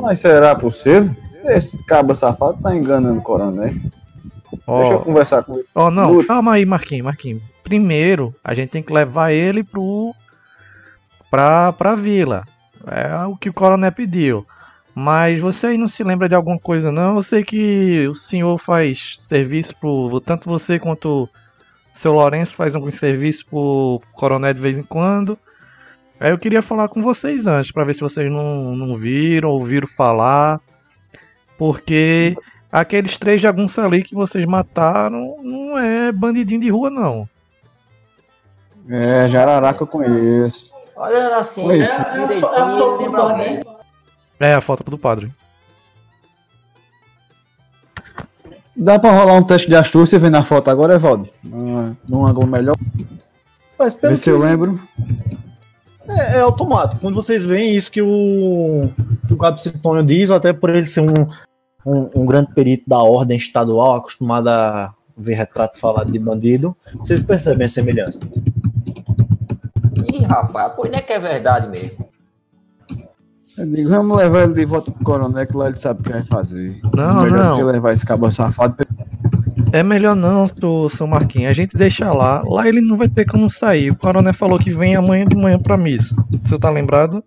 Mas 0.00 0.20
será 0.20 0.54
possível? 0.54 1.14
Esse 1.44 1.76
cabo 1.84 2.14
safado 2.14 2.56
tá 2.62 2.74
enganando 2.74 3.18
o 3.18 3.22
coronel. 3.22 3.74
Deixa 3.74 4.92
eu 4.92 5.00
conversar 5.00 5.42
com 5.42 5.58
ele. 5.58 5.66
ó, 5.74 5.90
não, 5.90 6.24
calma 6.24 6.54
aí, 6.54 6.64
Marquinhos, 6.64 7.04
Marquinhos. 7.04 7.42
Primeiro, 7.62 8.34
a 8.42 8.54
gente 8.54 8.70
tem 8.70 8.82
que 8.82 8.94
levar 8.94 9.30
ele 9.30 9.62
pro. 9.62 10.14
pra, 11.30 11.70
pra 11.74 11.94
vila. 11.94 12.46
É 12.86 13.26
o 13.26 13.36
que 13.36 13.50
o 13.50 13.54
coronel 13.54 13.92
pediu. 13.92 14.46
Mas 15.00 15.40
você 15.40 15.68
aí 15.68 15.78
não 15.78 15.88
se 15.88 16.04
lembra 16.04 16.28
de 16.28 16.34
alguma 16.34 16.58
coisa, 16.58 16.92
não? 16.92 17.16
Eu 17.16 17.22
sei 17.22 17.42
que 17.42 18.06
o 18.06 18.14
senhor 18.14 18.58
faz 18.58 19.14
serviço 19.18 19.74
pro. 19.74 20.20
Tanto 20.20 20.46
você 20.46 20.78
quanto 20.78 21.22
o 21.22 21.28
seu 21.94 22.12
Lourenço 22.12 22.54
faz 22.54 22.74
algum 22.74 22.90
serviço 22.90 23.46
pro 23.46 24.02
coronel 24.12 24.52
de 24.52 24.60
vez 24.60 24.78
em 24.78 24.82
quando. 24.82 25.38
Aí 26.20 26.30
eu 26.30 26.38
queria 26.38 26.60
falar 26.60 26.88
com 26.88 27.00
vocês 27.00 27.46
antes, 27.46 27.72
pra 27.72 27.82
ver 27.82 27.94
se 27.94 28.02
vocês 28.02 28.30
não, 28.30 28.76
não 28.76 28.94
viram, 28.94 29.48
ouviram 29.48 29.88
falar. 29.88 30.60
Porque 31.56 32.36
aqueles 32.70 33.16
três 33.16 33.40
jagunços 33.40 33.78
ali 33.78 34.04
que 34.04 34.14
vocês 34.14 34.44
mataram 34.44 35.38
não 35.42 35.78
é 35.78 36.12
bandidinho 36.12 36.60
de 36.60 36.68
rua, 36.68 36.90
não. 36.90 37.26
É, 38.86 39.26
Jararaca 39.30 39.82
eu 39.82 39.86
conheço. 39.86 40.70
Olhando 40.94 41.36
assim, 41.36 41.66
né, 41.66 41.84
sim. 41.86 42.02
direitinho, 42.12 42.96
lembra 42.98 43.20
alguém? 43.22 43.60
É 44.40 44.54
a 44.54 44.60
foto 44.62 44.82
do 44.90 44.96
padre. 44.96 45.30
Dá 48.74 48.98
pra 48.98 49.10
rolar 49.10 49.34
um 49.34 49.44
teste 49.44 49.68
de 49.68 49.76
astúcia 49.76 50.18
vendo 50.18 50.36
a 50.36 50.42
foto 50.42 50.70
agora, 50.70 50.94
Evaldo? 50.94 51.28
Ah, 51.44 51.92
Num 52.08 52.26
ângulo 52.26 52.46
melhor. 52.46 52.74
Mas 53.78 53.92
pelo 53.92 54.14
Vê 54.14 54.16
se 54.16 54.30
eu 54.30 54.38
lembro. 54.38 54.80
É, 56.08 56.38
é 56.38 56.40
automático. 56.40 57.00
Quando 57.02 57.14
vocês 57.14 57.44
veem 57.44 57.76
isso 57.76 57.92
que 57.92 58.00
o, 58.00 58.90
que 59.28 59.34
o 59.34 59.36
Cabo 59.36 59.58
Citonho 59.58 60.02
diz, 60.02 60.30
até 60.30 60.54
por 60.54 60.70
ele 60.70 60.86
ser 60.86 61.00
um, 61.00 61.28
um, 61.84 62.10
um 62.16 62.26
grande 62.26 62.54
perito 62.54 62.84
da 62.88 62.98
ordem 62.98 63.36
estadual, 63.36 63.96
acostumado 63.96 64.48
a 64.48 64.94
ver 65.14 65.34
retrato 65.34 65.78
falado 65.78 66.10
de 66.10 66.18
bandido, 66.18 66.74
vocês 66.94 67.22
percebem 67.22 67.66
a 67.66 67.68
semelhança. 67.68 68.20
Ih, 70.10 70.24
rapaz, 70.24 70.72
pois 70.74 70.90
não 70.90 70.98
é 70.98 71.02
que 71.02 71.12
é 71.12 71.18
verdade 71.18 71.68
mesmo. 71.68 72.08
Eu 73.58 73.66
digo, 73.66 73.88
vamos 73.90 74.16
levar 74.16 74.44
ele 74.44 74.54
de 74.54 74.64
volta 74.64 74.90
pro 74.90 75.04
coronel, 75.04 75.46
que 75.46 75.56
lá 75.56 75.68
ele 75.68 75.78
sabe 75.78 76.00
o 76.00 76.04
que 76.04 76.12
vai 76.12 76.22
fazer. 76.22 76.80
Não, 76.94 77.22
Melhor 77.22 77.44
não. 77.44 77.56
que 77.56 77.62
levar 77.64 77.92
esse 77.92 78.06
cabo 78.06 78.30
safado. 78.30 78.76
É 79.72 79.82
melhor 79.82 80.16
não, 80.16 80.46
seu 80.46 80.88
seu 80.88 81.06
Marquinhos. 81.06 81.50
A 81.50 81.52
gente 81.52 81.76
deixa 81.76 82.12
lá. 82.12 82.42
Lá 82.44 82.66
ele 82.66 82.80
não 82.80 82.96
vai 82.96 83.08
ter 83.08 83.24
como 83.24 83.50
sair. 83.50 83.90
O 83.90 83.96
coronel 83.96 84.34
falou 84.34 84.58
que 84.58 84.70
vem 84.70 84.96
amanhã 84.96 85.24
de 85.24 85.36
manhã 85.36 85.58
pra 85.58 85.76
missa. 85.76 86.14
Senhor 86.44 86.58
tá 86.58 86.70
lembrado? 86.70 87.22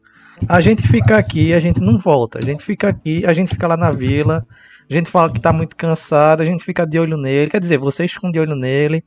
A 0.48 0.60
gente 0.60 0.86
fica 0.88 1.18
aqui, 1.18 1.54
a 1.54 1.60
gente 1.60 1.80
não 1.80 1.98
volta. 1.98 2.40
A 2.40 2.42
gente 2.42 2.64
fica 2.64 2.90
aqui, 2.90 3.26
a 3.26 3.32
gente 3.34 3.50
fica 3.50 3.68
lá 3.68 3.78
na 3.78 3.92
vila. 3.92 4.46
A 4.90 4.94
gente 4.94 5.10
fala 5.10 5.32
que 5.32 5.40
tá 5.40 5.54
muito 5.54 5.76
cansado, 5.76 6.42
a 6.42 6.46
gente 6.46 6.64
fica 6.64 6.86
de 6.86 7.00
olho 7.00 7.18
nele. 7.18 7.50
Quer 7.50 7.62
dizer, 7.62 7.78
vocês 7.78 8.12
ficam 8.12 8.32
de 8.32 8.40
olho 8.40 8.56
nele. 8.56 9.04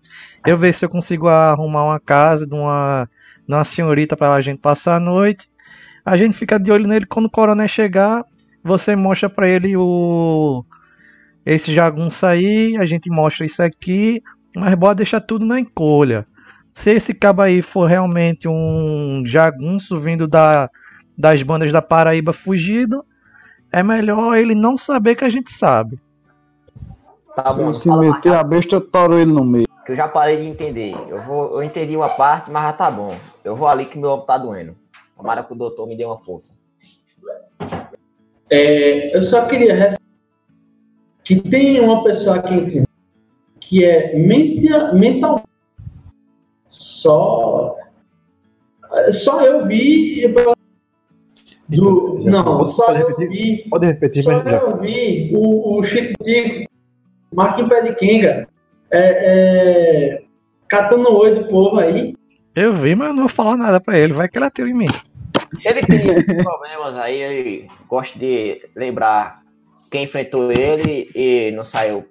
Eu 0.47 0.56
vejo 0.56 0.78
se 0.78 0.84
eu 0.84 0.88
consigo 0.88 1.28
arrumar 1.28 1.84
uma 1.84 2.01
casa 2.01 2.47
de 2.47 2.55
uma, 2.55 3.09
de 3.47 3.55
uma 3.55 3.64
senhorita 3.64 4.16
pra 4.16 4.40
gente 4.40 4.60
passar 4.60 4.97
a 4.97 5.01
noite. 5.01 5.47
A 6.07 6.16
gente 6.16 6.37
fica 6.37 6.57
de 6.57 6.70
olho 6.70 6.87
nele. 6.87 7.05
Quando 7.05 7.27
o 7.27 7.31
coronel 7.31 7.66
chegar, 7.66 8.24
você 8.62 8.95
mostra 8.95 9.28
pra 9.28 9.49
ele 9.49 9.77
o 9.77 10.65
esse 11.45 11.73
jagunço 11.73 12.27
aí, 12.27 12.77
a 12.77 12.85
gente 12.85 13.09
mostra 13.09 13.47
isso 13.47 13.62
aqui, 13.62 14.20
mas 14.57 14.74
bora 14.74 14.97
deixar 14.97 15.20
tudo 15.20 15.45
na 15.45 15.61
encolha. 15.61 16.27
Se 16.74 16.91
esse 16.91 17.15
cabo 17.15 17.41
aí 17.43 17.62
for 17.62 17.87
realmente 17.87 18.49
um 18.49 19.23
jagunço 19.24 20.01
vindo 20.01 20.27
da, 20.27 20.69
das 21.16 21.43
bandas 21.45 21.70
da 21.70 21.81
Paraíba 21.81 22.33
fugido, 22.33 23.05
é 23.73 23.81
melhor 23.81 24.37
ele 24.37 24.57
não 24.57 24.77
saber 24.77 25.15
que 25.15 25.24
a 25.24 25.28
gente 25.28 25.53
sabe. 25.53 26.01
Tá 27.37 27.53
bom, 27.53 27.73
Se 27.73 27.87
mais 27.87 28.01
meter 28.01 28.35
a 28.35 28.43
besta, 28.43 28.74
eu 28.74 28.81
toro 28.81 29.16
ele 29.16 29.33
no 29.33 29.45
meio. 29.45 29.66
que 29.85 29.93
eu 29.93 29.97
já 29.97 30.09
parei 30.09 30.39
de 30.39 30.49
entender. 30.49 30.97
Eu, 31.09 31.23
vou, 31.23 31.53
eu 31.53 31.62
entendi 31.62 31.97
uma 31.97 32.09
parte, 32.09 32.51
mas 32.51 32.65
já 32.65 32.73
tá 32.73 32.91
bom. 32.91 33.16
Eu 33.45 33.55
vou 33.55 33.69
ali 33.69 33.87
que 33.87 33.99
meu 33.99 34.11
ombro 34.11 34.27
tá 34.27 34.37
doendo. 34.37 34.74
Tomara 35.16 35.43
que 35.43 35.52
o 35.52 35.56
doutor 35.56 35.86
me 35.86 35.97
dê 35.97 36.05
uma 36.05 36.18
força. 36.18 36.55
É, 38.51 39.16
eu 39.16 39.22
só 39.22 39.47
queria 39.47 39.97
que 41.24 41.40
tem 41.40 41.80
uma 41.80 42.05
pessoa 42.05 42.36
aqui 42.36 42.55
entre 42.55 42.84
que 43.60 43.84
é 43.84 44.16
mentia, 44.16 44.93
mental. 44.93 45.43
Só, 46.68 47.76
só 49.12 49.40
eu 49.43 49.66
vi. 49.66 50.32
Do, 51.68 52.20
Já 52.22 52.30
não, 52.30 52.70
só 52.70 52.86
Pode 52.86 53.01
eu 53.01 53.09
repetir? 53.09 53.28
vi. 53.28 53.68
Pode 53.68 53.86
repetir, 53.86 54.22
Só 54.22 54.32
mas 54.32 54.44
já. 54.44 54.59
eu 54.59 54.80
vi 54.80 55.32
o, 55.34 55.78
o 55.78 55.82
Chico 55.82 56.22
Tico, 56.22 56.70
Marquinhos 57.34 57.68
Pé 57.68 57.82
de 57.82 57.94
Quenga, 57.97 58.48
é, 58.93 59.01
é, 59.01 60.22
catando 60.68 61.10
o 61.10 61.16
olho 61.18 61.43
do 61.43 61.48
povo 61.51 61.80
aí. 61.80 62.15
Eu 62.57 62.73
vi, 62.73 62.95
mas 62.95 63.09
eu 63.09 63.12
não 63.12 63.24
vou 63.24 63.28
falar 63.28 63.59
nada 63.59 63.78
pra 63.78 63.99
ele, 63.99 64.15
vai 64.15 64.31
que 64.31 64.39
ele 64.39 64.47
atira 64.47 64.70
em 64.70 64.73
mim. 64.73 64.87
Ele 65.62 65.83
tem 65.83 66.09
esses 66.09 66.43
problemas 66.43 66.97
aí, 66.97 67.20
ele 67.20 67.70
gosta 67.87 68.19
de 68.19 68.66
lembrar 68.74 69.43
quem 69.91 70.05
enfrentou 70.05 70.51
ele 70.51 71.11
e 71.15 71.53
não 71.55 71.66
saiu 71.66 72.09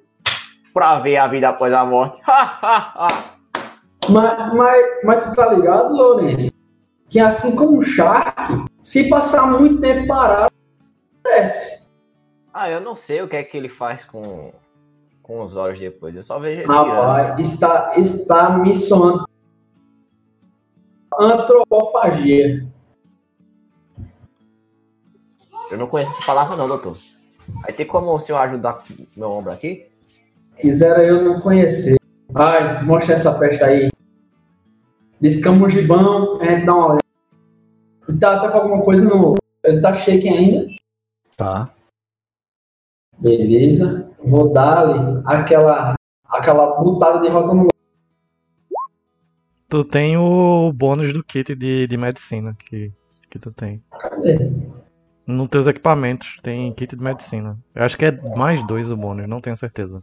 pra 0.71 0.99
ver 0.99 1.17
a 1.17 1.27
vida 1.27 1.49
após 1.49 1.73
a 1.73 1.83
morte. 1.83 2.21
Mas, 4.07 4.53
mas, 4.53 4.85
mas 5.03 5.23
tu 5.23 5.33
tá 5.33 5.51
ligado, 5.51 5.91
Lourenço? 5.91 6.51
Que 7.09 7.19
assim 7.19 7.55
como 7.55 7.79
o 7.79 7.81
Shark, 7.81 8.65
se 8.83 9.09
passar 9.09 9.47
muito 9.47 9.81
tempo 9.81 10.05
parado, 10.05 10.53
desce. 11.23 11.89
ah, 12.53 12.69
eu 12.69 12.79
não 12.79 12.93
sei 12.93 13.23
o 13.23 13.27
que 13.27 13.35
é 13.35 13.43
que 13.43 13.57
ele 13.57 13.67
faz 13.67 14.05
com, 14.05 14.53
com 15.23 15.41
os 15.41 15.55
olhos 15.55 15.79
depois. 15.79 16.15
Eu 16.15 16.21
só 16.21 16.37
vejo 16.37 16.61
ele. 16.61 16.71
Rapaz, 16.71 17.39
está, 17.39 17.93
está 17.97 18.51
me 18.59 18.75
soando 18.75 19.25
antropofagia. 21.19 22.65
Eu 25.71 25.77
não 25.77 25.87
conheço 25.87 26.11
essa 26.11 26.25
palavra 26.25 26.55
não, 26.55 26.67
doutor. 26.67 26.93
Aí 27.65 27.73
tem 27.73 27.85
como 27.85 28.13
o 28.13 28.19
senhor 28.19 28.39
ajudar 28.39 28.83
meu 29.15 29.31
ombro 29.31 29.51
aqui? 29.51 29.87
Quisera 30.57 31.03
eu 31.03 31.23
não 31.23 31.41
conhecer. 31.41 31.97
Vai, 32.29 32.83
mostra 32.83 33.13
essa 33.13 33.37
festa 33.37 33.65
aí. 33.65 33.89
Diz 35.19 35.41
Camugibão, 35.41 36.39
a 36.41 36.45
gente 36.45 36.65
dá 36.65 36.73
uma 36.73 36.85
olhada. 36.87 36.99
Ele 38.07 38.19
tá, 38.19 38.39
tá 38.39 38.51
com 38.51 38.57
alguma 38.57 38.83
coisa 38.83 39.05
no. 39.05 39.35
Ele 39.63 39.81
tá 39.81 39.93
shake 39.93 40.27
ainda. 40.27 40.67
Tá. 41.35 41.73
Beleza. 43.17 44.11
Vou 44.23 44.51
dar-lhe 44.51 45.21
aquela, 45.25 45.95
aquela 46.27 46.81
butada 46.81 47.19
de 47.21 47.29
roda 47.29 47.53
no 47.53 47.67
Tu 49.75 49.83
tem 49.83 50.15
o 50.15 50.71
bônus 50.71 51.11
do 51.11 51.21
kit 51.21 51.53
de, 51.53 51.85
de 51.85 51.97
medicina 51.97 52.55
que, 52.57 52.93
que 53.29 53.37
tu 53.37 53.51
tem. 53.51 53.83
Cadê? 53.99 54.49
Nos 55.27 55.49
teus 55.49 55.67
equipamentos 55.67 56.37
tem 56.41 56.71
kit 56.71 56.95
de 56.95 57.03
medicina. 57.03 57.57
Eu 57.75 57.83
acho 57.83 57.97
que 57.97 58.05
é 58.05 58.37
mais 58.37 58.65
dois 58.67 58.89
o 58.89 58.95
bônus, 58.95 59.27
não 59.27 59.41
tenho 59.41 59.57
certeza. 59.57 60.01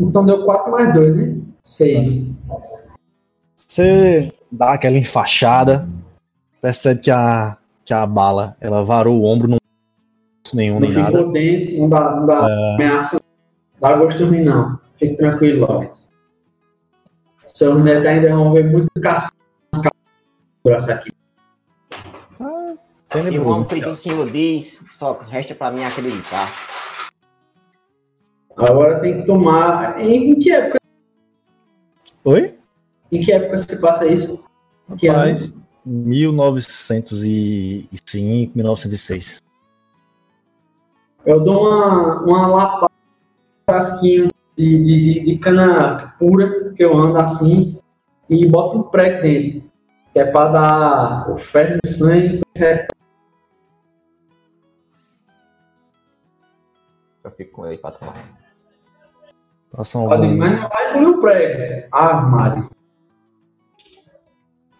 Então 0.00 0.24
deu 0.24 0.42
4 0.46 0.72
mais 0.72 0.94
2, 0.94 1.16
né? 1.16 1.36
6. 1.64 2.30
Você 3.66 4.32
dá 4.50 4.72
aquela 4.72 4.96
enfaixada, 4.96 5.86
percebe 6.62 7.02
que 7.02 7.10
a, 7.10 7.58
que 7.84 7.92
a 7.92 8.06
bala 8.06 8.56
ela 8.58 8.82
varou 8.82 9.20
o 9.20 9.24
ombro, 9.26 9.48
não 9.48 9.58
nenhum 10.54 10.80
Não 10.80 10.88
nem 10.88 10.92
nada. 10.92 11.26
dentro, 11.26 11.78
não 11.78 11.88
dá, 11.90 12.16
não 12.16 12.24
dá 12.24 12.46
ameaça, 12.74 13.20
não 13.78 13.90
dá 13.90 13.96
gosto 13.98 14.24
ruim, 14.24 14.42
não. 14.42 14.82
Fique 14.98 15.16
tranquilo, 15.16 15.66
Lopes. 15.66 16.10
Seu 17.54 17.78
neto 17.78 18.06
ainda 18.06 18.28
vão 18.30 18.52
ver 18.52 18.70
muito 18.70 18.88
casco 19.00 19.32
aqui. 20.90 21.10
Se 23.12 23.38
o 23.38 23.48
homem 23.48 23.68
que 23.68 23.88
o 23.88 23.94
senhor 23.94 24.28
diz, 24.30 24.84
só 24.90 25.20
resta 25.20 25.54
pra 25.54 25.70
mim 25.70 25.84
acreditar. 25.84 26.48
Agora 28.56 28.98
tem 29.00 29.20
que 29.20 29.26
tomar. 29.26 30.00
Em 30.00 30.38
que 30.38 30.50
época, 30.50 30.78
Oi? 32.24 32.58
em 33.12 33.20
que 33.20 33.30
época 33.32 33.58
se 33.58 33.76
passa 33.80 34.06
isso? 34.06 34.42
Que 34.98 35.08
ano? 35.08 35.18
Rapaz, 35.18 35.52
1905, 35.84 38.56
1906. 38.56 39.42
Eu 41.24 41.38
dou 41.40 41.68
uma, 41.68 42.20
uma 42.22 42.46
lapada, 42.48 42.86
um 42.86 42.88
frasquinho 43.64 44.28
de, 44.56 44.84
de, 44.84 45.14
de, 45.14 45.20
de 45.24 45.38
cana 45.38 46.14
pura, 46.18 46.72
que 46.74 46.84
eu 46.84 46.96
ando 46.96 47.18
assim, 47.18 47.78
e 48.28 48.46
boto 48.46 48.78
um 48.78 48.82
prego 48.84 49.22
dentro. 49.22 49.70
Que 50.12 50.20
é 50.20 50.24
pra 50.24 50.48
dar 50.48 51.30
o 51.30 51.36
ferro 51.36 51.78
no 51.84 51.90
sangue. 51.90 52.40
Eu 57.24 57.30
fico 57.32 57.52
com 57.52 57.66
ele 57.66 57.78
pra 57.78 57.90
tomar. 57.90 58.14
Passam 59.72 60.06
Pode, 60.08 60.22
algum... 60.22 60.36
mas 60.36 60.60
não 60.60 60.68
vai 60.68 60.92
comer 60.92 61.06
o 61.06 61.20
prego. 61.20 61.88
Ah, 61.90 62.20
Mário. 62.20 62.70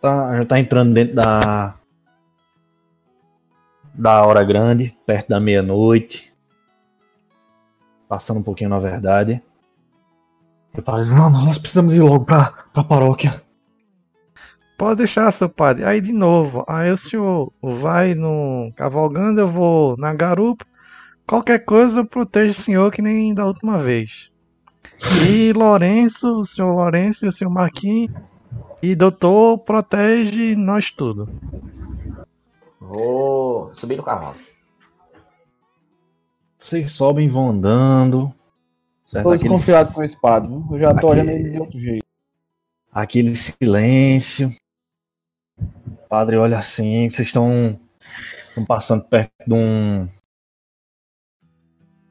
tá, 0.00 0.36
já 0.36 0.44
tá 0.44 0.60
entrando 0.60 0.94
dentro 0.94 1.16
da 1.16 1.74
da 3.92 4.24
hora 4.26 4.42
grande, 4.44 4.96
perto 5.06 5.28
da 5.28 5.40
meia-noite. 5.40 6.32
Passando 8.08 8.40
um 8.40 8.42
pouquinho 8.42 8.70
na 8.70 8.78
verdade. 8.78 9.42
E 10.76 10.96
diz, 10.96 11.08
vamos, 11.08 11.44
nós 11.44 11.58
precisamos 11.58 11.94
ir 11.94 12.00
logo 12.00 12.24
pra, 12.24 12.52
pra 12.72 12.82
paróquia. 12.82 13.40
Pode 14.76 14.98
deixar, 14.98 15.30
seu 15.30 15.48
padre. 15.48 15.84
Aí 15.84 16.00
de 16.00 16.12
novo, 16.12 16.64
aí 16.66 16.90
o 16.90 16.96
senhor 16.96 17.52
vai 17.62 18.14
no 18.14 18.72
cavalgando, 18.74 19.40
eu 19.40 19.48
vou 19.48 19.96
na 19.96 20.12
garupa. 20.12 20.66
Qualquer 21.26 21.64
coisa 21.64 22.00
eu 22.00 22.04
protejo 22.04 22.52
o 22.52 22.62
senhor 22.62 22.92
que 22.92 23.00
nem 23.00 23.32
da 23.32 23.46
última 23.46 23.78
vez. 23.78 24.30
E 25.28 25.52
Lourenço, 25.52 26.40
o 26.40 26.46
senhor 26.46 26.74
Lourenço 26.74 27.24
e 27.24 27.28
o 27.28 27.32
senhor 27.32 27.50
Marquinhos 27.50 28.12
e 28.82 28.94
doutor 28.94 29.58
protege 29.58 30.54
nós 30.56 30.90
tudo. 30.90 31.28
Vou 32.80 33.72
subir 33.74 33.96
no 33.96 34.02
cavalo. 34.02 34.36
Vocês 36.58 36.90
sobem 36.90 37.26
e 37.26 37.28
vão 37.28 37.50
andando. 37.50 38.34
Certo? 39.14 39.24
Tô 39.24 39.30
desconfiado 39.36 39.94
com 39.94 40.02
esse 40.02 40.20
padre. 40.20 40.48
viu? 40.48 40.66
Eu 40.72 40.78
já 40.78 40.94
tô 40.94 41.06
Aquele- 41.08 41.10
olhando 41.22 41.30
ele 41.30 41.50
de 41.50 41.58
outro 41.60 41.78
jeito. 41.78 42.04
aquele 42.92 43.34
silêncio. 43.36 44.50
O 45.58 46.08
padre 46.08 46.36
olha 46.36 46.58
assim, 46.58 47.08
vocês 47.08 47.28
estão 47.28 47.78
passando 48.66 49.04
perto 49.04 49.30
de 49.46 49.52
um 49.54 50.08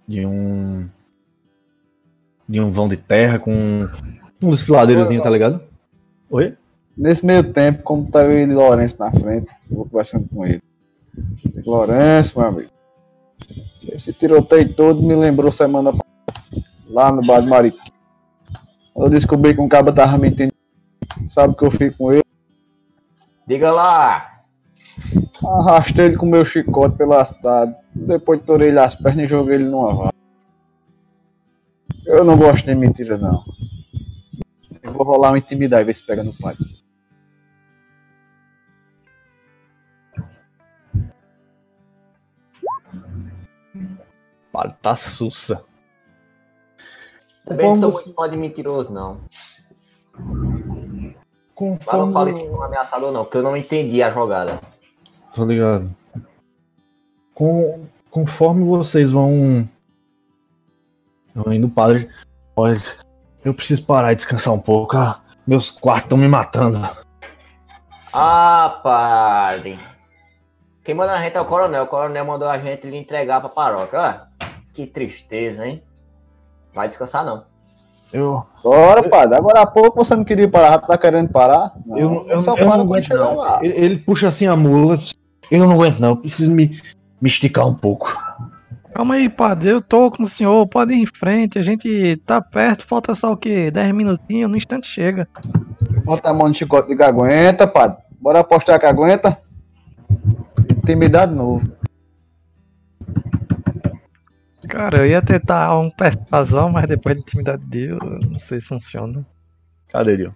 de 0.08 0.26
um 0.26 0.90
de 2.48 2.60
um 2.62 2.70
vão 2.70 2.88
de 2.90 2.98
terra 2.98 3.40
com 3.40 3.88
um 4.42 4.52
desfiladeirozinho, 4.52 5.22
tá 5.22 5.30
ligado? 5.30 5.62
Oi? 6.30 6.58
Nesse 6.96 7.26
meio 7.26 7.52
tempo, 7.54 7.82
como 7.84 8.10
tá 8.12 8.24
eu 8.24 8.32
e 8.40 8.46
Lourenço 8.46 9.00
na 9.00 9.12
frente, 9.12 9.48
eu 9.70 9.78
vou 9.78 9.86
conversando 9.86 10.28
com 10.30 10.46
ele. 10.46 10.62
Lourenço, 11.66 12.38
meu 12.40 12.48
amigo. 12.48 12.70
Esse 13.88 14.12
tiroteio 14.14 14.74
todo 14.74 15.02
me 15.02 15.16
lembrou 15.16 15.52
semana 15.52 15.92
passada, 15.92 16.03
lá 16.94 17.12
no 17.12 17.26
bar 17.26 17.42
de 17.42 17.48
Mariqui. 17.48 17.92
Eu 18.96 19.10
descobri 19.10 19.56
que 19.56 19.62
um 19.62 19.68
cabo 19.68 19.92
tava 19.92 20.18
mentindo. 20.18 20.54
Sabe 21.28 21.56
que 21.56 21.66
eu 21.66 21.72
fico 21.72 21.98
com 21.98 22.14
ele? 22.14 22.24
Diga 23.48 23.72
lá! 23.72 24.38
Arrastei 25.44 26.06
ele 26.06 26.18
com 26.18 26.28
meu 26.28 26.46
chicote 26.46 26.96
pela 26.96 27.26
cidade. 27.26 27.76
Depois 27.94 28.42
torei 28.44 28.70
ele 28.70 28.80
as 28.80 28.96
pernas 28.96 29.26
e 29.26 29.28
joguei 29.28 29.56
ele 29.56 29.66
numa 29.66 29.94
vala. 29.94 30.14
Eu 32.06 32.24
não 32.24 32.38
gosto 32.38 32.66
de 32.66 32.76
mentira, 32.76 33.18
não. 33.18 33.44
Eu 34.84 34.94
vou 34.94 35.04
rolar 35.04 35.32
uma 35.32 35.38
intimidade 35.38 35.84
e 35.84 35.86
ver 35.86 35.94
se 35.96 36.06
pega 36.06 36.24
no 36.24 36.34
pai. 36.34 36.56
O 43.76 44.52
padre 44.52 44.76
tá 44.82 44.96
sussa. 44.96 45.66
Também 47.46 47.68
não 47.68 47.76
sou 47.76 47.92
muito 47.92 48.14
fã 48.14 48.30
de 48.30 48.38
mentiroso, 48.38 48.94
não. 48.94 49.22
Mas 50.18 51.16
Conforme. 51.54 52.06
não 52.06 52.14
fale 52.14 52.34
com 52.34 52.56
um 52.56 52.64
ameaçador, 52.64 53.12
não, 53.12 53.24
porque 53.24 53.38
eu 53.38 53.44
não 53.44 53.56
entendi 53.56 54.02
a 54.02 54.12
jogada. 54.12 54.60
Tô 55.36 55.46
ligado. 55.46 55.94
Com, 57.34 57.86
conforme 58.10 58.64
vocês 58.64 59.12
vão. 59.12 59.68
Vão 61.34 61.54
indo, 61.54 61.68
o 61.68 61.70
padre. 61.70 62.10
Olha, 62.56 62.76
eu 63.44 63.54
preciso 63.54 63.86
parar 63.86 64.14
e 64.14 64.16
descansar 64.16 64.54
um 64.54 64.60
pouco. 64.60 64.96
ah, 64.98 65.20
meus 65.46 65.72
quartos 65.72 66.06
estão 66.06 66.18
me 66.18 66.28
matando. 66.28 66.80
Ah, 68.14 68.80
padre. 68.84 69.80
Quem 70.84 70.94
manda 70.94 71.14
a 71.14 71.22
gente 71.22 71.36
é 71.36 71.42
o 71.42 71.46
coronel. 71.46 71.84
O 71.84 71.88
coronel 71.88 72.26
mandou 72.26 72.48
a 72.48 72.58
gente 72.58 72.88
lhe 72.88 72.98
entregar 72.98 73.40
pra 73.40 73.50
paróquia. 73.50 74.00
Ah, 74.00 74.28
que 74.74 74.86
tristeza, 74.86 75.66
hein? 75.66 75.84
Vai 76.74 76.88
descansar, 76.88 77.26
não. 77.26 77.44
Eu, 78.12 78.46
Bora, 78.64 79.10
padre. 79.10 79.36
Agora 79.36 79.62
há 79.62 79.66
pouco 79.66 80.04
você 80.04 80.16
não 80.16 80.24
queria 80.24 80.48
parar, 80.48 80.72
já 80.72 80.80
tá 80.80 80.98
querendo 80.98 81.30
parar? 81.30 81.74
Não, 81.86 81.98
eu, 81.98 82.26
eu, 82.30 82.40
só 82.40 82.52
eu 82.52 82.58
para 82.68 82.78
não 82.78 82.86
aguento, 82.86 83.06
chegar 83.06 83.26
não. 83.26 83.36
lá. 83.36 83.60
Ele, 83.64 83.74
ele 83.74 83.98
puxa 83.98 84.28
assim 84.28 84.46
a 84.46 84.56
mula. 84.56 84.98
Eu 85.50 85.60
não 85.60 85.72
aguento, 85.72 86.00
não. 86.00 86.10
Eu 86.10 86.18
preciso 86.18 86.52
me, 86.52 86.80
me 87.20 87.28
esticar 87.28 87.68
um 87.68 87.74
pouco. 87.74 88.16
Calma 88.94 89.16
aí, 89.16 89.28
padre, 89.28 89.72
eu 89.72 89.82
tô 89.82 90.12
com 90.12 90.22
o 90.22 90.30
senhor, 90.30 90.68
pode 90.68 90.94
ir 90.94 91.02
em 91.02 91.06
frente, 91.08 91.58
a 91.58 91.64
gente 91.64 92.16
tá 92.28 92.40
perto, 92.40 92.86
falta 92.86 93.16
só 93.16 93.32
o 93.32 93.38
quê? 93.38 93.72
10 93.72 93.92
minutinhos, 93.92 94.52
no 94.52 94.56
instante 94.56 94.88
chega. 94.88 95.28
Bota 96.06 96.30
a 96.30 96.34
mão 96.34 96.48
no 96.48 96.54
chicote 96.54 96.90
de 96.90 96.96
que 96.96 97.02
aguenta, 97.02 97.66
padre. 97.66 97.98
Bora 98.22 98.42
apostar 98.42 98.80
que 98.80 98.86
aguenta? 98.86 99.42
Intimidade 100.70 101.34
novo. 101.34 101.68
Cara, 104.74 104.98
eu 104.98 105.06
ia 105.06 105.22
tentar 105.22 105.78
um 105.78 105.88
persuasão, 105.92 106.72
mas 106.72 106.88
depois 106.88 107.16
de 107.16 107.22
intimidade 107.22 107.64
dele, 107.64 107.92
eu 107.92 108.20
não 108.28 108.40
sei 108.40 108.60
se 108.60 108.66
funciona. 108.66 109.24
Cadê 109.88 110.14
ele? 110.14 110.34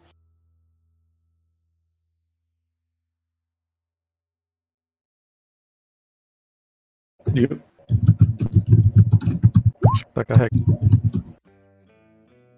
Que 7.26 7.50
tá 10.14 10.24
carregando. 10.24 10.80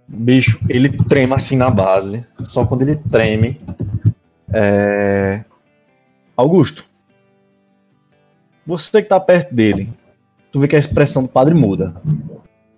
Bicho, 0.06 0.60
ele 0.68 0.89
trema 1.06 1.38
assim 1.38 1.56
na 1.56 1.69
base. 1.69 2.27
Só 2.41 2.65
quando 2.65 2.81
ele 2.81 2.97
treme. 2.97 3.57
É... 4.53 5.45
Augusto. 6.35 6.84
Você 8.68 9.01
que 9.01 9.07
tá 9.07 9.18
perto 9.18 9.56
dele. 9.56 9.97
Tu 10.51 10.59
vê 10.59 10.67
que 10.67 10.76
a 10.76 10.80
expressão 10.80 11.23
do 11.23 11.30
padre 11.30 11.53
muda. 11.53 12.01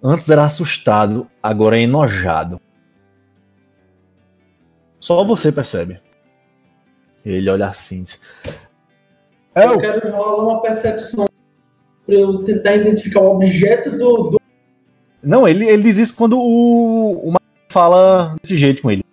Antes 0.04 0.30
era 0.30 0.46
assustado, 0.46 1.28
agora 1.42 1.78
é 1.78 1.82
enojado. 1.82 2.60
Só 5.00 5.24
você 5.24 5.52
percebe. 5.52 6.00
Ele 7.26 7.50
olha 7.50 7.68
assim. 7.68 8.04
diz, 9.56 9.66
eu 9.66 9.78
o. 9.78 9.80
quero 9.80 10.12
rolar 10.12 10.44
uma 10.44 10.62
percepção 10.62 11.28
pra 12.06 12.16
eu 12.16 12.44
tentar 12.44 12.76
identificar 12.76 13.22
o 13.22 13.36
objeto 13.36 13.92
do. 13.92 14.32
do... 14.32 14.42
Não, 15.22 15.48
ele, 15.48 15.66
ele 15.68 15.84
diz 15.84 15.98
isso 15.98 16.16
quando 16.16 16.40
o, 16.40 17.30
o 17.30 17.36
fala 17.70 18.36
desse 18.42 18.58
jeito 18.58 18.82
com 18.82 18.92
ele. 18.92 19.04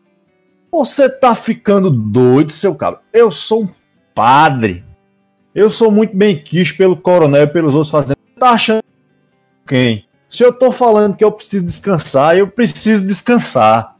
Você 0.70 1.08
tá 1.08 1.34
ficando 1.34 1.90
doido, 1.90 2.52
seu 2.52 2.74
cabo. 2.74 2.98
Eu 3.12 3.30
sou 3.30 3.64
um 3.64 3.68
padre. 4.14 4.84
Eu 5.54 5.70
sou 5.70 5.90
muito 5.90 6.16
bem 6.16 6.36
quisto 6.36 6.76
pelo 6.76 6.96
coronel 6.96 7.44
e 7.44 7.46
pelos 7.46 7.74
outros 7.74 7.90
fazendo. 7.90 8.17
Você 8.38 8.44
tá 8.44 8.50
achando 8.50 8.82
quem? 9.66 10.06
Se 10.30 10.44
eu 10.44 10.52
tô 10.52 10.70
falando 10.70 11.16
que 11.16 11.24
eu 11.24 11.32
preciso 11.32 11.64
descansar, 11.64 12.36
eu 12.36 12.46
preciso 12.46 13.04
descansar. 13.04 13.96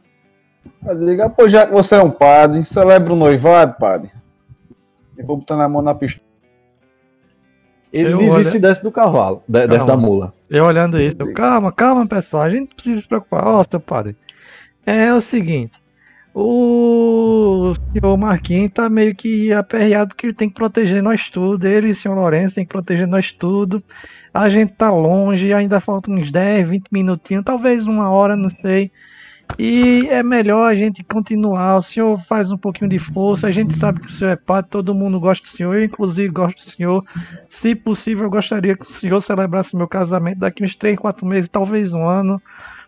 Ah, 0.81 1.29
pô, 1.29 1.49
já 1.49 1.65
que 1.67 1.73
você 1.73 1.95
é 1.95 2.01
um 2.01 2.09
padre, 2.09 2.63
celebra 2.63 3.11
o 3.11 3.15
noivado, 3.17 3.75
padre. 3.77 4.09
Eu 5.17 5.25
vou 5.25 5.35
botando 5.37 5.59
a 5.61 5.67
mão 5.67 5.81
na 5.81 5.93
pistola. 5.93 6.25
Ele 7.91 8.13
Eu 8.13 8.17
diz 8.19 8.31
olho- 8.31 8.41
isso 8.41 8.55
e 8.57 8.59
desce 8.61 8.81
do 8.83 8.91
cavalo, 8.91 9.43
de- 9.47 9.67
desce 9.67 9.85
da 9.85 9.97
mula. 9.97 10.33
Eu 10.49 10.63
olhando 10.63 11.01
isso, 11.01 11.17
eu, 11.19 11.33
calma, 11.33 11.71
calma, 11.71 12.07
pessoal, 12.07 12.43
a 12.43 12.49
gente 12.49 12.69
não 12.69 12.75
precisa 12.75 13.01
se 13.01 13.07
preocupar. 13.07 13.45
Ó, 13.45 13.63
seu 13.69 13.79
padre, 13.79 14.15
é 14.85 15.13
o 15.13 15.19
seguinte, 15.19 15.75
o 16.33 17.73
senhor 17.91 18.15
Marquinhos 18.15 18.71
tá 18.71 18.87
meio 18.87 19.13
que 19.15 19.51
aperreado 19.51 20.09
porque 20.09 20.27
ele 20.27 20.33
tem 20.35 20.47
que 20.47 20.55
proteger 20.55 21.01
nós 21.03 21.29
tudo, 21.29 21.65
ele 21.67 21.87
e 21.89 21.91
o 21.91 21.95
senhor 21.95 22.15
Lourenço 22.15 22.55
tem 22.55 22.63
que 22.65 22.71
proteger 22.71 23.07
nós 23.07 23.31
tudo. 23.31 23.83
A 24.33 24.49
gente 24.49 24.73
tá 24.73 24.89
longe, 24.89 25.53
ainda 25.53 25.79
faltam 25.79 26.13
uns 26.13 26.31
10, 26.31 26.69
20 26.69 26.87
minutinhos, 26.91 27.43
talvez 27.43 27.87
uma 27.87 28.09
hora, 28.09 28.35
não 28.35 28.49
sei. 28.49 28.91
E 29.57 30.07
é 30.09 30.21
melhor 30.21 30.69
a 30.69 30.75
gente 30.75 31.03
continuar. 31.03 31.77
O 31.77 31.81
senhor 31.81 32.19
faz 32.19 32.51
um 32.51 32.57
pouquinho 32.57 32.89
de 32.89 32.99
força. 32.99 33.47
A 33.47 33.51
gente 33.51 33.75
sabe 33.75 33.99
que 33.99 34.07
o 34.07 34.11
senhor 34.11 34.29
é 34.31 34.35
padre, 34.35 34.69
todo 34.69 34.93
mundo 34.93 35.19
gosta 35.19 35.43
do 35.43 35.49
senhor, 35.49 35.75
eu 35.75 35.83
inclusive 35.83 36.29
gosto 36.29 36.65
do 36.65 36.71
senhor. 36.71 37.03
Se 37.47 37.73
possível, 37.73 38.25
eu 38.25 38.29
gostaria 38.29 38.75
que 38.75 38.85
o 38.85 38.91
senhor 38.91 39.19
celebrasse 39.21 39.75
meu 39.75 39.87
casamento 39.87 40.39
daqui 40.39 40.63
uns 40.63 40.75
3, 40.75 40.97
4 40.97 41.25
meses, 41.25 41.49
talvez 41.49 41.93
um 41.93 42.07
ano. 42.07 42.41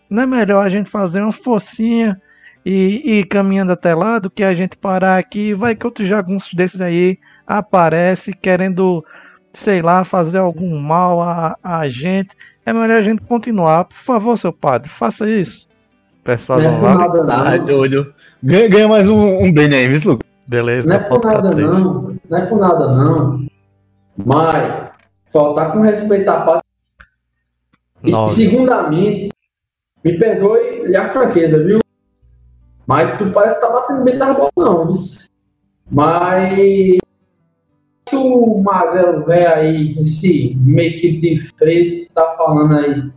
Não 0.09 0.23
é 0.23 0.25
melhor 0.25 0.65
a 0.65 0.69
gente 0.69 0.89
fazer 0.89 1.21
uma 1.21 1.31
forcinha 1.31 2.21
e 2.65 3.01
e 3.03 3.19
ir 3.19 3.25
caminhando 3.25 3.71
até 3.71 3.93
lá 3.95 4.19
do 4.19 4.29
que 4.29 4.43
a 4.43 4.53
gente 4.53 4.77
parar 4.77 5.17
aqui? 5.17 5.53
Vai 5.53 5.75
que 5.75 5.85
outros 5.85 6.07
jagunços 6.07 6.53
desses 6.53 6.79
aí 6.81 7.17
aparece 7.45 8.33
querendo, 8.33 9.03
sei 9.53 9.81
lá, 9.81 10.03
fazer 10.03 10.37
algum 10.39 10.77
mal 10.79 11.21
a, 11.21 11.55
a 11.63 11.87
gente. 11.89 12.35
É 12.65 12.71
melhor 12.73 12.97
a 12.97 13.01
gente 13.01 13.21
continuar. 13.23 13.85
Por 13.85 13.95
favor, 13.97 14.37
seu 14.37 14.53
padre, 14.53 14.89
faça 14.89 15.29
isso. 15.29 15.67
Pessoal, 16.23 16.59
Não 16.59 16.71
é 16.75 16.79
por 16.79 16.97
nada, 16.97 17.25
Tá 17.25 17.57
não. 17.57 17.65
doido. 17.65 18.13
Ganha, 18.43 18.69
ganha 18.69 18.87
mais 18.87 19.09
um, 19.09 19.43
um 19.43 19.51
bem 19.53 19.73
aí, 19.73 19.87
viu? 19.87 20.19
Beleza, 20.47 20.87
Não 20.87 20.95
é 20.95 20.99
por 20.99 21.19
tá 21.19 21.33
nada, 21.33 21.51
não. 21.55 22.17
Não 22.29 22.37
é 22.37 22.45
por 22.45 22.59
nada, 22.59 22.87
não. 22.93 23.45
Mas, 24.23 24.91
faltar 25.33 25.71
com 25.73 25.81
respeito 25.81 26.29
à 26.29 26.41
paz. 26.41 26.61
E, 28.03 28.11
Nove. 28.11 28.33
segundamente, 28.35 29.29
me 30.03 30.17
perdoe 30.19 30.95
a 30.95 31.09
franqueza, 31.09 31.63
viu? 31.63 31.79
Mas 32.85 33.17
tu 33.17 33.31
parece 33.31 33.55
que 33.55 33.61
tá 33.61 33.69
batendo 33.71 34.03
bem 34.03 34.17
das 34.17 34.35
bolas, 34.35 34.51
não. 34.57 34.91
Mas. 35.89 36.97
Que 38.11 38.15
o 38.17 38.61
Magrelo 38.61 39.25
velho 39.25 39.53
aí, 39.53 39.97
esse 39.99 40.53
meio 40.57 40.99
que 40.99 41.19
de 41.21 41.39
fresco 41.57 41.95
que 41.95 42.09
tá 42.13 42.35
falando 42.37 42.77
aí. 42.77 43.11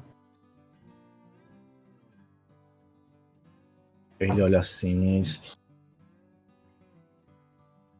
Ele 4.20 4.40
olha 4.40 4.60
assim. 4.60 5.22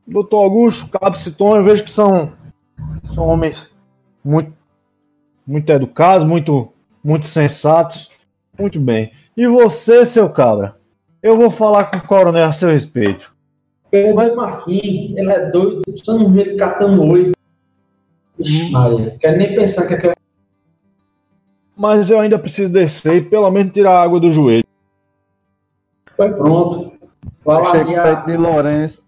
Doutor 0.07 0.45
Augusto, 0.45 0.91
Cabo 0.91 1.17
Citon, 1.17 1.57
eu 1.57 1.65
vejo 1.65 1.83
que 1.83 1.91
são, 1.91 2.33
são 3.13 3.27
homens 3.27 3.77
muito, 4.25 4.53
muito 5.45 5.71
educados, 5.71 6.25
muito, 6.25 6.73
muito 7.03 7.27
sensatos. 7.27 8.13
Muito 8.57 8.79
bem. 8.79 9.13
E 9.37 9.49
você, 9.49 10.07
seu 10.07 10.31
cabra? 10.31 10.77
Eu 11.21 11.37
vou 11.37 11.51
falar 11.51 11.87
com 11.87 11.97
o 11.97 12.07
coronel 12.07 12.45
a 12.45 12.53
seu 12.53 12.69
respeito. 12.69 13.34
Pedro 13.95 14.17
Mas... 14.17 14.35
Marquinhos, 14.35 15.17
ele 15.17 15.31
é 15.31 15.51
doido, 15.53 15.83
você 15.87 16.11
não 16.11 16.29
vê 16.33 16.41
ele 16.41 16.57
catando 16.57 17.01
oi. 17.05 17.31
Ixi, 18.37 18.73
Maria, 18.73 19.17
quero 19.21 19.39
nem 19.39 19.55
pensar 19.55 19.87
que 19.87 19.95
é. 19.95 20.15
Mas 21.77 22.11
eu 22.11 22.19
ainda 22.19 22.37
preciso 22.37 22.73
descer 22.73 23.19
e 23.19 23.21
pelo 23.23 23.49
menos 23.53 23.73
tirar 23.73 23.93
a 23.93 24.03
água 24.03 24.19
do 24.19 24.33
joelho. 24.33 24.65
Foi 26.17 26.29
pronto. 26.33 26.93
Vai 27.45 27.61
Eu 27.61 27.67
chego 27.67 27.97
a- 27.97 28.03
perto 28.03 28.27
de 28.27 28.37
Lourenço. 28.37 29.07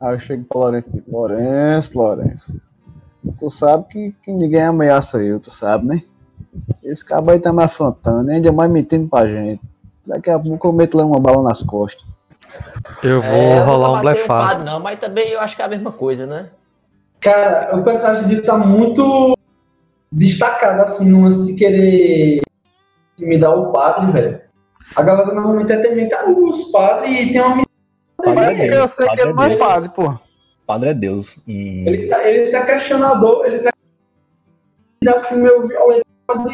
Aí 0.00 0.14
eu 0.16 0.18
chego 0.18 0.44
pra 0.46 0.58
Lourenço 0.58 0.88
e 0.88 0.92
digo, 0.94 1.12
Lourenço, 1.12 1.96
Lourenço. 1.96 2.60
Tu 3.38 3.50
sabe 3.50 3.84
que, 3.88 4.14
que 4.24 4.32
ninguém 4.32 4.62
ameaça 4.62 5.22
eu, 5.22 5.38
tu 5.38 5.52
sabe, 5.52 5.86
né? 5.86 6.02
Esse 6.82 7.04
cabo 7.04 7.30
aí 7.30 7.38
tá 7.38 7.52
me 7.52 7.62
afrontando, 7.62 8.32
ainda 8.32 8.50
mais 8.50 8.68
mentindo 8.68 9.08
pra 9.08 9.28
gente. 9.28 9.62
Daqui 10.04 10.28
a 10.28 10.38
pouco 10.40 10.66
eu 10.66 10.72
meto 10.72 10.96
lá 10.96 11.04
uma 11.06 11.20
bala 11.20 11.40
nas 11.40 11.62
costas. 11.62 12.04
Eu 13.02 13.20
vou 13.20 13.32
É, 13.34 13.58
rolar 13.60 13.90
um 13.90 13.92
matei 13.96 14.10
o 14.10 14.14
blefar. 14.14 14.48
padre, 14.48 14.64
Não, 14.64 14.80
mas 14.80 14.98
também 14.98 15.28
eu 15.30 15.40
acho 15.40 15.56
que 15.56 15.62
é 15.62 15.64
a 15.64 15.68
mesma 15.68 15.92
coisa, 15.92 16.26
né? 16.26 16.50
Cara, 17.20 17.76
o 17.76 17.82
personagem 17.82 18.28
dele 18.28 18.42
tá 18.42 18.56
muito 18.56 19.36
destacado, 20.12 20.82
assim, 20.82 21.08
no 21.08 21.24
lance 21.24 21.44
de 21.46 21.54
querer 21.54 22.40
intimidar 23.18 23.56
o 23.58 23.72
padre, 23.72 24.12
velho. 24.12 24.40
A 24.94 25.02
galera 25.02 25.32
normalmente 25.34 25.72
até 25.72 25.94
mente, 25.94 26.12
ah, 26.14 26.28
os 26.28 26.70
padres 26.70 27.32
tem 27.32 27.40
uma 27.40 27.64
Padre 28.16 28.34
Mas 28.34 28.58
é 28.58 28.66
é 28.68 28.78
eu 28.80 28.88
sei 28.88 29.06
que 29.08 29.20
ele 29.20 29.30
é 29.30 29.32
não 29.34 29.42
é 29.44 29.48
Deus. 29.48 29.60
padre, 29.60 29.88
pô. 29.90 30.14
Padre 30.66 30.88
é 30.90 30.94
Deus. 30.94 31.40
E- 31.46 31.84
Ele 31.86 32.06
tá, 32.08 32.28
ele 32.28 32.50
tá 32.52 32.64
questionador, 32.64 33.44
ele 33.46 33.58
tá 33.60 33.70
assim, 35.14 35.36
meu 35.42 35.66
violento 35.66 36.04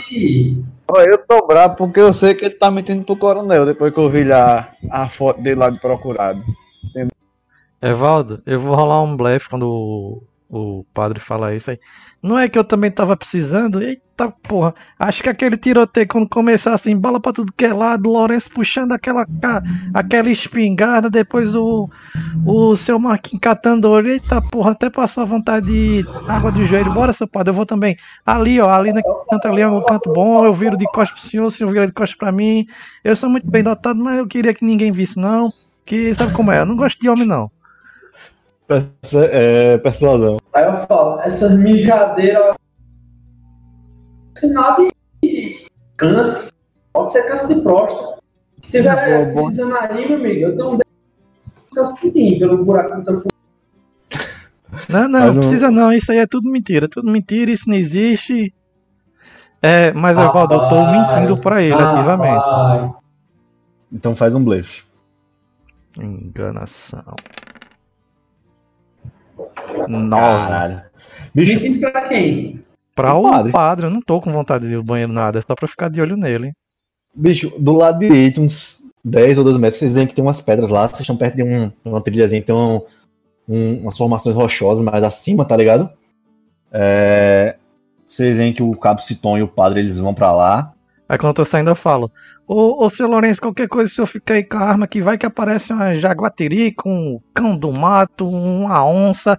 de. 0.09 0.63
Eu 0.99 1.19
tô 1.27 1.47
bravo 1.47 1.77
porque 1.77 2.01
eu 2.01 2.13
sei 2.13 2.35
que 2.35 2.45
ele 2.45 2.55
tá 2.55 2.71
mentindo 2.71 3.05
pro 3.05 3.17
coronel 3.17 3.65
depois 3.65 3.93
que 3.93 4.01
eu 4.01 4.11
vi 4.11 4.25
lá 4.25 4.73
a 4.91 5.09
foto 5.09 5.41
dele 5.41 5.57
lá 5.57 5.71
de 5.71 5.79
procurado. 5.79 6.43
Evaldo, 7.83 8.43
eu 8.45 8.61
vou 8.61 8.75
rolar 8.75 9.03
um 9.03 9.17
blefe 9.17 9.49
quando 9.49 9.67
o, 9.69 10.23
o 10.49 10.85
padre 10.93 11.21
fala 11.21 11.55
isso 11.55 11.71
aí. 11.71 11.81
Não 12.23 12.39
é 12.39 12.49
que 12.49 12.59
eu 12.59 12.65
também 12.65 12.91
tava 12.91 13.17
precisando? 13.17 13.81
Eita 13.81 14.31
porra, 14.43 14.75
acho 14.99 15.23
que 15.23 15.29
aquele 15.31 15.57
tiroteio 15.57 16.07
quando 16.07 16.29
começar 16.29 16.75
assim, 16.75 16.95
bala 16.95 17.19
pra 17.19 17.33
tudo 17.33 17.53
que 17.57 17.65
é 17.65 17.73
lado, 17.73 18.11
Lourenço 18.11 18.51
puxando 18.51 18.93
aquela, 18.93 19.27
aquela 19.95 20.29
espingarda, 20.29 21.09
depois 21.09 21.55
o, 21.55 21.89
o 22.45 22.77
seu 22.77 22.99
Marquinhos 22.99 23.41
catando 23.41 23.89
o 23.89 23.93
olho. 23.93 24.11
Eita 24.11 24.43
porra, 24.43 24.73
até 24.73 24.91
passou 24.91 25.23
a 25.23 25.27
vontade 25.27 25.67
de 25.67 26.07
água 26.29 26.53
do 26.53 26.63
joelho. 26.67 26.93
Bora, 26.93 27.15
seu 27.15 27.27
padre, 27.27 27.51
eu 27.51 27.55
vou 27.55 27.65
também. 27.65 27.97
Ali, 28.27 28.61
ó, 28.61 28.69
ali 28.69 28.93
naquele 28.93 29.15
canto 29.31 29.49
ali 29.49 29.63
é 29.63 29.69
um 29.69 29.83
canto 29.83 30.13
bom, 30.13 30.45
eu 30.45 30.53
viro 30.53 30.77
de 30.77 30.85
costas 30.87 31.19
pro 31.19 31.29
senhor, 31.31 31.47
o 31.47 31.51
senhor 31.51 31.73
vira 31.73 31.87
de 31.87 31.93
costas 31.93 32.19
pra 32.19 32.31
mim. 32.31 32.67
Eu 33.03 33.17
sou 33.17 33.31
muito 33.31 33.51
bem 33.51 33.63
dotado, 33.63 33.99
mas 33.99 34.19
eu 34.19 34.27
queria 34.27 34.53
que 34.53 34.65
ninguém 34.65 34.93
visse, 34.93 35.19
não. 35.19 35.51
Que 35.87 36.15
sabe 36.15 36.35
como 36.35 36.53
é? 36.53 36.61
Eu 36.61 36.67
não 36.67 36.77
gosto 36.77 37.01
de 37.01 37.09
homem, 37.09 37.27
não. 37.27 37.51
Persu- 38.71 39.25
é, 39.33 39.79
persuasão. 39.79 40.37
Aí 40.55 40.65
eu 40.65 40.87
falo, 40.87 41.19
essas 41.23 41.51
mijadeiras. 41.59 42.55
Sinal 44.37 44.77
de 44.77 45.67
câncer. 45.97 46.53
Pode 46.93 47.11
ser 47.11 47.25
câncer 47.25 47.49
de 47.49 47.61
próstata. 47.63 48.21
Se 48.63 48.71
tiver 48.71 48.95
Boa, 48.95 49.25
boa. 49.35 49.45
precisando 49.47 49.75
aí, 49.77 50.09
meu 50.09 50.19
amigo, 50.19 50.41
eu 50.43 50.57
tenho 50.57 50.75
um 50.75 51.95
tudinho 51.97 52.39
pelo 52.39 52.65
buraco 52.65 53.03
que 53.03 53.11
eu 53.11 53.23
Não, 54.89 55.09
não, 55.09 55.21
Mas 55.21 55.37
um- 55.37 55.41
precisa 55.41 55.69
não, 55.71 55.93
isso 55.93 56.13
aí 56.13 56.19
é 56.19 56.27
tudo 56.27 56.49
mentira, 56.49 56.89
tudo 56.89 57.11
mentira, 57.11 57.51
isso 57.51 57.69
não 57.69 57.75
existe. 57.77 58.55
É, 59.61 59.93
mas 59.93 60.17
Ah, 60.17 60.27
Evaldo, 60.27 60.55
eu 60.55 60.69
tô 60.69 60.87
mentindo 60.93 61.37
pra 61.39 61.61
ele 61.61 61.75
ativamente. 61.75 62.49
Rapaz. 62.49 62.93
Então 63.93 64.15
faz 64.15 64.35
um 64.37 64.45
blefe. 64.45 64.85
Enganação. 65.99 67.17
Nove. 69.99 70.23
Caralho. 70.23 70.83
Bicho, 71.35 71.61
Mentindo 71.61 71.91
pra 71.91 72.09
quem? 72.09 72.61
Pra 72.95 73.15
o 73.15 73.23
Padre. 73.23 73.53
padre. 73.53 73.87
eu 73.87 73.91
não 73.91 74.01
tô 74.03 74.21
com 74.21 74.31
vontade 74.33 74.67
de 74.67 74.73
ir 74.73 74.77
ao 74.77 74.83
banheiro 74.83 75.13
nada, 75.13 75.39
é 75.39 75.43
só 75.43 75.55
pra 75.55 75.67
ficar 75.69 75.89
de 75.89 76.01
olho 76.01 76.17
nele. 76.17 76.53
bicho, 77.15 77.53
do 77.59 77.73
lado 77.73 77.99
direito, 77.99 78.41
uns 78.41 78.81
10 79.05 79.39
ou 79.39 79.45
12 79.45 79.59
metros, 79.59 79.79
vocês 79.81 79.95
veem 79.95 80.07
que 80.07 80.15
tem 80.15 80.23
umas 80.25 80.41
pedras 80.41 80.69
lá, 80.71 80.87
vocês 80.87 81.01
estão 81.01 81.17
perto 81.17 81.37
de 81.37 81.43
um, 81.43 81.73
uma 81.85 82.01
trilhazinha, 82.03 82.43
tem 82.43 82.55
um, 82.55 82.81
um- 83.49 83.81
umas 83.83 83.97
formações 83.97 84.35
rochosas 84.37 84.85
mais 84.85 85.03
acima, 85.03 85.45
tá 85.45 85.57
ligado? 85.57 85.89
É, 86.73 87.57
vocês 88.07 88.37
veem 88.37 88.53
que 88.53 88.63
o 88.63 88.75
Cabo 88.77 89.01
Citon 89.01 89.39
e 89.39 89.43
o 89.43 89.49
padre 89.49 89.81
eles 89.81 89.99
vão 89.99 90.13
pra 90.15 90.33
lá. 90.33 90.73
Aí 91.09 91.17
quando 91.19 91.31
eu 91.31 91.35
tô 91.35 91.45
saindo 91.45 91.71
eu 91.71 91.75
falo, 91.77 92.11
ô, 92.47 92.85
ô 92.85 92.91
seu 92.91 93.09
Lourenço, 93.09 93.41
qualquer 93.41 93.69
coisa, 93.69 93.91
se 93.91 94.01
eu 94.01 94.07
ficar 94.07 94.35
aí 94.35 94.45
com 94.45 94.57
a 94.59 94.61
arma 94.61 94.87
que 94.87 95.01
vai 95.01 95.17
que 95.19 95.27
aparece 95.27 95.73
uma 95.73 95.95
jaguatirica, 95.95 96.89
um 96.89 97.19
cão 97.35 97.57
do 97.57 97.73
mato, 97.73 98.29
uma 98.29 98.85
onça. 98.87 99.39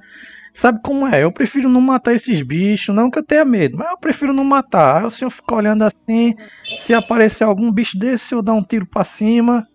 Sabe 0.54 0.82
como 0.84 1.08
é? 1.08 1.24
Eu 1.24 1.32
prefiro 1.32 1.70
não 1.70 1.80
matar 1.80 2.14
esses 2.14 2.42
bichos, 2.42 2.94
não 2.94 3.10
que 3.10 3.20
eu 3.20 3.24
tenha 3.24 3.46
medo, 3.46 3.78
mas 3.78 3.90
eu 3.90 3.98
prefiro 3.98 4.34
não 4.34 4.44
matar. 4.44 4.98
Aí 5.02 5.06
o 5.06 5.12
senhor 5.12 5.30
fica 5.30 5.56
olhando 5.56 5.84
assim, 5.84 6.36
se 6.78 6.94
aparecer 6.94 7.44
algum 7.44 7.72
bicho 7.72 7.98
desse, 7.98 8.34
eu 8.34 8.42
dar 8.42 8.54
um 8.54 8.64
tiro 8.64 8.86
pra 8.86 9.04
cima 9.04 9.66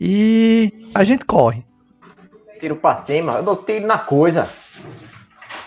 e 0.00 0.72
a 0.94 1.04
gente 1.04 1.24
corre. 1.24 1.64
Tiro 2.58 2.76
pra 2.76 2.94
cima, 2.94 3.34
eu 3.34 3.42
dou 3.42 3.56
tiro 3.56 3.86
na 3.86 3.98
coisa. 3.98 4.48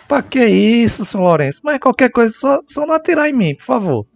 Pra 0.08 0.22
que 0.22 0.44
isso, 0.44 1.06
senhor 1.06 1.24
Lourenço? 1.24 1.62
Mas 1.64 1.80
qualquer 1.80 2.10
coisa, 2.12 2.34
só, 2.34 2.62
só 2.68 2.86
não 2.86 2.96
atirar 2.96 3.30
em 3.30 3.34
mim, 3.34 3.56
por 3.56 3.64
favor. 3.64 4.08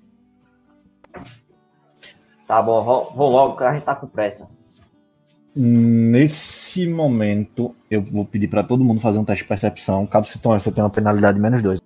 Tá 2.48 2.62
bom, 2.62 2.84
vou, 2.84 3.12
vou 3.16 3.30
logo 3.32 3.58
que 3.58 3.64
a 3.64 3.74
gente 3.74 3.84
tá 3.84 3.96
com 3.96 4.08
pressa. 4.08 4.50
Nesse 5.56 6.88
momento, 6.88 7.76
eu 7.90 8.02
vou 8.02 8.26
pedir 8.26 8.48
pra 8.48 8.64
todo 8.64 8.84
mundo 8.84 9.00
fazer 9.00 9.20
um 9.20 9.26
teste 9.26 9.44
de 9.44 9.48
percepção. 9.48 10.08
Cabo 10.08 10.26
Citon, 10.26 10.60
você 10.60 10.72
tem 10.72 10.84
uma 10.84 10.90
penalidade 10.90 11.38
de 11.38 11.44
menos 11.44 11.62
dois. 11.62 11.80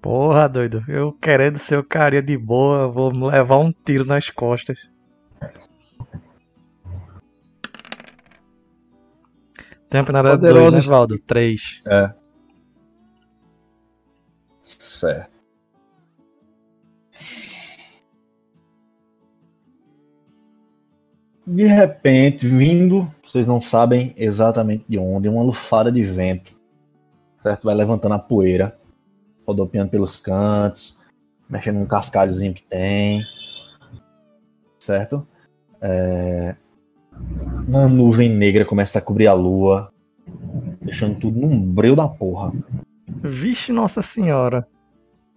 Porra, 0.00 0.48
doido. 0.48 0.82
Eu 0.88 1.12
querendo 1.12 1.58
ser 1.58 1.78
o 1.78 1.84
carinha 1.84 2.22
de 2.22 2.38
boa, 2.38 2.88
vou 2.88 3.12
levar 3.12 3.58
um 3.58 3.70
tiro 3.70 4.06
nas 4.06 4.30
costas. 4.30 4.78
Tem 9.90 10.00
uma 10.00 10.06
penalidade 10.06 10.40
de 10.40 10.48
dois, 10.48 10.54
né, 10.54 10.60
Poderosos. 10.62 10.86
Valdo? 10.86 11.18
Três. 11.18 11.82
É. 11.86 12.14
Certo. 14.62 15.39
De 21.46 21.64
repente, 21.66 22.46
vindo, 22.46 23.10
vocês 23.24 23.46
não 23.46 23.60
sabem 23.60 24.14
exatamente 24.16 24.84
de 24.88 24.98
onde, 24.98 25.28
uma 25.28 25.42
lufada 25.42 25.90
de 25.90 26.02
vento, 26.02 26.54
certo? 27.38 27.64
Vai 27.64 27.74
levantando 27.74 28.14
a 28.14 28.18
poeira, 28.18 28.78
rodopiando 29.46 29.90
pelos 29.90 30.16
cantos, 30.18 30.98
mexendo 31.48 31.78
num 31.78 31.86
cascalhozinho 31.86 32.54
que 32.54 32.62
tem, 32.62 33.22
certo? 34.78 35.26
É, 35.80 36.54
Uma 37.66 37.88
nuvem 37.88 38.28
negra 38.28 38.64
começa 38.64 38.98
a 38.98 39.02
cobrir 39.02 39.26
a 39.26 39.32
lua, 39.32 39.90
deixando 40.80 41.18
tudo 41.18 41.40
num 41.40 41.60
breu 41.60 41.96
da 41.96 42.06
porra. 42.06 42.52
Vixe, 43.08 43.72
nossa 43.72 44.02
senhora. 44.02 44.68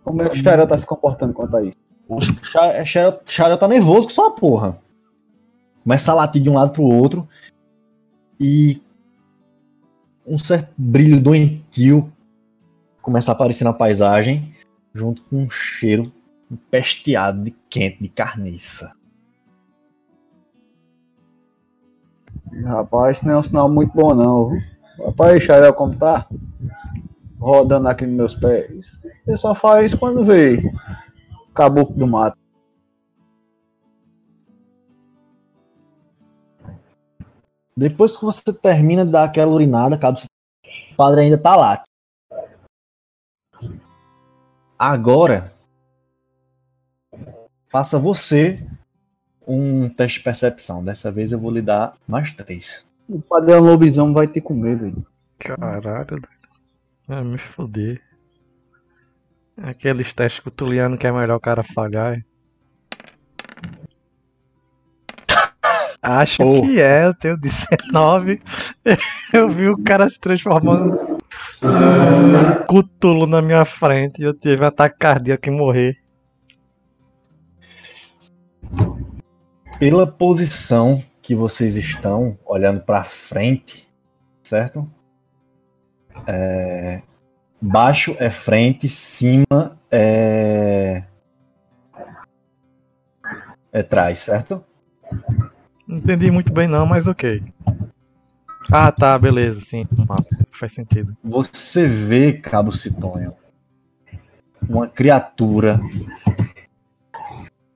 Como 0.04 0.22
é 0.22 0.30
que 0.30 0.38
o 0.38 0.44
Xarel 0.44 0.68
tá 0.68 0.78
se 0.78 0.86
comportando 0.86 1.34
quanto 1.34 1.58
a 1.58 1.64
isso? 1.64 1.78
O 2.08 2.20
Xa- 2.22 2.86
Xarel 3.26 3.58
tá 3.58 3.68
nervoso 3.68 4.08
com 4.08 4.14
só 4.14 4.28
uma 4.28 4.36
porra. 4.36 4.83
Começa 5.84 6.12
a 6.12 6.16
latir 6.16 6.42
de 6.42 6.50
um 6.50 6.56
lado 6.56 6.72
pro 6.72 6.84
outro. 6.84 7.28
E 8.40 8.82
um 10.26 10.38
certo 10.38 10.72
brilho 10.78 11.22
doentio 11.22 12.12
começa 13.02 13.32
a 13.32 13.36
aparecer 13.36 13.66
na 13.66 13.74
paisagem, 13.74 14.54
junto 14.94 15.22
com 15.24 15.44
um 15.44 15.50
cheiro 15.50 16.12
empesteado 16.50 17.44
de 17.44 17.52
quente, 17.70 18.02
de 18.02 18.10
carniça. 18.10 18.96
Rapaz, 22.64 23.18
isso 23.18 23.28
não 23.28 23.34
é 23.36 23.40
um 23.40 23.44
sinal 23.44 23.70
muito 23.70 23.94
bom 23.94 24.14
não. 24.14 24.58
Rapaz, 25.04 25.44
Xarel, 25.44 25.74
como 25.74 25.96
tá? 25.96 26.28
Rodando 27.40 27.88
aqui 27.90 28.06
nos 28.06 28.16
meus 28.16 28.36
pés. 28.36 29.02
Ele 29.28 29.38
só 29.38 29.56
faz 29.56 29.94
quando 29.94 30.24
vê 30.24 30.72
caboclo 31.54 31.96
do 31.96 32.08
mato. 32.08 32.38
Depois 37.76 38.16
que 38.16 38.24
você 38.24 38.54
termina 38.54 39.06
de 39.06 39.12
dar 39.12 39.24
aquela 39.24 39.52
urinada, 39.52 39.98
Cabo, 39.98 40.20
o 40.20 40.96
padre 40.96 41.22
ainda 41.22 41.38
tá 41.38 41.56
lá. 41.56 41.84
Agora, 44.78 45.52
faça 47.70 47.98
você 47.98 48.60
um 49.48 49.90
teste 49.90 50.20
de 50.20 50.24
percepção. 50.24 50.84
Dessa 50.84 51.12
vez 51.12 51.32
eu 51.32 51.40
vou 51.40 51.52
lhe 51.52 51.62
dar 51.62 51.96
mais 52.08 52.34
três. 52.34 52.86
O 53.10 53.22
padrão 53.22 53.60
lobisomem 53.60 54.14
vai 54.14 54.28
ter 54.28 54.42
com 54.42 54.54
medo. 54.54 55.06
Caralho, 55.40 56.06
doido. 56.06 56.28
Vai 57.08 57.24
me 57.24 57.38
foder. 57.38 58.02
Aqueles 59.58 60.14
testes 60.14 60.44
cutulianos 60.44 60.98
que 60.98 61.06
é 61.06 61.12
melhor 61.12 61.36
o 61.36 61.42
cara 61.42 61.64
falhar. 61.64 62.24
Acho 66.04 66.38
Porra. 66.38 66.62
que 66.62 66.82
é, 66.82 67.06
eu 67.06 67.14
tenho 67.14 67.38
19. 67.38 68.42
Eu 69.32 69.48
vi 69.50 69.70
o 69.70 69.82
cara 69.82 70.08
se 70.10 70.20
transformando 70.20 71.18
num 71.62 72.66
cutulo 72.68 73.26
na 73.26 73.42
minha 73.42 73.64
frente 73.64 74.22
e 74.22 74.26
eu 74.26 74.34
tive 74.34 74.64
um 74.64 74.68
ataque 74.68 74.98
cardíaco 75.00 75.48
e 75.48 75.52
morrer. 75.52 75.98
Pela 79.80 80.06
posição 80.06 81.02
que 81.22 81.34
vocês 81.34 81.78
estão, 81.78 82.38
olhando 82.46 82.82
pra 82.82 83.04
frente, 83.04 83.88
certo? 84.44 84.88
É, 86.28 87.02
Baixo 87.66 88.14
é 88.20 88.30
frente, 88.30 88.90
cima 88.90 89.80
é. 89.90 91.04
É 93.72 93.82
trás, 93.82 94.20
certo? 94.20 94.64
Não 95.94 96.00
entendi 96.00 96.32
muito 96.32 96.52
bem 96.52 96.68
não, 96.68 96.88
mas 96.88 97.06
ok. 97.06 97.44
Ah 98.72 98.92
tá, 98.92 99.16
beleza, 99.20 99.62
sim. 99.62 99.86
mapa. 100.08 100.26
Faz 100.52 100.74
sentido. 100.74 101.16
Você 101.24 101.86
vê, 101.86 102.34
Cabo 102.34 102.72
Citonho, 102.72 103.32
uma 104.68 104.88
criatura 104.88 105.80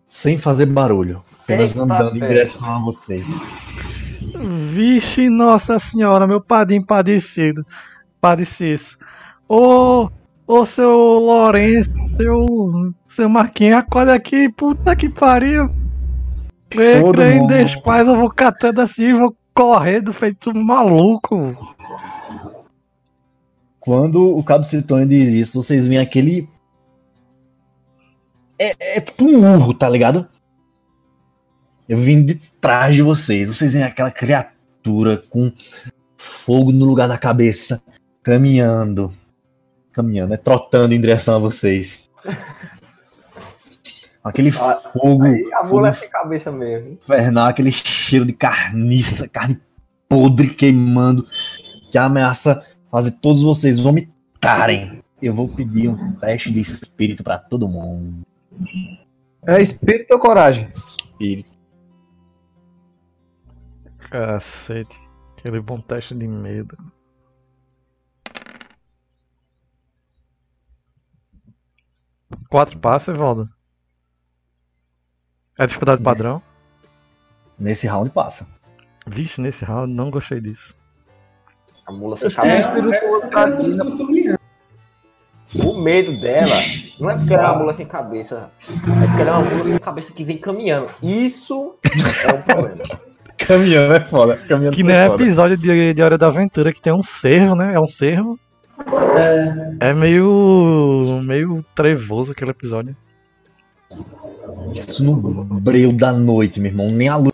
sem 0.08 0.36
fazer 0.36 0.66
barulho, 0.66 1.24
apenas 1.44 1.76
Eita, 1.76 1.84
andando 1.84 2.18
em 2.18 2.28
direção 2.28 2.78
a 2.78 2.80
vocês. 2.80 3.28
Vixe, 4.72 5.30
nossa 5.30 5.78
senhora, 5.78 6.26
meu 6.26 6.42
padrinho 6.42 6.84
padecido. 6.84 7.64
Padeciço. 8.20 8.98
Ô, 9.48 10.10
ô 10.48 10.66
seu 10.66 10.90
Lourenço, 10.90 11.92
seu, 12.18 12.46
seu 13.08 13.30
Marquinhos, 13.30 13.78
acorda 13.78 14.16
aqui, 14.16 14.50
puta 14.50 14.96
que 14.96 15.08
pariu. 15.08 15.70
Crê, 16.70 17.02
Todo 17.02 17.14
crê 17.14 17.34
em. 17.34 17.48
Deus, 17.48 17.76
pais, 17.76 18.08
eu 18.08 18.16
vou 18.16 18.30
catando 18.30 18.82
assim, 18.82 19.14
vou 19.14 19.36
correndo 19.54 20.14
feito 20.14 20.52
um 20.52 20.64
maluco. 20.64 21.76
Quando 23.80 24.38
o 24.38 24.44
Cabo 24.44 24.66
Citonho 24.66 25.08
diz 25.08 25.30
isso, 25.30 25.62
vocês 25.62 25.88
veem 25.88 26.00
aquele. 26.00 26.50
É, 28.60 28.98
é 28.98 29.02
tipo 29.02 29.24
um 29.24 29.54
urro, 29.54 29.74
tá 29.74 29.88
ligado? 29.88 30.28
Eu 31.88 31.98
vim 31.98 32.26
de 32.26 32.36
trás 32.60 32.96
de 32.96 33.02
vocês. 33.02 33.48
Vocês 33.48 33.74
veem 33.74 33.86
aquela 33.86 34.12
criatura 34.12 35.24
com 35.30 35.54
fogo 36.18 36.72
no 36.72 36.86
lugar 36.86 37.08
da 37.08 37.18
cabeça, 37.18 37.82
caminhando. 38.22 39.14
Caminhando, 39.94 40.34
é 40.34 40.38
trotando 40.38 40.94
em 40.94 41.00
direção 41.00 41.38
a 41.38 41.40
vocês. 41.40 42.10
Aquele 44.30 44.52
fogo, 44.52 44.70
A 44.70 45.64
fogo 45.64 45.76
mula 45.76 45.90
é 45.90 45.94
sem 45.94 46.10
cabeça 46.10 46.52
mesmo. 46.52 46.92
infernal, 46.94 47.48
aquele 47.48 47.72
cheiro 47.72 48.26
de 48.26 48.34
carniça, 48.34 49.28
carne 49.28 49.60
podre 50.10 50.50
queimando, 50.50 51.28
que 51.92 51.98
ameaça 51.98 52.66
fazer 52.90 53.12
todos 53.20 53.44
vocês 53.44 53.80
vomitarem. 53.80 55.04
Eu 55.22 55.34
vou 55.34 55.48
pedir 55.50 55.90
um 55.90 56.14
teste 56.14 56.52
de 56.52 56.60
espírito 56.60 57.24
pra 57.24 57.38
todo 57.38 57.68
mundo. 57.68 58.26
É 59.46 59.62
espírito 59.62 60.12
ou 60.14 60.20
coragem? 60.20 60.68
Espírito. 60.68 61.50
Cacete, 64.10 64.98
aquele 65.38 65.60
bom 65.60 65.80
teste 65.82 66.16
de 66.16 66.28
medo. 66.28 66.78
Quatro 72.50 72.80
passos, 72.80 73.16
Evaldo? 73.16 73.50
É 75.58 75.66
dificuldade 75.66 76.02
Isso. 76.02 76.06
padrão? 76.06 76.42
Nesse 77.60 77.88
round 77.88 78.10
passa. 78.12 78.48
Vixe, 79.08 79.42
nesse 79.42 79.66
round 79.66 79.92
não 79.94 80.10
gostei 80.12 80.40
disso. 80.40 80.76
A 81.86 81.92
mula 81.92 82.16
sem 82.18 82.30
É, 82.30 82.34
cabeça. 82.34 82.68
espirituosidade, 82.68 83.64
né? 83.78 84.38
O 85.64 85.82
medo 85.82 86.20
dela 86.20 86.56
não 87.00 87.10
é 87.10 87.18
porque 87.18 87.34
ela 87.34 87.44
é 87.44 87.48
uma 87.52 87.60
mula 87.60 87.74
sem 87.74 87.88
cabeça. 87.88 88.52
É 88.70 89.08
porque 89.08 89.22
ela 89.22 89.32
é 89.32 89.34
uma 89.34 89.50
mula 89.50 89.66
sem 89.66 89.80
cabeça 89.80 90.14
que 90.14 90.24
vem 90.24 90.38
caminhando. 90.38 90.90
Isso 91.02 91.76
é 92.26 92.34
um 92.34 92.42
problema. 92.42 92.84
Caminhando 93.38 93.94
é 93.94 94.00
foda. 94.02 94.36
Caminhando 94.50 94.76
Que 94.76 94.82
foi 94.84 94.92
nem 94.92 95.02
é 95.02 95.08
foda. 95.08 95.24
episódio 95.24 95.58
de, 95.58 95.94
de 95.94 96.02
Hora 96.02 96.18
da 96.18 96.28
Aventura 96.28 96.74
que 96.74 96.82
tem 96.82 96.92
um 96.92 97.04
cervo, 97.04 97.56
né? 97.56 97.74
É 97.76 97.80
um 97.80 97.88
cervo. 97.88 98.38
É 99.80 99.94
meio. 99.94 101.22
meio 101.24 101.64
trevoso 101.74 102.32
aquele 102.34 102.52
episódio. 102.52 102.96
Isso 104.74 105.04
no 105.04 105.16
breu 105.16 105.92
da 105.92 106.12
noite, 106.12 106.60
meu 106.60 106.72
irmão. 106.72 106.90
Nem 106.90 107.08
a 107.10 107.16
luz 107.16 107.34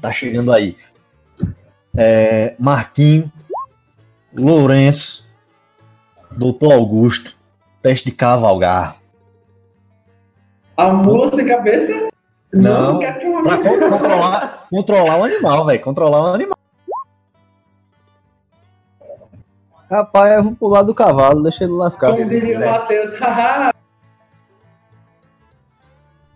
tá 0.00 0.10
chegando 0.12 0.52
aí. 0.52 0.76
É, 1.96 2.54
Marquinho, 2.58 3.30
Lourenço, 4.34 5.28
Doutor 6.30 6.72
Augusto, 6.72 7.36
teste 7.82 8.10
de 8.10 8.16
cavalgar. 8.16 8.96
A 10.76 10.88
mula 10.92 11.34
sem 11.34 11.46
cabeça? 11.46 12.08
Não. 12.52 12.98
Pra 12.98 13.58
con- 13.58 13.90
controlar, 13.90 14.66
controlar 14.70 15.16
o 15.18 15.24
animal, 15.24 15.66
velho. 15.66 15.80
Controlar 15.82 16.22
o 16.22 16.34
animal. 16.34 16.56
Rapaz, 19.90 20.34
eu 20.36 20.44
vou 20.44 20.54
pular 20.54 20.82
do 20.82 20.94
cavalo, 20.94 21.42
deixa 21.42 21.64
ele 21.64 21.72
lascar. 21.72 22.12
Como 22.14 22.28
diria 22.28 22.58
o 22.58 22.64
Matheus, 22.64 23.12
haha, 23.18 23.72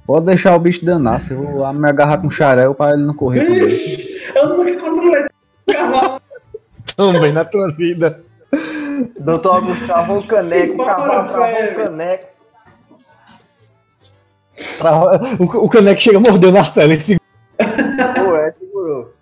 Pode 0.06 0.26
deixar 0.26 0.54
o 0.54 0.58
bicho 0.58 0.84
danar, 0.84 1.18
se 1.20 1.32
eu 1.32 1.42
vou 1.42 1.58
lá 1.60 1.72
me 1.72 1.88
agarrar 1.88 2.18
com 2.18 2.26
o 2.26 2.30
xarel 2.30 2.74
pra 2.74 2.90
ele 2.92 3.02
não 3.04 3.14
correr 3.14 3.44
também. 3.46 4.20
Eu 4.34 4.48
nunca 4.50 4.80
controlei 4.80 5.24
o 5.24 5.72
cavalo. 5.72 6.20
Também 6.96 7.32
na 7.32 7.44
tua 7.44 7.72
vida. 7.72 8.22
Doutor 9.18 9.54
Augusto 9.56 9.86
travou 9.86 10.18
o 10.18 10.26
caneco, 10.26 10.82
o 10.82 10.86
cavalo 10.86 11.28
travou 11.32 11.64
o 11.70 11.74
caneco. 11.74 12.26
Trava- 14.78 15.20
O, 15.40 15.44
o 15.64 15.68
caneco 15.68 16.00
chega 16.00 16.20
mordendo 16.20 16.58
a 16.58 16.64
cela. 16.64 16.92
Esse... 16.92 17.16
Pô, 17.56 18.36
é, 18.36 18.52
segurou. 18.52 19.12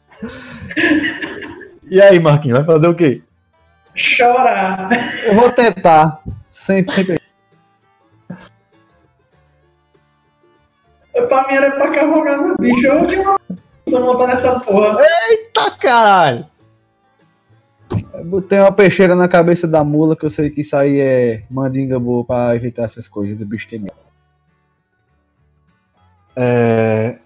E 1.91 2.01
aí, 2.03 2.19
Marquinhos, 2.19 2.59
vai 2.59 2.67
fazer 2.67 2.89
o 2.89 2.95
quê? 2.95 3.23
Chorar. 3.95 4.89
Eu 5.25 5.35
vou 5.37 5.51
tentar. 5.51 6.21
Sempre, 6.51 6.93
sempre. 6.95 7.21
Pra 11.13 11.47
mim 11.47 11.55
era 11.55 11.71
pra 11.73 11.93
cavalgar 11.93 12.41
no 12.41 12.57
bicho. 12.57 12.87
Eu 12.87 13.07
tinha 13.07 13.23
uma 13.23 13.39
se 13.87 13.95
eu 13.95 14.01
montar 14.05 14.29
nessa 14.29 14.61
porra. 14.61 14.99
Tá 15.53 15.71
caralho! 15.73 16.47
Eu 18.15 18.25
Botei 18.25 18.59
uma 18.59 18.73
peixeira 18.73 19.15
na 19.15 19.29
cabeça 19.29 19.67
da 19.67 19.85
mula, 19.85 20.17
que 20.17 20.25
eu 20.25 20.31
sei 20.31 20.51
que 20.51 20.63
isso 20.63 20.77
aí 20.77 21.01
é 21.01 21.43
mandinga 21.51 21.99
boa 21.99 22.25
pra 22.25 22.57
evitar 22.57 22.85
essas 22.85 23.07
coisas 23.07 23.37
do 23.37 23.45
bicho 23.45 23.69
ter 23.69 23.79
medo. 23.79 23.95
É... 26.35 27.19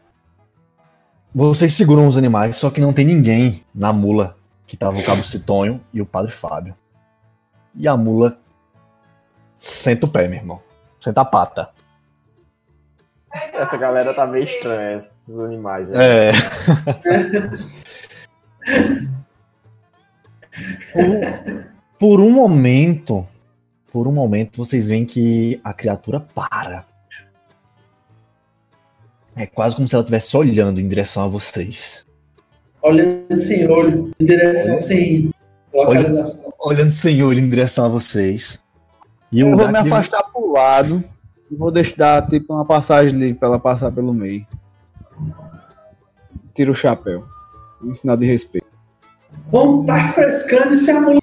Vocês 1.35 1.75
seguram 1.75 2.09
os 2.09 2.17
animais, 2.17 2.57
só 2.57 2.71
que 2.71 2.81
não 2.81 2.93
tem 2.93 3.05
ninguém 3.05 3.63
na 3.75 3.93
mula 3.93 4.37
que 4.67 4.77
tava 4.77 4.99
o 4.99 5.05
Cabo 5.05 5.23
Citonho 5.23 5.81
e 5.93 6.01
o 6.01 6.07
Padre 6.07 6.33
Fábio. 6.33 6.75
E 7.75 7.87
a 7.87 7.97
mula 7.97 8.39
senta 9.55 10.07
o 10.07 10.11
pé, 10.11 10.27
meu 10.27 10.39
irmão. 10.39 10.63
Senta 11.01 11.21
a 11.21 11.25
pata. 11.25 11.76
Essa 13.32 13.77
galera 13.77 14.15
tá 14.15 14.27
meio 14.27 14.44
estranha, 14.44 14.98
esses 14.98 15.39
animais. 15.39 15.89
né? 15.89 16.28
É. 16.28 16.32
por, 20.93 21.69
por 21.98 22.20
um 22.20 22.31
momento, 22.31 23.27
por 23.93 24.07
um 24.07 24.12
momento, 24.12 24.59
vocês 24.59 24.89
veem 24.89 25.05
que 25.05 25.61
a 25.65 25.73
criatura 25.73 26.20
para. 26.20 26.85
É 29.35 29.47
quase 29.47 29.77
como 29.77 29.86
se 29.86 29.94
ela 29.94 30.03
estivesse 30.03 30.35
olhando 30.36 30.81
em 30.81 30.89
direção 30.89 31.24
a 31.24 31.28
vocês. 31.28 32.07
Olhando 32.81 33.27
assim, 33.32 33.66
olho, 33.66 34.11
em 34.19 34.24
direção 34.24 34.77
assim. 34.77 35.31
localização. 35.74 36.55
Olhando 36.59 36.90
sem 36.90 37.23
olho 37.23 37.39
em 37.39 37.51
direção 37.51 37.85
a 37.85 37.89
vocês. 37.89 38.65
E 39.31 39.40
Eu 39.40 39.55
vou 39.55 39.69
me 39.69 39.77
afastar 39.77 40.23
pro 40.32 40.53
lado 40.53 41.05
vou 41.51 41.70
deixar 41.70 42.27
tipo 42.28 42.55
uma 42.55 42.64
passagem 42.64 43.18
livre 43.18 43.39
pra 43.39 43.48
ela 43.48 43.59
passar 43.59 43.93
pelo 43.93 44.12
meio. 44.12 44.47
Tira 46.55 46.70
o 46.70 46.74
chapéu. 46.74 47.24
Um 47.82 47.94
sinal 47.94 48.16
de 48.16 48.27
respeito. 48.27 48.66
Vamos 49.52 49.86
tá 49.86 50.12
frescando 50.12 50.74
e 50.74 50.78
se 50.78 50.90
a 50.90 51.01
mula 51.01 51.20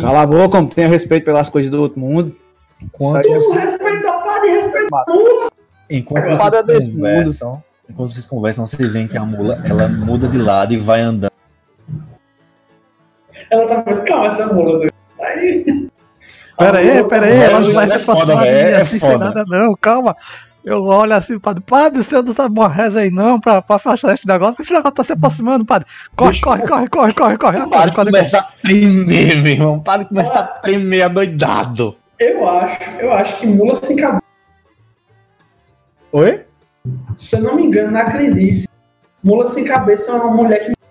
Cala 0.00 0.22
a 0.22 0.26
boca, 0.26 0.48
como 0.48 0.68
tenha 0.68 0.88
respeito 0.88 1.24
pelas 1.24 1.48
coisas 1.48 1.70
do 1.70 1.82
outro 1.82 2.00
mundo. 2.00 2.34
enquanto, 2.80 3.28
Isso 3.28 3.52
aí 3.52 3.64
não 3.64 3.70
respeitar 3.70 4.16
o 4.16 4.22
padre, 4.22 4.50
respeitar 4.50 5.04
enquanto 5.90 6.30
Espada 6.30 6.62
vocês 6.62 6.66
desse 6.66 6.90
conversam, 6.90 7.62
enquanto 7.88 8.12
vocês 8.12 8.26
conversam, 8.26 8.66
vocês 8.66 8.92
veem 8.94 9.06
que 9.06 9.18
a 9.18 9.24
mula 9.24 9.60
ela 9.64 9.88
muda 9.88 10.28
de 10.28 10.38
lado 10.38 10.72
e 10.72 10.78
vai 10.78 11.02
andando. 11.02 11.32
Ela 13.50 13.66
tá 13.68 13.90
muito 13.90 14.06
calma, 14.06 14.28
essa 14.28 14.46
mula. 14.46 14.91
Pera 16.56 16.78
aí, 16.78 17.04
pera 17.04 17.26
aí, 17.26 17.32
É, 17.32 17.44
ela 17.44 17.60
não 17.60 17.72
vai 17.72 17.84
é 17.84 17.98
se 17.98 18.04
foda, 18.04 18.22
aproximar 18.22 18.44
de 18.44 18.50
velho, 18.50 18.66
mim 18.66 18.72
é 18.72 18.76
assim 18.76 18.98
sem 18.98 19.18
nada, 19.18 19.44
não, 19.48 19.74
calma. 19.74 20.16
Eu 20.64 20.84
olho 20.84 21.12
assim, 21.12 21.40
padre, 21.40 21.62
padre, 21.66 21.98
o 21.98 22.04
senhor 22.04 22.22
não 22.22 22.32
sabe 22.32 22.56
uma 22.56 22.68
reza 22.68 23.00
aí 23.00 23.10
não, 23.10 23.40
pra, 23.40 23.60
pra 23.60 23.76
afastar 23.76 24.14
esse 24.14 24.28
negócio. 24.28 24.62
Esse 24.62 24.72
negócio 24.72 24.94
tá 24.94 25.02
se 25.02 25.12
aproximando, 25.12 25.64
padre. 25.64 25.88
Corre, 26.14 26.40
corre, 26.40 26.62
corre, 26.68 26.88
corre, 26.88 27.12
corre, 27.14 27.36
corre. 27.36 27.58
De 27.58 27.64
acorda, 27.64 28.10
começar 28.12 28.38
a 28.38 28.48
tremer, 28.62 29.42
meu 29.42 29.52
irmão. 29.52 29.80
Para 29.80 30.04
de 30.04 30.08
começar 30.08 30.40
a 30.40 30.44
tremer 30.44 31.02
adoidado. 31.02 31.96
Eu 32.16 32.48
acho, 32.48 32.78
eu 33.00 33.12
acho 33.12 33.40
que 33.40 33.46
mula 33.46 33.74
sem 33.82 33.96
cabeça. 33.96 34.22
Oi? 36.12 36.44
Se 37.16 37.36
eu 37.36 37.42
não 37.42 37.56
me 37.56 37.64
engano, 37.64 37.90
na 37.90 38.04
crendice, 38.04 38.68
mula 39.22 39.50
sem 39.52 39.64
cabeça 39.64 40.12
é 40.12 40.14
uma 40.14 40.30
mulher 40.30 40.66
que. 40.66 40.81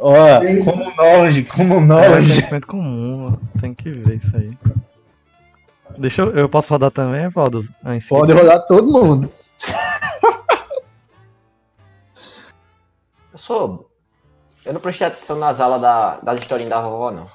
É 0.00 0.52
isso. 0.54 0.70
como 0.70 0.94
nós, 0.96 1.48
como 1.48 1.74
É 1.74 1.76
um 1.76 1.80
nós. 1.86 2.06
conhecimento 2.08 2.66
comum, 2.66 3.32
ó. 3.32 3.60
tem 3.60 3.74
que 3.74 3.90
ver 3.90 4.16
isso 4.16 4.36
aí. 4.36 4.56
Deixa 5.96 6.22
eu, 6.22 6.30
eu 6.36 6.48
posso 6.48 6.72
rodar 6.72 6.90
também, 6.92 7.28
Valdo? 7.28 7.66
Ah. 7.84 7.90
Pode 8.08 8.32
rodar 8.32 8.66
todo 8.66 8.86
mundo. 8.92 9.32
Eu 13.32 13.38
sou. 13.38 13.90
Eu 14.64 14.72
não 14.74 14.80
prestei 14.80 15.06
atenção 15.06 15.38
nas 15.38 15.60
aulas 15.60 15.80
da, 15.80 16.16
das 16.20 16.38
historinhas 16.40 16.70
da 16.70 16.80
vovó, 16.82 17.10
não. 17.10 17.26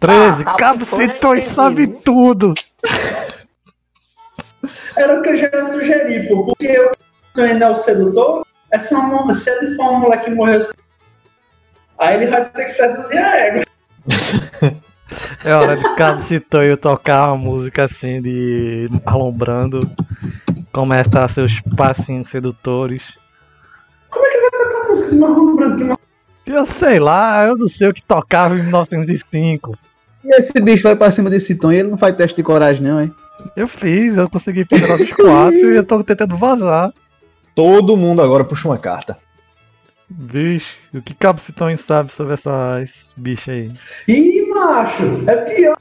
13, 0.00 0.44
Ah, 0.46 0.54
tá, 0.56 0.74
Entendi. 0.74 1.42
sabe 1.42 1.86
tudo. 1.88 2.54
Era 4.96 5.18
o 5.18 5.22
que 5.22 5.28
eu 5.30 5.36
já 5.36 5.48
ia 5.52 5.70
sugerir, 5.70 6.28
pô, 6.28 6.44
porque 6.46 6.66
eu 6.66 7.44
ainda 7.44 7.66
é 7.66 7.70
o 7.70 7.76
sedutor, 7.76 8.46
essa 8.70 8.98
mu- 8.98 9.34
se 9.34 9.50
ele 9.50 9.74
for 9.76 9.90
uma 9.90 9.98
mulher 10.00 10.24
que 10.24 10.30
morreu 10.30 10.66
Aí 11.98 12.14
ele 12.16 12.26
vai 12.30 12.44
ter 12.50 12.64
que 12.64 12.70
seduzir 12.70 13.18
a 13.18 13.36
égua. 13.36 13.62
É 15.42 15.54
hora 15.54 15.74
de 15.76 15.94
e 16.62 16.68
eu 16.68 16.76
tocar 16.76 17.28
uma 17.28 17.36
música 17.38 17.84
assim 17.84 18.20
de 18.20 18.88
alombrando. 19.06 19.80
Começa 20.70 21.24
a 21.24 21.28
seus 21.28 21.60
passinhos 21.76 22.28
sedutores. 22.28 23.16
Como 24.10 24.26
é 24.26 24.28
que 24.30 24.40
vai 24.40 24.50
tocar 24.50 24.84
a 24.84 24.88
música 24.88 25.10
de 25.10 25.16
marrom 25.16 25.56
branco? 25.56 25.76
Que 25.78 25.84
marrom- 25.84 25.96
Eu 26.46 26.66
sei 26.66 26.98
lá, 26.98 27.46
eu 27.46 27.56
não 27.56 27.68
sei 27.68 27.88
o 27.88 27.94
que 27.94 28.02
tocava 28.02 28.54
em 28.56 28.62
1905. 28.64 29.78
E 30.24 30.34
esse 30.36 30.52
bicho 30.60 30.82
vai 30.82 30.94
pra 30.94 31.10
cima 31.10 31.30
desse 31.30 31.54
tom 31.54 31.72
e 31.72 31.76
ele 31.78 31.88
não 31.88 31.96
faz 31.98 32.14
teste 32.14 32.36
de 32.36 32.42
coragem, 32.42 32.82
não, 32.86 33.00
hein? 33.00 33.12
Eu 33.56 33.66
fiz, 33.66 34.16
eu 34.18 34.28
consegui 34.28 34.66
pendurar 34.66 35.00
os 35.00 35.10
quatro 35.12 35.72
e 35.72 35.76
eu 35.76 35.84
tô 35.84 36.04
tentando 36.04 36.36
vazar. 36.36 36.92
Todo 37.58 37.96
mundo 37.96 38.22
agora 38.22 38.44
puxa 38.44 38.68
uma 38.68 38.78
carta. 38.78 39.18
Vixe, 40.08 40.76
o 40.94 41.02
que 41.02 41.12
Cabo 41.12 41.40
Citão 41.40 41.76
sabe 41.76 42.12
sobre 42.12 42.34
essas 42.34 43.12
bichas 43.16 43.48
aí? 43.52 43.72
Ih, 44.06 44.46
macho, 44.48 45.28
é 45.28 45.36
pior. 45.36 45.76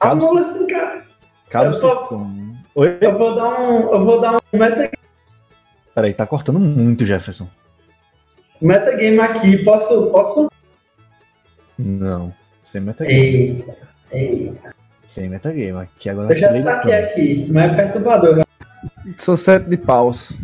A 0.00 0.08
Cabo- 0.08 0.66
cara. 0.66 1.06
Cabo 1.50 1.66
Eu 1.66 1.72
Citão. 1.74 2.56
Oi? 2.74 2.96
Eu 3.02 3.18
vou 3.18 3.34
dar 3.34 3.60
um. 3.60 3.92
Eu 3.92 4.02
vou 4.06 4.18
dar 4.22 4.36
um 4.50 4.58
meta, 4.58 4.90
Peraí, 5.94 6.14
tá 6.14 6.26
cortando 6.26 6.58
muito, 6.58 7.04
Jefferson. 7.04 7.46
metagame 8.62 9.20
aqui. 9.20 9.58
Posso. 9.58 10.06
Posso? 10.10 10.48
Não. 11.78 12.32
Sem 12.64 12.80
metagame. 12.80 13.14
Eita, 13.14 13.76
eita. 14.10 14.74
Sem 15.06 15.28
metagame. 15.28 15.82
Aqui 15.82 16.08
agora 16.08 16.32
Eu 16.32 16.36
já 16.36 16.62
saquei 16.62 16.94
aqui, 16.94 17.46
mas 17.52 17.70
é 17.72 17.74
perturbador. 17.76 18.36
né? 18.36 18.42
Sou 19.18 19.36
sete 19.36 19.68
de 19.68 19.76
paus. 19.76 20.36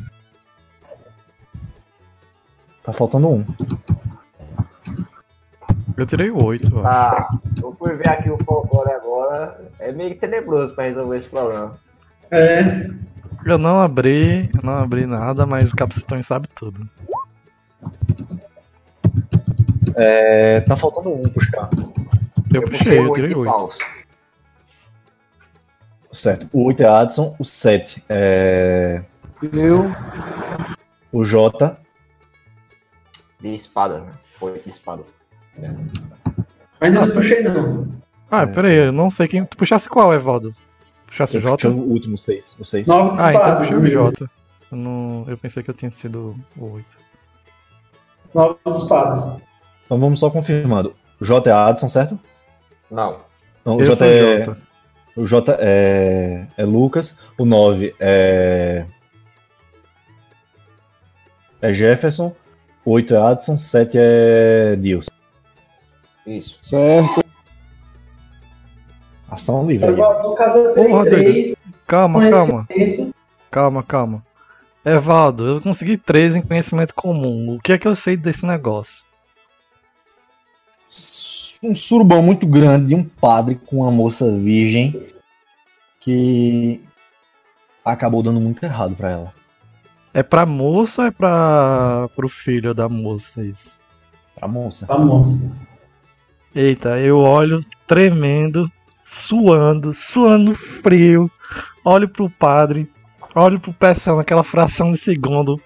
Tá 2.82 2.92
faltando 2.92 3.28
um. 3.28 3.46
Eu 5.96 6.06
tirei 6.06 6.30
oito. 6.30 6.80
Ah, 6.86 7.28
eu 7.60 7.74
fui 7.78 7.94
ver 7.94 8.08
aqui 8.08 8.30
o 8.30 8.38
folclore 8.44 8.92
agora. 8.92 9.60
É 9.80 9.92
meio 9.92 10.16
tenebroso 10.18 10.74
pra 10.74 10.84
resolver 10.84 11.16
esse 11.16 11.28
problema. 11.28 11.76
É. 12.30 12.88
Eu 13.44 13.58
não 13.58 13.80
abri, 13.80 14.50
eu 14.54 14.60
não 14.62 14.74
abri 14.74 15.06
nada, 15.06 15.44
mas 15.46 15.72
o 15.72 15.92
Citão 15.92 16.22
sabe 16.22 16.48
tudo. 16.54 16.88
É, 19.94 20.60
tá 20.60 20.76
faltando 20.76 21.12
um 21.12 21.28
puxar. 21.28 21.68
Eu, 22.52 22.62
puxei, 22.62 22.98
eu 22.98 23.12
tirei 23.12 23.34
oito. 23.34 23.76
Certo. 26.18 26.48
O 26.52 26.64
8 26.66 26.82
é 26.82 26.86
Adson, 26.86 27.36
o 27.38 27.44
7 27.44 28.02
é 28.08 29.02
Eu. 29.52 29.84
o 31.12 31.24
J, 31.24 31.76
De 33.40 33.54
espadas, 33.54 34.02
né? 34.02 34.12
Oito 34.40 34.64
de 34.64 34.70
espadas. 34.70 35.16
Ainda 36.80 37.06
não 37.06 37.14
puxei, 37.14 37.42
não. 37.44 37.86
Ah, 38.30 38.46
pera 38.46 38.68
aí, 38.68 38.74
eu 38.86 38.92
não 38.92 39.10
sei 39.10 39.26
quem. 39.28 39.44
Tu 39.44 39.56
puxasse 39.56 39.88
qual, 39.88 40.12
Evaldo? 40.12 40.52
Puxasse 41.06 41.36
o 41.36 41.38
eu 41.38 41.42
puxei 41.52 41.70
J? 41.70 41.76
o 41.76 41.82
último 41.88 42.18
6. 42.18 42.56
O 42.60 42.64
6. 42.64 42.88
Nove 42.88 43.10
Ah, 43.10 43.12
então 43.14 43.24
eu 43.24 43.30
espadas. 43.32 43.58
puxei 43.58 43.76
o 43.76 43.86
J. 43.88 44.24
Eu, 44.70 44.78
não, 44.78 45.24
eu 45.28 45.38
pensei 45.38 45.62
que 45.62 45.70
eu 45.70 45.74
tinha 45.74 45.90
sido 45.90 46.34
o 46.56 46.72
8. 46.72 46.98
Nove 48.34 48.58
espadas. 48.74 49.40
Então 49.86 49.98
vamos 49.98 50.18
só 50.20 50.30
confirmando. 50.30 50.94
O 51.20 51.24
J 51.24 51.48
é 51.48 51.52
Adson, 51.52 51.88
certo? 51.88 52.18
Não. 52.90 53.20
Não, 53.64 53.76
o 53.76 53.84
J 53.84 54.04
é. 54.04 54.44
J. 54.44 54.56
O 55.18 55.26
J 55.26 55.56
é, 55.58 56.46
é 56.56 56.64
Lucas. 56.64 57.18
O 57.36 57.44
9 57.44 57.92
é. 57.98 58.84
É 61.60 61.72
Jefferson. 61.72 62.34
8 62.84 63.14
é 63.14 63.18
Adson, 63.18 63.56
7 63.56 63.98
é 64.00 64.76
Dilson. 64.76 65.10
Isso. 66.24 66.56
Certo. 66.62 67.24
Ação 69.28 69.66
livre. 69.66 69.88
aí. 69.88 69.96
No 69.96 70.34
caso, 70.36 70.58
eu 70.58 70.74
Porra, 70.74 71.04
tenho 71.04 71.24
três 71.24 71.56
Calma, 71.84 72.30
calma, 72.30 72.68
calma, 73.50 73.82
calma. 73.82 74.26
Evaldo, 74.84 75.46
eu 75.46 75.60
consegui 75.60 75.96
13 75.96 76.38
em 76.38 76.42
conhecimento 76.42 76.94
comum. 76.94 77.56
O 77.56 77.60
que 77.60 77.72
é 77.72 77.78
que 77.78 77.88
eu 77.88 77.96
sei 77.96 78.16
desse 78.16 78.46
negócio? 78.46 79.07
Um 81.62 81.74
surubão 81.74 82.22
muito 82.22 82.46
grande 82.46 82.86
de 82.86 82.94
um 82.94 83.02
padre 83.02 83.56
com 83.56 83.78
uma 83.78 83.90
moça 83.90 84.30
virgem 84.30 85.06
que 86.00 86.80
acabou 87.84 88.22
dando 88.22 88.40
muito 88.40 88.62
errado 88.64 88.94
pra 88.94 89.10
ela. 89.10 89.34
É 90.14 90.22
pra 90.22 90.46
moça 90.46 91.02
ou 91.02 91.08
é 91.08 91.10
pra 91.10 92.08
pro 92.14 92.28
filho 92.28 92.72
da 92.72 92.88
moça 92.88 93.44
isso? 93.44 93.78
Pra 94.34 94.46
moça. 94.46 94.86
Famoso. 94.86 95.52
Eita, 96.54 96.98
eu 96.98 97.18
olho 97.18 97.64
tremendo, 97.86 98.70
suando, 99.04 99.92
suando 99.92 100.54
frio. 100.54 101.30
Olho 101.84 102.08
pro 102.08 102.30
padre, 102.30 102.90
olho 103.34 103.58
pro 103.58 103.72
Pessão 103.72 104.16
naquela 104.16 104.42
fração 104.42 104.92
de 104.92 104.98
segundo. 104.98 105.60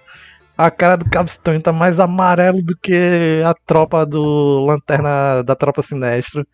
A 0.57 0.69
cara 0.69 0.95
do 0.95 1.09
Capistão 1.09 1.59
tá 1.59 1.71
mais 1.73 1.99
amarelo 1.99 2.61
do 2.61 2.77
que 2.77 3.41
a 3.43 3.55
tropa 3.65 4.05
do 4.05 4.65
Lanterna 4.65 5.41
da 5.43 5.55
Tropa 5.55 5.81
Sinestro. 5.81 6.45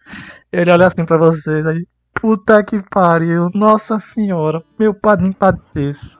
Ele 0.51 0.71
olha 0.71 0.87
assim 0.87 1.03
pra 1.03 1.17
vocês 1.17 1.65
aí. 1.65 1.85
Puta 2.13 2.63
que 2.63 2.81
pariu, 2.89 3.49
nossa 3.53 3.99
senhora, 3.99 4.63
meu 4.77 4.93
padrinho 4.93 5.33
padeço. 5.33 6.19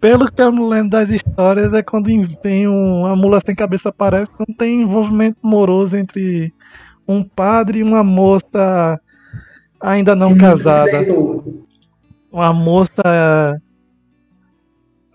Pelo 0.00 0.30
que 0.30 0.40
eu 0.40 0.52
não 0.52 0.68
lembro 0.68 0.90
das 0.90 1.10
histórias, 1.10 1.72
é 1.72 1.82
quando 1.82 2.06
vem 2.42 2.68
um, 2.68 3.00
uma 3.00 3.16
mula 3.16 3.40
sem 3.44 3.54
cabeça 3.54 3.88
aparece, 3.88 4.30
não 4.38 4.54
tem 4.54 4.82
envolvimento 4.82 5.38
amoroso 5.42 5.96
entre 5.96 6.52
um 7.08 7.22
padre 7.22 7.78
e 7.78 7.82
uma 7.82 8.02
moça 8.04 9.00
ainda 9.80 10.14
não 10.14 10.36
casada. 10.36 11.04
Uma 12.30 12.52
moça 12.52 13.60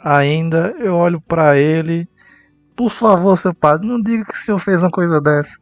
ainda, 0.04 0.74
eu 0.80 0.96
olho 0.96 1.20
pra 1.22 1.58
ele. 1.58 2.08
Por 2.76 2.90
favor, 2.90 3.38
seu 3.38 3.54
padre, 3.54 3.88
não 3.88 4.02
diga 4.02 4.26
que 4.26 4.34
o 4.34 4.38
senhor 4.38 4.60
fez 4.60 4.82
uma 4.82 4.90
coisa 4.90 5.20
dessa. 5.22 5.58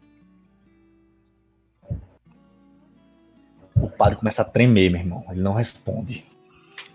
O 3.76 3.90
padre 3.90 4.18
começa 4.18 4.42
a 4.42 4.46
tremer, 4.46 4.90
meu 4.90 5.02
irmão. 5.02 5.26
Ele 5.30 5.42
não 5.42 5.54
responde. 5.54 6.26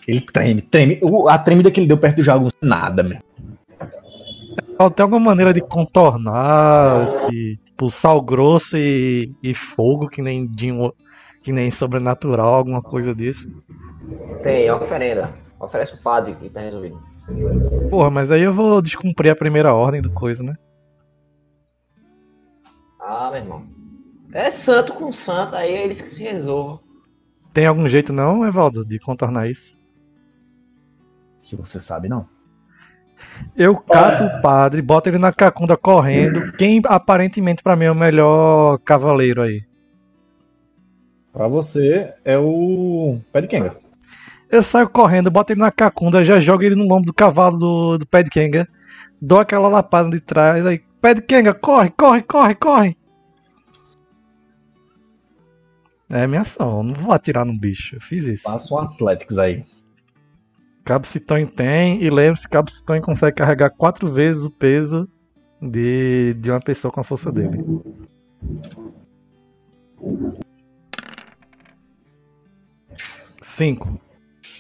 Ele 0.07 0.21
treme, 0.21 0.61
treme. 0.61 1.01
A 1.29 1.39
tremida 1.39 1.71
que 1.71 1.81
ele 1.81 1.87
deu 1.87 1.99
perto 1.99 2.17
do 2.17 2.23
jagunço, 2.23 2.57
nada, 2.61 3.03
meu. 3.03 3.19
Tem 4.95 5.03
alguma 5.03 5.21
maneira 5.21 5.53
de 5.53 5.61
contornar, 5.61 7.29
de, 7.31 7.59
tipo, 7.65 7.89
sal 7.89 8.21
grosso 8.21 8.77
e, 8.77 9.33
e 9.43 9.55
fogo, 9.55 10.09
que 10.09 10.21
nem, 10.21 10.47
de 10.47 10.73
um- 10.73 10.93
que 11.43 11.53
nem 11.53 11.71
sobrenatural, 11.71 12.55
alguma 12.55 12.83
coisa 12.83 13.15
disso? 13.15 13.49
Tem, 14.43 14.67
é 14.67 14.75
oferenda. 14.75 15.33
Oferece 15.59 15.95
o 15.95 15.99
padre 15.99 16.35
que 16.35 16.51
tá 16.51 16.61
resolvido. 16.61 17.01
Porra, 17.91 18.11
mas 18.11 18.31
aí 18.31 18.43
eu 18.43 18.53
vou 18.53 18.83
descumprir 18.83 19.33
a 19.33 19.37
primeira 19.37 19.73
ordem 19.73 20.03
do 20.03 20.11
coisa, 20.11 20.43
né? 20.43 20.55
Ah, 23.01 23.31
meu 23.31 23.41
irmão. 23.41 23.67
É 24.33 24.51
santo 24.51 24.95
com 24.95 25.13
santo, 25.13 25.55
aí 25.55 25.73
é 25.73 25.85
eles 25.85 26.01
que 26.03 26.09
se 26.09 26.23
resolvam. 26.23 26.81
Tem 27.53 27.67
algum 27.67 27.89
jeito 27.89 28.13
não, 28.13 28.45
Evaldo, 28.45 28.85
de 28.85 28.99
contornar 28.99 29.49
isso? 29.49 29.79
Que 31.43 31.55
você 31.55 31.79
sabe, 31.79 32.09
não. 32.09 32.29
Eu 33.57 33.77
cato 33.77 34.25
o 34.25 34.43
padre, 34.43 34.83
boto 34.83 35.09
ele 35.09 35.19
na 35.19 35.33
cacunda 35.33 35.77
correndo. 35.77 36.53
Quem 36.53 36.83
aparentemente 36.85 37.63
pra 37.63 37.77
mim 37.77 37.85
é 37.85 37.91
o 37.91 37.95
melhor 37.95 38.79
cavaleiro 38.79 39.43
aí? 39.43 39.63
Pra 41.33 41.47
você 41.47 42.15
é 42.25 42.39
o 42.39 43.19
pé 43.33 43.41
de 43.41 43.49
Kenga. 43.49 43.84
Eu 44.55 44.63
saio 44.63 44.89
correndo, 44.89 45.33
boto 45.33 45.53
ele 45.53 45.61
na 45.61 45.73
cacunda, 45.73 46.23
já 46.23 46.39
jogo 46.39 46.63
ele 46.63 46.77
no 46.77 46.87
lombo 46.87 47.07
do 47.07 47.13
cavalo 47.13 47.59
do, 47.59 47.99
do 47.99 48.07
pé 48.07 48.23
de 48.23 48.31
Kenga, 48.31 48.69
dou 49.21 49.41
aquela 49.41 49.67
lapada 49.67 50.09
de 50.09 50.21
trás, 50.21 50.65
aí, 50.65 50.81
pé 51.01 51.13
de 51.13 51.23
Kenga, 51.23 51.53
corre, 51.53 51.91
corre, 51.91 52.23
corre, 52.23 52.55
corre! 52.55 52.97
É 56.09 56.25
minha 56.29 56.43
ação, 56.43 56.77
eu 56.77 56.83
não 56.85 56.95
vou 56.95 57.13
atirar 57.13 57.45
no 57.45 57.59
bicho, 57.59 57.97
eu 57.97 58.01
fiz 58.01 58.27
isso. 58.27 58.45
Faça 58.45 58.73
um 58.73 58.79
Atléticos 58.79 59.41
aí. 59.41 59.65
Cabo 60.85 61.05
Citonho 61.05 61.49
tem, 61.49 62.01
e 62.01 62.09
lembre-se, 62.09 62.49
Cabo 62.49 62.71
Citonho 62.71 63.03
consegue 63.03 63.35
carregar 63.35 63.71
quatro 63.71 64.07
vezes 64.07 64.45
o 64.45 64.51
peso 64.53 65.09
de, 65.61 66.33
de 66.35 66.53
uma 66.53 66.61
pessoa 66.61 66.93
com 66.93 67.01
a 67.01 67.05
força 67.05 67.33
dele. 67.33 67.61
Cinco. 73.41 73.99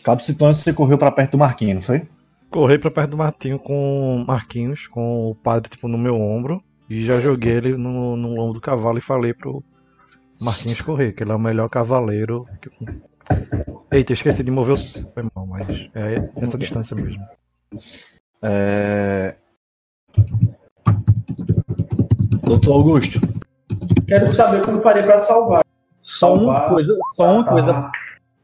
Cabo 0.05 0.21
Citões, 0.23 0.59
você 0.59 0.73
correu 0.73 0.99
pra 0.99 1.11
perto 1.11 1.33
do 1.33 1.39
Marquinhos, 1.39 1.75
não 1.77 1.83
foi? 1.83 2.09
Corri 2.51 2.79
pra 2.79 2.91
perto 2.91 3.11
do 3.13 3.17
Martinho 3.17 3.59
com 3.59 4.17
o 4.23 4.27
Marquinhos, 4.27 4.87
com 4.87 5.31
o 5.31 5.35
padre 5.35 5.71
tipo 5.71 5.89
no 5.89 5.99
meu 5.99 6.15
ombro, 6.21 6.63
e 6.89 7.05
já 7.05 7.19
joguei 7.19 7.53
ele 7.55 7.77
no, 7.77 8.17
no 8.17 8.35
lombo 8.35 8.53
do 8.53 8.61
cavalo 8.61 8.99
e 8.99 9.01
falei 9.01 9.33
pro 9.35 9.65
Marquinhos 10.41 10.81
correr, 10.83 11.13
que 11.13 11.23
ele 11.25 11.33
é 11.33 11.35
o 11.35 11.39
melhor 11.39 11.69
cavaleiro. 11.69 12.47
que 12.61 12.69
eu- 12.69 13.03
Eita, 13.91 14.13
esqueci 14.13 14.43
de 14.43 14.51
mover 14.51 14.75
o 14.77 14.93
tempo, 14.93 15.11
foi 15.15 15.23
mal, 15.35 15.47
mas 15.47 15.89
é 15.95 16.25
essa 16.37 16.59
distância 16.59 16.95
mesmo. 16.95 17.25
É... 18.43 19.35
Doutor 22.43 22.73
Augusto, 22.75 23.21
Quero 24.07 24.31
saber 24.33 24.65
como 24.65 24.83
farei 24.83 25.03
pra 25.03 25.19
salvar. 25.21 25.65
só 26.03 26.35
uma 26.35 26.45
Salvar. 26.45 26.69
coisa, 26.69 26.99
só 27.17 27.33
uma 27.35 27.45
coisa, 27.45 27.91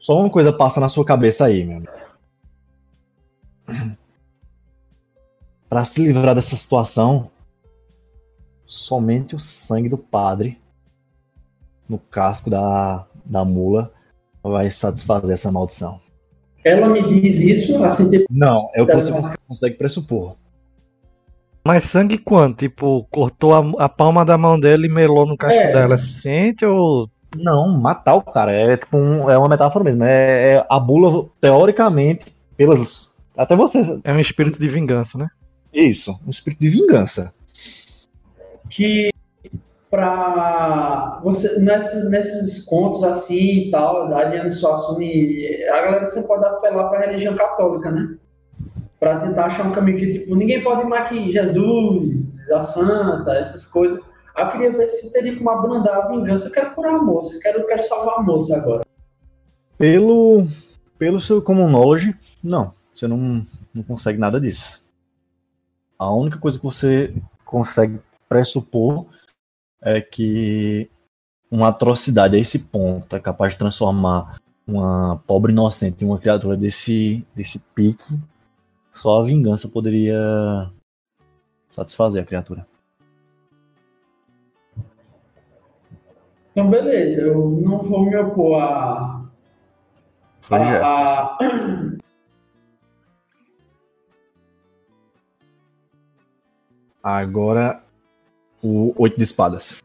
só 0.01 0.19
uma 0.19 0.29
coisa 0.29 0.51
passa 0.51 0.81
na 0.81 0.89
sua 0.89 1.05
cabeça 1.05 1.45
aí, 1.45 1.63
meu 1.63 1.77
amigo. 1.77 1.91
Pra 5.69 5.85
se 5.85 6.01
livrar 6.03 6.35
dessa 6.35 6.55
situação, 6.57 7.31
somente 8.65 9.35
o 9.35 9.39
sangue 9.39 9.87
do 9.87 9.97
padre 9.97 10.57
no 11.87 11.97
casco 11.97 12.49
da, 12.49 13.05
da 13.23 13.45
mula 13.45 13.93
vai 14.43 14.69
satisfazer 14.69 15.31
essa 15.31 15.51
maldição. 15.51 16.01
Ela 16.65 16.87
me 16.89 17.21
diz 17.21 17.39
isso, 17.39 17.83
assim, 17.83 18.09
tipo, 18.09 18.25
Não, 18.29 18.69
é 18.73 18.81
o 18.81 18.87
que 18.87 18.95
você 18.95 19.13
consegue 19.47 19.75
pressupor. 19.75 20.35
Mas 21.63 21.85
sangue 21.85 22.17
quanto? 22.17 22.57
Tipo, 22.59 23.05
cortou 23.11 23.53
a, 23.53 23.85
a 23.85 23.89
palma 23.89 24.25
da 24.25 24.37
mão 24.37 24.59
dele 24.59 24.87
e 24.87 24.91
melou 24.91 25.25
no 25.25 25.37
casco 25.37 25.59
É. 25.61 25.71
dela, 25.71 25.93
é 25.93 25.97
suficiente 25.97 26.65
ou. 26.65 27.09
Não, 27.37 27.69
matar 27.69 28.15
o 28.15 28.21
cara 28.21 28.51
é 28.51 28.75
tipo 28.77 28.97
um- 28.97 29.29
é 29.29 29.37
uma 29.37 29.47
metáfora 29.49 29.83
mesmo. 29.85 30.03
É, 30.03 30.55
é 30.55 30.65
a 30.69 30.79
bula, 30.79 31.27
teoricamente, 31.39 32.25
pelas. 32.57 33.15
Até 33.37 33.55
você. 33.55 33.99
É 34.03 34.11
um 34.11 34.19
espírito 34.19 34.59
de 34.59 34.67
vingança, 34.67 35.17
né? 35.17 35.27
Isso, 35.73 36.19
um 36.25 36.29
espírito 36.29 36.59
de 36.59 36.69
vingança. 36.69 37.33
que 38.69 39.09
pra 39.89 41.19
você, 41.23 41.59
nesses, 41.59 42.09
nesses 42.09 42.63
contos 42.63 43.03
assim 43.03 43.67
e 43.67 43.71
tal, 43.71 44.07
da 44.09 44.19
Ariane 44.19 44.51
Suassuni, 44.51 45.63
a 45.65 45.81
galera 45.81 46.05
você 46.09 46.21
pode 46.23 46.45
apelar 46.45 46.87
pra 46.89 47.01
religião 47.05 47.35
católica, 47.35 47.91
né? 47.91 48.15
Pra 48.99 49.19
tentar 49.19 49.45
achar 49.47 49.67
um 49.67 49.71
caminho 49.73 49.97
que, 49.97 50.13
tipo, 50.19 50.35
ninguém 50.35 50.63
pode 50.63 50.81
ir 50.81 50.85
mais 50.85 51.09
que 51.09 51.31
Jesus, 51.33 52.33
a 52.51 52.63
Santa, 52.63 53.33
essas 53.33 53.65
coisas. 53.65 53.99
Aí 54.35 54.45
eu 54.45 54.51
queria 54.51 54.71
ver 54.71 54.87
se 54.87 55.11
teria 55.11 55.37
como 55.37 55.49
abrandar 55.49 55.95
a 55.95 56.07
vingança. 56.07 56.47
Eu 56.47 56.51
quero 56.51 56.73
curar 56.73 56.95
a 56.95 57.01
moça, 57.01 57.35
eu 57.35 57.39
quero, 57.39 57.59
eu 57.59 57.67
quero 57.67 57.87
salvar 57.87 58.19
a 58.19 58.23
moça 58.23 58.55
agora. 58.55 58.81
Pelo, 59.77 60.47
pelo 60.97 61.19
seu 61.19 61.41
common 61.41 61.69
knowledge, 61.69 62.15
não. 62.43 62.73
Você 62.93 63.07
não, 63.07 63.45
não 63.73 63.83
consegue 63.83 64.19
nada 64.19 64.39
disso. 64.39 64.85
A 65.97 66.11
única 66.13 66.39
coisa 66.39 66.57
que 66.57 66.63
você 66.63 67.13
consegue 67.45 67.99
pressupor 68.27 69.05
é 69.81 69.99
que 69.99 70.89
uma 71.49 71.67
atrocidade 71.67 72.35
a 72.35 72.39
esse 72.39 72.59
ponto 72.59 73.15
é 73.15 73.19
capaz 73.19 73.53
de 73.53 73.59
transformar 73.59 74.39
uma 74.65 75.21
pobre 75.27 75.51
inocente 75.51 76.03
em 76.03 76.07
uma 76.07 76.19
criatura 76.19 76.55
desse, 76.55 77.25
desse 77.35 77.59
pique. 77.59 78.17
Só 78.91 79.19
a 79.19 79.23
vingança 79.23 79.67
poderia 79.67 80.71
satisfazer 81.69 82.23
a 82.23 82.25
criatura. 82.25 82.65
Então, 86.51 86.69
beleza, 86.69 87.21
eu 87.21 87.49
não 87.49 87.79
vou 87.79 88.05
me 88.05 88.15
opor 88.17 88.61
a. 88.61 89.25
Foi 90.41 90.57
a- 90.57 90.81
a- 90.85 91.37
Agora 97.03 97.81
o 98.61 98.93
oito 98.97 99.17
de 99.17 99.23
espadas. 99.23 99.81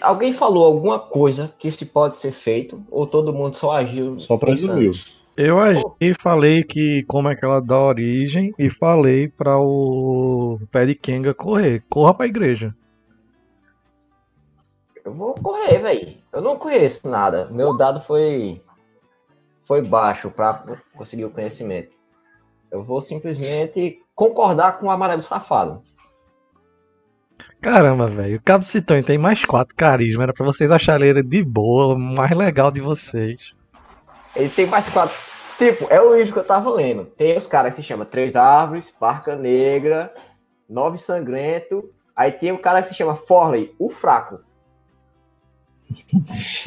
Alguém 0.00 0.32
falou 0.32 0.64
alguma 0.64 0.98
coisa 0.98 1.52
que 1.58 1.70
se 1.70 1.84
pode 1.84 2.16
ser 2.16 2.32
feito, 2.32 2.82
ou 2.90 3.06
todo 3.06 3.32
mundo 3.32 3.54
só 3.54 3.72
agiu 3.72 4.18
Só 4.18 4.36
resumir. 4.36 4.92
Eu 5.36 5.60
agi 5.60 5.82
e 6.00 6.14
falei 6.14 6.62
que 6.62 7.04
como 7.06 7.28
é 7.28 7.36
que 7.36 7.44
ela 7.44 7.60
dá 7.60 7.78
origem 7.78 8.54
e 8.58 8.70
falei 8.70 9.28
para 9.28 9.58
o 9.58 10.58
pé 10.70 10.86
de 10.86 10.94
Kenga 10.94 11.34
correr. 11.34 11.82
Corra 11.90 12.14
pra 12.14 12.26
igreja. 12.26 12.74
Eu 15.06 15.14
vou 15.14 15.34
correr, 15.34 15.78
velho. 15.78 16.16
Eu 16.32 16.42
não 16.42 16.58
conheço 16.58 17.08
nada. 17.08 17.46
Meu 17.48 17.76
dado 17.76 18.00
foi 18.00 18.60
foi 19.62 19.80
baixo 19.80 20.32
para 20.32 20.64
conseguir 20.96 21.24
o 21.24 21.30
conhecimento. 21.30 21.94
Eu 22.72 22.82
vou 22.82 23.00
simplesmente 23.00 24.02
concordar 24.16 24.80
com 24.80 24.86
o 24.86 24.90
amarelo 24.90 25.22
safado. 25.22 25.80
Caramba, 27.60 28.08
velho. 28.08 28.36
O 28.36 28.42
Cabo 28.42 28.64
Citões 28.64 29.06
tem 29.06 29.16
mais 29.16 29.44
quatro 29.44 29.76
carisma. 29.76 30.24
Era 30.24 30.34
pra 30.34 30.44
vocês 30.44 30.72
acharem 30.72 31.08
ele 31.08 31.22
de 31.22 31.44
boa, 31.44 31.94
o 31.94 31.98
mais 31.98 32.36
legal 32.36 32.72
de 32.72 32.80
vocês. 32.80 33.54
Ele 34.34 34.48
tem 34.48 34.66
mais 34.66 34.88
quatro. 34.88 35.16
Tipo, 35.56 35.86
é 35.88 36.00
o 36.00 36.16
livro 36.16 36.32
que 36.32 36.38
eu 36.40 36.44
tava 36.44 36.68
lendo. 36.70 37.04
Tem 37.04 37.36
os 37.36 37.46
caras 37.46 37.76
que 37.76 37.80
se 37.80 37.86
chama 37.86 38.04
Três 38.04 38.34
Árvores, 38.34 38.92
Barca 39.00 39.36
Negra, 39.36 40.12
Nove 40.68 40.98
Sangrento. 40.98 41.88
Aí 42.14 42.32
tem 42.32 42.50
o 42.50 42.58
cara 42.58 42.82
que 42.82 42.88
se 42.88 42.94
chama 42.94 43.14
Forley, 43.14 43.72
o 43.78 43.88
Fraco. 43.88 44.40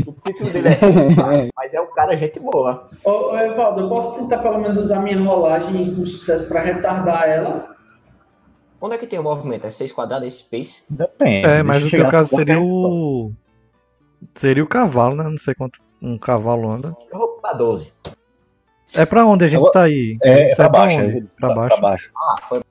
O 0.08 0.14
título 0.24 0.50
dele 0.52 0.70
é 0.70 0.78
mas 1.56 1.74
é 1.74 1.82
um 1.82 1.88
cara 1.94 2.16
gente 2.18 2.40
boa. 2.40 2.88
Ô, 3.04 3.32
ô 3.32 3.38
Evaldo, 3.38 3.82
eu 3.82 3.90
posso 3.90 4.18
tentar 4.20 4.38
pelo 4.40 4.58
menos 4.60 4.78
usar 4.80 5.00
minha 5.02 5.20
rolagem 5.22 5.94
com 5.96 6.06
sucesso 6.06 6.48
pra 6.48 6.62
retardar 6.62 7.28
ela? 7.28 7.76
Onde 8.82 8.96
é 8.96 8.98
que 8.98 9.08
tem 9.08 9.20
o 9.20 9.24
movimento? 9.24 9.68
É 9.68 9.72
6 9.72 9.92
quadrados, 9.92 10.26
é 10.28 10.30
space? 10.32 10.84
Depende. 10.90 11.46
É, 11.46 11.62
mas 11.64 11.84
no 11.84 11.90
teu 11.90 12.08
caso 12.10 12.30
seria 12.30 12.62
o. 12.62 13.32
Seria 14.36 14.64
o 14.64 14.68
cavalo, 14.68 15.16
né? 15.16 15.24
Não 15.24 15.38
sei 15.38 15.54
quanto 15.54 15.80
um 16.02 16.18
cavalo 16.18 16.72
anda. 16.72 16.96
Eu 17.12 17.18
vou 17.20 17.28
pra 17.42 17.54
12. 17.54 17.92
É 18.96 19.06
pra 19.06 19.26
onde 19.26 19.44
a 19.46 19.48
gente 19.48 19.58
Agora- 19.58 19.72
tá 19.74 19.82
aí? 19.84 20.18
É, 20.24 20.52
é 20.52 20.56
pra 20.56 20.70
pra 20.70 20.80
baixo. 20.80 20.98
Pra 21.38 21.48
pra- 21.48 21.56
baixo. 21.56 21.76
Pra 21.76 21.82
baixo. 21.90 22.12
Ah, 22.16 22.36
foi. 22.48 22.62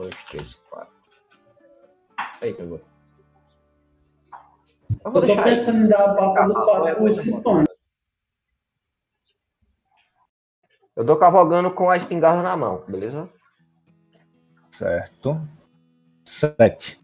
Dois, 0.00 0.14
três, 0.24 0.54
quatro. 0.70 0.94
Eita, 2.40 2.62
eu 2.62 2.68
vou. 2.68 2.80
Eu 4.90 4.96
Eu 5.04 5.10
vou 5.12 5.20
tô 5.20 5.26
deixar 5.26 5.44
aí. 5.46 5.54
pensando 5.56 5.84
em 5.84 5.88
dar 5.88 6.10
a 6.10 6.14
pata 6.14 6.94
do 6.94 7.08
esse 7.08 7.42
tom. 7.42 7.64
Eu 10.96 11.06
tô 11.06 11.16
cavalgando 11.16 11.70
com 11.70 11.88
a 11.88 11.96
espingarda 11.96 12.42
na 12.42 12.56
mão, 12.56 12.84
beleza? 12.86 13.28
Certo. 14.72 15.40
Sete. 16.24 16.98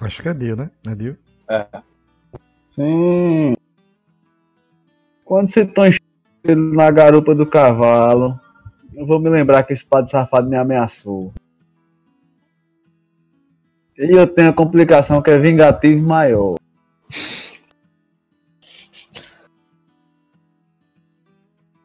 Acho 0.00 0.22
que 0.22 0.28
é 0.28 0.34
Dio, 0.34 0.56
né? 0.56 0.70
É 0.86 0.94
Dio. 0.94 1.18
Sim. 2.70 3.54
Quando 5.32 5.48
você 5.48 5.64
tão 5.64 5.86
ele 5.86 6.76
na 6.76 6.90
garupa 6.90 7.34
do 7.34 7.46
cavalo, 7.46 8.38
eu 8.94 9.06
vou 9.06 9.18
me 9.18 9.30
lembrar 9.30 9.62
que 9.62 9.72
esse 9.72 9.82
padre 9.82 10.10
safado 10.10 10.46
me 10.46 10.58
ameaçou. 10.58 11.32
E 13.96 14.14
eu 14.14 14.26
tenho 14.26 14.50
a 14.50 14.52
complicação 14.52 15.22
que 15.22 15.30
é 15.30 15.38
vingativo 15.38 16.06
maior. 16.06 16.56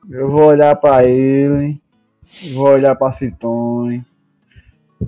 Eu 0.10 0.30
vou 0.30 0.48
olhar 0.48 0.76
pra 0.76 1.06
ele, 1.06 1.82
vou 2.54 2.68
olhar 2.68 2.96
pra 2.96 3.14
Citone. 3.14 4.06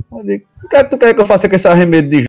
O 0.09 0.23
que 0.23 0.77
é 0.77 0.83
que 0.85 0.89
tu 0.89 0.97
quer 0.97 1.13
que 1.13 1.19
eu 1.19 1.27
faça 1.27 1.49
com 1.49 1.57
esse 1.57 1.67
arremedo 1.67 2.07
de 2.09 2.25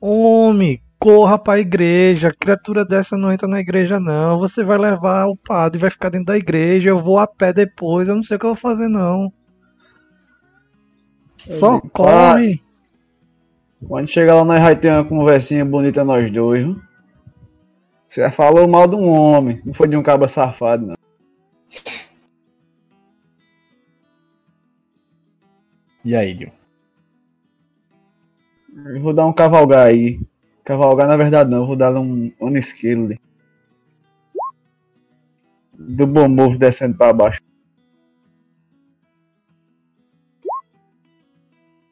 Homem, 0.00 0.80
corra 0.98 1.38
pra 1.38 1.58
igreja. 1.58 2.34
Criatura 2.38 2.84
dessa 2.84 3.16
não 3.16 3.32
entra 3.32 3.48
na 3.48 3.60
igreja, 3.60 4.00
não. 4.00 4.38
Você 4.38 4.62
vai 4.64 4.78
levar 4.78 5.26
o 5.26 5.36
padre, 5.36 5.78
vai 5.78 5.90
ficar 5.90 6.08
dentro 6.08 6.26
da 6.26 6.36
igreja. 6.36 6.90
Eu 6.90 6.98
vou 6.98 7.18
a 7.18 7.26
pé 7.26 7.52
depois. 7.52 8.08
Eu 8.08 8.16
não 8.16 8.22
sei 8.22 8.36
o 8.36 8.40
que 8.40 8.46
eu 8.46 8.54
vou 8.54 8.56
fazer, 8.56 8.88
não. 8.88 9.32
Só 11.50 11.76
digo, 11.76 11.90
corre. 11.90 12.62
Quando 13.86 14.08
chegar 14.08 14.34
lá, 14.34 14.44
nós 14.44 14.62
vai 14.62 14.74
ter 14.74 14.90
uma 14.90 15.04
conversinha 15.04 15.64
bonita 15.64 16.04
nós 16.04 16.30
dois, 16.32 16.64
viu? 16.64 16.80
Você 18.08 18.20
já 18.20 18.30
falou 18.30 18.66
mal 18.66 18.86
de 18.86 18.96
um 18.96 19.08
homem, 19.08 19.60
não 19.64 19.74
foi 19.74 19.88
de 19.88 19.96
um 19.96 20.02
caba 20.02 20.28
safado, 20.28 20.86
não. 20.86 20.96
E 26.04 26.14
aí, 26.14 26.34
Dio? 26.34 26.52
Eu 28.86 29.02
vou 29.02 29.12
dar 29.12 29.26
um 29.26 29.32
cavalgar 29.32 29.88
aí. 29.88 30.20
Cavalgar, 30.66 31.06
na 31.06 31.16
verdade, 31.16 31.48
não, 31.48 31.58
eu 31.58 31.66
vou 31.66 31.76
dar 31.76 31.94
um, 31.94 32.32
um 32.40 32.56
skill. 32.56 33.16
Do 35.72 36.06
bom 36.08 36.28
movo 36.28 36.58
descendo 36.58 36.98
pra 36.98 37.12
baixo. 37.12 37.40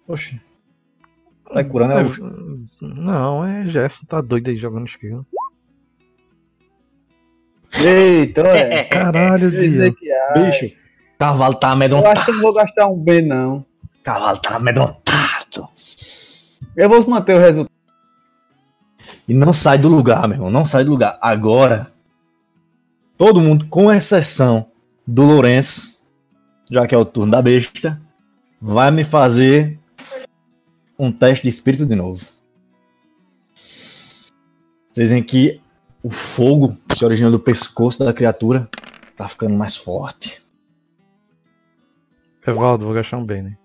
Oxi. 0.08 0.40
Tá 1.52 1.62
curando 1.62 1.92
é 1.92 2.02
o. 2.02 2.84
Não, 2.94 3.44
é 3.46 3.64
Jefferson, 3.64 4.06
tá 4.06 4.20
doido 4.20 4.50
aí 4.50 4.56
jogando 4.56 4.88
esquerda. 4.88 5.24
Eita, 7.80 8.40
é. 8.40 8.84
Caralho, 8.90 9.52
Dio. 9.52 9.94
Bicho. 10.34 10.76
Cavalo 11.16 11.54
tá 11.54 11.68
Eu 11.68 11.72
amedrontado. 11.74 12.18
acho 12.18 12.24
que 12.24 12.30
eu 12.32 12.34
não 12.34 12.42
vou 12.42 12.52
gastar 12.52 12.86
um 12.88 12.98
B, 12.98 13.22
não. 13.22 13.64
Cavalo 14.02 14.38
tá 14.38 14.56
amedrontado. 14.56 15.68
Eu 16.76 16.88
vou 16.88 17.08
manter 17.08 17.36
o 17.36 17.38
resultado. 17.38 17.73
E 19.26 19.34
não 19.34 19.52
sai 19.52 19.78
do 19.78 19.88
lugar, 19.88 20.28
meu 20.28 20.36
irmão. 20.36 20.50
Não 20.50 20.64
sai 20.64 20.84
do 20.84 20.90
lugar. 20.90 21.18
Agora, 21.20 21.90
todo 23.16 23.40
mundo, 23.40 23.66
com 23.68 23.92
exceção 23.92 24.70
do 25.06 25.22
Lourenço, 25.24 26.02
já 26.70 26.86
que 26.86 26.94
é 26.94 26.98
o 26.98 27.04
turno 27.04 27.32
da 27.32 27.42
besta, 27.42 28.00
vai 28.60 28.90
me 28.90 29.04
fazer 29.04 29.78
um 30.98 31.10
teste 31.10 31.42
de 31.42 31.48
espírito 31.48 31.86
de 31.86 31.94
novo. 31.94 32.26
Vocês 34.92 35.10
veem 35.10 35.22
que 35.22 35.60
o 36.02 36.10
fogo 36.10 36.76
que 36.88 36.96
se 36.96 37.04
origina 37.04 37.30
do 37.30 37.40
pescoço 37.40 38.04
da 38.04 38.12
criatura 38.12 38.68
tá 39.16 39.28
ficando 39.28 39.56
mais 39.56 39.76
forte. 39.76 40.40
Evaldo, 42.46 42.84
vou 42.84 42.94
gastar 42.94 43.16
um 43.16 43.24
bem, 43.24 43.42
né? 43.42 43.56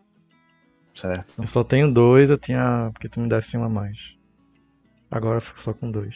Certo? 0.93 1.33
Eu 1.37 1.47
só 1.47 1.63
tenho 1.63 1.91
dois, 1.91 2.29
eu 2.29 2.37
tinha. 2.37 2.89
Porque 2.93 3.09
tu 3.09 3.19
me 3.19 3.27
desse 3.27 3.57
um 3.57 3.63
a 3.63 3.69
mais. 3.69 4.18
Agora 5.11 5.37
eu 5.37 5.41
fico 5.41 5.59
só 5.59 5.73
com 5.73 5.89
dois. 5.89 6.15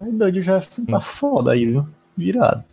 Aí 0.00 0.12
doido 0.12 0.40
já 0.42 0.60
tá 0.88 1.00
foda 1.00 1.52
aí, 1.52 1.66
viu? 1.66 1.86
Virado. 2.16 2.64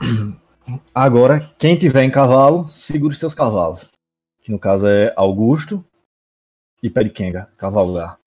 Agora, 0.94 1.52
quem 1.58 1.78
tiver 1.78 2.02
em 2.02 2.10
cavalo, 2.10 2.68
segure 2.68 3.14
seus 3.14 3.34
cavalos. 3.34 3.88
Que 4.42 4.50
no 4.50 4.58
caso 4.58 4.86
é 4.86 5.12
Augusto 5.16 5.84
e 6.82 6.90
Pé 6.90 7.04
de 7.04 7.10
Kenga, 7.10 7.48
cavalgar. 7.56 8.18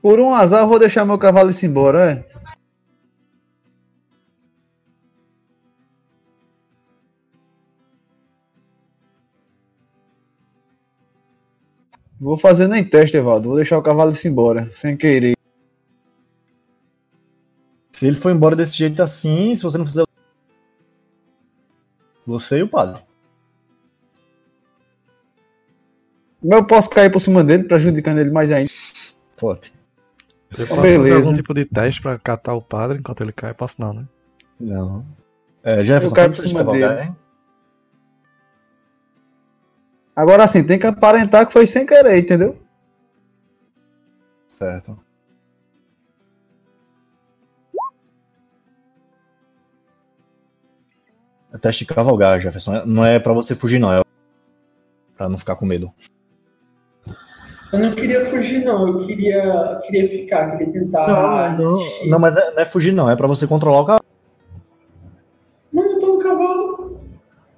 Por 0.00 0.20
um 0.20 0.34
azar, 0.34 0.62
eu 0.62 0.68
vou 0.68 0.78
deixar 0.78 1.04
meu 1.06 1.18
cavalo 1.18 1.50
ir 1.50 1.64
embora, 1.64 2.12
é? 2.12 2.33
Vou 12.24 12.38
fazer 12.38 12.66
nem 12.68 12.82
teste, 12.82 13.18
Evaldo. 13.18 13.48
Vou 13.48 13.56
deixar 13.56 13.76
o 13.76 13.82
cavalo 13.82 14.10
ir 14.10 14.26
embora, 14.26 14.66
sem 14.70 14.96
querer. 14.96 15.36
Se 17.92 18.06
ele 18.06 18.16
for 18.16 18.32
embora 18.32 18.56
desse 18.56 18.78
jeito 18.78 19.02
assim, 19.02 19.54
se 19.54 19.62
você 19.62 19.76
não 19.76 19.84
fizer. 19.84 20.04
Você 22.26 22.60
e 22.60 22.62
o 22.62 22.68
padre. 22.68 23.02
Mas 26.42 26.58
eu 26.60 26.66
posso 26.66 26.88
cair 26.88 27.12
por 27.12 27.20
cima 27.20 27.44
dele, 27.44 27.64
prejudicando 27.64 28.18
ele 28.20 28.30
mais 28.30 28.50
ainda. 28.50 28.70
Forte. 29.36 29.74
Eu 30.56 30.66
posso 30.66 30.80
Beleza. 30.80 30.98
fazer 31.00 31.12
algum 31.16 31.34
tipo 31.34 31.52
de 31.52 31.66
teste 31.66 32.00
pra 32.00 32.18
catar 32.18 32.54
o 32.54 32.62
padre 32.62 33.00
enquanto 33.00 33.20
ele 33.20 33.32
cai? 33.32 33.52
Posso 33.52 33.78
não, 33.78 33.92
né? 33.92 34.04
Não. 34.58 35.04
É, 35.62 35.84
Jefferson, 35.84 36.16
Eu 36.16 36.22
faz 36.22 36.34
por 36.34 36.48
cima 36.48 36.60
cavalgar, 36.60 36.96
dele. 36.96 37.08
hein? 37.08 37.16
Agora 40.16 40.46
sim, 40.46 40.62
tem 40.64 40.78
que 40.78 40.86
aparentar 40.86 41.46
que 41.46 41.52
foi 41.52 41.66
sem 41.66 41.84
querer, 41.84 42.18
entendeu? 42.18 42.56
Certo. 44.48 44.96
É 51.52 51.58
teste 51.58 51.84
de 51.86 51.94
cavalgar, 51.94 52.40
Jefferson. 52.40 52.84
Não 52.84 53.04
é 53.04 53.18
pra 53.18 53.32
você 53.32 53.54
fugir, 53.54 53.78
não. 53.78 53.92
É 53.92 54.02
pra 55.16 55.28
não 55.28 55.38
ficar 55.38 55.56
com 55.56 55.64
medo. 55.64 55.92
Eu 57.72 57.78
não 57.78 57.94
queria 57.94 58.24
fugir, 58.26 58.64
não. 58.64 58.86
Eu 59.00 59.06
queria, 59.06 59.80
queria 59.84 60.08
ficar, 60.08 60.56
queria 60.56 60.72
tentar. 60.72 61.56
Não, 61.56 61.78
não, 61.78 62.06
não, 62.08 62.18
mas 62.18 62.36
é- 62.36 62.52
não 62.52 62.60
é 62.60 62.64
fugir, 62.64 62.92
não. 62.92 63.10
É 63.10 63.16
pra 63.16 63.26
você 63.26 63.46
controlar 63.46 63.80
o 63.80 63.84
cavalo. 63.86 64.04
Mas 65.72 65.84
eu 65.84 65.92
não 65.92 66.00
tô 66.00 66.06
no 66.14 66.18
cavalo. 66.20 67.00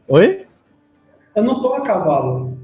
Oi? 0.09 0.45
Eu 1.37 1.43
não 1.45 1.61
tô 1.63 1.75
a 1.75 1.83
cavalo. 1.83 2.57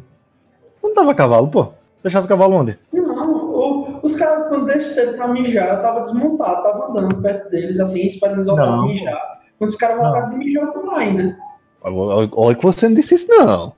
Não 0.82 0.94
tava 0.94 1.12
a 1.12 1.14
cavalo, 1.14 1.48
pô. 1.48 1.68
Deixasse 2.02 2.26
o 2.26 2.28
cavalo 2.28 2.56
onde? 2.56 2.78
Não, 2.92 4.00
os 4.02 4.16
caras, 4.16 4.48
quando 4.48 4.66
deixam 4.66 4.92
cedo 4.92 5.16
pra 5.16 5.28
mijar, 5.28 5.76
eu 5.76 5.82
tava 5.82 6.00
desmontado, 6.00 6.62
tava 6.62 6.86
andando 6.88 7.22
perto 7.22 7.50
deles, 7.50 7.78
assim, 7.78 8.06
esperando 8.06 8.38
eles 8.38 8.46
voltarem 8.48 8.88
mijar. 8.88 9.40
Quando 9.58 9.70
os 9.70 9.76
caras 9.76 9.98
voltaram 9.98 10.30
de 10.30 10.36
mijar, 10.36 10.64
eu 10.64 10.72
tô 10.72 10.86
lá 10.86 10.98
ainda. 10.98 11.36
Olha 11.84 12.54
que 12.56 12.62
você 12.64 12.88
não 12.88 12.94
disse 12.96 13.14
isso, 13.14 13.28
não. 13.30 13.72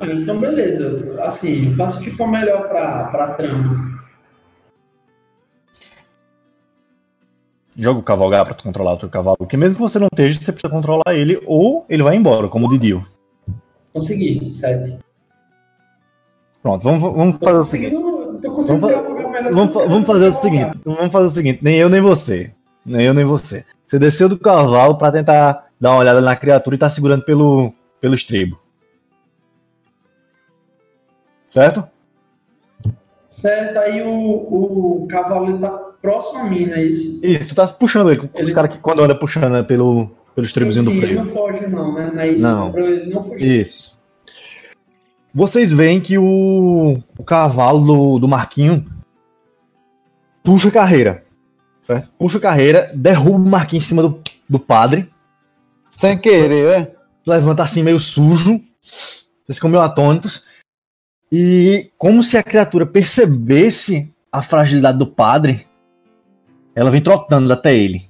Ah, 0.00 0.06
Então, 0.06 0.38
beleza. 0.38 1.22
Assim, 1.22 1.74
faça 1.76 1.98
o 1.98 2.02
que 2.02 2.10
for 2.10 2.26
melhor 2.26 2.68
pra, 2.68 3.04
pra 3.04 3.34
trama. 3.34 3.94
Joga 7.76 8.00
o 8.00 8.02
cavalgar 8.02 8.44
pra 8.44 8.54
tu 8.54 8.64
controlar 8.64 8.92
o 8.94 8.98
teu 8.98 9.08
cavalo. 9.08 9.36
Porque 9.38 9.56
mesmo 9.56 9.76
que 9.76 9.82
você 9.82 9.98
não 9.98 10.06
esteja, 10.12 10.40
você 10.40 10.52
precisa 10.52 10.72
controlar 10.72 11.14
ele 11.14 11.42
ou 11.46 11.84
ele 11.88 12.02
vai 12.02 12.16
embora, 12.16 12.48
como 12.48 12.66
o 12.66 12.70
Didio. 12.70 13.04
Consegui, 13.94 14.52
sete. 14.52 14.98
Pronto, 16.62 16.82
vamos, 16.82 17.00
vamos 17.00 17.36
fazer 17.40 17.58
o 17.58 17.64
seguinte. 17.64 17.94
Vamos 17.94 18.68
Vamos, 19.52 19.74
vamos 19.74 20.06
fazer 20.06 20.26
o 20.26 20.32
seguinte. 20.32 20.78
Vamos 20.84 21.12
fazer 21.12 21.24
o 21.26 21.28
seguinte. 21.30 21.58
Nem 21.62 21.76
eu 21.76 21.88
nem 21.88 22.00
você. 22.00 22.52
Nem 22.84 23.06
eu 23.06 23.14
nem 23.14 23.24
você. 23.24 23.64
Você 23.84 23.98
desceu 23.98 24.28
do 24.28 24.38
cavalo 24.38 24.96
pra 24.98 25.12
tentar 25.12 25.68
dar 25.80 25.90
uma 25.92 25.98
olhada 26.00 26.20
na 26.20 26.34
criatura 26.34 26.74
e 26.74 26.78
tá 26.78 26.88
segurando 26.90 27.24
pelo, 27.24 27.72
pelo 28.00 28.14
estribo. 28.14 28.58
Certo? 31.48 31.84
Certo, 33.28 33.78
aí 33.78 34.02
o, 34.02 34.10
o 35.02 35.06
cavalo 35.08 35.58
tá 35.60 35.68
próximo 36.00 36.40
a 36.40 36.44
mim, 36.44 36.66
não 36.66 36.74
é 36.74 36.84
isso? 36.84 37.20
Isso, 37.24 37.48
tu 37.50 37.54
tá 37.54 37.66
puxando 37.68 38.10
ele. 38.10 38.20
Os 38.34 38.40
Ele- 38.40 38.54
caras 38.54 38.72
que 38.72 38.78
quando 38.78 39.02
anda 39.02 39.14
puxando 39.14 39.64
pelo, 39.64 40.10
pelo 40.34 40.46
estribozinho 40.46 40.84
do 40.84 40.90
freio. 40.90 41.24
não 41.24 41.32
foge, 41.32 41.66
não, 41.66 41.94
né? 41.94 42.10
Não 42.14 42.24
isso? 42.24 42.40
Não. 42.40 43.38
Isso. 43.38 43.98
Vocês 45.32 45.72
veem 45.72 46.00
que 46.00 46.16
o, 46.18 47.02
o 47.18 47.24
cavalo 47.24 47.80
do, 47.84 48.18
do 48.20 48.28
Marquinho 48.28 48.86
puxa 50.42 50.68
a 50.68 50.72
carreira. 50.72 51.24
Certo? 51.82 52.08
Puxa 52.18 52.38
a 52.38 52.40
carreira, 52.40 52.92
derruba 52.94 53.44
o 53.44 53.50
Marquinho 53.50 53.78
em 53.78 53.84
cima 53.84 54.02
do, 54.02 54.20
do 54.48 54.58
padre, 54.58 55.10
Sem 55.84 56.16
querer, 56.18 56.80
é? 56.80 56.94
levanta 57.26 57.62
assim 57.62 57.82
meio 57.82 57.98
sujo. 57.98 58.60
Vocês 58.82 59.56
ficam 59.56 59.70
meio 59.70 59.82
atônitos. 59.82 60.44
E 61.30 61.90
como 61.98 62.22
se 62.22 62.36
a 62.36 62.42
criatura 62.42 62.86
percebesse 62.86 64.12
a 64.30 64.40
fragilidade 64.40 64.98
do 64.98 65.06
padre, 65.06 65.66
ela 66.74 66.90
vem 66.90 67.00
trotando 67.00 67.52
até 67.52 67.74
ele. 67.74 68.02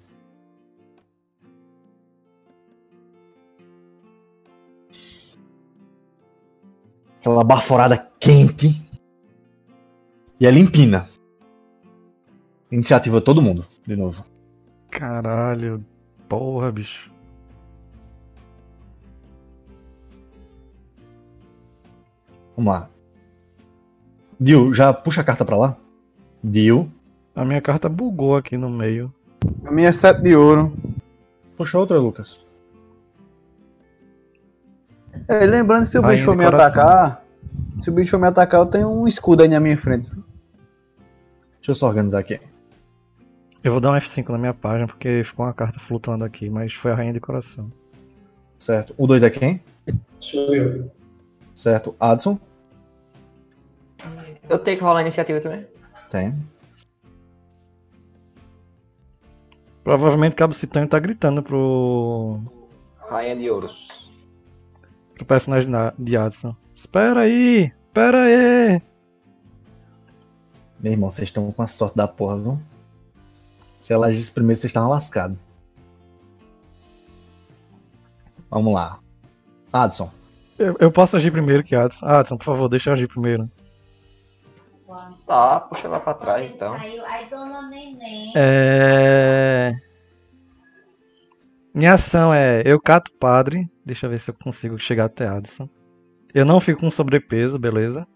Aquela 7.25 7.43
baforada 7.43 8.07
quente. 8.21 8.87
E 10.39 10.47
ela 10.47 10.59
empina. 10.59 11.09
Iniciativa 12.71 13.19
todo 13.19 13.41
mundo, 13.41 13.65
de 13.87 13.97
novo. 13.97 14.23
Caralho. 14.91 15.83
Porra, 16.29 16.71
bicho. 16.71 17.11
Vamos 22.55 22.75
lá. 22.75 22.91
Dio, 24.39 24.75
já 24.75 24.93
puxa 24.93 25.23
a 25.23 25.25
carta 25.25 25.47
pra 25.47 25.57
lá. 25.57 25.79
Dio. 26.43 26.93
A 27.35 27.43
minha 27.43 27.63
carta 27.63 27.89
bugou 27.89 28.37
aqui 28.37 28.59
no 28.59 28.69
meio. 28.69 29.11
A 29.65 29.71
minha 29.71 29.89
é 29.89 29.93
7 29.95 30.21
de 30.21 30.37
ouro. 30.37 30.75
Puxa 31.57 31.79
outra, 31.79 31.99
Lucas. 31.99 32.45
É, 35.29 35.47
lembrando, 35.47 35.85
se 35.85 35.99
o 35.99 36.03
bicho 36.03 36.35
me 36.35 36.45
atacar, 36.45 37.25
se 37.83 37.91
o 37.91 37.93
bicho 37.93 38.11
for 38.11 38.21
me 38.21 38.29
atacar, 38.29 38.61
eu 38.61 38.67
tenho 38.67 38.89
um 38.89 39.07
escudo 39.07 39.43
aí 39.43 39.49
na 39.49 39.61
minha 39.61 39.79
frente. 39.79 40.11
Deixa 41.57 41.71
eu 41.71 41.75
só 41.75 41.89
organizar 41.89 42.19
aqui. 42.19 42.41
Eu 43.63 43.73
vou 43.73 43.81
dar 43.81 43.93
um 43.93 43.95
F5 43.95 44.29
na 44.29 44.39
minha 44.39 44.53
página 44.53 44.87
porque 44.87 45.23
ficou 45.25 45.47
uma 45.47 45.55
carta 45.55 45.81
flutuando 45.81 46.25
aqui, 46.25 46.51
mas 46.51 46.75
foi 46.75 46.93
a 46.93 46.95
rainha 46.95 47.15
de 47.15 47.21
coração. 47.21 47.73
Certo. 48.59 48.95
O 48.99 49.07
2 49.07 49.23
é 49.23 49.31
quem? 49.31 49.63
Sou 50.21 50.55
eu. 50.55 50.91
Certo. 51.55 51.95
Adson? 51.99 52.39
Eu 54.49 54.59
tenho 54.59 54.77
que 54.77 54.85
rolar 54.85 54.99
a 54.99 55.03
iniciativa 55.03 55.41
também. 55.41 55.67
Tem. 56.11 56.35
Provavelmente 59.83 60.37
Cabo 60.37 60.53
Citânio 60.53 60.89
tá 60.89 60.99
gritando 60.99 61.43
pro, 61.43 62.41
Rainha 63.09 63.37
de 63.37 63.51
ouros. 63.51 64.04
Pro 65.15 65.25
personagem 65.25 65.71
da- 65.71 65.93
de 65.99 66.17
Adson. 66.17 66.55
Espera 66.75 67.21
aí! 67.21 67.73
Espera 67.89 68.23
aí! 68.25 68.83
Meu 70.81 70.93
irmão, 70.93 71.11
vocês 71.11 71.29
estão 71.29 71.51
com 71.53 71.63
a 71.63 71.67
sorte 71.67 71.97
da 71.97 72.07
porra, 72.07 72.37
viu? 72.39 72.61
Se 73.81 73.93
ela 73.93 74.07
agisse 74.07 74.33
primeiro, 74.33 74.59
vocês 74.59 74.71
estavam 74.71 74.91
lascados. 74.91 75.39
Vamos 78.51 78.75
lá. 78.75 78.99
Adson. 79.73 80.11
Eu, 80.59 80.77
eu 80.79 80.93
posso 80.93 81.17
agir 81.17 81.31
primeiro 81.31 81.63
que 81.65 81.75
Adson. 81.75 82.07
Adson, 82.07 82.37
por 82.37 82.45
favor, 82.45 82.69
deixa 82.69 82.91
eu 82.91 82.95
agir 82.95 83.09
primeiro. 83.09 83.51
Tá, 85.27 85.61
puxa 85.61 85.89
lá 85.89 85.99
pra 85.99 86.15
trás 86.15 86.53
então. 86.53 86.75
Aí, 86.75 87.01
aí 87.01 87.29
dona 87.29 87.63
Neném. 87.69 88.33
É... 88.37 89.73
Minha 91.75 91.95
ação 91.95 92.33
é 92.33 92.63
eu 92.65 92.81
cato 92.81 93.11
o 93.11 93.19
padre. 93.19 93.69
Deixa 93.85 94.07
eu 94.07 94.11
ver 94.11 94.21
se 94.21 94.31
eu 94.31 94.35
consigo 94.35 94.79
chegar 94.79 95.07
até 95.07 95.27
Adson. 95.27 95.69
Eu 96.33 96.45
não 96.45 96.61
fico 96.61 96.81
com 96.81 96.91
sobrepeso, 96.91 97.59
beleza? 97.59 98.07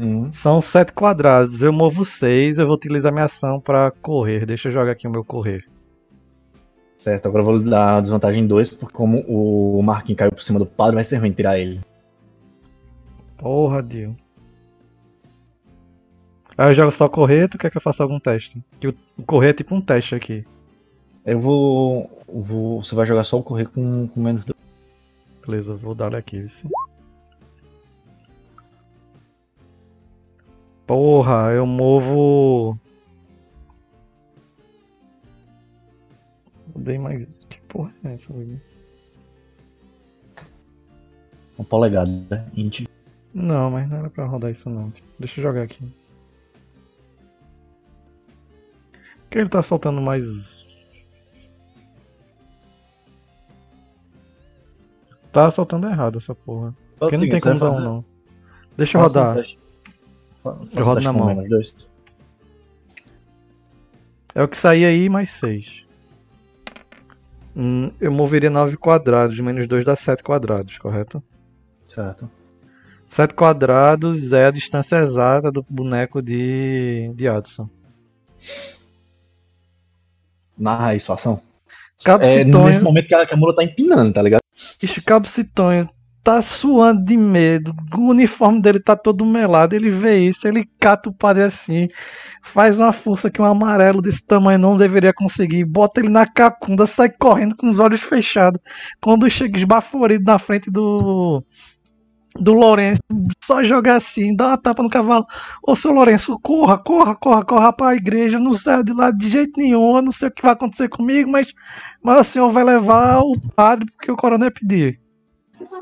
Hum. 0.00 0.32
São 0.32 0.62
sete 0.62 0.92
quadrados. 0.92 1.62
Eu 1.62 1.72
movo 1.72 2.04
seis. 2.04 2.58
Eu 2.58 2.66
vou 2.66 2.74
utilizar 2.74 3.12
minha 3.12 3.26
ação 3.26 3.60
pra 3.60 3.90
correr. 3.90 4.46
Deixa 4.46 4.68
eu 4.68 4.72
jogar 4.72 4.92
aqui 4.92 5.06
o 5.06 5.10
meu 5.10 5.24
correr. 5.24 5.64
Certo, 6.96 7.26
agora 7.26 7.42
eu 7.42 7.46
vou 7.46 7.60
dar 7.60 8.00
desvantagem 8.00 8.46
2, 8.46 8.70
porque 8.70 8.94
como 8.94 9.20
o 9.28 9.82
Marquinhos 9.82 10.18
caiu 10.18 10.32
por 10.32 10.42
cima 10.42 10.58
do 10.58 10.64
padre, 10.64 10.94
vai 10.94 11.04
ser 11.04 11.18
ruim 11.18 11.30
tirar 11.30 11.58
ele. 11.58 11.80
Porra, 13.36 13.82
Dio. 13.82 14.16
Aí 16.56 16.70
eu 16.70 16.74
jogo 16.74 16.90
só 16.90 17.08
correr. 17.08 17.48
Tu 17.48 17.58
quer 17.58 17.70
que 17.70 17.76
eu 17.76 17.82
faça 17.82 18.02
algum 18.02 18.18
teste? 18.18 18.64
Que 18.80 18.88
o 18.88 18.94
correr 19.26 19.50
é 19.50 19.52
tipo 19.52 19.74
um 19.74 19.80
teste 19.80 20.14
aqui. 20.14 20.44
Eu 21.24 21.38
vou. 21.38 22.15
Vou 22.28 22.82
você 22.82 22.94
vai 22.94 23.06
jogar 23.06 23.24
só 23.24 23.38
o 23.38 23.42
correr 23.42 23.66
com, 23.66 24.08
com 24.08 24.20
menos 24.20 24.44
2. 24.44 24.56
Beleza, 25.46 25.74
vou 25.76 25.94
dar 25.94 26.14
aqui. 26.14 26.48
Sim. 26.48 26.68
Porra, 30.86 31.52
eu 31.52 31.66
movo. 31.66 32.78
Dei 36.74 36.98
mais. 36.98 37.44
Que 37.48 37.60
porra 37.62 37.92
é 38.04 38.14
essa? 38.14 38.32
Uma 41.58 41.64
polegada. 41.64 42.50
Int. 42.56 42.86
Não, 43.32 43.70
mas 43.70 43.88
não 43.88 43.98
era 43.98 44.10
pra 44.10 44.26
rodar 44.26 44.50
isso 44.50 44.68
não. 44.70 44.90
Tipo, 44.90 45.08
deixa 45.18 45.40
eu 45.40 45.44
jogar 45.44 45.62
aqui. 45.62 45.84
Por 49.02 49.30
que 49.30 49.38
ele 49.38 49.48
tá 49.48 49.62
soltando 49.62 50.00
mais. 50.00 50.65
Tá 55.36 55.50
soltando 55.50 55.86
errado 55.86 56.16
essa 56.16 56.34
porra. 56.34 56.74
Porque 56.98 57.18
não 57.18 57.28
tem 57.28 57.38
como 57.38 57.60
dar 57.60 57.70
um 57.70 57.80
não. 57.80 58.04
Deixa 58.74 58.96
eu 58.96 59.02
rodar. 59.02 59.36
Eu 60.74 60.82
rodo 60.82 61.02
na 61.02 61.12
mão. 61.12 61.26
Menos 61.26 61.46
dois. 61.50 61.76
É 64.34 64.42
o 64.42 64.48
que 64.48 64.56
sair 64.56 64.86
aí 64.86 65.10
mais 65.10 65.28
6. 65.32 65.84
Hum, 67.54 67.90
eu 68.00 68.10
moveria 68.10 68.48
9 68.48 68.78
quadrados, 68.78 69.38
menos 69.38 69.68
2 69.68 69.84
dá 69.84 69.94
7 69.94 70.22
quadrados, 70.22 70.78
correto? 70.78 71.22
Certo. 71.86 72.30
7 73.06 73.34
quadrados 73.34 74.32
é 74.32 74.46
a 74.46 74.50
distância 74.50 74.96
exata 75.02 75.52
do 75.52 75.62
boneco 75.68 76.22
de, 76.22 77.12
de 77.14 77.28
Adson. 77.28 77.68
Narra 80.56 80.98
sua 80.98 81.16
ação. 81.16 81.42
Cabo 82.02 82.24
É 82.24 82.42
nesse 82.42 82.82
momento 82.82 83.06
que 83.06 83.14
a, 83.14 83.26
que 83.26 83.34
a 83.34 83.36
mula 83.36 83.54
tá 83.54 83.62
empinando, 83.62 84.14
tá 84.14 84.22
ligado? 84.22 84.45
Ixi, 84.82 85.00
Cabo 85.02 85.26
Citonho 85.26 85.88
tá 86.26 86.42
suando 86.42 87.04
de 87.04 87.16
medo. 87.16 87.72
O 87.96 88.10
uniforme 88.10 88.60
dele 88.60 88.80
tá 88.80 88.96
todo 88.96 89.24
melado. 89.24 89.76
Ele 89.76 89.88
vê 89.88 90.18
isso, 90.18 90.48
ele 90.48 90.68
cata 90.80 91.08
o 91.08 91.12
padre 91.12 91.44
assim. 91.44 91.88
Faz 92.42 92.80
uma 92.80 92.92
força 92.92 93.30
que 93.30 93.40
um 93.40 93.44
amarelo 93.44 94.02
desse 94.02 94.26
tamanho 94.26 94.58
não 94.58 94.76
deveria 94.76 95.12
conseguir. 95.12 95.64
Bota 95.64 96.00
ele 96.00 96.08
na 96.08 96.26
cacunda, 96.26 96.84
sai 96.84 97.10
correndo 97.10 97.54
com 97.54 97.68
os 97.68 97.78
olhos 97.78 98.00
fechados. 98.00 98.60
Quando 99.00 99.30
chega 99.30 99.56
esbaforido 99.56 100.24
na 100.24 100.36
frente 100.36 100.68
do. 100.68 101.44
Do 102.38 102.52
Lourenço 102.52 103.00
só 103.42 103.62
jogar 103.62 103.96
assim, 103.96 104.34
dar 104.34 104.48
uma 104.48 104.58
tapa 104.58 104.82
no 104.82 104.90
cavalo. 104.90 105.26
Ô 105.62 105.76
seu 105.76 105.92
Lourenço, 105.92 106.38
corra, 106.40 106.78
corra, 106.78 107.14
corra, 107.14 107.44
corra 107.44 107.72
pra 107.72 107.94
igreja, 107.94 108.38
não 108.38 108.56
sai 108.56 108.82
de 108.82 108.92
lá 108.92 109.10
de 109.10 109.28
jeito 109.28 109.58
nenhum, 109.58 109.96
eu 109.96 110.02
não 110.02 110.12
sei 110.12 110.28
o 110.28 110.30
que 110.30 110.42
vai 110.42 110.52
acontecer 110.52 110.88
comigo, 110.88 111.30
mas, 111.30 111.52
mas 112.02 112.20
o 112.20 112.32
senhor 112.32 112.50
vai 112.50 112.64
levar 112.64 113.20
o 113.20 113.38
padre 113.54 113.86
porque 113.92 114.10
o 114.10 114.16
coronel 114.16 114.50
pedir. 114.50 115.00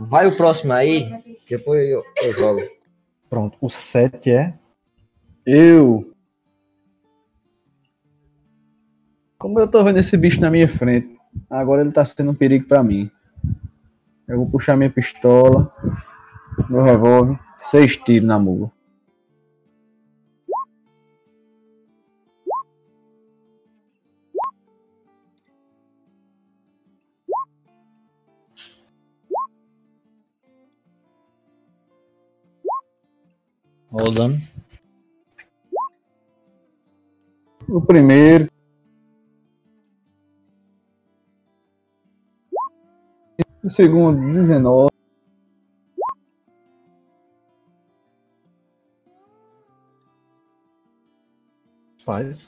Vai 0.01 0.26
o 0.26 0.36
próximo 0.36 0.72
aí, 0.72 1.10
depois 1.48 1.89
eu, 1.89 2.02
eu 2.22 2.32
jogo. 2.32 2.62
Pronto, 3.28 3.59
o 3.60 3.68
7 3.68 4.31
é. 4.31 4.55
Eu. 5.44 6.10
Como 9.39 9.59
eu 9.59 9.66
tô 9.66 9.82
vendo 9.82 9.98
esse 9.98 10.16
bicho 10.16 10.40
na 10.40 10.51
minha 10.51 10.68
frente, 10.68 11.18
agora 11.51 11.82
ele 11.82 11.93
tá 11.93 12.05
sendo 12.05 12.31
um 12.31 12.35
perigo 12.35 12.66
pra 12.66 12.82
mim. 12.82 13.10
Eu 14.26 14.39
vou 14.39 14.48
puxar 14.48 14.76
minha 14.76 14.89
pistola, 14.89 15.70
meu 16.68 16.82
revólver, 16.82 17.39
seis 17.56 17.97
tiros 17.97 18.26
na 18.26 18.39
mula. 18.39 18.70
Rolando. 33.90 34.39
O 37.68 37.81
primeiro. 37.81 38.48
O 43.62 43.70
segundo, 43.70 44.20
19. 44.31 44.93
Faz. 52.05 52.47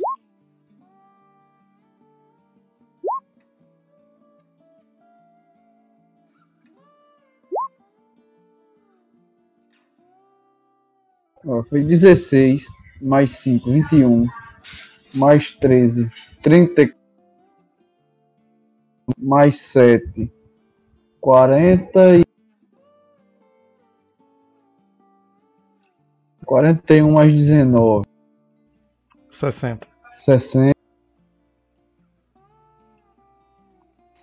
Ó, 11.47 11.63
foi 11.63 11.83
16, 11.83 12.67
mais 13.01 13.31
5, 13.31 13.71
21, 13.71 14.27
mais 15.15 15.51
13, 15.53 16.11
30, 16.43 16.95
mais 19.19 19.57
7, 19.57 20.31
40 21.21 22.17
e 22.19 22.23
41 26.45 27.13
mais 27.13 27.33
19, 27.33 28.16
60. 29.37 29.87
60, 30.17 30.73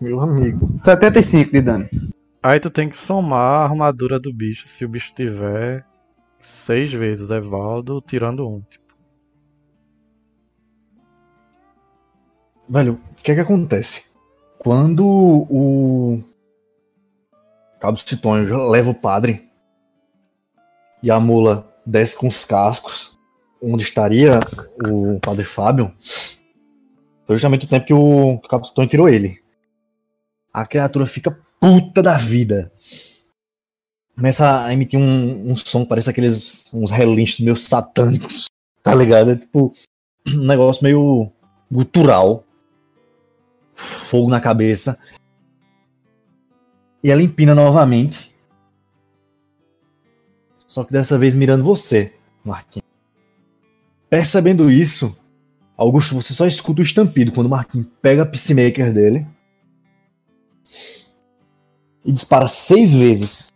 Meu 0.02 0.20
amigo. 0.20 0.76
75 0.76 1.52
de 1.52 1.62
dano. 1.62 1.90
Aí 2.42 2.60
tu 2.60 2.70
tem 2.70 2.90
que 2.90 2.98
somar 2.98 3.62
a 3.62 3.64
armadura 3.64 4.20
do 4.20 4.34
bicho. 4.34 4.68
Se 4.68 4.84
o 4.84 4.90
bicho 4.90 5.14
tiver 5.14 5.86
seis 6.40 6.92
vezes 6.92 7.30
Evaldo, 7.30 8.02
tirando 8.02 8.48
um. 8.50 8.60
Tipo, 8.62 8.96
Velho, 12.68 13.00
o 13.12 13.22
que 13.22 13.32
é 13.32 13.36
que 13.36 13.42
acontece? 13.42 14.12
Quando 14.58 15.06
o 15.06 16.24
Cabo 17.80 17.98
Citonho 17.98 18.70
leva 18.70 18.90
o 18.90 18.96
padre 18.96 19.48
e 21.04 21.12
a 21.12 21.20
mula 21.20 21.72
desce 21.86 22.18
com 22.18 22.28
os 22.28 22.44
cascos, 22.44 23.13
onde 23.64 23.84
estaria 23.84 24.40
o 24.86 25.20
padre 25.20 25.44
Fábio, 25.46 25.94
foi 27.26 27.36
justamente 27.36 27.66
o 27.66 27.70
tempo 27.70 27.86
que 27.86 27.94
o 27.94 28.40
Cabo 28.50 28.66
Citonho 28.66 28.90
tirou 28.90 29.08
ele. 29.08 29.42
A 30.54 30.66
criatura 30.66 31.06
fica 31.06 31.40
puta 31.60 32.04
da 32.04 32.18
vida. 32.18 32.72
Começa 34.16 34.66
a 34.66 34.74
emitir 34.74 35.00
um, 35.00 35.52
um 35.52 35.56
som, 35.56 35.86
parece 35.86 36.10
aqueles 36.10 36.72
uns 36.74 36.92
relinchos 36.92 37.40
meio 37.40 37.56
satânicos, 37.56 38.48
tá 38.84 38.94
ligado? 38.94 39.32
É 39.32 39.36
tipo 39.36 39.74
um 40.28 40.46
negócio 40.46 40.84
meio 40.84 41.32
gutural 41.72 42.44
fogo 43.76 44.30
na 44.30 44.40
cabeça. 44.40 45.00
E 47.04 47.10
ela 47.10 47.22
empina 47.22 47.56
novamente. 47.56 48.34
Só 50.60 50.84
que 50.84 50.92
dessa 50.94 51.18
vez 51.18 51.36
mirando 51.36 51.64
você, 51.64 52.14
Marquinhos. 52.44 52.93
Percebendo 54.14 54.70
isso, 54.70 55.18
Augusto, 55.76 56.14
você 56.14 56.36
só 56.36 56.46
escuta 56.46 56.82
o 56.82 56.84
estampido 56.84 57.32
quando 57.32 57.48
o 57.48 57.50
Marquinhos 57.50 57.88
pega 58.00 58.22
a 58.22 58.26
Peacemaker 58.28 58.94
dele 58.94 59.26
e 62.06 62.12
dispara 62.12 62.48
seis 62.48 62.94
vezes 62.94 63.52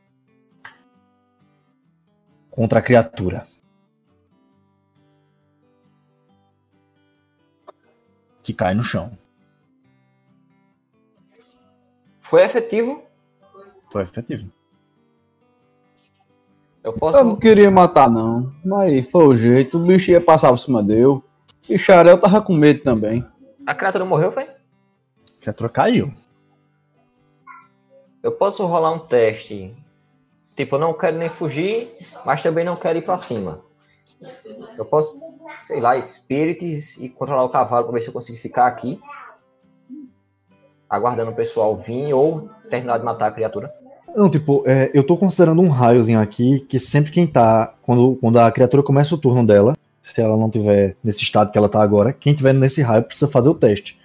contra 2.49 2.79
a 2.79 2.81
criatura. 2.81 3.47
Que 8.41 8.51
cai 8.51 8.73
no 8.73 8.81
chão. 8.81 9.15
Foi 12.19 12.41
efetivo? 12.41 13.03
Foi 13.91 14.01
efetivo. 14.01 14.51
Eu 16.87 16.93
Eu 16.93 16.97
posso. 16.99 17.21
não 17.21 17.35
queria 17.35 17.69
matar, 17.69 18.09
não. 18.09 18.49
Mas 18.63 19.09
foi 19.11 19.25
o 19.27 19.35
jeito. 19.35 19.77
O 19.77 19.85
bicho 19.85 20.09
ia 20.09 20.21
passar 20.21 20.49
por 20.49 20.57
cima 20.57 20.81
dele. 20.81 21.21
E 21.69 21.77
Xarel 21.77 22.17
tava 22.17 22.41
com 22.41 22.53
medo 22.53 22.81
também. 22.81 23.25
A 23.65 23.75
criatura 23.75 24.05
morreu, 24.05 24.31
foi? 24.31 24.43
A 24.43 25.41
criatura 25.41 25.69
caiu. 25.69 26.13
Eu 28.23 28.31
posso 28.31 28.65
rolar 28.65 28.91
um 28.91 28.99
teste. 28.99 29.75
Tipo, 30.55 30.75
eu 30.75 30.79
não 30.79 30.93
quero 30.93 31.17
nem 31.17 31.27
fugir, 31.27 31.93
mas 32.25 32.41
também 32.41 32.63
não 32.63 32.77
quero 32.77 32.97
ir 32.97 33.01
pra 33.01 33.17
cima. 33.17 33.59
Eu 34.77 34.85
posso, 34.85 35.19
sei 35.61 35.81
lá, 35.81 36.01
spirits 36.03 36.95
e 36.97 37.09
controlar 37.09 37.43
o 37.43 37.49
cavalo 37.49 37.83
pra 37.83 37.93
ver 37.95 38.01
se 38.01 38.07
eu 38.07 38.13
consigo 38.13 38.37
ficar 38.37 38.65
aqui. 38.65 38.99
Aguardando 40.89 41.31
o 41.31 41.35
pessoal 41.35 41.75
vir 41.75 42.13
ou 42.13 42.49
terminar 42.69 42.97
de 42.97 43.03
matar 43.03 43.27
a 43.27 43.31
criatura. 43.31 43.71
Não, 44.17 44.31
tipo, 44.31 44.63
é, 44.65 44.89
eu 44.95 45.03
tô 45.03 45.15
considerando 45.15 45.61
um 45.61 45.69
raiozinho 45.69 46.19
aqui 46.19 46.61
que 46.61 46.79
sempre 46.79 47.11
quem 47.11 47.27
tá. 47.27 47.75
Quando, 47.83 48.15
quando 48.15 48.39
a 48.39 48.51
criatura 48.51 48.81
começa 48.81 49.13
o 49.13 49.17
turno 49.17 49.45
dela, 49.45 49.77
se 50.01 50.19
ela 50.19 50.35
não 50.35 50.49
tiver 50.49 50.95
nesse 51.03 51.21
estado 51.21 51.51
que 51.51 51.57
ela 51.57 51.69
tá 51.69 51.83
agora, 51.83 52.11
quem 52.11 52.33
tiver 52.33 52.51
nesse 52.51 52.81
raio 52.81 53.03
precisa 53.03 53.29
fazer 53.29 53.49
o 53.49 53.53
teste. 53.53 54.01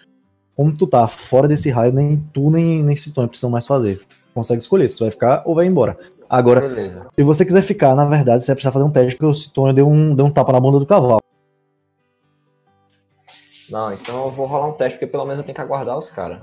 Como 0.54 0.76
tu 0.76 0.86
tá 0.86 1.08
fora 1.08 1.48
desse 1.48 1.70
raio, 1.70 1.94
nem 1.94 2.22
tu 2.30 2.50
nem, 2.50 2.82
nem 2.82 2.94
Citone 2.94 3.26
precisam 3.26 3.48
mais 3.48 3.66
fazer. 3.66 4.02
Consegue 4.34 4.60
escolher 4.60 4.86
se 4.90 5.00
vai 5.00 5.10
ficar 5.10 5.44
ou 5.46 5.54
vai 5.54 5.64
embora. 5.64 5.96
Agora, 6.28 6.60
Beleza. 6.60 7.06
se 7.16 7.24
você 7.24 7.42
quiser 7.46 7.62
ficar, 7.62 7.94
na 7.94 8.04
verdade, 8.04 8.44
você 8.44 8.48
vai 8.48 8.56
precisar 8.56 8.72
fazer 8.72 8.84
um 8.84 8.90
teste, 8.90 9.16
porque 9.16 9.24
o 9.24 9.34
Citone 9.34 9.72
deu 9.72 9.88
um, 9.88 10.14
deu 10.14 10.26
um 10.26 10.30
tapa 10.30 10.52
na 10.52 10.60
bunda 10.60 10.78
do 10.78 10.84
cavalo. 10.84 11.20
Não, 13.70 13.90
então 13.90 14.26
eu 14.26 14.30
vou 14.30 14.44
rolar 14.44 14.68
um 14.68 14.72
teste, 14.72 14.98
porque 14.98 15.10
pelo 15.10 15.24
menos 15.24 15.38
eu 15.38 15.44
tenho 15.44 15.54
que 15.54 15.62
aguardar 15.62 15.98
os 15.98 16.10
caras. 16.10 16.38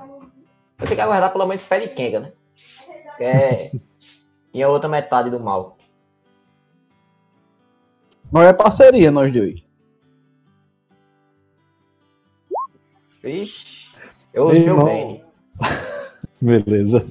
Eu 0.79 0.85
tenho 0.85 0.95
que 0.95 1.01
aguardar 1.01 1.31
pelo 1.31 1.45
menos 1.45 1.61
pé 1.61 1.81
de 1.81 1.89
Kenga, 1.89 2.21
né? 2.21 2.31
Que 3.19 3.25
é. 3.25 3.71
E 4.53 4.63
a 4.63 4.69
outra 4.69 4.87
metade 4.87 5.29
do 5.29 5.41
mal. 5.41 5.77
Nós 8.31 8.45
é 8.45 8.53
parceria, 8.53 9.11
nós 9.11 9.33
dois. 9.33 9.61
Vixe. 13.21 13.89
Eu 14.33 14.47
uso 14.47 14.61
meu 14.61 14.85
bem. 14.85 15.25
Beleza. 16.41 17.05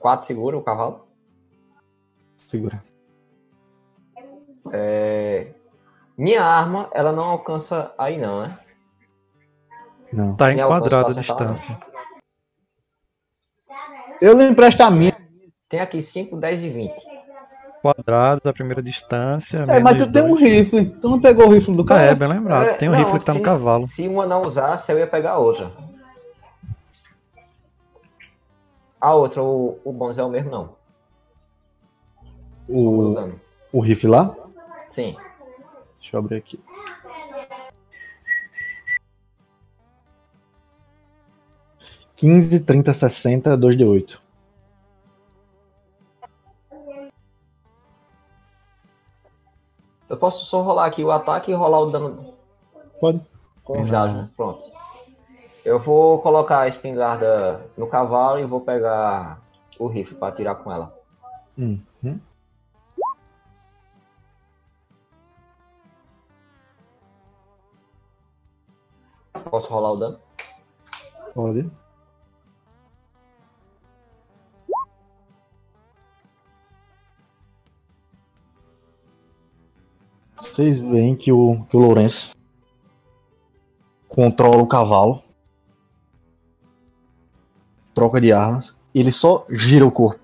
Quatro 0.00 0.26
segura 0.26 0.58
o 0.58 0.62
cavalo. 0.62 1.06
Segura. 2.48 2.82
É... 4.72 5.54
Minha 6.18 6.42
arma, 6.42 6.90
ela 6.92 7.12
não 7.12 7.22
alcança 7.22 7.94
aí 7.96 8.18
não, 8.18 8.42
né? 8.42 8.58
Não. 10.12 10.34
tá 10.34 10.52
enquadrado 10.52 11.10
a 11.10 11.14
distância. 11.14 11.91
Eu 14.22 14.38
lhe 14.38 14.44
empresto 14.44 14.80
a 14.84 14.90
minha. 14.90 15.12
Tem 15.68 15.80
aqui 15.80 16.00
5, 16.00 16.36
10 16.36 16.62
e 16.62 16.68
20. 16.68 16.92
Quadrados, 17.82 18.46
a 18.46 18.52
primeira 18.52 18.80
distância. 18.80 19.66
É, 19.68 19.80
mas 19.80 19.98
tu 19.98 20.12
tem 20.12 20.22
um 20.22 20.34
rifle. 20.34 20.88
Tu 21.00 21.08
não 21.10 21.20
pegou 21.20 21.48
o 21.48 21.50
rifle 21.52 21.74
do 21.74 21.84
cara? 21.84 22.02
é, 22.12 22.14
bem 22.14 22.28
lembrado. 22.28 22.68
É, 22.68 22.74
Tem 22.74 22.88
um 22.88 22.92
não, 22.92 22.98
rifle 23.00 23.18
que 23.18 23.24
tá 23.26 23.32
no 23.32 23.40
se- 23.40 23.44
cavalo. 23.44 23.86
Se 23.88 24.06
uma 24.06 24.24
não 24.24 24.42
usasse, 24.42 24.92
eu 24.92 24.98
ia 24.98 25.08
pegar 25.08 25.32
a 25.32 25.38
outra. 25.38 25.72
A 29.00 29.12
outra, 29.14 29.42
o, 29.42 29.80
o 29.84 29.92
bônus 29.92 30.18
é 30.20 30.22
o 30.22 30.28
mesmo, 30.28 30.50
não. 30.52 30.76
O, 32.68 33.14
Dano. 33.14 33.40
o 33.72 33.80
rifle 33.80 34.08
lá? 34.08 34.32
Sim. 34.86 35.16
Deixa 35.98 36.16
eu 36.16 36.20
abrir 36.20 36.36
aqui. 36.36 36.60
15, 42.22 42.60
30, 42.60 42.92
60, 42.92 43.56
2 43.56 43.76
de 43.76 43.84
8. 43.84 44.22
Eu 50.08 50.16
posso 50.16 50.44
só 50.44 50.62
rolar 50.62 50.86
aqui 50.86 51.02
o 51.02 51.10
ataque 51.10 51.50
e 51.50 51.54
rolar 51.54 51.80
o 51.80 51.90
dano. 51.90 52.32
Pode. 53.00 53.20
Com 53.64 53.82
os 53.82 53.90
pronto. 54.36 54.62
Eu 55.64 55.80
vou 55.80 56.22
colocar 56.22 56.60
a 56.60 56.68
espingarda 56.68 57.66
no 57.76 57.88
cavalo 57.88 58.38
e 58.38 58.44
vou 58.44 58.60
pegar 58.60 59.42
o 59.76 59.88
rifle 59.88 60.14
para 60.14 60.28
atirar 60.28 60.54
com 60.54 60.70
ela. 60.70 60.96
Uhum. 61.58 62.20
Posso 69.50 69.72
rolar 69.72 69.90
o 69.90 69.96
dano? 69.96 70.20
Pode. 71.34 71.81
Vocês 80.52 80.78
veem 80.78 81.16
que 81.16 81.32
o, 81.32 81.64
que 81.64 81.74
o 81.74 81.80
Lourenço 81.80 82.36
controla 84.06 84.62
o 84.62 84.66
cavalo, 84.66 85.22
troca 87.94 88.20
de 88.20 88.34
armas, 88.34 88.74
ele 88.94 89.10
só 89.10 89.46
gira 89.48 89.86
o 89.86 89.90
corpo. 89.90 90.20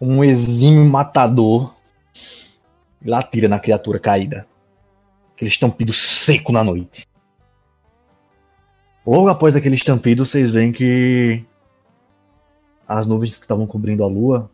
Um 0.00 0.22
exímio 0.22 0.88
matador, 0.88 1.74
ele 3.04 3.14
atira 3.16 3.48
na 3.48 3.58
criatura 3.58 3.98
caída. 3.98 4.46
Aquele 5.34 5.50
estampido 5.50 5.92
seco 5.92 6.52
na 6.52 6.62
noite. 6.62 7.04
Logo 9.04 9.28
após 9.28 9.56
aquele 9.56 9.74
estampido, 9.74 10.24
vocês 10.24 10.52
veem 10.52 10.70
que 10.70 11.44
as 12.86 13.08
nuvens 13.08 13.34
que 13.38 13.42
estavam 13.42 13.66
cobrindo 13.66 14.04
a 14.04 14.06
lua 14.06 14.48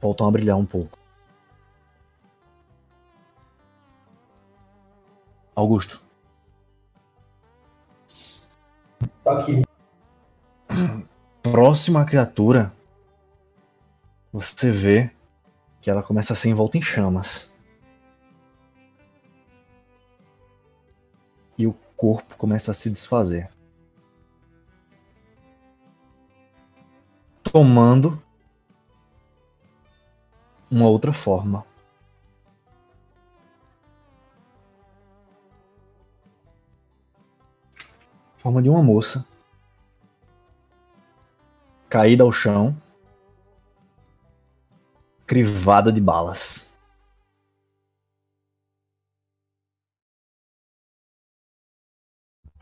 voltam 0.00 0.26
a 0.26 0.30
brilhar 0.32 0.56
um 0.56 0.66
pouco. 0.66 0.99
Augusto, 5.54 6.02
Tá 9.22 9.38
aqui. 9.40 9.62
próxima 11.42 12.04
criatura, 12.04 12.72
você 14.32 14.70
vê 14.70 15.10
que 15.80 15.90
ela 15.90 16.02
começa 16.02 16.32
a 16.32 16.36
ser 16.36 16.48
envolta 16.50 16.78
em 16.78 16.82
chamas. 16.82 17.52
E 21.56 21.66
o 21.66 21.74
corpo 21.96 22.36
começa 22.36 22.70
a 22.70 22.74
se 22.74 22.90
desfazer. 22.90 23.50
Tomando 27.42 28.22
uma 30.70 30.88
outra 30.88 31.12
forma. 31.12 31.66
Forma 38.40 38.62
de 38.62 38.70
uma 38.70 38.82
moça 38.82 39.22
caída 41.90 42.24
ao 42.24 42.32
chão, 42.32 42.74
crivada 45.26 45.92
de 45.92 46.00
balas. 46.00 46.70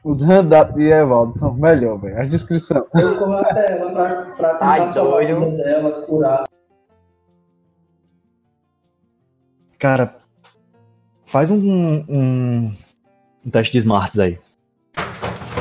Os 0.02 0.20
handatos 0.20 0.74
de 0.74 0.90
Evaldo 0.90 1.36
são 1.36 1.54
melhor, 1.54 1.98
velho. 1.98 2.18
A 2.18 2.24
descrição. 2.24 2.84
Eu 2.94 3.16
corro 3.16 3.34
até 3.34 3.78
ela 3.78 3.92
pra, 3.92 4.22
pra 4.34 4.52
tentar 4.54 4.66
Ai, 4.66 4.88
salvar 4.88 5.24
dela, 5.26 6.02
curar. 6.06 6.48
Cara, 9.78 10.16
faz 11.24 11.52
um, 11.52 12.04
um, 12.08 12.76
um 13.46 13.50
teste 13.50 13.72
de 13.72 13.78
smarts 13.78 14.18
aí. 14.18 14.40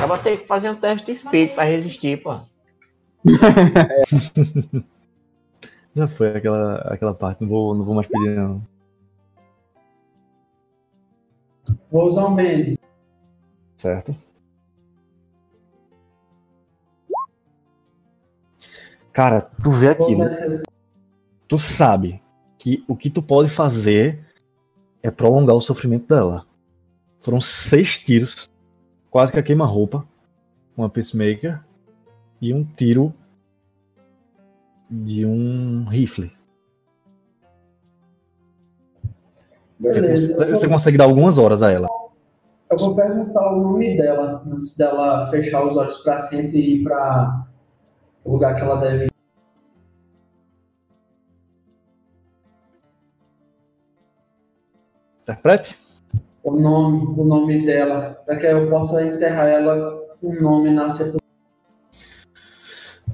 Eu 0.00 0.08
vou 0.08 0.18
ter 0.18 0.38
que 0.38 0.46
fazer 0.46 0.70
um 0.70 0.74
teste 0.74 1.06
de 1.06 1.12
espírito 1.12 1.54
pra 1.54 1.64
resistir, 1.64 2.22
pô. 2.22 2.38
Já 5.94 6.06
foi 6.06 6.36
aquela, 6.36 6.76
aquela 6.92 7.14
parte, 7.14 7.40
não 7.40 7.48
vou, 7.48 7.74
não 7.74 7.84
vou 7.84 7.94
mais 7.94 8.06
pedir 8.06 8.36
não. 8.36 8.62
Vou 11.90 12.06
usar 12.06 12.26
um 12.26 12.34
bend. 12.34 12.78
Certo? 13.76 14.14
Cara, 19.12 19.40
tu 19.40 19.70
vê 19.72 19.88
aquilo, 19.88 20.22
esse 20.24 20.62
tu 21.48 21.58
sabe 21.58 22.22
que 22.56 22.84
o 22.86 22.94
que 22.94 23.10
tu 23.10 23.20
pode 23.22 23.48
fazer 23.48 24.24
é 25.02 25.10
prolongar 25.10 25.56
o 25.56 25.60
sofrimento 25.60 26.06
dela. 26.06 26.46
Foram 27.18 27.40
seis 27.40 27.98
tiros, 27.98 28.48
quase 29.10 29.32
que 29.32 29.38
a 29.38 29.42
queima-roupa, 29.42 30.04
uma 30.76 30.88
pacemaker 30.88 31.60
e 32.40 32.52
um 32.54 32.64
tiro 32.64 33.12
de 34.90 35.24
um 35.26 35.84
rifle. 35.84 36.32
Você, 39.80 40.00
Beleza. 40.00 40.34
cons- 40.34 40.50
você 40.50 40.68
consegue 40.68 40.98
dar 40.98 41.04
algumas 41.04 41.38
horas 41.38 41.62
a 41.62 41.70
ela. 41.70 41.88
Eu 42.70 42.76
vou 42.76 42.94
perguntar 42.94 43.52
o 43.52 43.60
nome 43.62 43.96
dela 43.96 44.42
antes 44.46 44.76
dela 44.76 45.30
fechar 45.30 45.64
os 45.66 45.76
olhos 45.76 45.96
pra 45.98 46.18
sempre 46.28 46.58
e 46.58 46.80
ir 46.80 46.84
pra 46.84 47.46
o 48.24 48.32
lugar 48.32 48.54
que 48.56 48.60
ela 48.60 48.76
deve 48.76 49.04
ir. 49.06 49.10
Interprete? 55.22 55.76
O 56.48 56.58
nome, 56.58 57.04
o 57.14 57.24
nome 57.26 57.66
dela, 57.66 58.22
para 58.24 58.38
que 58.38 58.46
eu 58.46 58.70
possa 58.70 59.04
enterrar 59.04 59.48
ela 59.48 60.00
com 60.18 60.28
o 60.28 60.40
nome 60.40 60.70
na 60.70 60.88
sepultura. 60.88 61.22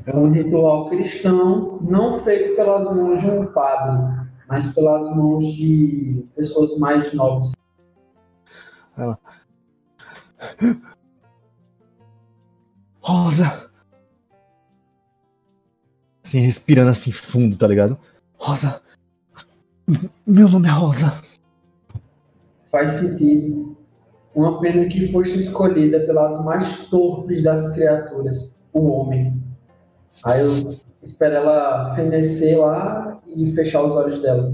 É 0.06 0.16
um 0.16 0.30
ritual 0.30 0.88
cristão, 0.88 1.80
não 1.82 2.22
feito 2.22 2.54
pelas 2.54 2.84
mãos 2.84 3.20
de 3.20 3.28
um 3.28 3.46
padre, 3.46 4.28
mas 4.48 4.72
pelas 4.72 5.16
mãos 5.16 5.52
de 5.52 6.24
pessoas 6.36 6.78
mais 6.78 7.12
nobres. 7.12 7.50
Rosa! 13.00 13.68
Assim, 16.24 16.38
respirando 16.38 16.90
assim 16.90 17.10
fundo, 17.10 17.56
tá 17.56 17.66
ligado? 17.66 17.98
Rosa! 18.38 18.80
Meu 20.24 20.48
nome 20.48 20.68
é 20.68 20.70
Rosa! 20.70 21.33
Faz 22.74 22.94
sentido. 22.94 23.76
Uma 24.34 24.60
pena 24.60 24.84
que 24.86 25.06
foste 25.12 25.38
escolhida 25.38 26.00
pelas 26.00 26.44
mais 26.44 26.76
torpes 26.88 27.40
das 27.44 27.72
criaturas, 27.72 28.60
o 28.72 28.80
homem. 28.88 29.40
Aí 30.24 30.40
eu 30.40 30.76
espero 31.00 31.36
ela 31.36 31.94
fenecer 31.94 32.58
lá 32.58 33.20
e 33.28 33.52
fechar 33.52 33.84
os 33.84 33.94
olhos 33.94 34.20
dela. 34.20 34.52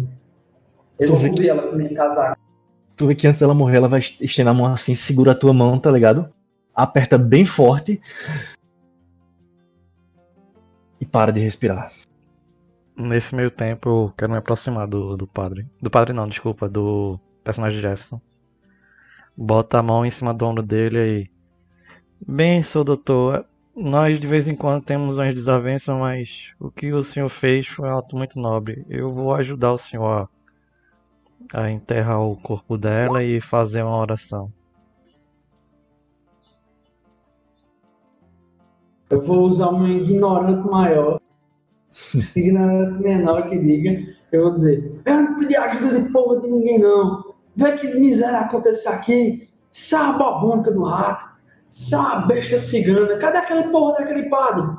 Eu 0.99 1.07
Tu 1.07 1.15
vou 1.15 1.31
cobrir 1.31 1.45
que- 1.45 1.49
ela 1.49 1.63
com 1.63 1.77
minha 1.77 1.95
casaca. 1.95 2.37
Tu 2.95 3.07
vê 3.07 3.15
que 3.15 3.27
antes 3.27 3.41
dela 3.41 3.55
morrer, 3.55 3.79
ela 3.79 3.89
vai 3.89 4.01
estender 4.01 4.49
a 4.49 4.55
mão 4.55 4.67
assim, 4.67 4.95
segura 4.95 5.33
a 5.33 5.35
tua 5.35 5.55
mão, 5.55 5.79
tá 5.79 5.91
ligado? 5.91 6.29
Aperta 6.75 7.17
bem 7.17 7.47
forte. 7.47 8.03
E 11.01 11.07
para 11.07 11.33
de 11.33 11.41
respirar. 11.41 11.91
Nesse 12.95 13.35
meio 13.35 13.51
tempo, 13.51 13.89
eu 13.89 14.13
quero 14.15 14.31
me 14.31 14.37
aproximar 14.37 14.87
do, 14.87 15.17
do 15.17 15.27
padre. 15.27 15.67
Do 15.81 15.91
padre 15.91 16.13
não, 16.13 16.29
desculpa, 16.29 16.69
do 16.69 17.19
personagem 17.45 17.81
Jefferson. 17.81 18.21
Bota 19.37 19.79
a 19.79 19.83
mão 19.83 20.05
em 20.05 20.11
cima 20.11 20.35
do 20.35 20.47
ombro 20.47 20.63
dele 20.63 20.99
aí. 20.99 21.31
Bem, 22.27 22.63
sou 22.63 22.85
doutor. 22.85 23.47
Nós 23.75 24.21
de 24.21 24.27
vez 24.27 24.47
em 24.47 24.55
quando 24.55 24.85
temos 24.85 25.19
umas 25.19 25.35
desavenças, 25.35 25.97
mas 25.97 26.53
o 26.61 26.71
que 26.71 26.93
o 26.93 27.03
senhor 27.03 27.29
fez 27.29 27.67
foi 27.67 27.89
um 27.89 27.99
ato 27.99 28.17
muito 28.17 28.39
nobre. 28.39 28.85
Eu 28.89 29.11
vou 29.11 29.35
ajudar 29.35 29.73
o 29.73 29.79
senhor 29.79 30.29
a, 31.55 31.63
a 31.63 31.71
enterrar 31.71 32.21
o 32.21 32.37
corpo 32.37 32.77
dela 32.77 33.23
e 33.23 33.41
fazer 33.41 33.83
uma 33.83 33.97
oração. 33.97 34.53
Eu 39.09 39.21
vou 39.23 39.41
usar 39.49 39.69
uma 39.69 39.89
ignorante 39.89 40.69
maior, 40.69 41.21
ignorante 42.37 43.03
menor 43.03 43.49
que 43.49 43.59
diga. 43.59 44.15
Eu 44.31 44.43
vou 44.43 44.53
dizer: 44.53 45.01
Eu 45.05 45.15
não 45.17 45.39
pedi 45.39 45.57
ajuda 45.57 46.01
de 46.01 46.13
porra 46.13 46.41
de 46.41 46.49
ninguém, 46.49 46.79
não. 46.79 47.30
Vê 47.61 47.73
que 47.73 47.95
miséria 47.95 48.39
aconteceu 48.39 48.91
aqui. 48.91 49.51
É 49.93 49.97
uma 49.97 50.15
babonca 50.15 50.73
do 50.73 50.83
rato. 50.83 51.27
É 51.93 51.97
uma 51.97 52.27
besta 52.27 52.59
cigana. 52.59 53.19
Cadê 53.19 53.37
aquele 53.37 53.65
porra 53.65 53.99
daquele 53.99 54.31
padre? 54.31 54.79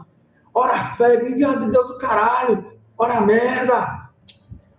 Ora 0.51 0.95
fé, 0.95 1.29
enviado 1.29 1.65
de 1.65 1.71
Deus 1.71 1.87
do 1.89 1.99
caralho. 1.99 2.73
Ora 2.97 3.21
merda. 3.21 4.09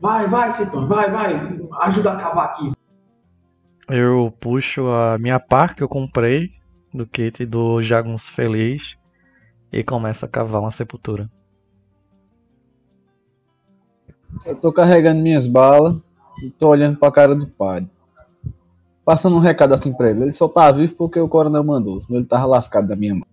Vai, 0.00 0.26
vai, 0.26 0.50
Citão, 0.50 0.88
vai, 0.88 1.12
vai. 1.12 1.60
Ajuda 1.82 2.12
a 2.14 2.16
cavar 2.16 2.46
aqui. 2.46 2.72
Eu 3.88 4.34
puxo 4.40 4.88
a 4.88 5.16
minha 5.16 5.38
par 5.38 5.76
que 5.76 5.82
eu 5.82 5.88
comprei 5.88 6.50
do 6.92 7.06
kit 7.06 7.46
do 7.46 7.80
Jagunço 7.80 8.32
Feliz 8.32 8.98
e 9.72 9.84
começo 9.84 10.24
a 10.24 10.28
cavar 10.28 10.60
uma 10.60 10.72
sepultura. 10.72 11.30
Eu 14.44 14.56
tô 14.56 14.72
carregando 14.72 15.22
minhas 15.22 15.46
balas. 15.46 15.96
E 16.40 16.50
tô 16.50 16.68
olhando 16.68 16.98
pra 16.98 17.10
cara 17.10 17.34
do 17.34 17.46
padre. 17.46 17.90
Passando 19.04 19.36
um 19.36 19.40
recado 19.40 19.74
assim 19.74 19.92
pra 19.92 20.10
ele. 20.10 20.22
Ele 20.22 20.32
só 20.32 20.48
tá 20.48 20.70
vivo 20.70 20.94
porque 20.94 21.18
o 21.18 21.28
coronel 21.28 21.64
mandou, 21.64 22.00
senão 22.00 22.20
ele 22.20 22.28
tava 22.28 22.46
lascado 22.46 22.86
da 22.86 22.96
minha 22.96 23.14
mão. 23.14 23.26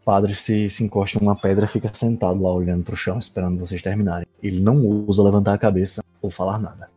O 0.00 0.04
padre 0.04 0.34
se, 0.34 0.70
se 0.70 0.84
encosta 0.84 1.18
em 1.18 1.22
uma 1.22 1.36
pedra 1.36 1.66
fica 1.66 1.92
sentado 1.92 2.40
lá 2.42 2.52
olhando 2.52 2.84
pro 2.84 2.96
chão, 2.96 3.18
esperando 3.18 3.58
vocês 3.58 3.82
terminarem. 3.82 4.26
Ele 4.42 4.60
não 4.60 4.76
usa 4.76 5.22
levantar 5.22 5.54
a 5.54 5.58
cabeça 5.58 6.02
ou 6.22 6.30
falar 6.30 6.58
nada. 6.58 6.88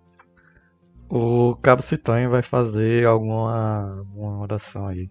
O 1.09 1.55
Cabo 1.61 1.81
Citanho 1.81 2.29
vai 2.29 2.41
fazer 2.41 3.05
alguma, 3.05 3.99
alguma 3.99 4.39
oração 4.39 4.87
aí. 4.87 5.09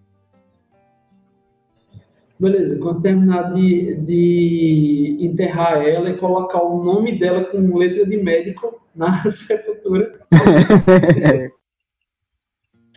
Beleza, 2.39 2.77
quando 2.77 3.01
terminar 3.01 3.53
de, 3.53 3.95
de 4.01 5.17
enterrar 5.21 5.77
ela 5.77 6.09
e 6.09 6.17
colocar 6.17 6.61
o 6.61 6.83
nome 6.83 7.17
dela 7.17 7.45
com 7.45 7.77
letra 7.77 8.05
de 8.05 8.17
médico 8.17 8.82
na 8.95 9.23
sepultura, 9.29 10.19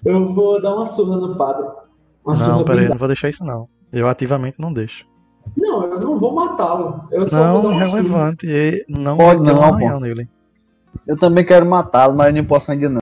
eu 0.04 0.32
vou 0.34 0.60
dar 0.60 0.74
uma 0.74 0.86
surra 0.86 1.16
no 1.16 1.36
padre. 1.36 1.66
Uma 2.24 2.36
Não, 2.36 2.64
peraí, 2.64 2.88
não 2.88 2.96
vou 2.96 3.08
deixar 3.08 3.28
isso 3.28 3.44
não. 3.44 3.68
Eu 3.92 4.08
ativamente 4.08 4.60
não 4.60 4.72
deixo. 4.72 5.06
Não, 5.56 5.84
eu 5.84 6.00
não 6.00 6.18
vou 6.18 6.34
matá-lo. 6.34 7.04
Eu 7.10 7.26
só 7.28 7.36
vou 7.36 7.62
Não, 7.62 7.62
dar 7.62 7.68
uma 7.68 7.84
surra. 7.84 7.96
relevante. 7.96 8.46
e 8.48 8.84
Não 8.88 9.16
Pode 9.16 9.40
não, 9.42 9.78
pô. 9.78 10.00
nele. 10.00 10.28
Eu 11.06 11.16
também 11.16 11.44
quero 11.44 11.64
matá-lo, 11.64 12.16
mas 12.16 12.28
eu 12.28 12.34
não 12.42 12.44
posso 12.48 12.72
ainda 12.72 12.88
não. 12.88 13.00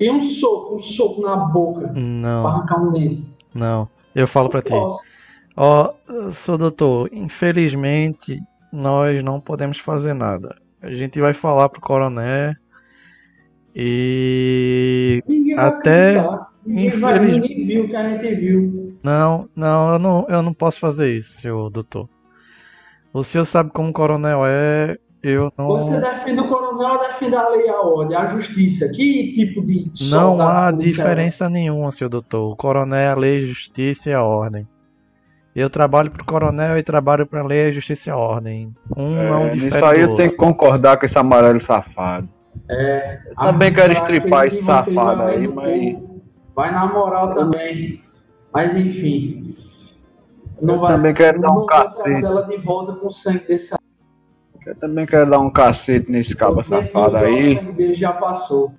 E 0.00 0.10
um 0.10 0.20
soco, 0.22 0.74
um 0.76 0.80
soco 0.80 1.22
na 1.22 1.36
boca 1.36 1.88
pra 1.88 2.00
Não, 2.00 2.46
arrancar 2.48 2.82
um 2.82 2.90
dente. 2.92 3.32
não. 3.54 3.88
Eu 4.14 4.26
falo 4.28 4.48
pra 4.48 4.62
ti. 4.62 4.70
Posso. 4.70 5.00
Ó, 5.56 5.92
sou 6.32 6.56
doutor, 6.58 7.08
infelizmente 7.12 8.40
nós 8.72 9.22
não 9.24 9.40
podemos 9.40 9.78
fazer 9.78 10.14
nada. 10.14 10.56
A 10.84 10.92
gente 10.92 11.18
vai 11.18 11.32
falar 11.32 11.70
pro 11.70 11.80
coronel 11.80 12.54
e 13.74 15.22
Ninguém 15.26 15.58
Até. 15.58 16.14
Ninguém, 16.66 17.66
viu 17.66 17.84
o 17.84 17.88
que 17.88 17.96
a 17.96 18.08
gente 18.08 18.34
viu. 18.34 18.98
não, 19.02 19.48
não, 19.56 19.92
eu 19.94 19.98
não, 19.98 20.26
eu 20.28 20.42
não 20.42 20.52
posso 20.52 20.78
fazer 20.78 21.16
isso, 21.16 21.40
senhor 21.40 21.70
doutor. 21.70 22.06
O 23.14 23.24
senhor 23.24 23.46
sabe 23.46 23.70
como 23.70 23.88
o 23.88 23.92
coronel 23.94 24.42
é, 24.44 24.98
eu 25.22 25.50
não 25.56 25.68
Você 25.68 25.98
defende 25.98 26.40
o 26.40 26.48
coronel 26.48 26.92
ou 26.92 26.98
defende 26.98 27.34
a 27.34 27.48
lei, 27.48 27.68
a 27.68 27.80
ordem, 27.80 28.16
a 28.16 28.26
justiça? 28.26 28.86
Que 28.90 29.32
tipo 29.32 29.64
de 29.64 29.90
não 30.10 30.46
há 30.46 30.68
é 30.68 30.72
diferença 30.72 31.48
nenhuma, 31.48 31.92
senhor 31.92 32.10
doutor. 32.10 32.52
O 32.52 32.56
coronel 32.56 32.98
é 32.98 33.08
a 33.08 33.14
lei, 33.14 33.38
a 33.38 33.46
justiça 33.46 34.10
e 34.10 34.12
a 34.12 34.22
ordem. 34.22 34.68
Eu 35.54 35.70
trabalho 35.70 36.10
pro 36.10 36.24
coronel 36.24 36.76
e 36.78 36.82
trabalho 36.82 37.26
pra 37.26 37.44
lei, 37.44 37.68
a 37.68 37.70
justiça 37.70 38.10
e 38.10 38.12
a 38.12 38.16
ordem. 38.16 38.74
Um 38.96 39.10
não 39.28 39.44
É, 39.44 39.48
difere 39.50 39.66
nisso 39.70 39.84
aí 39.84 40.04
do 40.04 40.12
eu 40.12 40.16
tenho 40.16 40.30
que 40.30 40.36
concordar 40.36 40.96
com 40.96 41.06
esse 41.06 41.16
amarelo 41.18 41.60
safado. 41.60 42.28
É, 42.68 43.20
Eu 43.28 43.34
também 43.36 43.72
quero 43.72 43.96
Agora, 43.96 44.12
estripar 44.12 44.46
esse 44.46 44.62
safado 44.64 45.18
vai 45.18 45.36
aí, 45.36 45.48
mas. 45.48 45.96
Vai 46.54 46.72
na 46.72 46.86
moral 46.86 47.34
também. 47.34 48.02
Mas 48.52 48.74
enfim. 48.76 49.56
Eu 50.60 50.80
também 50.80 51.12
quero 51.14 51.40
dar 51.40 51.50
um 51.52 51.56
não 51.60 51.66
cacete. 51.66 52.20
de 52.48 52.56
volta 52.58 52.92
com 52.94 53.10
sangue 53.10 53.44
desse 53.46 53.74
Eu 54.66 54.74
também 54.76 55.04
quero 55.04 55.28
dar 55.30 55.38
um 55.40 55.50
cacete 55.50 56.10
nesse 56.10 56.34
cabo 56.36 56.62
safado 56.64 57.16
aí, 57.16 57.56
dele 57.72 57.94
já 57.94 58.12
passou. 58.12 58.72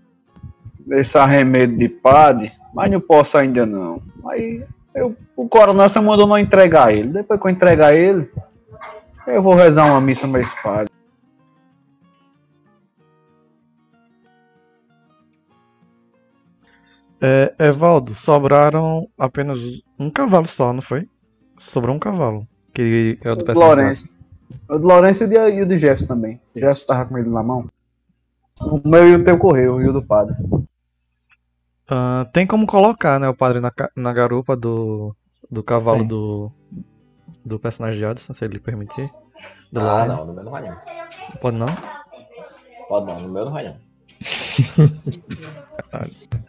nesse 0.86 1.18
arremedo 1.18 1.78
de 1.78 1.88
padre, 1.90 2.52
mas 2.74 2.90
não 2.92 3.00
posso 3.02 3.38
ainda 3.38 3.66
não. 3.66 4.02
Aí 4.30 4.64
eu, 4.96 5.16
o 5.36 5.48
coronel 5.48 5.90
só 5.90 6.02
mandou 6.02 6.26
não 6.26 6.38
entregar 6.38 6.94
ele. 6.94 7.10
Depois 7.10 7.40
que 7.40 7.48
eu 7.48 7.52
entregar 7.52 7.94
ele, 7.94 8.30
eu 9.28 9.42
vou 9.42 9.54
rezar 9.54 9.86
uma 9.86 10.02
missa 10.02 10.26
mais 10.28 10.52
padre. 10.56 10.92
É, 17.22 17.54
Evaldo, 17.60 18.14
sobraram 18.14 19.08
apenas 19.18 19.60
um 19.98 20.10
cavalo 20.10 20.48
só, 20.48 20.74
não 20.74 20.82
foi? 20.82 21.08
Sobrou 21.58 21.96
um 21.96 22.00
cavalo. 22.00 22.48
Que 22.74 23.18
é 23.24 23.32
o 23.32 23.36
do. 23.36 23.54
Lourenço. 23.54 24.14
O 24.70 24.78
do 24.78 24.88
Lourenço 24.88 25.24
e 25.24 25.26
o 25.26 25.30
de- 25.30 25.62
o 25.62 25.66
do 25.66 25.78
Jefferson 25.78 26.08
também. 26.08 26.42
O 26.56 26.60
Jefferson 26.60 26.86
tava 26.88 27.06
com 27.06 27.18
ele 27.18 27.30
na 27.30 27.42
mão. 27.42 27.68
O 28.62 28.88
meu 28.88 29.08
e 29.08 29.16
o 29.16 29.24
teu 29.24 29.38
correu, 29.38 29.82
e 29.82 29.88
o 29.88 29.94
do 29.94 30.04
padre. 30.04 30.36
Ah, 31.90 32.26
tem 32.34 32.48
como 32.48 32.66
colocar, 32.66 33.20
né, 33.20 33.30
o 33.30 33.36
padre 33.36 33.60
na, 33.60 33.72
na 33.96 34.14
garupa 34.14 34.56
do, 34.56 35.16
do 35.52 35.64
cavalo 35.64 36.04
do, 36.04 36.52
do 37.46 37.60
personagem 37.60 38.00
de 38.00 38.06
Addison, 38.06 38.34
se 38.34 38.44
ele 38.46 38.60
permitir. 38.60 39.10
Do 39.72 39.80
Ah, 39.82 39.84
Lawrence. 39.84 40.18
não, 40.18 40.26
no 40.28 40.34
meu 40.34 40.44
não 40.44 40.52
vai 40.52 40.62
não. 40.68 40.78
Pode 41.42 41.58
não? 41.58 41.68
Pode 42.88 43.06
não, 43.06 43.20
no 43.20 43.30
meu 43.30 43.46
não 43.46 43.52
vai 43.52 43.66
não. 43.66 43.76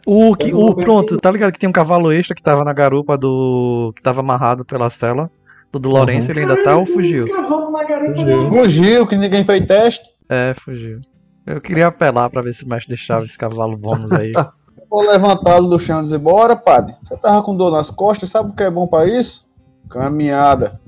O 0.05 0.35
que, 0.35 0.53
o, 0.53 0.73
pronto, 0.73 1.17
tá 1.17 1.29
ligado 1.31 1.51
que 1.51 1.59
tem 1.59 1.69
um 1.69 1.73
cavalo 1.73 2.11
extra 2.11 2.35
que 2.35 2.41
tava 2.41 2.63
na 2.63 2.71
garupa 2.73 3.17
do. 3.17 3.91
que 3.95 4.01
tava 4.01 4.21
amarrado 4.21 4.63
pela 4.63 4.89
cela 4.89 5.29
do, 5.71 5.79
do 5.79 5.89
Lourenço, 5.89 6.31
ele 6.31 6.41
ainda 6.41 6.61
tá 6.63 6.77
ou 6.77 6.85
fugiu? 6.85 7.25
Fugiu. 7.27 8.47
Fugiu, 8.49 9.07
que 9.07 9.15
ninguém 9.17 9.43
fez 9.43 9.65
teste. 9.65 10.09
É, 10.29 10.53
fugiu. 10.53 11.01
Eu 11.45 11.59
queria 11.61 11.87
apelar 11.87 12.29
pra 12.29 12.41
ver 12.41 12.53
se 12.53 12.63
o 12.65 12.69
mestre 12.69 12.89
deixava 12.89 13.23
esse 13.23 13.37
cavalo 13.37 13.77
bônus 13.77 14.11
aí. 14.11 14.31
Vou 14.89 15.01
levantá-lo 15.01 15.69
do 15.69 15.79
chão 15.79 15.99
e 15.99 16.03
dizer, 16.03 16.17
bora, 16.17 16.55
padre. 16.55 16.95
Você 17.01 17.15
tava 17.17 17.41
com 17.43 17.55
dor 17.55 17.71
nas 17.71 17.91
costas, 17.91 18.29
sabe 18.29 18.51
o 18.51 18.53
que 18.53 18.63
é 18.63 18.71
bom 18.71 18.87
pra 18.87 19.05
isso? 19.05 19.45
Caminhada. 19.89 20.79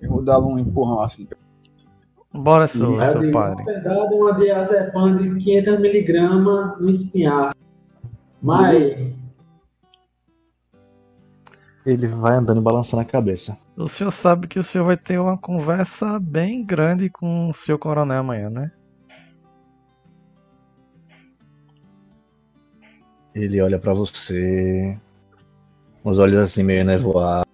Eu 0.00 0.10
vou 0.10 0.22
dar 0.22 0.38
um 0.40 0.58
empurrão 0.58 1.00
assim. 1.00 1.28
Bora, 2.32 2.66
seu, 2.66 3.00
Eu 3.00 3.12
seu 3.12 3.30
padre. 3.32 3.64
Verdade, 3.64 4.14
uma 4.14 4.32
diazepam 4.34 5.16
de 5.16 5.28
500mg 5.30 6.78
no 6.78 6.90
espinhaço. 6.90 7.56
Mas, 8.40 9.12
Ele 11.84 12.06
vai 12.06 12.36
andando 12.36 12.60
e 12.60 12.62
balançando 12.62 13.02
a 13.02 13.04
cabeça. 13.04 13.58
O 13.76 13.88
senhor 13.88 14.10
sabe 14.10 14.46
que 14.46 14.58
o 14.58 14.62
senhor 14.62 14.84
vai 14.84 14.96
ter 14.96 15.18
uma 15.18 15.36
conversa 15.36 16.18
bem 16.20 16.64
grande 16.64 17.08
com 17.08 17.48
o 17.48 17.54
seu 17.54 17.78
coronel 17.78 18.20
amanhã, 18.20 18.50
né? 18.50 18.70
Ele 23.38 23.60
olha 23.60 23.78
pra 23.78 23.92
você. 23.92 24.98
Os 26.02 26.18
olhos 26.18 26.38
assim 26.38 26.64
meio 26.64 26.84
nevoados. 26.84 27.46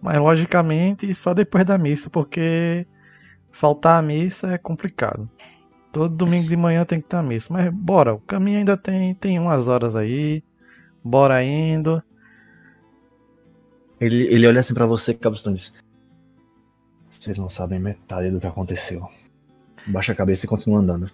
Mas 0.00 0.18
logicamente 0.18 1.12
só 1.14 1.34
depois 1.34 1.64
da 1.64 1.76
missa, 1.76 2.08
porque 2.08 2.86
faltar 3.50 3.98
a 3.98 4.02
missa 4.02 4.52
é 4.52 4.58
complicado. 4.58 5.28
Todo 5.92 6.14
domingo 6.14 6.48
de 6.48 6.56
manhã 6.56 6.84
tem 6.84 7.00
que 7.00 7.08
ter 7.08 7.16
a 7.16 7.22
missa. 7.22 7.52
Mas 7.52 7.72
bora, 7.72 8.14
o 8.14 8.20
caminho 8.20 8.58
ainda 8.58 8.76
tem, 8.76 9.14
tem 9.14 9.38
umas 9.38 9.66
horas 9.66 9.96
aí. 9.96 10.44
Bora 11.04 11.42
indo. 11.42 12.00
Ele, 14.00 14.24
ele 14.32 14.46
olha 14.46 14.60
assim 14.60 14.74
pra 14.74 14.86
você, 14.86 15.12
Caboston, 15.14 15.50
e 15.50 15.54
diz: 15.54 15.74
Vocês 17.10 17.36
não 17.36 17.48
sabem 17.48 17.80
metade 17.80 18.30
do 18.30 18.40
que 18.40 18.46
aconteceu. 18.46 19.00
Baixa 19.86 20.12
a 20.12 20.16
cabeça 20.16 20.46
e 20.46 20.48
continua 20.48 20.78
andando. 20.78 21.10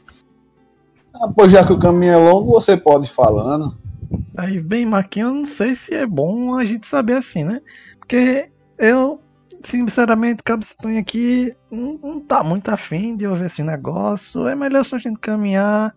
Ah, 1.14 1.32
pois 1.34 1.50
já 1.50 1.66
que 1.66 1.72
o 1.72 1.78
caminho 1.78 2.12
é 2.12 2.16
longo, 2.16 2.52
você 2.52 2.76
pode 2.76 3.06
ir 3.06 3.10
falando. 3.10 3.88
Aí, 4.36 4.60
bem, 4.60 4.86
Marquinhos, 4.86 5.35
não 5.35 5.44
sei 5.44 5.74
se 5.74 5.94
é 5.94 6.06
bom 6.06 6.56
a 6.56 6.64
gente 6.64 6.86
saber 6.86 7.14
assim, 7.14 7.44
né? 7.44 7.60
Porque 7.98 8.48
eu, 8.78 9.20
sinceramente, 9.62 10.43
Caboston 10.43 10.98
aqui 10.98 11.55
não, 11.70 11.98
não 12.02 12.20
tá 12.20 12.43
muito 12.43 12.68
afim 12.68 13.16
de 13.16 13.26
ouvir 13.26 13.47
esse 13.47 13.62
negócio. 13.62 14.47
É 14.47 14.55
melhor 14.55 14.85
só 14.85 14.97
a 14.97 14.98
gente 14.98 15.18
caminhar. 15.18 15.94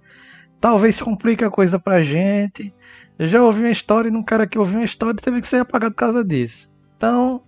Talvez 0.60 1.02
complique 1.02 1.44
a 1.44 1.50
coisa 1.50 1.80
pra 1.80 2.02
gente. 2.02 2.74
Eu 3.18 3.28
já 3.28 3.44
ouvi 3.44 3.62
uma 3.62 3.72
história 3.72 4.10
de 4.10 4.18
um 4.18 4.24
cara 4.24 4.48
que 4.48 4.58
ouviu 4.58 4.80
uma 4.80 4.86
história 4.86 5.18
e 5.20 5.24
teve 5.24 5.42
que 5.42 5.48
ser 5.48 5.58
apagado 5.58 5.94
por 5.94 6.00
causa 6.00 6.24
disso. 6.24 6.72
Então, 6.98 7.44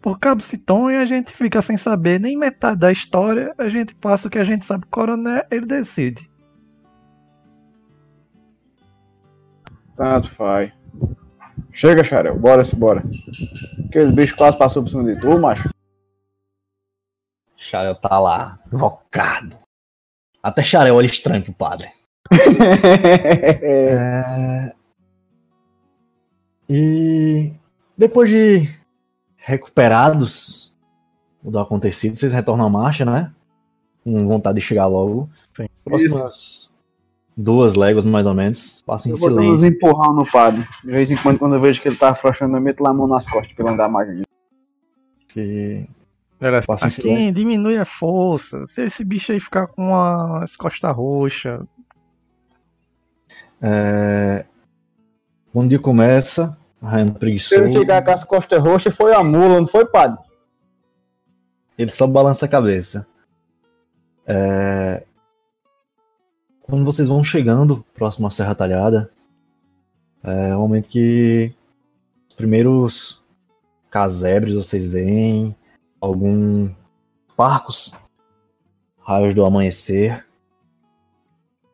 por 0.00 0.18
Cabo 0.18 0.42
Citonho, 0.42 1.00
a 1.00 1.04
gente 1.04 1.32
fica 1.32 1.62
sem 1.62 1.76
saber 1.76 2.18
nem 2.18 2.36
metade 2.36 2.80
da 2.80 2.90
história. 2.90 3.54
A 3.56 3.68
gente 3.68 3.94
passa 3.94 4.26
o 4.26 4.30
que 4.30 4.38
a 4.38 4.44
gente 4.44 4.64
sabe. 4.66 4.84
O 4.84 4.88
coronel, 4.88 5.44
ele 5.48 5.66
decide. 5.66 6.28
Tanto 9.96 10.30
faz. 10.30 10.72
Chega, 11.72 12.04
Xarel, 12.04 12.38
bora 12.38 12.62
se 12.62 12.76
bora. 12.76 13.02
Aquele 13.86 14.12
bicho 14.12 14.36
quase 14.36 14.58
passou 14.58 14.82
por 14.82 14.88
cima 14.88 15.04
de 15.04 15.20
tu, 15.20 15.38
macho. 15.38 15.68
Xarel 17.56 17.94
tá 17.94 18.18
lá, 18.18 18.58
invocado. 18.72 19.56
Até 20.42 20.62
Xarel 20.62 20.94
olha 20.94 21.06
estranho 21.06 21.42
pro 21.42 21.52
padre. 21.52 21.88
É... 23.64 24.72
E 26.68 27.52
depois 27.98 28.30
de 28.30 28.68
recuperados 29.36 30.72
do 31.42 31.58
acontecido, 31.58 32.16
vocês 32.16 32.32
retornam 32.32 32.66
à 32.66 32.70
marcha, 32.70 33.04
né? 33.04 33.32
Com 34.02 34.16
vontade 34.26 34.58
de 34.58 34.64
chegar 34.64 34.86
logo. 34.86 35.28
Sim. 35.54 35.66
Próximas 35.84 36.71
duas 37.36 37.74
léguas, 37.74 38.04
mais 38.04 38.26
ou 38.26 38.34
menos. 38.34 38.82
Passa 38.86 39.08
em 39.08 39.12
Eu 39.12 39.16
vou 39.18 39.28
dando 39.30 39.40
uns 39.54 39.60
silêncio. 39.60 39.68
empurrão 39.68 40.14
no 40.14 40.26
padre. 40.30 40.66
De 40.84 40.90
vez 40.90 41.10
em 41.10 41.16
quando, 41.16 41.38
quando 41.38 41.54
eu 41.54 41.60
vejo 41.60 41.80
que 41.80 41.88
ele 41.88 41.96
tá 41.96 42.10
afrouxando, 42.10 42.56
eu 42.56 42.60
meto 42.60 42.82
lá 42.82 42.90
a 42.90 42.94
mão 42.94 43.06
nas 43.06 43.26
costas 43.26 43.52
pra 43.54 43.64
ele 43.64 43.74
andar 43.74 43.88
mais. 43.88 44.08
ainda. 44.08 44.22
E 45.36 45.86
Galera, 46.40 46.64
Passa 46.66 46.86
em 46.86 46.88
aqui 46.88 46.96
silêncio. 47.02 47.32
diminui 47.34 47.76
a 47.78 47.84
força. 47.84 48.66
Se 48.66 48.82
esse 48.84 49.04
bicho 49.04 49.30
aí 49.32 49.38
ficar 49.38 49.68
com 49.68 49.94
a- 49.94 50.42
as 50.42 50.56
costas 50.56 50.94
roxas, 50.94 51.60
É... 53.60 54.44
Quando 55.52 55.66
o 55.66 55.68
dia 55.68 55.78
começa, 55.78 56.56
raiando 56.82 57.12
Se 57.12 57.18
preguiçoso, 57.18 57.62
ele 57.62 57.72
chegar 57.72 58.02
com 58.04 58.10
as 58.10 58.24
costas 58.24 58.58
roxas, 58.60 58.94
foi 58.94 59.14
a 59.14 59.22
mula, 59.22 59.60
não 59.60 59.66
foi, 59.68 59.84
padre? 59.86 60.18
ele 61.78 61.90
só 61.90 62.06
balança 62.06 62.46
a 62.46 62.48
cabeça. 62.48 63.06
É... 64.26 65.04
Quando 66.62 66.84
vocês 66.84 67.08
vão 67.08 67.24
chegando 67.24 67.84
próximo 67.94 68.26
à 68.26 68.30
Serra 68.30 68.54
Talhada, 68.54 69.10
é 70.22 70.54
o 70.54 70.60
momento 70.60 70.88
que 70.88 71.52
os 72.28 72.36
primeiros 72.36 73.22
casebres 73.90 74.54
vocês 74.54 74.86
veem, 74.86 75.54
alguns 76.00 76.70
parcos, 77.36 77.92
raios 79.00 79.34
do 79.34 79.44
amanhecer. 79.44 80.26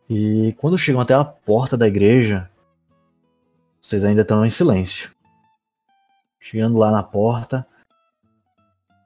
E 0.09 0.55
quando 0.59 0.79
chegam 0.79 1.01
até 1.01 1.15
a 1.15 1.25
porta 1.25 1.77
da 1.77 1.87
igreja, 1.87 2.51
vocês 3.81 4.05
ainda 4.05 4.23
estão 4.23 4.45
em 4.45 4.51
silêncio. 4.51 5.15
Chegando 6.41 6.79
lá 6.79 6.91
na 6.91 7.03
porta, 7.03 7.67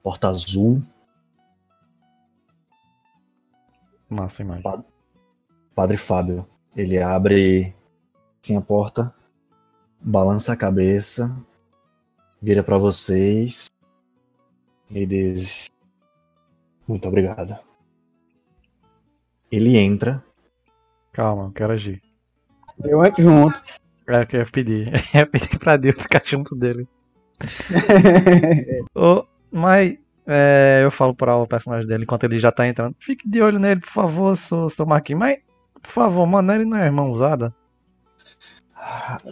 porta 0.02 0.28
azul, 0.28 0.82
Massa 4.12 4.42
imagem. 4.42 4.84
Padre 5.74 5.96
Fábio. 5.96 6.46
Ele 6.74 6.98
abre 6.98 7.74
assim 8.42 8.56
a 8.56 8.60
porta, 8.60 9.14
balança 10.00 10.52
a 10.52 10.56
cabeça, 10.56 11.36
vira 12.40 12.62
pra 12.62 12.78
vocês 12.78 13.70
e 14.90 15.06
diz: 15.06 15.70
Muito 16.86 17.06
obrigado. 17.08 17.56
Ele 19.50 19.76
entra, 19.76 20.24
Calma, 21.12 21.44
eu 21.44 21.52
quero 21.52 21.72
agir. 21.74 22.00
Eu 22.82 23.04
entro 23.04 23.22
junto. 23.22 23.62
É 24.08 24.22
o 24.22 24.26
que 24.26 24.36
eu 24.36 24.40
ia 24.40 24.46
pedir. 24.46 24.88
Eu 25.14 25.20
ia 25.20 25.26
pedir 25.26 25.58
pra 25.58 25.76
Deus 25.76 26.00
ficar 26.00 26.22
junto 26.24 26.56
dele. 26.56 26.88
Ô, 28.94 29.24
mas 29.50 29.96
é, 30.26 30.80
eu 30.84 30.90
falo 30.90 31.14
para 31.14 31.36
o 31.36 31.46
personagem 31.46 31.86
dele 31.86 32.04
enquanto 32.04 32.24
ele 32.24 32.38
já 32.38 32.50
tá 32.50 32.66
entrando. 32.66 32.96
Fique 32.98 33.28
de 33.28 33.42
olho 33.42 33.58
nele, 33.58 33.80
por 33.80 33.90
favor, 33.90 34.36
seu, 34.36 34.68
seu 34.70 34.86
Marquinhos. 34.86 35.20
Mas, 35.20 35.38
por 35.82 35.90
favor, 35.90 36.26
mano, 36.26 36.52
ele 36.52 36.64
não 36.64 36.78
é 36.78 36.86
irmãozada. 36.86 37.52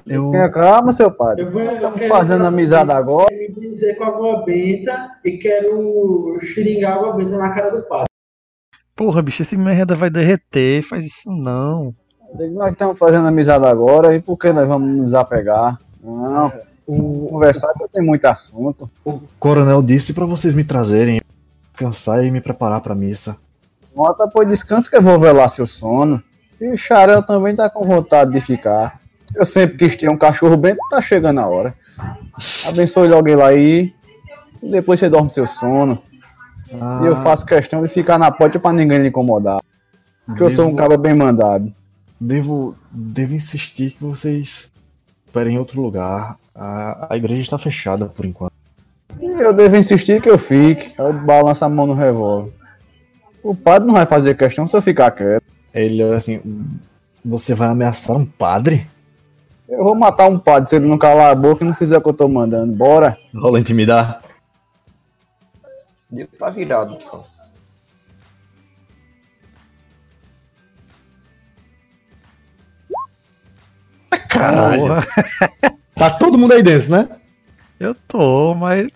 eu, 0.06 0.30
Tenha 0.30 0.48
calma, 0.50 0.92
seu 0.92 1.10
padre. 1.10 1.44
Eu 1.44 1.50
vou 1.50 1.62
eu 1.62 1.74
Estamos 1.74 2.08
fazendo 2.08 2.44
amizade 2.44 2.90
agora. 2.90 3.34
me 3.34 3.48
dizer 3.48 3.94
com 3.96 4.04
água 4.04 4.44
benta 4.44 5.10
e 5.24 5.38
quero 5.38 6.38
xeringar 6.42 6.94
água 6.98 7.12
benta 7.14 7.36
na 7.38 7.50
cara 7.50 7.70
do 7.70 7.82
padre. 7.82 8.06
Porra, 8.94 9.22
bicho, 9.22 9.42
esse 9.42 9.56
merda 9.56 9.94
vai 9.94 10.10
derreter. 10.10 10.82
Faz 10.82 11.04
isso 11.04 11.30
não. 11.30 11.94
Nós 12.52 12.72
estamos 12.72 12.98
fazendo 12.98 13.26
amizade 13.26 13.64
agora 13.64 14.14
e 14.14 14.20
por 14.20 14.36
que 14.36 14.52
nós 14.52 14.68
vamos 14.68 15.00
nos 15.00 15.14
apegar? 15.14 15.78
Não, 16.02 16.52
o, 16.86 17.28
conversar 17.30 17.72
que 17.74 17.88
tem 17.88 18.02
muito 18.02 18.24
assunto. 18.26 18.88
o 19.04 19.20
coronel 19.38 19.82
disse 19.82 20.14
pra 20.14 20.24
vocês 20.24 20.54
me 20.54 20.62
trazerem, 20.64 21.20
descansar 21.72 22.24
e 22.24 22.30
me 22.30 22.40
preparar 22.40 22.80
pra 22.80 22.94
missa. 22.94 23.36
Bota 23.94 24.28
por 24.28 24.46
descanso 24.46 24.88
que 24.88 24.96
eu 24.96 25.02
vou 25.02 25.18
velar 25.18 25.48
seu 25.48 25.66
sono. 25.66 26.22
E 26.60 26.68
o 26.68 26.76
Xarel 26.76 27.22
também 27.22 27.54
tá 27.56 27.70
com 27.70 27.82
vontade 27.84 28.32
de 28.32 28.40
ficar. 28.40 29.00
Eu 29.34 29.44
sempre 29.46 29.76
quis 29.78 29.96
ter 29.96 30.08
um 30.10 30.16
cachorro 30.18 30.56
bem, 30.56 30.76
tá 30.90 31.00
chegando 31.00 31.38
a 31.40 31.46
hora. 31.46 31.74
Abençoe 32.66 33.08
logo 33.08 33.28
ele 33.28 33.42
aí. 33.42 33.94
E 34.62 34.70
depois 34.70 35.00
você 35.00 35.08
dorme 35.08 35.30
seu 35.30 35.46
sono. 35.46 36.02
Ah, 36.80 37.00
E 37.02 37.06
eu 37.06 37.16
faço 37.16 37.46
questão 37.46 37.82
de 37.82 37.88
ficar 37.88 38.18
na 38.18 38.30
porta 38.30 38.58
pra 38.58 38.72
ninguém 38.72 38.98
lhe 38.98 39.08
incomodar. 39.08 39.58
Porque 40.26 40.42
eu 40.42 40.50
sou 40.50 40.66
um 40.66 40.68
devo- 40.74 40.78
cara 40.78 40.98
bem 40.98 41.14
mandado. 41.14 41.72
Devo, 42.20 42.74
devo 42.90 43.34
insistir 43.34 43.92
que 43.92 44.04
vocês 44.04 44.70
esperem 45.26 45.54
em 45.54 45.58
outro 45.58 45.80
lugar. 45.80 46.36
A, 46.54 47.08
a 47.10 47.16
igreja 47.16 47.40
está 47.42 47.56
fechada 47.58 48.06
por 48.06 48.24
enquanto. 48.26 48.52
Eu 49.18 49.52
devo 49.54 49.76
insistir 49.76 50.20
que 50.20 50.28
eu 50.28 50.38
fique. 50.38 50.92
Eu 50.98 51.12
balanço 51.12 51.64
a 51.64 51.68
mão 51.68 51.86
no 51.86 51.94
revólver. 51.94 52.52
O 53.42 53.54
padre 53.54 53.86
não 53.86 53.94
vai 53.94 54.04
fazer 54.06 54.36
questão 54.36 54.66
se 54.68 54.76
eu 54.76 54.82
ficar 54.82 55.10
quieto. 55.12 55.44
Ele 55.72 56.02
olha 56.02 56.16
assim: 56.16 56.40
Você 57.24 57.54
vai 57.54 57.68
ameaçar 57.68 58.16
um 58.16 58.26
padre? 58.26 58.86
Eu 59.68 59.84
vou 59.84 59.94
matar 59.94 60.28
um 60.28 60.38
padre 60.38 60.68
se 60.68 60.76
ele 60.76 60.86
não 60.86 60.98
calar 60.98 61.30
a 61.30 61.34
boca 61.34 61.62
e 61.62 61.66
não 61.66 61.74
fizer 61.74 61.98
o 61.98 62.00
que 62.00 62.08
eu 62.08 62.14
tô 62.14 62.28
mandando. 62.28 62.72
Bora. 62.72 63.16
Rola 63.34 63.60
intimidar. 63.60 64.20
Deu 66.10 66.26
tá 66.38 66.50
virado, 66.50 66.98
então. 67.00 67.24
Caralho. 74.28 74.86
Porra, 74.86 75.06
Tá 75.94 76.10
todo 76.10 76.38
mundo 76.38 76.52
aí 76.52 76.62
dentro, 76.62 76.90
né? 76.90 77.08
eu 77.78 77.94
tô, 77.94 78.54
mas. 78.54 78.88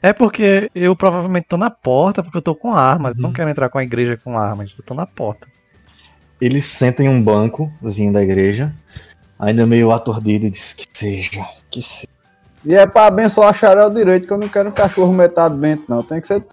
É 0.00 0.12
porque 0.12 0.70
eu 0.72 0.94
provavelmente 0.94 1.48
tô 1.48 1.56
na 1.56 1.68
porta, 1.68 2.22
porque 2.22 2.38
eu 2.38 2.42
tô 2.42 2.54
com 2.54 2.72
armas. 2.72 3.16
Não 3.16 3.32
quero 3.32 3.50
entrar 3.50 3.68
com 3.68 3.78
a 3.78 3.82
igreja 3.82 4.16
com 4.16 4.38
armas, 4.38 4.72
eu 4.78 4.84
tô 4.84 4.94
na 4.94 5.04
porta. 5.04 5.48
Ele 6.42 6.60
senta 6.60 7.04
em 7.04 7.08
um 7.08 7.22
banco 7.22 7.72
vizinho 7.80 8.12
da 8.12 8.20
igreja, 8.20 8.74
ainda 9.38 9.64
meio 9.64 9.92
atordido, 9.92 10.44
e 10.44 10.50
diz: 10.50 10.72
Que 10.72 10.86
seja, 10.92 11.46
que 11.70 11.80
seja. 11.80 12.08
E 12.64 12.74
é 12.74 12.84
pra 12.84 13.06
abençoar 13.06 13.54
Xarel 13.54 13.88
direito, 13.90 14.26
que 14.26 14.32
eu 14.32 14.38
não 14.38 14.48
quero 14.48 14.70
um 14.70 14.72
cachorro 14.72 15.12
metade 15.12 15.54
bento, 15.54 15.84
não. 15.88 16.02
Tem 16.02 16.20
que 16.20 16.26
ser 16.26 16.40
tu. 16.40 16.50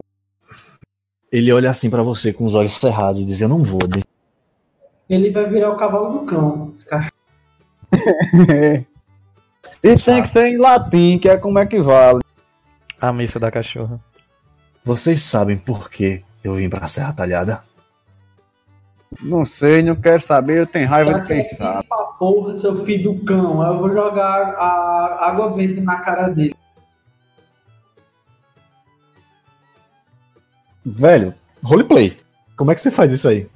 Ele 1.32 1.52
olha 1.52 1.68
assim 1.68 1.90
pra 1.90 2.04
você 2.04 2.32
com 2.32 2.44
os 2.44 2.54
olhos 2.54 2.74
cerrados 2.74 3.20
e 3.20 3.24
diz: 3.24 3.40
Eu 3.40 3.48
não 3.48 3.64
vou. 3.64 3.80
De... 3.80 4.04
Ele 5.08 5.32
vai 5.32 5.50
virar 5.50 5.72
o 5.72 5.76
cavalo 5.76 6.20
do 6.20 6.24
cão. 6.24 6.72
Esse 6.76 6.86
cachorro. 6.86 7.12
e 9.82 9.96
tem 9.96 10.22
que 10.22 10.28
ser 10.28 10.46
em 10.46 10.56
latim, 10.56 11.18
que 11.18 11.28
é 11.28 11.36
como 11.36 11.58
é 11.58 11.66
que 11.66 11.82
vale. 11.82 12.20
A 13.00 13.12
missa 13.12 13.40
da 13.40 13.50
cachorra. 13.50 13.98
Vocês 14.84 15.20
sabem 15.20 15.58
por 15.58 15.90
que 15.90 16.22
eu 16.44 16.54
vim 16.54 16.70
pra 16.70 16.86
Serra 16.86 17.12
Talhada? 17.12 17.68
Não 19.18 19.44
sei, 19.44 19.82
não 19.82 19.96
quero 19.96 20.20
saber, 20.20 20.58
eu 20.58 20.66
tenho 20.66 20.88
raiva 20.88 21.10
Pra 21.10 21.20
de 21.20 21.26
que 21.26 21.34
pensar. 21.34 21.82
pra 21.84 21.96
porra, 22.18 22.54
seu 22.56 22.84
filho 22.84 23.12
do 23.14 23.24
cão. 23.24 23.62
Eu 23.62 23.78
vou 23.78 23.90
jogar 23.92 24.54
a 24.56 25.26
água 25.28 25.50
benta 25.50 25.80
na 25.80 25.96
cara 26.00 26.28
dele. 26.28 26.54
Velho, 30.86 31.34
roleplay. 31.62 32.16
Como 32.56 32.70
é 32.70 32.74
que 32.74 32.80
você 32.80 32.90
faz 32.90 33.12
isso 33.12 33.28
aí? 33.28 33.48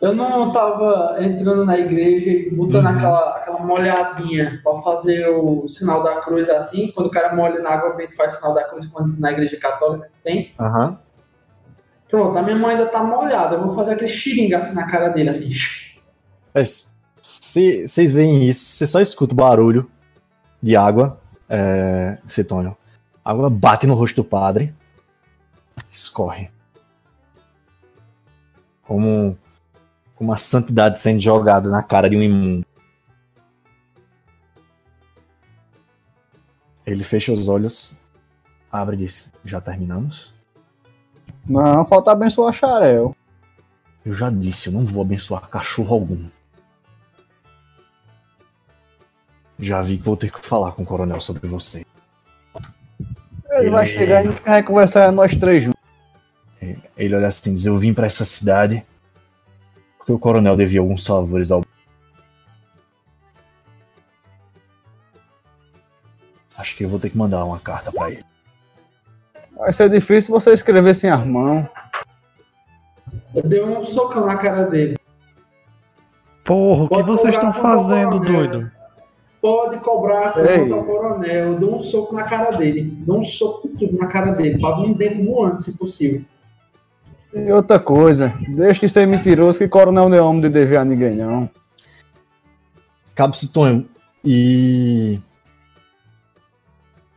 Eu 0.00 0.14
não 0.14 0.52
tava 0.52 1.16
entrando 1.20 1.64
na 1.64 1.76
igreja 1.76 2.30
e 2.30 2.50
botando 2.54 2.86
Uhum. 2.86 2.96
aquela, 2.96 3.36
aquela 3.36 3.58
molhadinha 3.60 4.60
pra 4.62 4.80
fazer 4.82 5.28
o 5.28 5.68
sinal 5.68 6.02
da 6.04 6.20
cruz 6.22 6.48
assim. 6.48 6.90
Quando 6.92 7.08
o 7.08 7.10
cara 7.10 7.34
molha 7.34 7.60
na 7.60 7.70
água 7.70 7.94
benta 7.94 8.14
faz 8.14 8.34
sinal 8.36 8.54
da 8.54 8.64
cruz 8.64 8.86
quando 8.86 9.18
na 9.18 9.32
igreja 9.32 9.58
católica 9.58 10.08
tem. 10.24 10.54
Aham. 10.58 10.98
Pronto, 12.08 12.38
a 12.38 12.42
minha 12.42 12.56
mão 12.56 12.70
ainda 12.70 12.86
tá 12.86 13.02
molhada. 13.02 13.56
Eu 13.56 13.66
vou 13.66 13.74
fazer 13.74 13.92
aquele 13.92 14.08
xiringa 14.10 14.58
assim 14.58 14.74
na 14.74 14.90
cara 14.90 15.10
dele, 15.10 15.30
assim. 15.30 15.50
É, 16.54 16.62
Se 16.64 17.86
vocês 17.86 18.12
veem 18.12 18.48
isso, 18.48 18.64
você 18.64 18.86
só 18.86 19.00
escuta 19.00 19.34
o 19.34 19.36
barulho 19.36 19.90
de 20.62 20.74
água, 20.74 21.20
é, 21.48 22.18
Cetônio. 22.26 22.76
A 23.24 23.30
água 23.30 23.50
bate 23.50 23.86
no 23.86 23.94
rosto 23.94 24.16
do 24.16 24.24
padre, 24.24 24.74
escorre. 25.90 26.50
Como, 28.82 29.36
como 30.14 30.32
a 30.32 30.38
santidade 30.38 30.98
sendo 30.98 31.20
jogada 31.20 31.68
na 31.68 31.82
cara 31.82 32.08
de 32.08 32.16
um 32.16 32.22
imundo. 32.22 32.66
Ele 36.86 37.04
fecha 37.04 37.30
os 37.30 37.48
olhos, 37.48 37.98
abre 38.72 38.94
e 38.96 38.98
diz: 39.00 39.30
Já 39.44 39.60
terminamos? 39.60 40.37
Não, 41.48 41.84
falta 41.84 42.12
abençoar 42.12 42.52
Xarel. 42.52 43.16
Eu 44.04 44.14
já 44.14 44.30
disse, 44.30 44.68
eu 44.68 44.72
não 44.72 44.80
vou 44.84 45.02
abençoar 45.02 45.48
cachorro 45.48 45.94
algum. 45.94 46.28
Já 49.58 49.82
vi 49.82 49.98
que 49.98 50.04
vou 50.04 50.16
ter 50.16 50.30
que 50.30 50.40
falar 50.46 50.72
com 50.72 50.82
o 50.82 50.86
coronel 50.86 51.20
sobre 51.20 51.46
você. 51.48 51.84
Ele 53.50 53.70
vai 53.70 53.84
Ele- 53.88 53.92
chegar 53.98 54.24
e 54.24 54.28
vai 54.28 54.62
conversar 54.62 55.10
nós 55.10 55.34
três 55.34 55.64
juntos. 55.64 55.78
Ele 56.96 57.14
olha 57.14 57.26
assim 57.28 57.54
diz: 57.54 57.64
Eu 57.66 57.76
vim 57.78 57.94
pra 57.94 58.06
essa 58.06 58.24
cidade 58.24 58.84
porque 59.96 60.12
o 60.12 60.18
coronel 60.18 60.56
devia 60.56 60.80
alguns 60.80 61.04
favores 61.06 61.50
ao. 61.50 61.64
Acho 66.56 66.76
que 66.76 66.84
eu 66.84 66.88
vou 66.88 66.98
ter 66.98 67.10
que 67.10 67.16
mandar 67.18 67.44
uma 67.44 67.58
carta 67.58 67.90
pra 67.92 68.10
ele. 68.10 68.24
Vai 69.58 69.72
ser 69.72 69.90
difícil 69.90 70.32
você 70.32 70.52
escrever 70.52 70.94
sem 70.94 71.10
as 71.10 71.26
mãos. 71.26 71.66
Eu 73.34 73.42
dei 73.42 73.62
um 73.62 73.84
socão 73.84 74.26
na 74.26 74.36
cara 74.36 74.64
dele. 74.64 74.96
Porra, 76.44 76.84
o 76.84 76.88
que 76.88 77.02
vocês 77.02 77.34
estão 77.34 77.52
fazendo, 77.52 78.20
doido? 78.20 78.70
Pode 79.40 79.78
cobrar 79.80 80.32
contra 80.32 80.64
o 80.64 80.84
coronel. 80.84 81.52
Eu 81.52 81.58
dou 81.58 81.76
um 81.76 81.80
soco 81.80 82.14
na 82.14 82.24
cara 82.24 82.56
dele. 82.56 82.90
Dou 83.06 83.20
um 83.20 83.24
soco 83.24 83.68
tudo 83.68 83.98
na 83.98 84.06
cara 84.06 84.32
dele. 84.32 84.58
Pra 84.58 84.76
vir 84.76 84.94
dedo 84.94 85.24
voando, 85.24 85.60
se 85.60 85.76
possível. 85.76 86.22
E 87.34 87.52
outra 87.52 87.78
coisa, 87.78 88.32
deixa 88.48 88.80
de 88.80 88.88
ser 88.88 89.06
mentiroso 89.06 89.58
que 89.58 89.68
coronel 89.68 90.08
não 90.08 90.16
é 90.16 90.22
homem 90.22 90.40
de 90.40 90.48
dever 90.48 90.78
a 90.78 90.84
ninguém, 90.84 91.14
não. 91.14 91.50
Cabo 93.14 93.36
Citonho 93.36 93.86
e. 94.24 95.20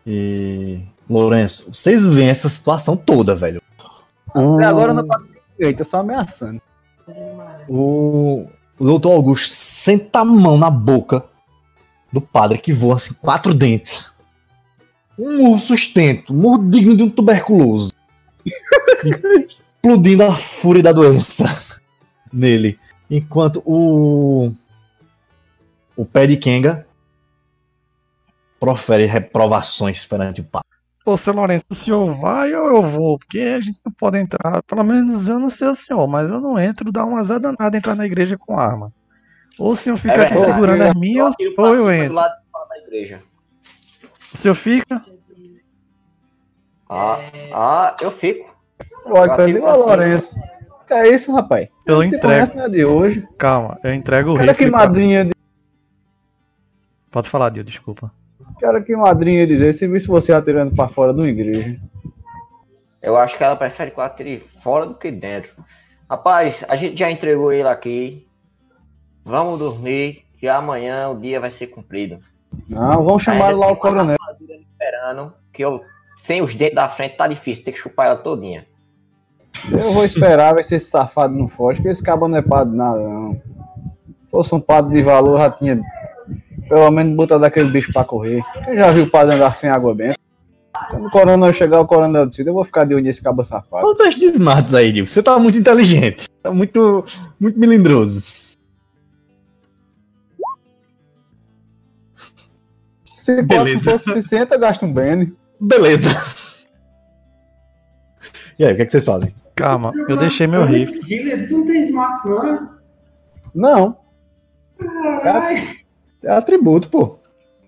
E. 0.05 0.83
Lourenço, 1.09 1.73
vocês 1.73 2.05
veem 2.05 2.29
essa 2.29 2.47
situação 2.47 2.95
toda, 2.95 3.35
velho. 3.35 3.61
Até 4.29 4.65
agora 4.65 4.91
eu 4.91 4.95
não 4.95 5.05
faço 5.05 5.25
direito, 5.57 5.81
eu 5.81 5.85
só 5.85 5.97
ameaçando. 5.97 6.61
O, 7.67 8.47
o 8.79 8.85
doutor 8.85 9.11
Augusto 9.11 9.53
senta 9.53 10.19
a 10.19 10.25
mão 10.25 10.57
na 10.57 10.69
boca 10.69 11.25
do 12.11 12.21
padre 12.21 12.57
que 12.57 12.73
voa 12.73 12.95
assim, 12.95 13.13
quatro 13.15 13.53
dentes. 13.53 14.15
Um 15.17 15.57
sustento, 15.57 16.33
um 16.33 16.69
digno 16.69 16.95
de 16.95 17.03
um 17.03 17.09
tuberculoso. 17.09 17.93
Explodindo 19.83 20.23
a 20.23 20.35
fúria 20.35 20.81
da 20.81 20.91
doença 20.91 21.45
nele. 22.31 22.79
Enquanto 23.09 23.61
o. 23.65 24.51
O 25.95 26.05
pé 26.05 26.25
de 26.25 26.37
Kenga 26.37 26.87
profere 28.59 29.05
reprovações 29.05 30.05
perante 30.05 30.41
o 30.41 30.43
padre. 30.43 30.70
Ô, 31.05 31.17
seu 31.17 31.33
Lourenço, 31.33 31.65
o 31.69 31.75
senhor 31.75 32.13
vai 32.13 32.53
ou 32.53 32.75
eu 32.75 32.81
vou? 32.81 33.17
Porque 33.17 33.39
a 33.39 33.59
gente 33.59 33.79
não 33.83 33.91
pode 33.91 34.17
entrar. 34.19 34.61
Pelo 34.63 34.83
menos 34.83 35.27
eu 35.27 35.39
não 35.39 35.49
sei 35.49 35.67
o 35.69 35.75
senhor, 35.75 36.07
mas 36.07 36.29
eu 36.29 36.39
não 36.39 36.59
entro, 36.59 36.91
dá 36.91 37.03
uma 37.03 37.19
azar 37.19 37.39
danada 37.39 37.75
entrar 37.75 37.95
na 37.95 38.05
igreja 38.05 38.37
com 38.37 38.57
arma. 38.59 38.93
Ou 39.57 39.71
o 39.71 39.75
senhor 39.75 39.97
fica 39.97 40.13
aqui 40.13 40.21
verdade, 40.35 40.45
segurando 40.45 40.81
as 40.83 40.93
minhas, 40.95 41.33
ou 41.57 41.75
eu 41.75 41.91
entro. 41.93 42.13
lado 42.13 42.33
de 42.39 42.51
fora 42.51 42.69
da 42.69 42.77
igreja. 42.77 43.19
O 44.33 44.37
senhor 44.37 44.53
fica? 44.55 45.01
Ah, 46.89 47.19
ah, 47.53 47.95
eu 48.01 48.11
fico. 48.11 48.53
Olha, 49.05 49.35
pra 49.35 49.45
mim, 49.47 49.57
ô. 49.59 49.75
Lourenço. 49.75 50.35
Que 50.85 50.93
é 50.93 51.13
isso, 51.13 51.33
rapaz? 51.33 51.67
Eu 51.85 51.97
Você 51.97 52.07
entrego. 52.17 52.27
conhece 52.27 52.55
não 52.55 52.63
é 52.65 52.69
de 52.69 52.85
hoje. 52.85 53.27
Calma, 53.37 53.79
eu 53.83 53.93
entrego 53.93 54.31
o 54.31 54.35
Cara, 54.35 54.53
que 54.53 54.65
rifle. 54.65 54.71
pra- 54.71 54.79
madrinha 54.79 55.25
de... 55.25 55.31
Pode 57.09 57.29
falar, 57.29 57.49
Dio, 57.49 57.63
desculpa. 57.63 58.11
Cara, 58.61 58.79
que 58.79 58.95
madrinha 58.95 59.47
dizer 59.47 59.73
se 59.73 59.87
visse 59.87 60.07
você 60.07 60.31
atirando 60.31 60.75
pra 60.75 60.87
fora 60.87 61.11
uma 61.11 61.27
igreja. 61.27 61.79
Eu 63.01 63.17
acho 63.17 63.35
que 63.35 63.43
ela 63.43 63.55
prefere 63.55 63.89
que 63.89 63.97
eu 63.97 64.03
atire 64.03 64.39
fora 64.61 64.85
do 64.85 64.93
que 64.93 65.09
dentro. 65.09 65.51
Rapaz, 66.07 66.63
a 66.69 66.75
gente 66.75 66.99
já 66.99 67.09
entregou 67.09 67.51
ele 67.51 67.67
aqui. 67.67 68.27
Vamos 69.25 69.57
dormir, 69.57 70.23
que 70.37 70.47
amanhã 70.47 71.09
o 71.09 71.19
dia 71.19 71.39
vai 71.39 71.49
ser 71.49 71.67
cumprido. 71.67 72.19
Não, 72.69 73.03
vamos 73.03 73.23
chamar 73.23 73.55
lá 73.55 73.71
o 73.71 73.75
coronel. 73.75 74.17
Esperando, 74.39 75.33
que 75.51 75.63
eu, 75.63 75.81
sem 76.15 76.43
os 76.43 76.53
dentes 76.53 76.75
da 76.75 76.87
frente 76.87 77.17
tá 77.17 77.27
difícil, 77.27 77.65
tem 77.65 77.73
que 77.73 77.79
chupar 77.79 78.07
ela 78.07 78.15
todinha. 78.15 78.67
Eu 79.71 79.91
vou 79.91 80.05
esperar 80.05 80.53
ver 80.53 80.63
se 80.63 80.75
esse 80.75 80.89
safado 80.89 81.33
não 81.33 81.47
foge, 81.47 81.77
porque 81.77 81.89
esse 81.89 82.03
cabo 82.03 82.27
não 82.27 82.37
é 82.37 82.41
padre 82.43 82.75
nada, 82.75 82.99
não. 82.99 83.33
Se 83.33 84.29
fosse 84.29 84.53
um 84.53 84.61
padre 84.61 84.97
de 84.97 85.03
valor, 85.03 85.39
já 85.39 85.49
tinha 85.49 85.81
pelo 86.71 86.89
menos 86.89 87.13
botado 87.17 87.43
aquele 87.43 87.69
bicho 87.69 87.91
pra 87.91 88.05
correr. 88.05 88.41
Quem 88.63 88.77
já 88.77 88.89
viu 88.91 89.03
o 89.03 89.09
padre 89.09 89.35
andar 89.35 89.53
sem 89.55 89.69
água 89.69 89.93
benta? 89.93 90.17
Quando 90.89 91.05
o 91.05 91.11
coronel 91.11 91.53
chegar, 91.53 91.81
o 91.81 91.85
coronel 91.85 92.25
decide, 92.25 92.49
eu 92.49 92.53
vou 92.53 92.63
ficar 92.63 92.85
de 92.85 92.95
olho 92.95 93.03
nesse 93.03 93.21
cabo 93.21 93.43
safado. 93.43 93.85
Olha 93.85 93.93
o 93.93 93.95
teste 93.95 94.21
de 94.21 94.27
smarts 94.27 94.73
aí, 94.73 94.89
Diego. 94.93 95.09
Você 95.09 95.21
tá 95.21 95.37
muito 95.37 95.57
inteligente. 95.57 96.29
Tá 96.41 96.49
muito, 96.49 97.03
muito 97.37 97.59
melindroso. 97.59 98.33
Se 103.15 103.41
Beleza. 103.41 103.83
for 103.83 103.99
suficiente, 103.99 104.53
eu 104.53 104.59
gasto 104.59 104.85
um 104.85 104.93
Bene. 104.93 105.33
Beleza. 105.59 106.09
E 108.57 108.63
aí, 108.63 108.73
o 108.73 108.75
que, 108.77 108.81
é 108.83 108.85
que 108.85 108.91
vocês 108.91 109.03
fazem? 109.03 109.35
Calma, 109.55 109.91
eu 110.07 110.15
deixei 110.15 110.47
meu 110.47 110.65
rifle. 110.65 111.01
Guilherme, 111.01 111.47
tu 111.47 111.57
não 111.57 111.67
tem 111.67 111.81
smarts, 111.83 112.25
não? 112.25 112.69
Não, 113.53 113.97
Caralho. 115.21 115.80
É 116.23 116.31
atributo, 116.31 116.89
pô. 116.89 117.19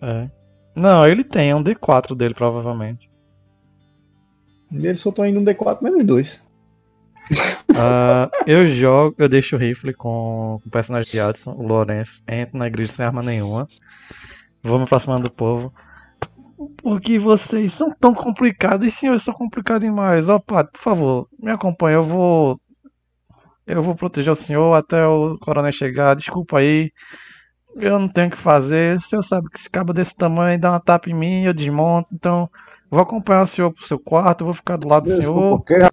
É. 0.01 0.29
Não, 0.75 1.05
ele 1.05 1.23
tem, 1.23 1.51
é 1.51 1.55
um 1.55 1.63
D4 1.63 2.15
dele, 2.15 2.33
provavelmente. 2.33 3.09
Ele 4.71 4.95
soltou 4.95 5.23
ainda 5.23 5.39
um 5.39 5.45
D4 5.45 5.81
menos 5.81 6.03
2. 6.03 6.43
Ah, 7.75 8.29
eu 8.45 8.65
jogo, 8.65 9.15
eu 9.17 9.29
deixo 9.29 9.55
o 9.55 9.59
rifle 9.59 9.93
com, 9.93 10.59
com 10.61 10.67
o 10.67 10.71
personagem 10.71 11.11
de 11.11 11.19
Adson, 11.19 11.53
o 11.53 11.65
Lourenço, 11.65 12.23
entro 12.27 12.57
na 12.57 12.67
igreja 12.67 12.91
sem 12.91 13.05
arma 13.05 13.23
nenhuma. 13.23 13.67
Vou 14.61 14.77
me 14.77 14.85
aproximando 14.85 15.23
do 15.23 15.31
povo. 15.31 15.73
Porque 16.81 17.17
vocês 17.17 17.73
são 17.73 17.91
tão 17.91 18.13
complicados. 18.13 18.87
E 18.87 18.91
sim, 18.91 19.07
eu 19.07 19.19
sou 19.19 19.33
complicado 19.33 19.81
demais. 19.81 20.29
Ó, 20.29 20.39
padre, 20.39 20.71
por 20.71 20.79
favor, 20.79 21.27
me 21.37 21.51
acompanha. 21.51 21.95
Eu 21.95 22.03
vou. 22.03 22.61
Eu 23.65 23.81
vou 23.81 23.95
proteger 23.95 24.31
o 24.31 24.35
senhor 24.35 24.73
até 24.73 25.05
o 25.05 25.37
coronel 25.39 25.71
chegar. 25.71 26.15
Desculpa 26.15 26.59
aí. 26.59 26.91
Eu 27.75 27.99
não 27.99 28.07
tenho 28.07 28.27
o 28.27 28.31
que 28.31 28.37
fazer. 28.37 28.97
O 28.97 29.01
senhor 29.01 29.21
sabe 29.23 29.49
que 29.49 29.57
esse 29.57 29.69
cabo 29.69 29.93
desse 29.93 30.15
tamanho 30.15 30.59
dá 30.59 30.71
uma 30.71 30.79
tapa 30.79 31.09
em 31.09 31.13
mim, 31.13 31.43
eu 31.43 31.53
desmonto. 31.53 32.09
Então, 32.13 32.49
vou 32.89 33.01
acompanhar 33.01 33.43
o 33.43 33.47
senhor 33.47 33.71
pro 33.71 33.87
seu 33.87 33.99
quarto. 33.99 34.45
Vou 34.45 34.53
ficar 34.53 34.77
do 34.77 34.87
lado 34.87 35.05
do 35.05 35.21
senhor. 35.21 35.57
porque 35.57 35.87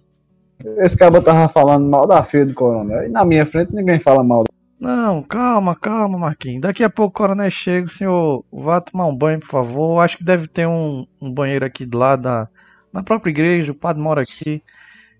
esse 0.77 0.97
cabo 0.97 1.21
tava 1.21 1.47
falando 1.47 1.89
mal 1.89 2.07
da 2.07 2.23
filha 2.23 2.45
do 2.45 2.53
coronel. 2.53 3.05
E 3.05 3.09
na 3.09 3.25
minha 3.25 3.45
frente 3.45 3.73
ninguém 3.73 3.99
fala 3.99 4.23
mal. 4.23 4.43
Não, 4.79 5.21
calma, 5.21 5.75
calma, 5.75 6.17
Marquinhos. 6.17 6.61
Daqui 6.61 6.83
a 6.83 6.89
pouco 6.89 7.11
o 7.11 7.17
coronel 7.23 7.51
chega, 7.51 7.85
o 7.85 7.89
senhor 7.89 8.43
vá 8.51 8.81
tomar 8.81 9.05
um 9.05 9.15
banho, 9.15 9.39
por 9.39 9.47
favor. 9.47 9.99
Acho 9.99 10.17
que 10.17 10.23
deve 10.23 10.47
ter 10.47 10.67
um, 10.67 11.05
um 11.21 11.31
banheiro 11.31 11.65
aqui 11.65 11.85
do 11.85 11.99
lado 11.99 12.23
da, 12.23 12.47
na 12.91 13.03
própria 13.03 13.29
igreja. 13.31 13.71
O 13.71 13.75
padre 13.75 14.01
mora 14.01 14.21
aqui. 14.21 14.63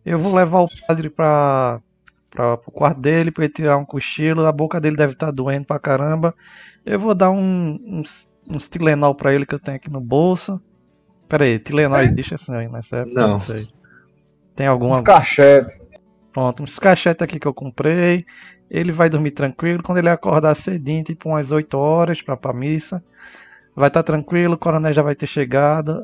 Eu 0.03 0.17
vou 0.17 0.33
levar 0.33 0.61
o 0.61 0.67
padre 0.88 1.11
para 1.11 1.80
para 2.31 2.53
o 2.53 2.71
quarto 2.71 2.99
dele 2.99 3.29
para 3.29 3.43
ele 3.43 3.53
tirar 3.53 3.77
um 3.77 3.85
cochilo. 3.85 4.45
A 4.45 4.51
boca 4.51 4.79
dele 4.79 4.95
deve 4.95 5.13
estar 5.13 5.31
doendo 5.31 5.65
pra 5.65 5.79
caramba. 5.79 6.33
Eu 6.85 6.99
vou 6.99 7.13
dar 7.13 7.29
um, 7.29 7.79
uns, 7.85 8.27
uns 8.49 8.67
Tilenol 8.67 9.13
pra 9.13 9.33
ele 9.33 9.45
que 9.45 9.53
eu 9.53 9.59
tenho 9.59 9.77
aqui 9.77 9.91
no 9.91 10.01
bolso. 10.01 10.59
Pera 11.27 11.45
aí, 11.45 11.59
Tilenol 11.59 12.01
existe 12.01 12.33
assim 12.33 12.55
aí 12.55 12.67
nessa 12.67 12.97
época? 12.97 13.13
Não. 13.13 13.27
Não 13.29 13.39
sei. 13.39 13.67
Tem 14.55 14.67
alguma 14.67 14.93
Uns 14.93 15.01
cachetes. 15.01 15.79
Pronto, 16.33 16.63
uns 16.63 16.79
cachetes 16.79 17.21
aqui 17.21 17.39
que 17.39 17.47
eu 17.47 17.53
comprei. 17.53 18.25
Ele 18.69 18.91
vai 18.91 19.09
dormir 19.09 19.31
tranquilo. 19.31 19.83
Quando 19.83 19.97
ele 19.97 20.09
acordar 20.09 20.55
cedinho, 20.55 21.03
tipo 21.03 21.29
umas 21.29 21.51
8 21.51 21.77
horas 21.77 22.21
pra, 22.21 22.37
pra 22.37 22.53
missa, 22.53 23.03
vai 23.75 23.89
estar 23.89 24.03
tranquilo. 24.03 24.53
O 24.53 24.57
coronel 24.57 24.93
já 24.93 25.01
vai 25.01 25.13
ter 25.13 25.27
chegado. 25.27 26.01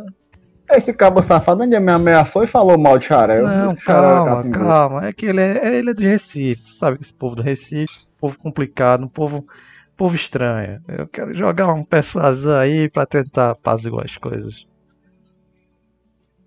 Esse 0.70 0.94
cabo 0.94 1.24
safado 1.24 1.64
ainda 1.64 1.80
me 1.80 1.92
ameaçou 1.92 2.44
e 2.44 2.48
falou 2.48 2.78
mal 2.78 2.98
de 2.98 3.06
Xarel. 3.06 3.48
Não, 3.48 3.76
Xarel 3.78 4.12
é 4.12 4.16
calma, 4.26 4.50
calma. 4.52 5.08
É 5.08 5.14
que 5.14 5.26
ele 5.26 5.40
é, 5.42 5.58
é- 5.66 5.76
ele 5.76 5.92
é 5.92 5.94
do 5.94 6.02
Recife. 6.04 6.62
Você 6.62 6.74
sabe 6.78 6.98
que 6.98 7.04
esse 7.04 7.14
povo 7.14 7.36
do 7.36 7.42
Recife, 7.42 8.00
povo 8.20 8.38
complicado, 8.38 9.06
um 9.06 9.08
povo, 9.08 9.48
povo 9.96 10.14
estranho. 10.14 10.82
Eu 10.88 11.08
quero 11.08 11.34
jogar 11.34 11.72
um 11.74 11.84
peçazão 11.84 12.60
aí 12.60 12.90
pra 12.90 13.06
tentar 13.06 13.52
apaziguar 13.52 14.06
as 14.06 14.18
coisas. 14.18 14.66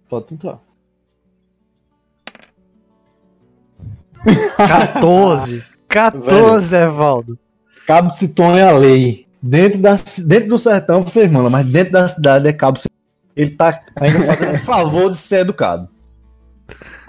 Pode 0.09 0.27
tentar. 0.27 0.59
14! 4.57 5.65
14, 5.89 6.77
Evaldo! 6.77 7.39
Cabo 7.87 8.11
de 8.11 8.19
Citon 8.19 8.57
é 8.57 8.65
a 8.65 8.73
lei. 8.73 9.27
Dentro, 9.43 9.81
da, 9.81 9.95
dentro 10.27 10.51
do 10.51 10.59
sertão 10.59 11.01
vocês 11.01 11.31
mandam, 11.31 11.49
mas 11.51 11.67
dentro 11.67 11.95
da 11.95 12.07
cidade 12.07 12.47
é 12.47 12.53
Cabo. 12.53 12.79
Ele 13.41 13.51
tá 13.51 13.81
ainda 13.97 14.21
fazendo 14.27 14.59
favor 14.59 15.11
de 15.11 15.17
ser 15.19 15.41
educado. 15.41 15.89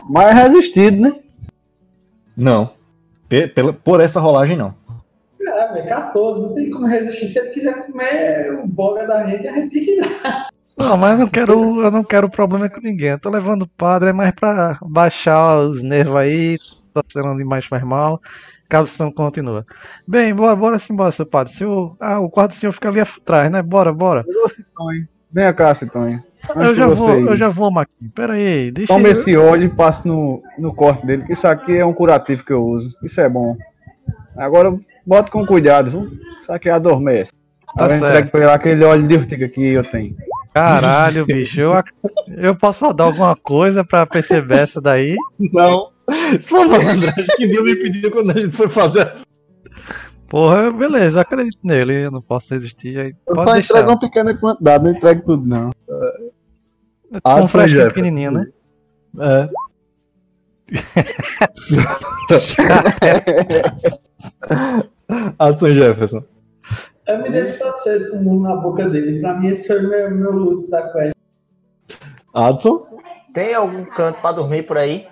Mas 0.09 0.29
é 0.29 0.33
resistido, 0.43 1.01
né? 1.01 1.19
Não. 2.35 2.71
Pe- 3.27 3.47
pela- 3.47 3.73
por 3.73 3.99
essa 3.99 4.19
rolagem, 4.19 4.55
não. 4.57 4.73
É, 5.41 5.73
velho, 5.73 5.89
14, 5.89 6.41
não 6.41 6.55
tem 6.55 6.69
como 6.69 6.87
resistir. 6.87 7.27
Se 7.27 7.39
ele 7.39 7.49
quiser 7.49 7.85
comer 7.85 8.53
o 8.63 8.67
boga 8.67 9.05
da 9.05 9.25
gente, 9.27 9.47
a 9.47 9.53
gente 9.53 9.69
tem 9.73 9.85
que 9.85 9.99
dar. 9.99 10.49
Não, 10.77 10.97
mas 10.97 11.19
eu 11.19 11.25
não 11.25 11.31
quero, 11.31 11.81
eu 11.81 11.91
não 11.91 12.03
quero 12.03 12.29
problema 12.29 12.69
com 12.69 12.79
ninguém. 12.79 13.09
Eu 13.09 13.19
tô 13.19 13.29
levando 13.29 13.63
o 13.63 13.67
padre 13.67 14.09
é 14.09 14.13
mais 14.13 14.31
pra 14.33 14.79
baixar 14.81 15.59
os 15.59 15.83
nervos 15.83 16.15
aí, 16.15 16.57
tá 16.93 17.03
precisando 17.03 17.37
de 17.37 17.43
mais 17.43 17.65
faz 17.65 17.83
mal. 17.83 18.21
Cabeção 18.69 19.11
continua. 19.11 19.65
Bem, 20.07 20.33
bora, 20.33 20.55
bora 20.55 20.79
sim, 20.79 20.95
bora, 20.95 21.11
seu 21.11 21.25
padre. 21.25 21.51
Seu, 21.53 21.95
ah, 21.99 22.19
o 22.19 22.29
quarto 22.29 22.51
do 22.51 22.55
senhor 22.55 22.71
fica 22.71 22.87
ali 22.87 23.01
atrás, 23.01 23.51
né? 23.51 23.61
Bora, 23.61 23.93
bora. 23.93 24.23
Ô, 24.43 24.47
Citonho. 24.47 25.07
Vem 25.33 25.53
cá, 25.53 25.73
Citonho. 25.73 26.23
Antes 26.49 26.69
Eu 26.69 26.75
já 26.75 26.87
vou, 26.87 27.19
ir, 27.19 27.27
eu 27.27 27.35
já 27.37 27.49
vou, 27.49 27.71
Marquinhos. 27.71 28.13
Pera 28.13 28.33
aí, 28.33 28.71
deixa 28.71 28.91
Toma 28.93 29.07
eu... 29.07 29.11
esse 29.11 29.37
óleo 29.37 29.65
e 29.65 29.69
passe 29.69 30.07
no, 30.07 30.41
no 30.57 30.73
corte 30.73 31.05
dele, 31.05 31.23
que 31.25 31.33
isso 31.33 31.47
aqui 31.47 31.77
é 31.77 31.85
um 31.85 31.93
curativo 31.93 32.43
que 32.43 32.51
eu 32.51 32.65
uso. 32.65 32.93
Isso 33.03 33.21
é 33.21 33.29
bom. 33.29 33.55
Agora, 34.35 34.75
bota 35.05 35.31
com 35.31 35.45
cuidado, 35.45 35.91
viu? 35.91 36.11
Isso 36.41 36.51
aqui 36.51 36.69
adormece. 36.69 37.31
Tá 37.77 37.87
Tá 37.87 37.95
entregue 37.95 38.13
certo. 38.13 38.31
pra 38.31 38.41
ele 38.41 38.51
aquele 38.51 38.83
óleo 38.83 39.07
de 39.07 39.15
urtiga 39.15 39.47
que 39.47 39.61
eu 39.61 39.83
tenho. 39.83 40.15
Caralho, 40.53 41.25
bicho. 41.27 41.61
Eu, 41.61 41.83
eu 42.27 42.55
posso 42.55 42.85
rodar 42.85 43.07
alguma 43.07 43.35
coisa 43.35 43.83
pra 43.83 44.05
perceber 44.05 44.59
essa 44.59 44.81
daí? 44.81 45.15
Não. 45.53 45.89
Só 46.41 46.67
malandragem 46.67 47.35
que 47.37 47.47
Deus 47.47 47.63
me 47.63 47.75
pediu 47.75 48.11
quando 48.11 48.31
a 48.31 48.39
gente 48.39 48.51
foi 48.51 48.67
fazer 48.67 49.01
a 49.03 49.13
Porra, 50.31 50.71
beleza, 50.71 51.17
eu 51.17 51.21
acredito 51.23 51.57
nele. 51.61 52.05
Eu 52.05 52.11
não 52.11 52.21
posso 52.21 52.53
resistir. 52.53 52.97
Aí 52.97 53.13
Eu 53.27 53.35
pode 53.35 53.47
só 53.49 53.53
deixar. 53.53 53.73
entrego 53.73 53.89
uma 53.91 53.99
pequena 53.99 54.33
quantidade, 54.37 54.83
não 54.85 54.91
entrego 54.91 55.23
tudo, 55.25 55.45
não. 55.45 55.71
Um 57.11 57.17
Adson 57.21 57.47
fresco 57.49 57.69
Jefferson. 57.71 57.93
pequenininho, 57.93 58.31
né? 58.31 58.45
É. 59.19 59.49
Adson 65.37 65.73
Jefferson. 65.73 66.23
Eu 67.05 67.21
me 67.23 67.29
deixo 67.29 67.59
satisfeito 67.59 68.11
com 68.11 68.17
o 68.17 68.23
mundo 68.23 68.43
na 68.43 68.55
boca 68.55 68.89
dele. 68.89 69.19
Pra 69.19 69.33
mim, 69.33 69.49
esse 69.49 69.67
foi 69.67 69.81
meu, 69.81 70.09
meu 70.11 70.31
luto 70.31 70.69
da 70.71 70.89
quest. 70.93 71.13
Adson? 72.33 72.85
Tem 73.33 73.53
algum 73.53 73.83
canto 73.83 74.21
pra 74.21 74.31
dormir 74.31 74.63
por 74.63 74.77
aí? 74.77 75.09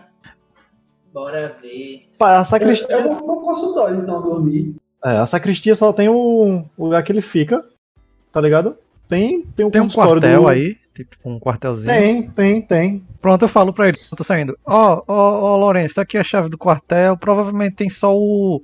Bora 1.13 1.57
ver. 1.61 2.07
Pá, 2.17 2.39
A 2.39 2.43
Eu, 2.57 2.69
eu 2.69 3.15
vou 3.15 3.25
pro 3.25 3.41
consultório, 3.41 4.01
então, 4.01 4.21
dormir. 4.21 4.77
É, 5.03 5.17
a 5.17 5.25
sacristia 5.25 5.75
só 5.75 5.91
tem 5.93 6.09
o, 6.09 6.65
lugar 6.77 7.03
que 7.03 7.11
ele 7.11 7.21
fica, 7.21 7.63
tá 8.31 8.41
ligado? 8.41 8.77
Tem, 9.07 9.41
tem 9.55 9.65
um 9.65 9.71
Tem 9.71 9.81
um 9.81 9.89
quartel 9.89 10.41
do- 10.43 10.47
aí, 10.47 10.77
tipo 10.93 11.17
um 11.25 11.39
quartelzinho. 11.39 11.87
Tem, 11.91 12.29
tem, 12.29 12.61
tem. 12.61 13.03
Pronto, 13.21 13.43
eu 13.43 13.49
falo 13.49 13.73
pra 13.73 13.87
ele, 13.87 13.97
eu 14.11 14.17
tô 14.17 14.23
saindo. 14.23 14.57
Ó, 14.65 15.01
ó, 15.07 15.41
ó, 15.41 15.57
Lourenço, 15.57 15.95
tá 15.95 16.03
aqui 16.03 16.17
a 16.17 16.23
chave 16.23 16.47
do 16.49 16.57
quartel. 16.57 17.17
Provavelmente 17.17 17.75
tem 17.75 17.89
só 17.89 18.15
o. 18.15 18.61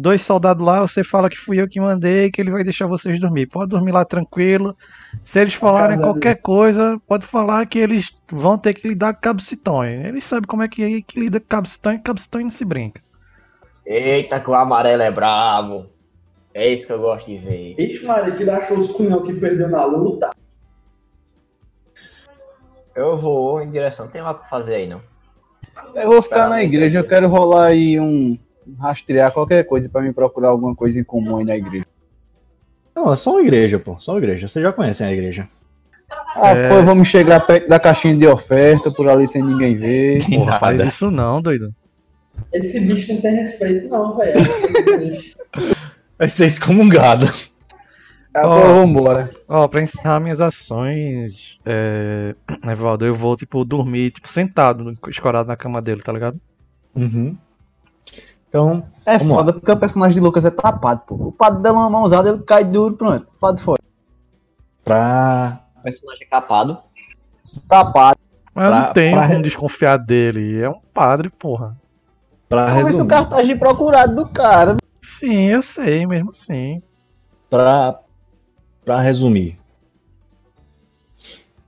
Dois 0.00 0.22
soldados 0.22 0.64
lá, 0.64 0.80
você 0.80 1.02
fala 1.02 1.28
que 1.28 1.36
fui 1.36 1.60
eu 1.60 1.68
que 1.68 1.80
mandei, 1.80 2.30
que 2.30 2.40
ele 2.40 2.52
vai 2.52 2.62
deixar 2.62 2.86
vocês 2.86 3.18
dormir. 3.18 3.46
Pode 3.46 3.70
dormir 3.70 3.90
lá 3.90 4.04
tranquilo. 4.04 4.76
Se 5.24 5.40
eles 5.40 5.54
falarem 5.54 5.96
Casa 5.96 6.02
qualquer 6.12 6.36
coisa, 6.36 7.00
pode 7.04 7.26
falar 7.26 7.66
que 7.66 7.80
eles 7.80 8.12
vão 8.30 8.56
ter 8.56 8.74
que 8.74 8.86
lidar 8.86 9.12
com 9.14 9.20
Cabo 9.20 9.40
Citonho. 9.42 10.06
Eles 10.06 10.22
sabem 10.22 10.46
como 10.46 10.62
é 10.62 10.68
que, 10.68 10.84
é 10.84 11.00
que 11.02 11.18
lida 11.18 11.40
com 11.40 11.46
Cabo 11.48 11.66
Citonho, 11.66 12.00
Cabo 12.00 12.20
Citonho 12.20 12.44
não 12.44 12.50
se 12.50 12.64
brinca. 12.64 13.00
Eita, 13.90 14.38
que 14.38 14.50
o 14.50 14.54
amarelo 14.54 15.02
é 15.02 15.10
brabo. 15.10 15.86
É 16.52 16.68
isso 16.68 16.86
que 16.86 16.92
eu 16.92 16.98
gosto 17.00 17.26
de 17.26 17.38
ver. 17.38 17.74
Ixi, 17.80 18.04
Maria, 18.04 18.34
que 18.34 18.42
ele 18.42 18.50
achou 18.50 18.76
os 18.76 18.90
cunhão 18.90 19.22
que 19.22 19.32
perdeu 19.32 19.70
na 19.70 19.82
luta. 19.86 20.28
Eu 22.94 23.16
vou 23.16 23.62
em 23.62 23.70
direção. 23.70 24.04
Não 24.04 24.12
tem 24.12 24.20
mais 24.20 24.36
o 24.36 24.40
que 24.40 24.50
fazer 24.50 24.74
aí, 24.74 24.86
não. 24.86 25.00
Eu 25.94 26.08
vou 26.08 26.20
ficar 26.20 26.50
na 26.50 26.62
igreja, 26.62 26.98
eu 26.98 27.02
eu 27.02 27.08
quero 27.08 27.28
rolar 27.28 27.66
aí 27.66 27.98
um. 27.98 28.36
rastrear 28.78 29.32
qualquer 29.32 29.64
coisa 29.64 29.88
pra 29.88 30.02
me 30.02 30.12
procurar 30.12 30.48
alguma 30.48 30.74
coisa 30.74 31.00
em 31.00 31.04
comum 31.04 31.38
aí 31.38 31.44
na 31.44 31.56
igreja. 31.56 31.86
Não, 32.94 33.10
é 33.12 33.16
só 33.16 33.32
uma 33.32 33.40
igreja, 33.42 33.78
pô. 33.78 33.96
Só 33.98 34.12
uma 34.12 34.18
igreja. 34.18 34.48
Vocês 34.48 34.62
já 34.62 34.72
conhecem 34.72 35.06
a 35.06 35.12
igreja. 35.12 35.48
Ah, 36.34 36.50
É. 36.50 36.68
pô, 36.68 36.82
vamos 36.82 37.08
chegar 37.08 37.40
perto 37.40 37.68
da 37.68 37.80
caixinha 37.80 38.16
de 38.16 38.26
oferta 38.26 38.90
por 38.90 39.08
ali 39.08 39.26
sem 39.26 39.42
ninguém 39.42 39.76
ver. 39.76 40.24
Tem 40.26 40.38
Porra, 40.40 40.58
faz 40.58 40.80
isso 40.80 41.10
não, 41.10 41.40
doido. 41.40 41.72
Esse 42.52 42.80
bicho 42.80 43.12
não 43.14 43.20
tem 43.20 43.34
respeito, 43.36 43.88
não, 43.88 44.16
velho. 44.16 44.34
Vai 46.18 46.28
ser 46.28 46.46
excomungado. 46.46 47.26
Ah, 48.34 48.46
Ó. 48.46 48.60
pô, 48.60 48.66
vambora. 48.74 49.30
Ó, 49.48 49.66
pra 49.68 49.82
encerrar 49.82 50.20
minhas 50.20 50.40
ações, 50.40 51.58
é... 51.64 52.34
Evaldo, 52.70 53.04
eu 53.06 53.14
vou, 53.14 53.36
tipo, 53.36 53.64
dormir, 53.64 54.10
tipo, 54.10 54.28
sentado, 54.28 54.96
escorado 55.08 55.48
na 55.48 55.56
cama 55.56 55.80
dele, 55.80 56.02
tá 56.02 56.12
ligado? 56.12 56.40
Uhum. 56.94 57.36
Então, 58.48 58.84
É 59.04 59.18
foda 59.18 59.52
porque 59.52 59.70
o 59.70 59.76
personagem 59.76 60.14
de 60.14 60.20
Lucas 60.20 60.44
é 60.44 60.50
tapado, 60.50 61.02
pô. 61.06 61.14
O 61.16 61.32
padre 61.32 61.62
dá 61.62 61.72
uma 61.72 61.88
mãozada, 61.90 62.30
ele 62.30 62.42
cai 62.42 62.64
duro, 62.64 62.96
pronto. 62.96 63.26
Padre 63.40 63.62
fora. 63.62 63.78
pra. 64.84 65.60
Personagem 65.82 66.26
capado. 66.28 66.78
Tapado. 67.68 68.18
Mas 68.54 68.64
eu 68.66 68.70
Pra- 68.72 68.86
não 68.86 68.92
tenho 68.92 69.16
pra- 69.16 69.28
como 69.28 69.42
desconfiar 69.42 69.96
dele. 69.98 70.60
É 70.60 70.68
um 70.68 70.80
padre, 70.92 71.30
porra. 71.30 71.76
Pra 72.48 72.66
Vamos 72.66 72.74
ver 72.74 72.84
se 72.84 72.84
o 72.84 72.86
resumir. 73.04 73.08
cartaz 73.08 73.46
de 73.46 73.54
procurado 73.54 74.14
do 74.14 74.28
cara. 74.28 74.76
Sim, 75.02 75.46
eu 75.46 75.62
sei, 75.62 76.06
mesmo 76.06 76.30
assim. 76.30 76.82
Pra, 77.50 78.00
pra 78.84 79.00
resumir. 79.00 79.58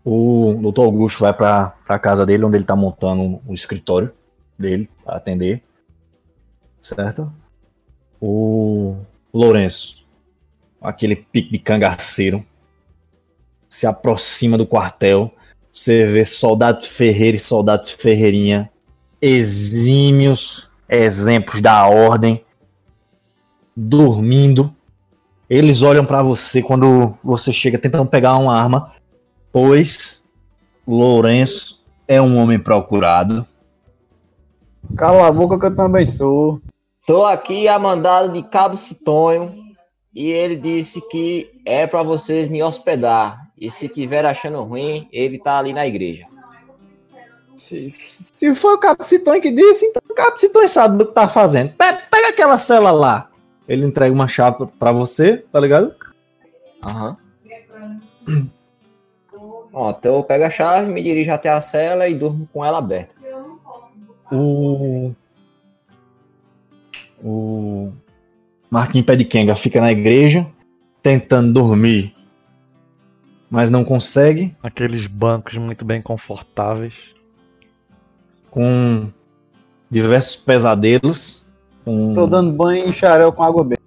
O 0.05 0.55
Dr. 0.73 0.81
Augusto 0.81 1.21
vai 1.21 1.33
pra, 1.35 1.75
pra 1.87 1.99
casa 1.99 2.25
dele, 2.25 2.45
onde 2.45 2.57
ele 2.57 2.65
tá 2.65 2.75
montando 2.75 3.41
o 3.47 3.53
escritório 3.53 4.13
dele 4.59 4.89
pra 5.05 5.17
atender. 5.17 5.63
Certo? 6.81 7.31
O 8.21 8.97
Lourenço, 9.33 10.07
aquele 10.81 11.15
pique 11.15 11.53
de 11.53 11.59
cangaceiro, 11.59 12.45
se 13.69 13.87
aproxima 13.87 14.57
do 14.57 14.67
quartel. 14.67 15.33
Você 15.73 16.05
vê 16.05 16.25
soldado 16.25 16.85
Ferreira 16.85 17.37
e 17.37 17.41
soldado 17.41 17.87
Ferreirinha, 17.87 18.71
exímios 19.21 20.70
exemplos 20.91 21.61
da 21.61 21.87
ordem, 21.87 22.45
dormindo. 23.77 24.75
Eles 25.49 25.83
olham 25.83 26.05
pra 26.05 26.23
você 26.23 26.63
quando 26.63 27.17
você 27.23 27.53
chega 27.53 27.79
tentando 27.79 28.07
pegar 28.07 28.37
uma 28.37 28.57
arma, 28.57 28.93
pois 29.53 30.25
Lourenço 30.87 31.85
é 32.07 32.21
um 32.21 32.37
homem 32.39 32.59
procurado. 32.59 33.47
Cala 34.97 35.29
a 35.29 35.33
boca 35.33 35.59
que 35.59 35.67
eu 35.67 35.77
também 35.77 36.05
sou. 36.07 36.61
Tô 37.07 37.25
aqui 37.25 37.69
a 37.69 37.79
mandado 37.79 38.33
de 38.33 38.43
Cabo 38.43 38.77
Citonho 38.77 39.55
e 40.15 40.31
ele 40.31 40.57
disse 40.57 41.01
que 41.09 41.49
é 41.65 41.87
pra 41.87 42.03
vocês 42.03 42.49
me 42.49 42.63
hospedar. 42.63 43.39
E 43.57 43.71
se 43.71 43.89
tiver 43.89 44.25
achando 44.25 44.63
ruim, 44.63 45.09
ele 45.13 45.39
tá 45.39 45.59
ali 45.59 45.73
na 45.73 45.87
igreja. 45.87 46.27
Se, 47.61 47.91
se 47.91 48.55
foi 48.55 48.75
o 48.75 48.79
Capitão 48.79 49.39
que 49.41 49.51
disse, 49.51 49.85
então 49.85 50.01
o 50.11 50.15
Capitão 50.15 50.67
sabe 50.67 51.03
o 51.03 51.07
que 51.07 51.13
tá 51.13 51.29
fazendo. 51.29 51.71
Pe- 51.75 51.99
Pega 52.11 52.29
aquela 52.31 52.57
cela 52.59 52.91
lá. 52.91 53.29
Ele 53.69 53.85
entrega 53.85 54.15
uma 54.15 54.27
chave 54.27 54.67
pra 54.79 54.93
você, 54.93 55.45
tá 55.53 55.61
ligado? 55.61 55.95
Aham. 56.83 57.17
Ó, 59.73 59.91
então 59.91 60.17
eu 60.17 60.25
pego 60.25 60.45
a 60.45 60.51
chave, 60.51 60.91
me 60.91 61.03
dirijo 61.03 61.31
até 61.31 61.49
a 61.51 61.61
cela 61.61 62.09
e 62.09 62.15
durmo 62.15 62.49
com 62.53 62.65
ela 62.65 62.79
aberta. 62.79 63.15
O. 64.33 65.13
O. 67.23 67.93
Marquinhos 68.71 69.07
Pé 69.07 69.17
de 69.17 69.25
Kenga 69.25 69.55
fica 69.55 69.81
na 69.81 69.93
igreja, 69.93 70.47
tentando 71.03 71.53
dormir, 71.53 72.15
mas 73.51 73.69
não 73.71 73.85
consegue, 73.85 74.57
Aqueles 74.63 75.07
bancos 75.09 75.57
muito 75.57 75.85
bem 75.85 76.01
confortáveis. 76.01 76.95
Com 78.51 79.09
diversos 79.91 80.37
pesadelos. 80.37 81.49
Com... 81.85 82.15
Tô 82.15 82.27
dando 82.27 82.53
banho 82.53 82.89
em 82.89 82.93
xarel 82.93 83.33
com 83.33 83.43
água 83.43 83.65
benta. 83.65 83.83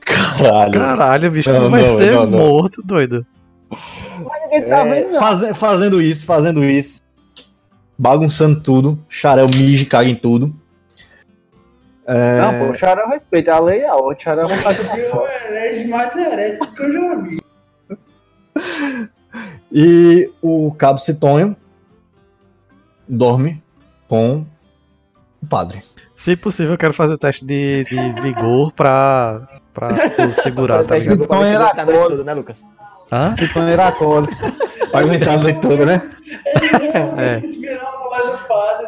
Caralho. 0.00 0.72
Caralho, 0.72 1.30
bicho, 1.30 1.52
Não, 1.52 1.60
tu 1.66 1.70
vai 1.70 1.82
não, 1.86 1.96
ser 1.96 2.12
não, 2.12 2.26
não. 2.26 2.38
morto, 2.38 2.82
doido. 2.84 3.26
Tá 4.68 4.84
vendo, 4.84 5.12
não. 5.12 5.20
Faze- 5.20 5.54
fazendo 5.54 6.00
isso, 6.02 6.24
fazendo 6.24 6.64
isso. 6.64 7.00
Bagunçando 7.98 8.60
tudo. 8.60 8.98
Xarel 9.08 9.46
mija 9.54 9.82
e 9.82 9.86
caga 9.86 10.08
em 10.08 10.14
tudo. 10.14 10.54
É, 12.06 12.40
Não, 12.40 12.66
pô, 12.66 12.72
o 12.72 12.74
xarel 12.74 13.08
respeita. 13.08 13.54
A 13.54 13.58
lei 13.58 13.80
é 13.80 13.88
a 13.88 13.96
outra. 13.96 14.16
O 14.18 14.22
xarel 14.22 14.46
pra 14.46 14.72
E 14.98 15.02
o 15.02 15.10
fora. 15.10 15.32
herege 15.48 15.88
mais 15.88 16.14
herético 16.16 16.74
que 16.74 16.82
eu 16.82 16.92
já 16.92 17.14
vi. 17.16 17.38
E 19.72 20.30
o 20.42 20.72
Cabo 20.78 20.98
Citonho 20.98 21.56
dorme 23.08 23.62
com 24.08 24.44
o 25.42 25.46
padre. 25.48 25.80
Se 26.16 26.36
possível, 26.36 26.72
eu 26.72 26.78
quero 26.78 26.92
fazer 26.92 27.18
teste 27.18 27.44
de, 27.44 27.84
de 27.84 28.20
vigor 28.20 28.72
pra, 28.72 29.46
pra 29.74 29.88
tu 30.10 30.42
segurar, 30.42 30.84
tá 30.84 30.96
ligado? 30.98 31.24
Então 31.24 31.44
era 31.44 31.64
noite 31.64 31.84
colo. 31.84 32.08
toda, 32.10 32.24
né, 32.24 32.34
Lucas? 32.34 32.64
Hã? 33.12 33.32
Se 33.36 33.46
tu 33.52 33.58
era 33.60 33.92
cola. 33.92 34.26
Vai 34.90 35.04
aguentar 35.04 35.34
a 35.34 35.42
noite 35.42 35.60
toda, 35.60 35.84
né? 35.84 36.10
É. 37.18 37.40
Virar 37.40 37.82
uma 37.90 38.08
voz 38.08 38.40
do 38.40 38.48
padre. 38.48 38.86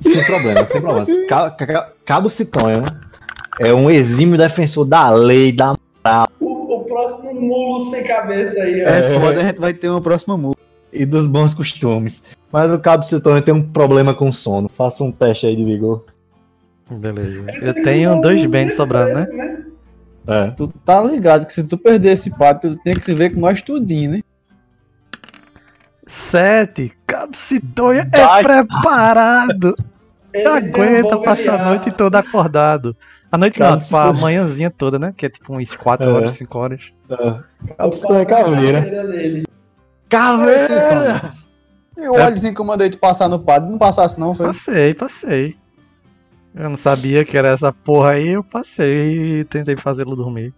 Sem 0.00 0.24
problema, 0.24 0.66
sem 0.66 0.80
problema. 0.80 1.06
Ca- 1.28 1.50
ca- 1.50 1.88
Cabo 2.04 2.28
Citonho 2.28 2.82
é 3.58 3.72
um 3.74 3.90
exímio 3.90 4.38
defensor 4.38 4.84
da 4.84 5.10
lei, 5.10 5.50
da 5.50 5.74
O, 6.38 6.76
o 6.76 6.84
próximo 6.84 7.34
mulo 7.34 7.90
sem 7.90 8.04
cabeça 8.04 8.60
aí, 8.60 8.84
ó. 8.84 8.88
É 8.88 9.18
foda, 9.18 9.40
a 9.40 9.44
gente 9.44 9.58
vai 9.60 9.72
ter 9.74 9.88
uma 9.88 10.00
próxima 10.00 10.36
música. 10.36 10.62
E 10.92 11.04
dos 11.06 11.26
bons 11.26 11.54
costumes. 11.54 12.24
Mas 12.52 12.72
o 12.72 12.78
Cabo 12.78 13.04
Citonho 13.04 13.40
tem 13.42 13.54
um 13.54 13.62
problema 13.62 14.12
com 14.14 14.32
sono. 14.32 14.68
Faça 14.68 15.04
um 15.04 15.12
teste 15.12 15.46
aí 15.46 15.54
de 15.54 15.64
vigor. 15.64 16.04
Beleza. 16.90 17.44
Eu 17.62 17.74
tenho 17.82 18.20
dois 18.20 18.44
bens 18.46 18.74
sobrando, 18.74 19.14
né? 19.14 19.62
É. 20.26 20.50
Tu 20.50 20.66
tá 20.84 21.00
ligado 21.02 21.46
que 21.46 21.52
se 21.52 21.62
tu 21.64 21.78
perder 21.78 22.12
esse 22.12 22.30
pato, 22.30 22.70
tu 22.70 22.82
tem 22.82 22.94
que 22.94 23.02
se 23.02 23.14
ver 23.14 23.30
com 23.30 23.40
nós 23.40 23.62
tudinho, 23.62 24.10
né? 24.12 24.20
Sete. 26.06 26.92
Capsidonha 27.06 28.08
Vai. 28.12 28.40
é 28.40 28.42
preparado. 28.42 29.74
Ele 30.32 30.48
Aguenta 30.48 31.16
bom 31.16 31.22
passar 31.22 31.60
a 31.60 31.64
noite 31.68 31.90
toda 31.92 32.18
acordado. 32.18 32.96
A 33.30 33.38
noite 33.38 33.58
não, 33.60 33.78
tipo, 33.80 33.96
a 33.96 34.12
manhãzinha 34.12 34.70
toda, 34.70 34.98
né? 34.98 35.14
Que 35.16 35.26
é 35.26 35.28
tipo 35.28 35.54
uns 35.56 35.74
4 35.74 36.08
É. 36.08 36.12
horas, 36.12 36.32
5 36.32 36.58
horas. 36.58 36.92
Cabo 37.78 37.92
Citonho 37.94 38.20
é 38.20 38.24
caveira. 38.24 38.80
Dele. 38.80 39.44
Caveira! 40.10 41.32
E 41.96 42.08
o 42.08 42.14
olhozinho 42.14 42.54
que 42.54 42.60
eu 42.60 42.64
mandei 42.64 42.90
tu 42.90 42.98
passar 42.98 43.28
no 43.28 43.38
padre, 43.38 43.70
não 43.70 43.78
passasse 43.78 44.18
não, 44.18 44.34
foi? 44.34 44.46
Passei, 44.46 44.94
passei. 44.94 45.56
Eu 46.54 46.68
não 46.68 46.76
sabia 46.76 47.24
que 47.24 47.36
era 47.36 47.50
essa 47.50 47.72
porra 47.72 48.10
aí, 48.12 48.30
eu 48.30 48.42
passei 48.42 49.40
e 49.40 49.44
tentei 49.44 49.76
fazê-lo 49.76 50.16
dormir. 50.16 50.52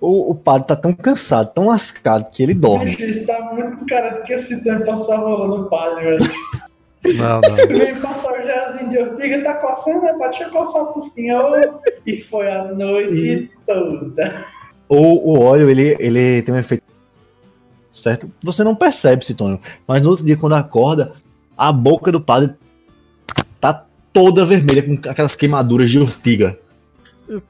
O, 0.00 0.30
o 0.30 0.34
padre 0.34 0.68
tá 0.68 0.76
tão 0.76 0.92
cansado, 0.92 1.52
tão 1.52 1.66
lascado, 1.66 2.30
que 2.30 2.42
ele 2.42 2.54
dorme. 2.54 2.96
Bicho, 2.96 3.02
isso 3.02 3.26
tá 3.26 3.52
muito 3.52 3.84
cara 3.86 4.22
que 4.22 4.32
esse 4.32 4.62
tempo 4.62 4.86
passou 4.86 5.16
rolando 5.16 5.66
o 5.66 5.68
padre, 5.68 6.04
velho. 6.04 6.30
Não, 7.16 7.40
não. 7.42 7.56
Vem 7.76 7.96
passar 8.00 8.32
o 8.32 8.42
gelzinho 8.42 8.88
de 8.88 8.98
ortiga, 8.98 9.42
tá 9.42 9.54
coçando, 9.54 10.02
né? 10.02 10.14
Deixa 10.18 10.44
eu 10.44 10.50
coçar 10.50 11.00
cima. 11.10 11.50
ô. 11.50 11.80
E 12.06 12.22
foi 12.22 12.50
a 12.50 12.64
noite 12.64 13.50
toda. 13.66 14.46
ou 14.88 15.26
o 15.26 15.40
óleo 15.40 15.68
ele, 15.68 15.96
ele 15.98 16.42
tem 16.42 16.54
um 16.54 16.58
efeito 16.58 16.79
certo? 17.92 18.30
Você 18.42 18.64
não 18.64 18.74
percebe, 18.74 19.24
Citonho, 19.24 19.60
mas 19.86 20.02
no 20.02 20.10
outro 20.10 20.24
dia 20.24 20.36
quando 20.36 20.54
acorda, 20.54 21.12
a 21.56 21.72
boca 21.72 22.10
do 22.10 22.20
padre 22.20 22.54
tá 23.60 23.84
toda 24.12 24.46
vermelha 24.46 24.82
com 24.82 25.10
aquelas 25.10 25.36
queimaduras 25.36 25.90
de 25.90 25.98
urtiga. 25.98 26.58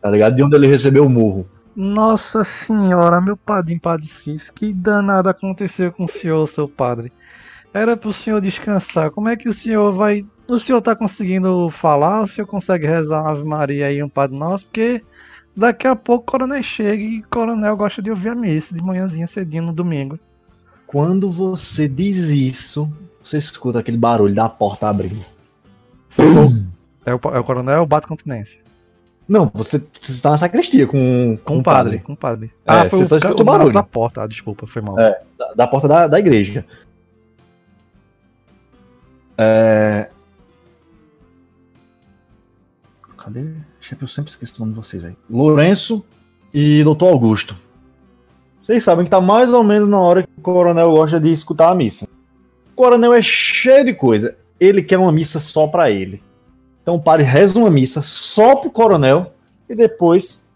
Tá 0.00 0.10
ligado? 0.10 0.36
De 0.36 0.42
onde 0.42 0.56
ele 0.56 0.66
recebeu 0.66 1.06
o 1.06 1.08
murro. 1.08 1.48
Nossa 1.74 2.44
senhora, 2.44 3.20
meu 3.20 3.36
padre 3.36 3.80
Cis, 4.02 4.50
que 4.50 4.72
danado 4.72 5.28
aconteceu 5.28 5.90
com 5.92 6.04
o 6.04 6.08
senhor, 6.08 6.46
seu 6.48 6.68
padre? 6.68 7.12
Era 7.72 7.96
pro 7.96 8.12
senhor 8.12 8.40
descansar. 8.40 9.10
Como 9.10 9.28
é 9.28 9.36
que 9.36 9.48
o 9.48 9.54
senhor 9.54 9.92
vai. 9.92 10.26
O 10.48 10.58
senhor 10.58 10.82
tá 10.82 10.96
conseguindo 10.96 11.70
falar? 11.70 12.22
O 12.22 12.26
senhor 12.26 12.46
consegue 12.46 12.86
rezar 12.86 13.22
uma 13.22 13.30
Ave 13.30 13.44
Maria 13.44 13.86
aí, 13.86 14.02
um 14.02 14.08
Padre 14.08 14.36
Nosso? 14.36 14.66
Porque 14.66 15.02
daqui 15.56 15.86
a 15.86 15.94
pouco 15.94 16.24
o 16.24 16.32
coronel 16.32 16.62
chega 16.62 17.02
e 17.02 17.20
o 17.20 17.28
coronel 17.30 17.76
gosta 17.76 18.02
de 18.02 18.10
ouvir 18.10 18.30
a 18.30 18.34
missa 18.34 18.74
de 18.74 18.82
manhãzinha 18.82 19.28
cedinho 19.28 19.62
no 19.62 19.72
domingo. 19.72 20.18
Quando 20.90 21.30
você 21.30 21.86
diz 21.86 22.16
isso, 22.30 22.92
você 23.22 23.38
escuta 23.38 23.78
aquele 23.78 23.96
barulho 23.96 24.34
da 24.34 24.48
porta 24.48 24.88
abrindo. 24.88 25.24
É 27.06 27.14
o, 27.14 27.20
é 27.32 27.38
o 27.38 27.44
coronel 27.44 27.82
ou 27.82 27.86
bate 27.86 28.08
continência? 28.08 28.58
Não, 29.28 29.48
você, 29.54 29.78
você 29.78 30.10
está 30.10 30.30
na 30.30 30.36
sacristia 30.36 30.88
com, 30.88 31.38
Com 31.44 31.58
o 31.58 31.62
padre, 31.62 32.00
com 32.00 32.14
o 32.14 32.16
padre. 32.16 32.50
É, 32.66 32.72
ah, 32.72 32.90
foi 32.90 32.98
você 32.98 33.04
só 33.04 33.14
o, 33.14 33.18
escuta 33.18 33.40
o 33.40 33.44
barulho. 33.46 33.72
da 33.72 33.84
porta, 33.84 34.24
ah, 34.24 34.26
desculpa, 34.26 34.66
foi 34.66 34.82
mal. 34.82 34.98
É, 34.98 35.22
da, 35.38 35.54
da 35.54 35.66
porta 35.68 35.86
da, 35.86 36.08
da 36.08 36.18
igreja. 36.18 36.66
É... 39.38 40.10
Cadê? 43.16 43.46
Eu 44.00 44.08
sempre 44.08 44.32
esqueço 44.32 44.54
o 44.56 44.66
nome 44.66 44.72
de 44.72 44.84
vocês 44.84 45.04
aí. 45.04 45.16
Lourenço 45.30 46.04
e 46.52 46.82
Doutor 46.82 47.12
Augusto. 47.12 47.56
Vocês 48.70 48.84
sabem 48.84 49.04
que 49.04 49.10
tá 49.10 49.20
mais 49.20 49.52
ou 49.52 49.64
menos 49.64 49.88
na 49.88 49.98
hora 49.98 50.22
que 50.22 50.30
o 50.38 50.40
coronel 50.40 50.92
gosta 50.92 51.18
de 51.18 51.32
escutar 51.32 51.72
a 51.72 51.74
missa. 51.74 52.06
O 52.70 52.76
coronel 52.76 53.12
é 53.12 53.20
cheio 53.20 53.84
de 53.84 53.92
coisa. 53.92 54.38
Ele 54.60 54.80
quer 54.80 54.96
uma 54.96 55.10
missa 55.10 55.40
só 55.40 55.66
pra 55.66 55.90
ele. 55.90 56.22
Então 56.80 56.94
o 56.94 57.02
padre 57.02 57.24
reza 57.24 57.58
uma 57.58 57.68
missa 57.68 58.00
só 58.00 58.54
pro 58.54 58.70
coronel 58.70 59.34
e 59.68 59.74
depois 59.74 60.48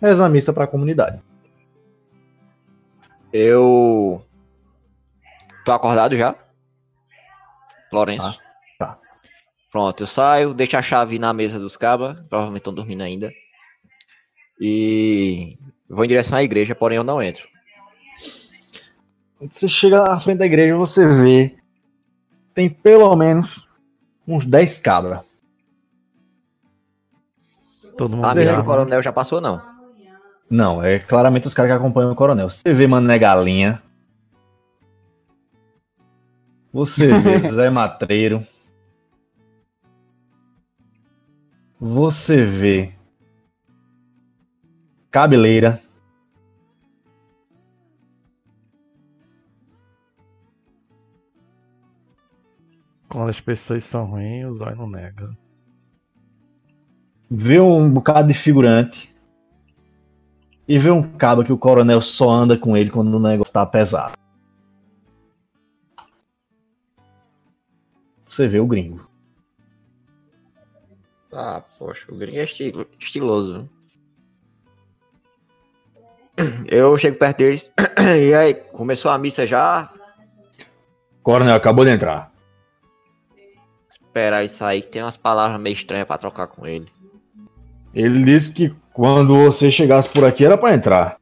reza 0.00 0.24
a 0.24 0.28
missa 0.28 0.52
pra 0.52 0.68
comunidade. 0.68 1.20
Eu. 3.32 4.22
Tô 5.64 5.72
acordado 5.72 6.16
já? 6.16 6.36
Lourenço. 7.92 8.38
Tá, 8.78 8.86
tá. 8.86 8.98
Pronto, 9.72 10.04
eu 10.04 10.06
saio, 10.06 10.54
deixo 10.54 10.76
a 10.76 10.82
chave 10.82 11.18
na 11.18 11.32
mesa 11.32 11.58
dos 11.58 11.76
cabas, 11.76 12.20
provavelmente 12.28 12.60
estão 12.60 12.72
dormindo 12.72 13.02
ainda. 13.02 13.32
E 14.60 15.58
vou 15.88 16.04
em 16.04 16.08
direção 16.08 16.38
à 16.38 16.42
igreja, 16.42 16.74
porém 16.74 16.96
eu 16.96 17.04
não 17.04 17.22
entro. 17.22 17.48
Quando 19.38 19.52
você 19.52 19.68
chega 19.68 20.02
à 20.02 20.18
frente 20.18 20.38
da 20.38 20.46
igreja, 20.46 20.76
você 20.76 21.06
vê. 21.06 21.56
Tem 22.54 22.70
pelo 22.70 23.14
menos 23.16 23.68
uns 24.26 24.46
10 24.46 24.80
cabras. 24.80 25.20
Todo 27.96 28.16
mundo 28.16 28.26
A 28.26 28.34
missa 28.34 28.56
do 28.56 28.64
coronel 28.64 29.02
já 29.02 29.12
passou, 29.12 29.40
não. 29.40 29.60
Não, 30.48 30.82
é 30.82 30.98
claramente 30.98 31.46
os 31.46 31.54
caras 31.54 31.70
que 31.70 31.76
acompanham 31.76 32.12
o 32.12 32.16
coronel. 32.16 32.48
Você 32.48 32.72
vê 32.72 32.86
Mané 32.86 33.18
Galinha. 33.18 33.82
Você 36.72 37.08
vê 37.20 37.40
Zé 37.48 37.68
Matreiro. 37.68 38.44
Você 41.78 42.44
vê 42.44 42.95
Cabeleira. 45.10 45.80
Quando 53.08 53.30
as 53.30 53.40
pessoas 53.40 53.84
são 53.84 54.04
ruins, 54.04 54.46
o 54.46 54.54
Zóio 54.54 54.76
não 54.76 54.90
nega. 54.90 55.36
Vê 57.30 57.58
um 57.58 57.90
bocado 57.90 58.28
de 58.28 58.34
figurante. 58.34 59.14
E 60.68 60.78
vê 60.78 60.90
um 60.90 61.16
cabo 61.16 61.44
que 61.44 61.52
o 61.52 61.58
coronel 61.58 62.02
só 62.02 62.28
anda 62.28 62.58
com 62.58 62.76
ele 62.76 62.90
quando 62.90 63.14
o 63.14 63.20
negócio 63.20 63.52
tá 63.52 63.64
pesado. 63.64 64.14
Você 68.28 68.46
vê 68.46 68.58
o 68.58 68.66
gringo. 68.66 69.08
Ah, 71.32 71.62
poxa, 71.78 72.12
o 72.12 72.18
gringo 72.18 72.38
é 72.38 72.44
estilo- 72.44 72.86
estiloso. 72.98 73.68
Eu 76.68 76.96
chego 76.98 77.18
perto 77.18 77.38
deles. 77.38 77.70
E 77.98 78.34
aí, 78.34 78.54
começou 78.54 79.10
a 79.10 79.18
missa 79.18 79.46
já? 79.46 79.90
Coronel 81.22 81.56
acabou 81.56 81.84
de 81.84 81.90
entrar. 81.90 82.30
Esperar 83.88 84.44
isso 84.44 84.64
aí, 84.64 84.82
que 84.82 84.88
tem 84.88 85.02
umas 85.02 85.16
palavras 85.16 85.60
meio 85.60 85.74
estranhas 85.74 86.06
pra 86.06 86.18
trocar 86.18 86.46
com 86.46 86.66
ele. 86.66 86.86
Ele 87.94 88.22
disse 88.22 88.54
que 88.54 88.74
quando 88.92 89.36
você 89.36 89.70
chegasse 89.70 90.08
por 90.08 90.24
aqui 90.24 90.44
era 90.44 90.56
pra 90.56 90.74
entrar. 90.74 91.16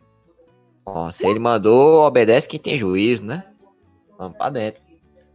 Ó, 0.84 1.10
se 1.10 1.26
ele 1.26 1.38
mandou, 1.38 2.04
obedece 2.04 2.48
quem 2.48 2.60
tem 2.60 2.76
juízo, 2.76 3.24
né? 3.24 3.44
Vamos 4.18 4.36
pra 4.36 4.50
dentro. 4.50 4.80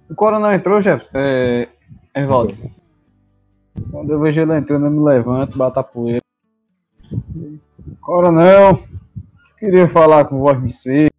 O 0.09 0.16
coronel 0.16 0.53
entrou, 0.53 0.82
Jefferson? 0.82 1.17
É. 1.17 1.67
Evaldo. 2.14 2.56
Quando 3.91 4.11
eu 4.11 4.19
vejo 4.19 4.41
ele 4.41 4.56
entrando, 4.56 4.85
eu 4.85 4.91
me 4.91 5.03
levanto, 5.03 5.58
bato 5.58 5.80
a 5.80 5.83
poeira. 5.83 6.22
Coronel, 8.01 8.83
queria 9.59 9.89
falar 9.89 10.25
com 10.25 10.39
você. 10.39 11.09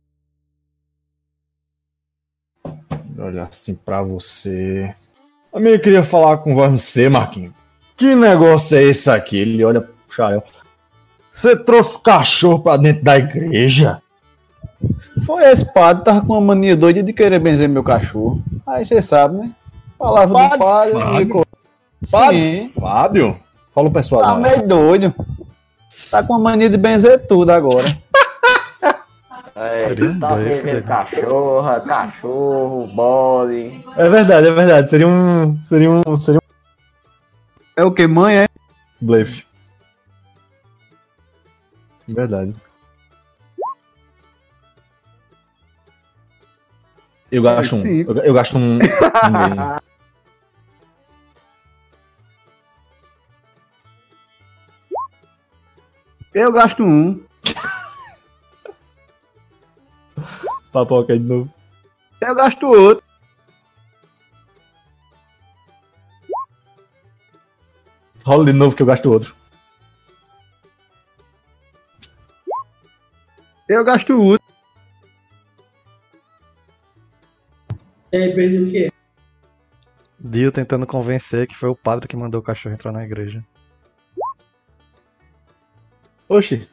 Olha 3.19 3.43
assim 3.43 3.75
pra 3.75 4.03
você. 4.03 4.95
Também 5.53 5.79
queria 5.79 6.03
falar 6.03 6.39
com 6.39 6.55
você, 6.55 7.09
Marquinhos. 7.09 7.53
Que 7.97 8.15
negócio 8.15 8.79
é 8.79 8.83
esse 8.83 9.11
aqui? 9.11 9.37
Ele 9.37 9.63
olha 9.63 9.83
pro 9.83 9.95
Chael. 10.09 10.43
Você 11.33 11.55
trouxe 11.55 12.03
cachorro 12.03 12.63
pra 12.63 12.77
dentro 12.79 13.05
da 13.05 13.19
igreja? 13.19 14.01
Foi 15.27 15.45
esse 15.45 15.71
padre, 15.73 16.05
tava 16.05 16.23
com 16.23 16.33
uma 16.33 16.41
mania 16.41 16.75
doida 16.75 17.03
de 17.03 17.13
querer 17.13 17.39
benzer 17.39 17.69
meu 17.69 17.85
cachorro. 17.85 18.43
Aí 18.67 18.85
você 18.85 19.03
sabe, 19.03 19.37
né? 19.37 19.51
Palavra 19.99 20.33
Padre 20.33 20.57
do 20.57 20.65
padre, 20.65 20.93
Fábio? 20.93 21.19
ficou. 21.19 21.45
Padre 22.11 22.39
Sim, 22.39 22.69
Fábio? 22.81 23.41
Fala 23.75 23.89
o 23.89 23.93
pessoal 23.93 24.23
tá 24.23 24.35
meio 24.37 24.67
doido. 24.67 25.15
Tá 26.11 26.23
com 26.23 26.33
uma 26.33 26.39
mania 26.39 26.71
de 26.71 26.79
benzer 26.79 27.27
tudo 27.27 27.51
agora. 27.51 27.85
É, 29.55 29.71
Seria 29.89 30.21
tá 30.21 30.37
seria. 30.37 30.83
cachorra, 30.83 31.81
cachorro, 31.81 32.87
bode. 32.87 33.85
É 33.97 34.09
verdade, 34.09 34.47
é 34.49 34.51
verdade. 34.53 34.91
Seria 34.91 35.09
um. 35.09 35.63
Seria 35.65 35.91
um. 35.91 36.21
Seria 36.21 36.41
É 37.77 37.85
o 37.85 37.93
que, 37.93 38.07
mãe? 38.07 38.39
É? 38.39 38.47
um 39.03 39.07
blefe. 39.07 39.45
Verdade. 42.07 42.55
Eu 47.31 47.43
gasto 47.43 47.77
um. 47.77 47.87
Eu, 47.87 48.17
eu 48.19 48.35
gasto 48.35 48.57
um. 48.59 48.77
um. 48.77 48.79
Eu 56.33 56.53
gasto 56.53 56.85
um. 56.85 57.21
Papoca 60.73 61.13
aí 61.13 61.19
de 61.19 61.25
novo. 61.25 61.53
Eu 62.21 62.35
gasto 62.35 62.67
outro. 62.67 63.05
Rola 68.25 68.45
de 68.45 68.53
novo 68.53 68.77
que 68.77 68.83
eu 68.83 68.87
gasto 68.87 69.07
outro. 69.11 69.35
Eu 73.69 73.85
gasto 73.85 74.21
outro. 74.21 74.47
E 78.13 78.17
aí, 78.17 78.35
perdeu 78.35 78.67
o 78.67 78.71
quê? 78.71 78.91
Dio 80.19 80.51
tentando 80.51 80.87
convencer 80.87 81.47
que 81.47 81.57
foi 81.57 81.69
o 81.69 81.77
padre 81.77 82.09
que 82.09 82.17
mandou 82.17 82.41
o 82.41 82.45
cachorro 82.45 82.75
entrar 82.75 82.93
na 82.93 83.05
igreja. 83.05 83.45
Oxi. 86.29 86.69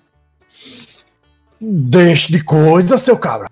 Deixe 1.61 2.31
de 2.31 2.43
coisa, 2.43 2.97
seu 2.97 3.17
cabra. 3.17 3.46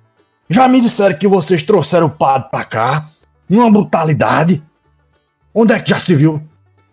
Já 0.49 0.67
me 0.67 0.79
disseram 0.79 1.17
que 1.17 1.27
vocês 1.27 1.63
trouxeram 1.63 2.07
o 2.07 2.09
padre 2.09 2.49
pra 2.49 2.63
cá. 2.63 3.07
Uma 3.49 3.71
brutalidade. 3.71 4.61
Onde 5.53 5.73
é 5.73 5.79
que 5.79 5.89
já 5.89 5.99
se 5.99 6.15
viu? 6.15 6.41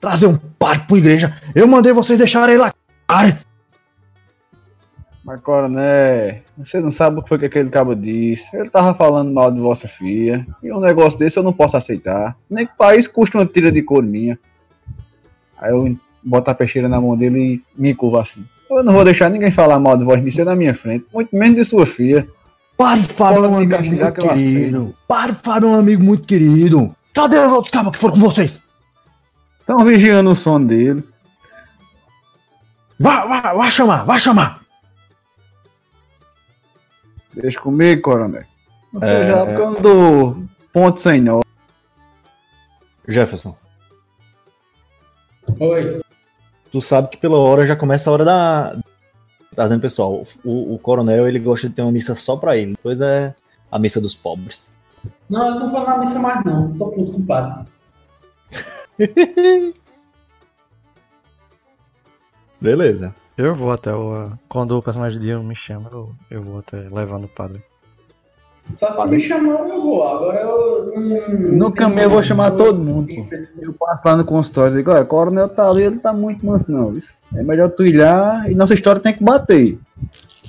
Trazer 0.00 0.26
um 0.26 0.36
padre 0.36 0.84
pra 0.86 0.96
igreja. 0.96 1.36
Eu 1.54 1.66
mandei 1.66 1.92
vocês 1.92 2.18
deixarem 2.18 2.54
ele 2.54 2.62
lá. 2.62 2.72
Mas, 5.24 5.40
coronel, 5.40 6.40
você 6.58 6.80
não 6.80 6.90
sabe 6.90 7.18
o 7.18 7.22
que 7.22 7.28
foi 7.28 7.38
que 7.38 7.46
aquele 7.46 7.70
cabo 7.70 7.94
disse. 7.94 8.54
Ele 8.56 8.68
tava 8.68 8.94
falando 8.94 9.32
mal 9.32 9.52
de 9.52 9.60
vossa 9.60 9.86
filha. 9.86 10.46
E 10.62 10.72
um 10.72 10.80
negócio 10.80 11.18
desse 11.18 11.38
eu 11.38 11.42
não 11.42 11.52
posso 11.52 11.76
aceitar. 11.76 12.36
Nem 12.50 12.66
que 12.66 12.72
o 12.72 12.76
país 12.76 13.06
custe 13.06 13.36
uma 13.36 13.46
tira 13.46 13.70
de 13.70 13.82
couro 13.82 14.06
minha. 14.06 14.38
Aí 15.58 15.70
eu 15.70 15.96
boto 16.22 16.50
a 16.50 16.54
peixeira 16.54 16.88
na 16.88 17.00
mão 17.00 17.16
dele 17.16 17.62
e 17.76 17.80
me 17.80 17.94
curvo 17.94 18.18
assim. 18.18 18.44
Eu 18.68 18.82
não 18.82 18.92
vou 18.92 19.04
deixar 19.04 19.30
ninguém 19.30 19.52
falar 19.52 19.78
mal 19.78 19.96
de 19.96 20.04
missa 20.04 20.44
na 20.44 20.56
minha 20.56 20.74
frente, 20.74 21.04
muito 21.12 21.36
menos 21.36 21.56
de 21.56 21.64
sua 21.64 21.84
filha. 21.84 22.26
É 22.78 22.84
um 22.84 23.56
amigo 23.56 23.82
muito 23.82 24.12
que 24.12 24.28
querido. 24.28 24.94
É 25.08 25.66
um 25.66 25.74
amigo 25.78 26.02
muito 26.02 26.24
querido. 26.26 26.94
Cadê 27.14 27.38
os 27.38 27.52
outros 27.52 27.70
cabos 27.70 27.92
que 27.92 27.98
foram 27.98 28.14
com 28.14 28.20
vocês? 28.20 28.60
Estão 29.60 29.84
vigiando 29.84 30.30
o 30.30 30.34
som 30.34 30.60
dele. 30.64 31.04
Vá, 32.98 33.26
vá, 33.26 33.54
vá 33.54 33.70
chamar, 33.70 34.04
vá 34.04 34.18
chamar. 34.18 34.60
Deixa 37.34 37.60
comigo, 37.60 38.02
coronel. 38.02 38.44
Você 38.92 39.06
É. 39.10 39.28
já 39.28 39.46
porque 39.46 39.60
eu 39.62 39.70
não 39.70 39.80
dou 39.82 40.44
ponto 40.72 41.00
sem 41.00 41.20
nó. 41.20 41.40
Jefferson, 43.08 43.56
Oi. 45.58 46.00
tu 46.70 46.80
sabe 46.80 47.08
que 47.08 47.16
pela 47.16 47.36
hora 47.36 47.66
já 47.66 47.74
começa 47.74 48.08
a 48.08 48.12
hora 48.12 48.24
da. 48.24 48.76
Tá 49.54 49.64
dizendo, 49.64 49.80
pessoal, 49.80 50.22
o, 50.44 50.74
o 50.74 50.78
coronel 50.78 51.28
ele 51.28 51.38
gosta 51.38 51.68
de 51.68 51.74
ter 51.74 51.82
uma 51.82 51.92
missa 51.92 52.14
só 52.14 52.36
pra 52.36 52.56
ele. 52.56 52.72
Depois 52.72 53.00
é 53.00 53.34
a 53.70 53.78
missa 53.78 54.00
dos 54.00 54.14
pobres. 54.14 54.72
Não, 55.28 55.46
eu 55.48 55.60
não 55.60 55.70
vou 55.70 55.86
na 55.86 55.98
missa 55.98 56.18
mais, 56.18 56.44
não. 56.44 56.72
Tô 56.78 56.86
puto 56.88 57.12
com 57.12 57.18
o 57.18 57.26
padre. 57.26 57.66
Beleza. 62.60 63.14
Eu 63.36 63.54
vou 63.54 63.72
até 63.72 63.92
o. 63.94 64.32
Quando 64.48 64.78
o 64.78 64.82
personagem 64.82 65.18
de 65.18 65.26
Dion 65.26 65.42
me 65.42 65.54
chama, 65.54 65.90
eu, 65.90 66.14
eu 66.30 66.42
vou 66.42 66.58
até 66.60 66.76
levando 66.76 67.24
o 67.24 67.28
padre. 67.28 67.62
Só 68.78 69.04
se 69.06 69.10
me 69.16 69.20
chamar, 69.20 69.68
eu 69.68 69.82
vou. 69.82 70.06
Agora 70.08 70.40
eu. 70.40 70.92
hum, 70.96 71.52
No 71.52 71.70
caminho 71.72 72.02
eu 72.02 72.10
vou 72.10 72.22
chamar 72.22 72.52
todo 72.52 72.78
mundo, 72.78 73.14
pô. 73.14 73.26
Eu 73.60 73.72
passo 73.74 74.02
lá 74.06 74.16
no 74.16 74.24
consultório 74.24 74.74
e 74.74 74.76
digo, 74.78 74.90
olha, 74.90 75.02
o 75.02 75.06
coronel 75.06 75.48
tá 75.48 75.68
ali, 75.68 75.82
ele 75.82 75.98
tá 75.98 76.12
muito 76.12 76.44
manso 76.44 76.72
não, 76.72 76.90
viu? 76.90 77.00
É 77.36 77.42
melhor 77.42 77.70
tu 77.70 77.84
ir 77.84 77.96
lá 77.96 78.44
e 78.48 78.54
nossa 78.54 78.74
história 78.74 79.00
tem 79.00 79.14
que 79.14 79.22
bater. 79.22 79.78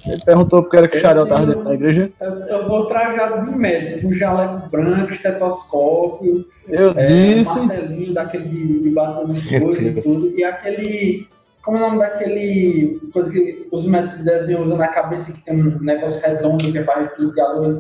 Ele 0.06 0.22
perguntou 0.26 0.62
porque 0.64 0.78
era 0.78 0.88
que 0.88 0.98
o 0.98 1.00
Xarel 1.00 1.26
tava 1.26 1.46
dentro 1.46 1.64
da 1.64 1.74
igreja. 1.74 2.12
Eu, 2.20 2.32
eu 2.32 2.68
vou 2.68 2.86
trajado 2.88 3.50
de 3.50 3.58
médico, 3.58 4.08
com 4.08 4.14
jaleco 4.14 4.70
branco, 4.70 5.14
estetoscópio, 5.14 6.46
Eu 6.68 6.92
é, 6.92 7.06
disse, 7.06 7.58
um 7.58 7.66
martelinho 7.66 8.14
daquele 8.14 8.50
de, 8.50 8.80
de 8.84 8.90
bater 8.90 9.30
e 9.30 10.02
tudo. 10.02 10.32
E 10.38 10.44
aquele. 10.44 11.28
Como 11.64 11.78
é 11.78 11.80
o 11.80 11.84
nome 11.84 12.00
daquele. 12.00 13.00
coisa 13.14 13.32
que 13.32 13.68
os 13.72 13.86
médicos 13.86 14.18
de 14.20 14.26
desenho 14.26 14.62
usam 14.62 14.78
na 14.78 14.90
cabeça 14.90 15.32
que 15.32 15.42
tem 15.42 15.56
um 15.56 15.80
negócio 15.80 16.22
redondo 16.22 16.72
que 16.72 16.78
é 16.78 16.84
para 16.84 17.02
refletir 17.04 17.40
a 17.40 17.54
luz? 17.54 17.78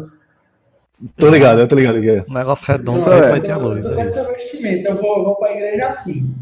Tô 1.17 1.29
ligado, 1.29 1.59
eu 1.59 1.67
tô 1.67 1.75
ligado 1.75 1.99
que 1.99 2.09
é. 2.09 2.23
Um 2.29 2.33
negócio 2.33 2.65
redondo 2.65 2.97
Isso 2.97 3.09
aí 3.09 3.19
é. 3.19 3.29
vai 3.29 3.41
ter 3.41 3.51
a 3.51 3.57
luz, 3.57 3.85
é 3.85 4.05
isso. 4.05 4.19
eu 4.19 5.01
vou, 5.01 5.17
eu 5.17 5.23
vou 5.25 5.35
pra 5.35 5.51
igreja 5.51 5.87
assim. 5.89 6.33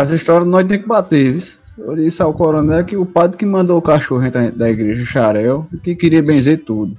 essa 0.00 0.14
história 0.14 0.46
nós 0.46 0.66
tem 0.66 0.80
que 0.80 0.88
bater, 0.88 1.34
viu? 1.34 1.60
Eu 1.78 1.96
disse 1.96 2.22
ao 2.22 2.32
coronel 2.34 2.84
que 2.84 2.96
o 2.96 3.06
padre 3.06 3.36
que 3.36 3.46
mandou 3.46 3.78
o 3.78 3.82
cachorro 3.82 4.24
entrar 4.24 4.50
da 4.52 4.68
igreja, 4.68 5.02
o 5.02 5.06
Xarel, 5.06 5.66
que 5.82 5.94
queria 5.94 6.22
benzer 6.22 6.64
tudo. 6.64 6.96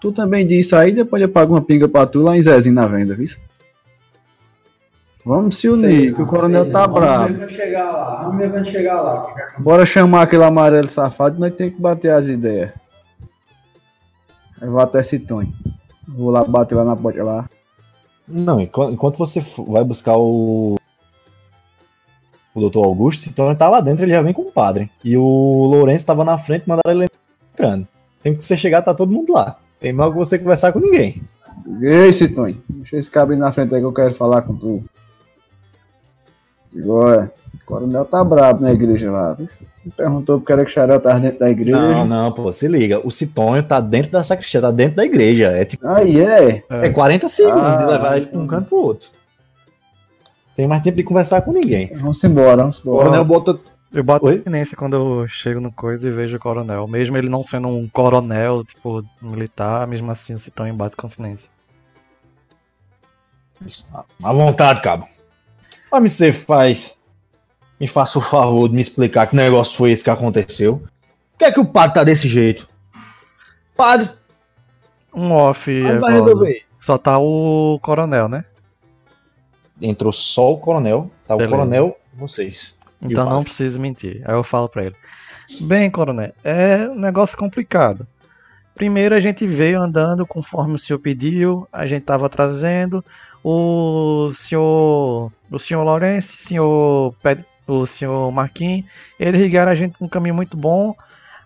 Tu 0.00 0.12
também 0.12 0.46
disse 0.46 0.74
aí, 0.74 0.92
depois 0.92 1.22
eu 1.22 1.28
pago 1.28 1.54
uma 1.54 1.62
pinga 1.62 1.88
pra 1.88 2.06
tu 2.06 2.20
lá 2.20 2.36
em 2.36 2.42
Zezinho 2.42 2.74
na 2.74 2.86
venda, 2.86 3.14
viu? 3.14 3.26
Vamos 5.24 5.56
se 5.56 5.68
unir, 5.68 6.14
que 6.14 6.20
o 6.20 6.26
coronel 6.26 6.64
Sei, 6.64 6.72
tá 6.72 6.86
Vamos 6.86 7.00
bravo. 7.00 7.28
ver 7.28 7.38
quando 7.38 7.50
chegar 7.50 7.90
lá, 7.90 8.22
vamos 8.24 8.38
ver 8.38 8.50
quando 8.50 8.66
chegar 8.66 9.00
lá. 9.00 9.26
Bora 9.58 9.86
chamar 9.86 10.22
aquele 10.22 10.44
amarelo 10.44 10.90
safado, 10.90 11.40
nós 11.40 11.54
tem 11.54 11.70
que 11.70 11.80
bater 11.80 12.10
as 12.10 12.28
ideias. 12.28 12.70
Eu 14.60 14.70
vou 14.70 14.80
até 14.80 15.02
Citonho. 15.02 15.52
Vou 16.06 16.30
lá 16.30 16.44
bater 16.44 16.74
lá 16.74 16.84
na 16.84 16.96
porta 16.96 17.22
lá. 17.24 17.48
Não, 18.26 18.60
enqu- 18.60 18.90
enquanto 18.90 19.16
você 19.18 19.40
vai 19.66 19.84
buscar 19.84 20.16
o. 20.16 20.76
O 22.54 22.60
doutor 22.60 22.84
Augusto, 22.84 23.28
então 23.28 23.46
ele 23.46 23.56
tá 23.56 23.68
lá 23.68 23.80
dentro, 23.80 24.04
ele 24.04 24.12
já 24.12 24.22
vem 24.22 24.32
com 24.32 24.42
o 24.42 24.52
padre. 24.52 24.88
E 25.02 25.16
o 25.16 25.22
Lourenço 25.24 26.06
tava 26.06 26.24
na 26.24 26.38
frente, 26.38 26.68
mandaram 26.68 26.92
ele 27.02 27.10
entrando. 27.52 27.86
Tem 28.22 28.34
que 28.34 28.44
você 28.44 28.56
chegar, 28.56 28.80
tá 28.82 28.94
todo 28.94 29.10
mundo 29.12 29.32
lá. 29.32 29.58
Tem 29.80 29.92
mal 29.92 30.12
que 30.12 30.16
você 30.18 30.38
conversar 30.38 30.72
com 30.72 30.78
ninguém. 30.78 31.20
Ei, 31.82 32.12
Citonho. 32.12 32.62
Deixa 32.68 32.96
esse 32.96 33.10
cabrinho 33.10 33.40
na 33.40 33.50
frente 33.50 33.74
aí 33.74 33.80
que 33.80 33.86
eu 33.86 33.92
quero 33.92 34.14
falar 34.14 34.42
com 34.42 34.54
tu. 34.56 34.84
Agora, 36.76 37.32
o 37.60 37.64
coronel 37.66 38.04
tá 38.04 38.22
brabo 38.24 38.62
na 38.62 38.72
igreja 38.72 39.10
lá. 39.10 39.36
perguntou 39.96 40.38
porque 40.38 40.52
era 40.52 40.64
que 40.64 40.70
o 40.70 40.74
Xarel 40.74 41.00
tava 41.00 41.20
dentro 41.20 41.38
da 41.40 41.50
igreja. 41.50 41.78
Não, 41.80 42.04
não, 42.06 42.32
pô, 42.32 42.50
se 42.52 42.66
liga. 42.68 43.00
O 43.06 43.10
Citonho 43.10 43.62
tá 43.62 43.80
dentro 43.80 44.10
da 44.12 44.22
sacristia, 44.22 44.60
tá 44.60 44.70
dentro 44.70 44.96
da 44.96 45.04
igreja. 45.04 45.48
É 45.48 45.64
tipo 45.64 45.86
Aí 45.86 46.20
é. 46.20 46.62
é 46.68 46.88
40 46.90 47.28
segundos 47.28 47.62
Ah. 47.62 47.76
de 47.76 47.84
levar 47.86 48.16
ele 48.16 48.26
pra 48.26 48.38
um 48.40 48.46
canto 48.46 48.68
pro 48.68 48.78
outro. 48.78 49.10
Tem 50.56 50.66
mais 50.68 50.82
tempo 50.82 50.96
de 50.96 51.02
conversar 51.02 51.42
com 51.42 51.52
ninguém. 51.52 51.90
Vamos 51.96 52.22
embora, 52.22 52.56
vamos 52.58 52.78
O 52.78 52.82
coronel 52.82 53.22
embora. 53.22 53.24
bota. 53.24 53.60
Eu 53.92 54.02
boto 54.02 54.26
Oi? 54.26 54.38
tenência 54.40 54.76
quando 54.76 54.94
eu 54.96 55.28
chego 55.28 55.60
no 55.60 55.70
coisa 55.72 56.08
e 56.08 56.10
vejo 56.10 56.36
o 56.36 56.40
coronel. 56.40 56.86
Mesmo 56.88 57.16
ele 57.16 57.28
não 57.28 57.44
sendo 57.44 57.68
um 57.68 57.88
coronel, 57.88 58.64
tipo, 58.64 59.04
militar, 59.22 59.86
mesmo 59.86 60.10
assim 60.10 60.34
o 60.34 60.40
Citão 60.40 60.66
embate 60.66 60.96
continência. 60.96 61.48
À 64.22 64.32
vontade, 64.32 64.82
cabo. 64.82 65.06
Mas 65.90 66.12
você 66.12 66.32
faz. 66.32 66.98
Me 67.84 67.88
faça 67.88 68.18
o 68.18 68.22
favor 68.22 68.66
de 68.66 68.74
me 68.74 68.80
explicar 68.80 69.26
que 69.26 69.36
negócio 69.36 69.76
foi 69.76 69.90
esse 69.90 70.02
que 70.02 70.08
aconteceu. 70.08 70.78
Por 71.32 71.38
que 71.40 71.44
é 71.44 71.52
que 71.52 71.60
o 71.60 71.66
padre 71.66 71.92
tá 71.96 72.02
desse 72.02 72.26
jeito? 72.26 72.66
Padre, 73.76 74.08
Um 75.12 75.30
off, 75.32 75.70
vai 76.00 76.14
resolver. 76.14 76.62
Só 76.80 76.96
tá 76.96 77.18
o 77.18 77.78
coronel, 77.82 78.26
né? 78.26 78.46
Entrou 79.82 80.12
só 80.12 80.54
o 80.54 80.56
coronel. 80.56 81.10
Tá 81.28 81.34
o 81.34 81.36
Beleza. 81.36 81.54
coronel, 81.54 81.98
vocês. 82.14 82.74
Então 83.02 83.26
o 83.26 83.28
não 83.30 83.44
precisa 83.44 83.78
mentir. 83.78 84.22
Aí 84.24 84.34
eu 84.34 84.42
falo 84.42 84.66
pra 84.66 84.84
ele. 84.86 84.96
Bem, 85.60 85.90
coronel, 85.90 86.32
é 86.42 86.88
um 86.88 86.94
negócio 86.94 87.36
complicado. 87.36 88.06
Primeiro 88.74 89.14
a 89.14 89.20
gente 89.20 89.46
veio 89.46 89.78
andando 89.78 90.26
conforme 90.26 90.76
o 90.76 90.78
senhor 90.78 90.98
pediu, 91.00 91.68
a 91.70 91.84
gente 91.84 92.04
tava 92.04 92.30
trazendo. 92.30 93.04
O 93.44 94.30
senhor, 94.32 95.30
o 95.50 95.58
senhor 95.58 95.82
Lourenço, 95.84 96.34
o 96.34 96.38
senhor, 96.38 97.14
Ped- 97.22 97.44
o 97.66 97.86
senhor 97.86 98.30
Marquinhos, 98.32 98.86
eles 99.18 99.40
ligaram 99.40 99.72
a 99.72 99.74
gente 99.74 99.98
com 99.98 100.04
um 100.06 100.08
caminho 100.08 100.34
muito 100.34 100.56
bom, 100.56 100.94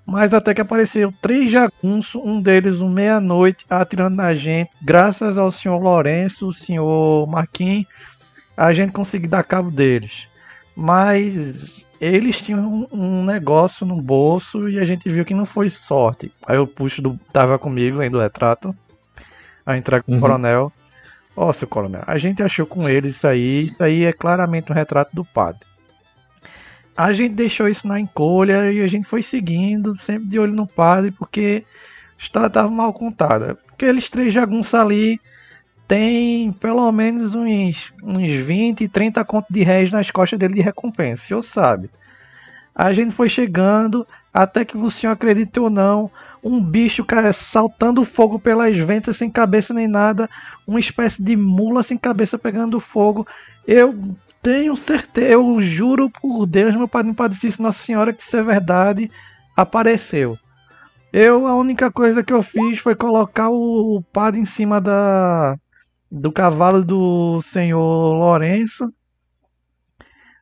mas 0.06 0.32
até 0.32 0.54
que 0.54 0.60
apareceram 0.60 1.12
três 1.20 1.50
jagunços, 1.50 2.14
um 2.24 2.40
deles 2.40 2.80
um 2.80 2.88
meia-noite 2.88 3.66
atirando 3.68 4.16
na 4.16 4.34
gente. 4.34 4.70
Graças 4.80 5.36
ao 5.36 5.50
senhor 5.50 5.78
Lourenço, 5.80 6.48
o 6.48 6.52
senhor 6.52 7.26
Marquinhos, 7.26 7.86
a 8.56 8.72
gente 8.72 8.92
conseguiu 8.92 9.28
dar 9.30 9.44
cabo 9.44 9.70
deles 9.70 10.28
mas 10.80 11.84
eles 12.00 12.40
tinham 12.40 12.88
um, 12.92 13.24
negócio 13.24 13.84
no 13.84 14.00
bolso 14.00 14.68
e 14.68 14.78
a 14.78 14.84
gente 14.84 15.08
viu 15.08 15.24
que 15.24 15.34
não 15.34 15.44
foi 15.44 15.68
sorte. 15.68 16.30
Aí 16.46 16.56
eu 16.56 16.68
puxo 16.68 17.02
do. 17.02 17.18
Tava 17.32 17.58
comigo 17.58 18.00
ainda 18.00 18.16
o 18.16 18.20
retrato. 18.20 18.72
A 19.66 19.76
entrega 19.76 20.04
com 20.04 20.12
Uhum. 20.12 20.18
o 20.18 20.20
coronel. 20.20 20.72
Ó, 21.36 21.52
seu 21.52 21.66
coronel, 21.66 22.02
a 22.06 22.16
gente 22.18 22.44
achou 22.44 22.64
com 22.64 22.88
eles 22.88 23.16
isso 23.16 23.26
aí. 23.26 23.64
Isso 23.64 23.82
aí 23.82 24.04
é 24.04 24.12
claramente 24.12 24.70
um 24.70 24.74
retrato 24.74 25.10
do 25.12 25.24
padre. 25.24 25.66
A 26.98 27.12
gente 27.12 27.36
deixou 27.36 27.68
isso 27.68 27.86
na 27.86 28.00
encolha 28.00 28.72
e 28.72 28.80
a 28.80 28.86
gente 28.88 29.06
foi 29.06 29.22
seguindo, 29.22 29.94
sempre 29.94 30.28
de 30.28 30.36
olho 30.36 30.52
no 30.52 30.66
padre, 30.66 31.12
porque 31.12 31.64
a 32.18 32.20
história 32.20 32.48
estava 32.48 32.68
mal 32.68 32.92
contada. 32.92 33.56
Aqueles 33.72 34.10
três 34.10 34.34
jagunços 34.34 34.74
ali 34.74 35.20
tem 35.86 36.50
pelo 36.50 36.90
menos 36.90 37.36
uns, 37.36 37.92
uns 38.02 38.32
20, 38.32 38.88
30 38.88 39.24
contos 39.24 39.48
de 39.48 39.62
réis 39.62 39.92
nas 39.92 40.10
costas 40.10 40.40
dele 40.40 40.54
de 40.54 40.60
recompensa, 40.60 41.22
o 41.22 41.26
senhor 41.28 41.42
sabe. 41.42 41.88
A 42.74 42.92
gente 42.92 43.14
foi 43.14 43.28
chegando, 43.28 44.04
até 44.34 44.64
que 44.64 44.76
o 44.76 44.90
senhor 44.90 45.12
acredite 45.12 45.60
ou 45.60 45.70
não, 45.70 46.10
um 46.42 46.60
bicho 46.60 47.04
cara, 47.04 47.32
saltando 47.32 48.04
fogo 48.04 48.40
pelas 48.40 48.76
ventas 48.76 49.16
sem 49.16 49.30
cabeça 49.30 49.72
nem 49.72 49.86
nada, 49.86 50.28
uma 50.66 50.80
espécie 50.80 51.22
de 51.22 51.36
mula 51.36 51.84
sem 51.84 51.96
cabeça 51.96 52.36
pegando 52.36 52.80
fogo. 52.80 53.24
Eu 53.64 53.94
tenho 54.42 54.76
certeza, 54.76 55.32
eu 55.32 55.60
juro 55.62 56.10
por 56.10 56.46
Deus, 56.46 56.74
meu 56.74 56.88
padrinho 56.88 57.14
Padecíssimo 57.14 57.66
Nossa 57.66 57.82
Senhora, 57.82 58.12
que 58.12 58.22
isso 58.22 58.36
é 58.36 58.42
verdade, 58.42 59.10
apareceu. 59.56 60.38
Eu, 61.12 61.46
a 61.46 61.56
única 61.56 61.90
coisa 61.92 62.22
que 62.24 62.32
eu 62.32 62.42
fiz 62.42 62.80
foi 62.80 62.94
colocar 62.96 63.50
o, 63.50 63.98
o 63.98 64.02
padre 64.02 64.40
em 64.40 64.46
cima 64.46 64.80
da, 64.80 65.56
do 66.10 66.32
cavalo 66.32 66.84
do 66.84 67.40
senhor 67.42 67.80
Lourenço. 68.14 68.92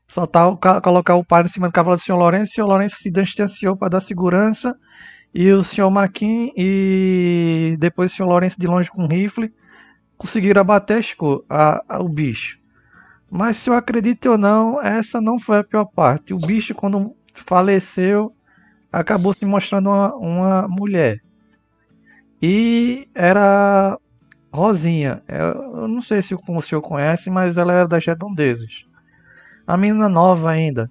Só 0.08 0.26
tá 0.26 0.46
o 0.48 0.56
ca- 0.56 0.80
colocar 0.80 1.14
o 1.16 1.24
padre 1.24 1.50
em 1.50 1.52
cima 1.52 1.68
do 1.68 1.72
cavalo 1.72 1.96
do 1.96 2.02
senhor 2.02 2.18
Lourenço. 2.18 2.52
O 2.52 2.54
senhor 2.54 2.66
Lourenço 2.68 2.96
se 2.98 3.10
distanciou 3.10 3.76
para 3.76 3.88
dar 3.90 4.00
segurança. 4.00 4.76
E 5.34 5.52
o 5.52 5.64
senhor 5.64 5.90
Maquin 5.90 6.52
e 6.56 7.76
depois 7.78 8.12
o 8.12 8.16
senhor 8.16 8.28
Lourenço 8.28 8.58
de 8.60 8.66
longe 8.66 8.90
com 8.90 9.06
rifle 9.06 9.52
conseguiram 10.18 10.60
abater 10.62 11.02
a- 11.50 11.82
a- 11.88 12.00
o 12.02 12.08
bicho. 12.08 12.58
Mas 13.30 13.58
se 13.58 13.68
eu 13.68 13.74
acredito 13.74 14.30
ou 14.30 14.38
não, 14.38 14.80
essa 14.80 15.20
não 15.20 15.38
foi 15.38 15.58
a 15.58 15.64
pior 15.64 15.84
parte. 15.84 16.32
O 16.32 16.38
bicho, 16.38 16.74
quando 16.74 17.14
faleceu, 17.34 18.32
acabou 18.92 19.34
se 19.34 19.44
mostrando 19.44 19.88
uma, 19.90 20.14
uma 20.14 20.68
mulher. 20.68 21.20
E 22.40 23.08
era 23.14 23.98
Rosinha. 24.52 25.22
Eu, 25.28 25.80
eu 25.82 25.88
não 25.88 26.00
sei 26.00 26.22
se 26.22 26.34
o 26.34 26.60
senhor 26.60 26.82
conhece, 26.82 27.30
mas 27.30 27.56
ela 27.56 27.72
era 27.72 27.88
das 27.88 28.04
redondezas. 28.04 28.86
A 29.66 29.76
menina 29.76 30.08
nova 30.08 30.50
ainda. 30.50 30.90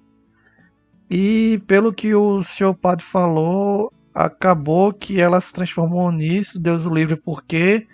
E 1.10 1.62
pelo 1.66 1.92
que 1.92 2.14
o 2.14 2.42
senhor 2.42 2.74
padre 2.74 3.04
falou, 3.04 3.92
acabou 4.14 4.92
que 4.92 5.20
ela 5.20 5.40
se 5.40 5.52
transformou 5.52 6.10
nisso, 6.10 6.58
Deus 6.58 6.84
o 6.84 6.92
livre, 6.92 7.16
por 7.16 7.42
quê? 7.44 7.86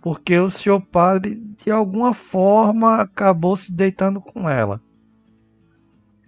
Porque 0.00 0.38
o 0.38 0.50
senhor 0.50 0.80
padre, 0.80 1.34
de 1.62 1.70
alguma 1.70 2.14
forma, 2.14 3.00
acabou 3.00 3.56
se 3.56 3.72
deitando 3.72 4.20
com 4.20 4.48
ela. 4.48 4.80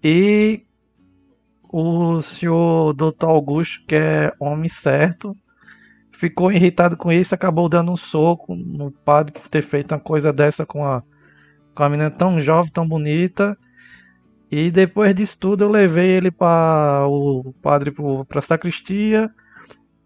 E 0.02 0.62
o 1.73 2.20
senhor 2.20 2.92
doutor 2.94 3.28
Augusto, 3.28 3.84
que 3.86 3.94
é 3.94 4.32
homem 4.40 4.68
certo, 4.68 5.36
ficou 6.10 6.50
irritado 6.50 6.97
com 6.97 7.12
isso, 7.12 7.34
acabou 7.34 7.68
dando 7.68 7.92
um 7.92 7.97
soco 7.97 8.55
no 8.55 8.90
padre 8.90 9.32
por 9.32 9.49
ter 9.49 9.62
feito 9.62 9.92
uma 9.92 10.00
coisa 10.00 10.32
dessa 10.32 10.66
com 10.66 10.84
a, 10.84 11.02
com 11.74 11.82
a 11.82 11.89
menina 11.89 12.10
tão 12.10 12.40
jovem, 12.40 12.73
tão 12.73 12.86
bonita. 12.86 13.57
E 14.50 14.70
depois 14.70 15.15
disso 15.15 15.39
tudo 15.39 15.65
eu 15.65 15.70
levei 15.70 16.10
ele 16.10 16.31
para 16.31 17.07
o 17.07 17.55
padre 17.62 17.92
para 18.28 18.40
a 18.40 18.42
sacristia 18.42 19.32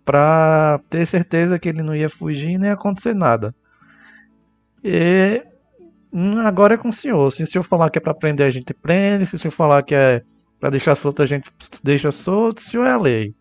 para 0.05 0.81
ter 0.91 1.07
certeza 1.07 1.59
que 1.59 1.69
ele 1.69 1.83
não 1.83 1.95
ia 1.95 2.09
fugir 2.09 2.59
nem 2.59 2.69
ia 2.69 2.75
acontecer 2.75 3.15
nada. 3.15 3.55
E 4.83 5.43
hum, 6.13 6.39
agora 6.39 6.75
é 6.75 6.77
com 6.77 6.89
o 6.89 6.93
senhor. 6.93 7.31
Se 7.33 7.43
o 7.43 7.47
senhor 7.47 7.65
falar 7.65 7.91
que 7.91 7.99
é 7.99 8.01
para 8.01 8.15
prender, 8.15 8.47
a 8.47 8.51
gente 8.51 8.75
prende. 8.75 9.27
Se 9.27 9.37
o 9.37 9.39
senhor 9.39 9.53
falar 9.53 9.83
que 9.83 9.95
é 9.95 10.23
para 10.61 10.71
deixar 10.71 10.95
solto, 10.95 11.23
a 11.23 11.27
gente 11.27 11.51
deixa 11.83 12.13
solto. 12.13 12.59
O 12.59 12.63
senhor 12.63 12.87
é 12.87 12.93
a 12.93 12.99
lei. 12.99 13.35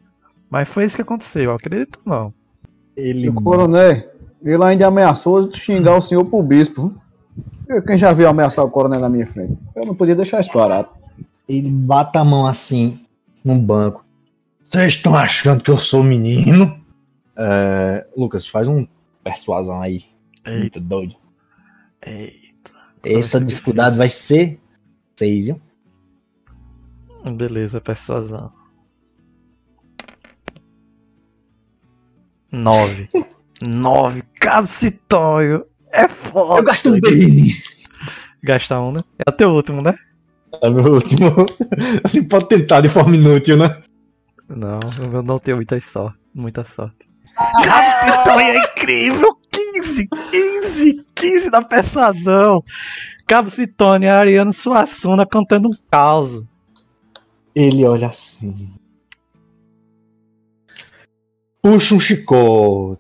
Mas 0.50 0.70
foi 0.70 0.86
isso 0.86 0.96
que 0.96 1.02
aconteceu, 1.02 1.44
eu 1.44 1.56
acredito 1.56 2.00
não. 2.06 2.34
Ele... 2.96 3.22
Seu 3.22 3.34
coronel, 3.34 4.04
ele 4.44 4.64
ainda 4.64 4.88
ameaçou 4.88 5.52
xingar 5.52 5.98
o 5.98 6.02
senhor 6.02 6.24
pro 6.26 6.44
bispo. 6.44 6.94
Quem 7.88 7.98
já 7.98 8.14
viu 8.14 8.28
ameaçar 8.28 8.64
o 8.64 8.70
coronel 8.70 9.00
na 9.00 9.10
minha 9.10 9.26
frente? 9.26 9.58
Eu 9.76 9.86
não 9.86 9.96
podia 9.96 10.16
deixar 10.16 10.40
isso 10.40 10.52
parado. 10.52 10.90
Ele 11.50 11.72
bata 11.72 12.20
a 12.20 12.26
mão 12.26 12.46
assim 12.46 13.00
no 13.44 13.56
banco. 13.56 14.06
Vocês 14.74 14.96
estão 14.96 15.16
achando 15.16 15.64
que 15.64 15.70
eu 15.70 15.78
sou 15.78 16.02
menino? 16.02 16.84
É, 17.38 18.08
Lucas, 18.18 18.48
faz 18.48 18.68
um 18.68 18.88
persuasão 19.24 19.80
aí. 19.80 20.04
Eita. 20.44 20.60
Muito 20.60 20.80
doido. 20.80 21.16
Eita. 22.04 22.72
Essa 23.04 23.40
dificuldade 23.40 23.96
vai 23.96 24.10
ser 24.10 24.60
6, 25.16 25.46
viu? 25.46 25.62
Beleza, 27.38 27.80
persuasão. 27.80 28.52
9. 32.52 33.10
9. 33.62 34.24
Cabcitório. 34.40 35.68
É 35.92 36.08
foda. 36.08 36.62
Eu 36.62 36.64
gasto 36.64 36.90
um 36.90 37.00
Bane. 37.00 37.62
Gasta 38.42 38.82
um, 38.82 38.92
né? 38.92 39.02
É 39.20 39.30
o 39.30 39.34
teu 39.34 39.52
último, 39.52 39.84
né? 39.84 39.94
É 40.64 40.68
o 40.68 40.74
meu 40.74 40.94
último. 40.94 41.46
Assim, 42.04 42.28
pode 42.28 42.48
tentar 42.48 42.82
de 42.82 42.90
forma 42.90 43.16
inútil, 43.16 43.56
né? 43.56 43.83
Não, 44.56 44.80
eu 45.12 45.24
não 45.24 45.40
tenho 45.40 45.58
muita 45.58 45.80
sorte. 45.82 46.18
Muita 46.34 46.64
sorte. 46.64 47.08
Cabcitório 47.36 48.46
é 48.46 48.58
incrível! 48.60 49.38
15! 49.52 50.08
15! 50.32 51.06
15 51.16 51.50
da 51.50 51.62
persuasão! 51.62 52.64
Cabo 53.28 53.50
Citone, 53.50 54.08
Ariano 54.08 54.54
Suassuna 54.54 55.26
cantando 55.26 55.70
um 55.70 55.72
caos. 55.90 56.44
Ele 57.56 57.86
olha 57.86 58.08
assim. 58.08 58.74
Puxa 61.62 61.96
um 61.96 62.00
chicote. 62.00 63.00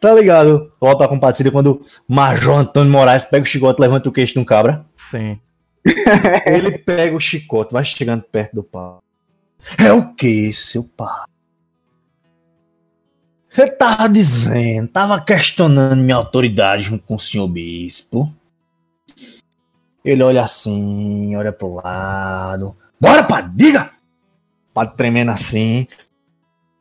Tá 0.00 0.14
ligado? 0.14 0.72
Volta 0.80 1.04
a 1.04 1.08
compartilha 1.08 1.50
quando 1.50 1.82
o 2.08 2.14
Major 2.14 2.58
Antônio 2.58 2.90
Moraes 2.90 3.24
pega 3.24 3.42
o 3.42 3.46
chicote 3.46 3.80
e 3.80 3.82
levanta 3.82 4.08
o 4.08 4.12
queixo 4.12 4.34
de 4.34 4.38
um 4.38 4.44
cabra. 4.44 4.86
Sim. 4.96 5.38
Ele 6.46 6.78
pega 6.78 7.16
o 7.16 7.20
chicote, 7.20 7.72
vai 7.72 7.84
chegando 7.84 8.22
perto 8.22 8.54
do 8.54 8.62
pau. 8.62 9.02
É 9.78 9.92
o 9.92 10.14
que, 10.14 10.52
seu 10.52 10.84
pai? 10.84 11.24
Você 13.48 13.66
tava 13.66 14.08
dizendo, 14.08 14.88
tava 14.88 15.20
questionando 15.20 16.00
minha 16.00 16.16
autoridade 16.16 16.84
junto 16.84 17.04
com 17.04 17.16
o 17.16 17.20
senhor 17.20 17.48
bispo. 17.48 18.32
Ele 20.04 20.22
olha 20.22 20.44
assim, 20.44 21.34
olha 21.34 21.52
pro 21.52 21.74
lado. 21.74 22.76
Bora, 23.00 23.24
pá, 23.24 23.40
diga! 23.40 23.90
Padre 24.72 24.96
tremendo 24.96 25.32
assim. 25.32 25.86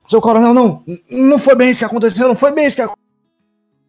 Seu 0.06 0.22
coronel, 0.22 0.54
não, 0.54 0.84
não 1.10 1.40
foi 1.40 1.56
bem 1.56 1.72
isso 1.72 1.80
que 1.80 1.86
aconteceu, 1.86 2.28
não 2.28 2.36
foi 2.36 2.52
bem 2.52 2.68
isso 2.68 2.76
que 2.76 2.82
aconteceu. 2.82 3.06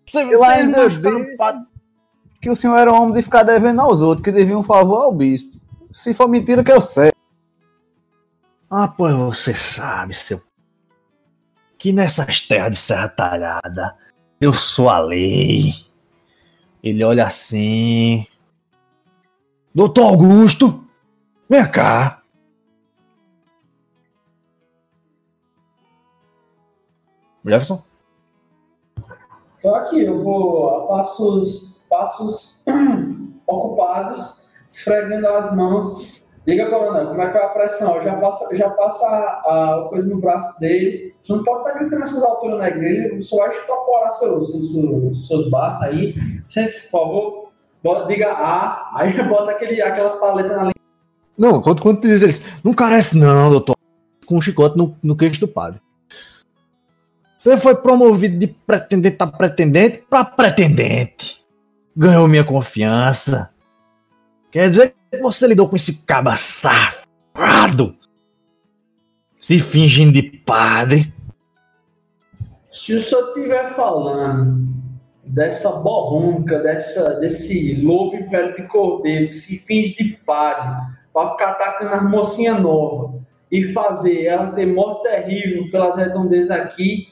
Você, 0.07 0.36
vocês 0.36 0.69
não 0.69 0.81
ajudaram, 0.81 1.67
que 2.41 2.51
o 2.51 2.57
senhor 2.57 2.77
era 2.77 2.93
homem 2.93 3.12
de 3.12 3.23
ficar 3.23 3.43
devendo 3.43 3.81
aos 3.81 4.01
outros, 4.01 4.25
que 4.25 4.33
devia 4.33 4.57
um 4.57 4.62
favor 4.62 5.02
ao 5.02 5.12
bispo. 5.12 5.59
Se 5.93 6.15
for 6.15 6.28
mentira, 6.28 6.65
que 6.65 6.73
eu 6.73 6.81
sei. 6.81 7.10
Ah, 8.73 8.87
pois 8.87 9.13
você 9.13 9.53
sabe, 9.53 10.15
seu. 10.15 10.41
Que 11.77 11.93
nessas 11.93 12.43
terras 12.47 12.71
de 12.71 12.77
Serra 12.77 13.09
Talhada, 13.09 13.97
eu 14.41 14.53
sou 14.53 14.89
a 14.89 15.01
lei. 15.01 15.73
Ele 16.81 17.03
olha 17.03 17.27
assim. 17.27 18.25
Doutor 19.75 20.05
Augusto, 20.05 20.87
vem 21.49 21.69
cá. 21.69 22.23
Jefferson? 27.45 27.83
Tô 29.61 29.75
aqui, 29.75 30.05
eu 30.05 30.23
vou 30.23 30.69
a 30.69 30.87
passos, 30.87 31.85
passos 31.89 32.63
ocupados, 33.49 34.49
esfregando 34.69 35.27
as 35.27 35.57
mãos. 35.57 36.20
Diga, 36.47 36.70
coronel, 36.70 37.09
como 37.09 37.20
é 37.20 37.27
que 37.27 37.33
vai 37.35 37.44
a 37.44 37.49
pressão? 37.49 38.02
Já 38.02 38.17
passa, 38.17 38.57
já 38.57 38.70
passa 38.70 39.07
a, 39.07 39.85
a 39.85 39.89
coisa 39.89 40.09
no 40.09 40.20
braço 40.20 40.59
dele. 40.59 41.15
Você 41.23 41.33
não 41.33 41.44
pode 41.44 41.60
estar 41.60 41.78
gritando 41.78 42.01
nessas 42.01 42.23
alturas 42.23 42.59
na 42.59 42.69
igreja, 42.69 43.15
você 43.15 43.36
vai 43.36 43.51
estoporar 43.51 44.12
seus, 44.12 44.51
seus, 44.51 44.73
seus, 44.73 45.27
seus 45.28 45.51
braços 45.51 45.83
aí. 45.83 46.15
Sente-se, 46.44 46.83
por 46.89 46.91
favor. 46.91 47.51
Bota, 47.83 48.07
diga 48.09 48.33
A, 48.33 48.91
aí 48.94 49.12
bota 49.28 49.51
aquele, 49.52 49.81
aquela 49.83 50.19
paleta 50.19 50.49
na 50.49 50.62
língua. 50.65 50.73
Não, 51.36 51.60
quando, 51.60 51.81
quando 51.81 52.01
diz 52.01 52.23
eles, 52.23 52.47
não 52.62 52.75
carece 52.75 53.19
não, 53.19 53.51
doutor. 53.51 53.77
Com 54.27 54.36
um 54.36 54.43
chicote 54.43 54.77
no, 54.77 54.97
no 55.02 55.17
queixo 55.17 55.41
do 55.41 55.49
padre. 55.49 55.81
Você 57.36 57.57
foi 57.57 57.75
promovido 57.75 58.39
de 58.39 58.47
pretendente 58.47 59.17
a 59.19 59.27
pretendente 59.27 60.05
para 60.09 60.25
pretendente. 60.27 61.43
Ganhou 61.97 62.28
minha 62.28 62.44
confiança. 62.44 63.51
Quer 64.51 64.69
dizer 64.69 64.91
que 64.91 65.00
você 65.19 65.47
lidou 65.47 65.69
com 65.69 65.77
esse 65.77 66.05
caba 66.05 66.37
safado. 66.37 67.97
Se 69.39 69.59
fingindo 69.59 70.13
de 70.13 70.23
padre. 70.23 71.13
Se 72.71 72.95
o 72.95 73.03
senhor 73.03 73.29
estiver 73.29 73.75
falando 73.75 74.69
dessa 75.25 75.71
borronca, 75.71 76.59
dessa, 76.61 77.15
desse 77.21 77.75
lobo 77.83 78.17
em 78.17 78.29
pele 78.29 78.53
de 78.53 78.63
cordeiro 78.69 79.29
que 79.29 79.37
se 79.37 79.59
finge 79.59 79.95
de 79.97 80.17
padre 80.25 80.77
para 81.13 81.31
ficar 81.31 81.51
atacando 81.53 81.95
as 81.95 82.11
mocinhas 82.11 82.61
novas 82.61 83.21
e 83.51 83.73
fazer 83.73 84.27
ela 84.27 84.53
ter 84.53 84.67
morte 84.67 85.05
terrível 85.05 85.71
pelas 85.71 85.97
redondezas 85.97 86.51
aqui, 86.51 87.09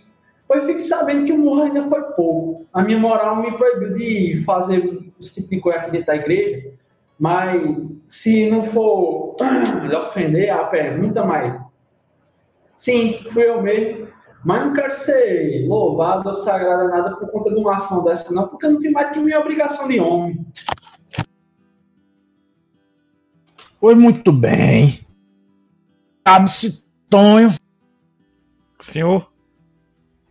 Pois 0.49 0.65
fique 0.65 0.81
sabendo 0.81 1.27
que 1.27 1.33
o 1.33 1.39
morro 1.39 1.65
ainda 1.65 1.87
foi 1.89 2.03
pouco. 2.15 2.67
A 2.73 2.83
minha 2.83 2.99
moral 2.99 3.37
me 3.37 3.53
proibiu 3.53 3.95
de 3.95 4.43
fazer 4.47 5.13
esse 5.21 5.35
tipo 5.35 5.51
de 5.51 5.61
coisa 5.61 5.79
aqui 5.81 5.91
dentro 5.91 6.07
da 6.07 6.17
igreja, 6.17 6.73
mas 7.19 7.63
se 8.09 8.49
não 8.49 8.65
for 8.71 9.37
lhe 9.83 9.95
ofender 9.95 10.51
a 10.51 10.65
pergunta, 10.65 11.25
mas 11.25 11.61
sim, 12.77 13.21
fui 13.33 13.49
eu 13.49 13.63
mesmo. 13.63 14.09
Mas 14.45 14.65
não 14.65 14.73
quero 14.73 14.95
ser 14.95 15.67
louvado 15.67 16.29
ou 16.29 16.35
sagrado 16.35 16.89
nada 16.89 17.17
por 17.17 17.31
conta 17.31 17.51
de 17.51 17.57
uma 17.57 17.75
ação 17.75 18.05
dessa, 18.05 18.33
não, 18.33 18.47
porque 18.47 18.67
eu 18.67 18.73
não 18.73 18.81
fiz 18.81 18.93
mais 18.93 19.11
que 19.11 19.19
minha 19.19 19.41
obrigação 19.41 19.89
de 19.89 19.99
homem. 19.99 20.47
Pois 23.81 23.99
muito 23.99 24.33
bem. 24.33 25.05
Cabe-se, 26.25 26.85
Tonho. 27.11 27.53
Senhor? 28.81 29.29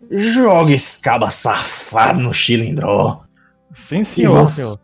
Joga 0.10 0.72
esse 0.72 1.02
caba 1.02 1.30
safado 1.30 2.20
no 2.20 2.34
chilindró. 2.34 3.24
Sim, 3.74 4.04
senhor, 4.04 4.50
senhor. 4.50 4.78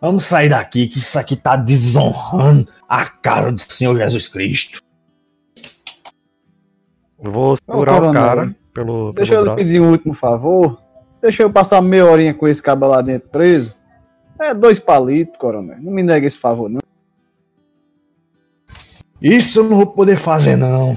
Vamos 0.00 0.24
sair 0.24 0.48
daqui, 0.48 0.86
que 0.86 0.98
isso 0.98 1.18
aqui 1.18 1.36
tá 1.36 1.56
desonrando 1.56 2.66
a 2.88 3.04
casa 3.04 3.52
do 3.52 3.60
Senhor 3.60 3.96
Jesus 3.96 4.28
Cristo. 4.28 4.80
Vou 7.18 7.56
segurar 7.56 8.02
o 8.02 8.12
cara 8.12 8.56
pelo. 8.72 9.12
Deixa 9.12 9.34
pelo 9.34 9.46
eu 9.46 9.50
lhe 9.50 9.62
pedir 9.62 9.80
um 9.80 9.90
último 9.90 10.14
favor. 10.14 10.80
Deixa 11.20 11.42
eu 11.42 11.52
passar 11.52 11.82
meia 11.82 12.06
horinha 12.06 12.32
com 12.32 12.48
esse 12.48 12.62
caba 12.62 12.86
lá 12.86 13.02
dentro 13.02 13.28
preso. 13.28 13.78
É 14.40 14.54
dois 14.54 14.78
palitos, 14.78 15.38
coronel. 15.38 15.76
Não 15.82 15.92
me 15.92 16.02
negue 16.02 16.26
esse 16.26 16.38
favor, 16.38 16.70
não. 16.70 16.80
Isso 19.20 19.60
eu 19.60 19.64
não 19.64 19.76
vou 19.76 19.86
poder 19.86 20.16
fazer, 20.16 20.56
não. 20.56 20.96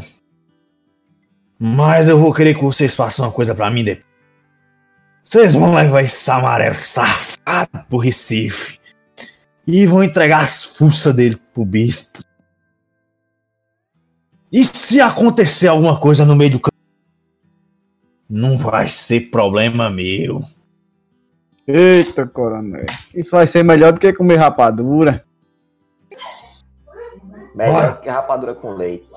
Mas 1.60 2.08
eu 2.08 2.18
vou 2.18 2.34
querer 2.34 2.56
que 2.56 2.64
vocês 2.64 2.96
façam 2.96 3.26
uma 3.26 3.32
coisa 3.34 3.54
pra 3.54 3.70
mim 3.70 3.84
depois. 3.84 4.14
Vocês 5.26 5.56
vão 5.56 5.74
levar 5.74 6.02
esse 6.04 6.30
amarelo 6.30 6.76
safado 6.76 7.86
pro 7.90 7.98
Recife. 7.98 8.80
E 9.66 9.86
vão 9.86 10.04
entregar 10.04 10.42
as 10.42 10.64
fuças 10.64 11.16
dele 11.16 11.38
pro 11.54 11.64
bispo. 11.66 12.20
E 14.52 14.64
se 14.64 15.02
acontecer 15.02 15.68
alguma 15.68 16.00
coisa 16.00 16.26
no 16.26 16.36
meio 16.36 16.52
do 16.52 16.60
caminho? 16.60 16.74
Não 18.30 18.58
vai 18.58 18.90
ser 18.90 19.32
problema 19.32 19.90
meu. 19.90 20.44
Eita, 21.66 22.28
coronel. 22.28 22.86
Isso 23.16 23.32
vai 23.32 23.48
ser 23.48 23.64
melhor 23.64 23.94
do 23.94 24.00
que 24.00 24.12
comer 24.14 24.36
rapadura. 24.36 25.26
Melhor 27.56 27.74
Bora. 27.74 27.94
que 27.94 28.10
rapadura 28.10 28.56
com 28.56 28.72
leite. 28.72 29.08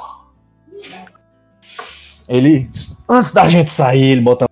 Ele, 2.28 2.68
antes 3.08 3.32
da 3.32 3.48
gente 3.48 3.70
sair, 3.70 4.12
ele 4.12 4.20
bota. 4.20 4.46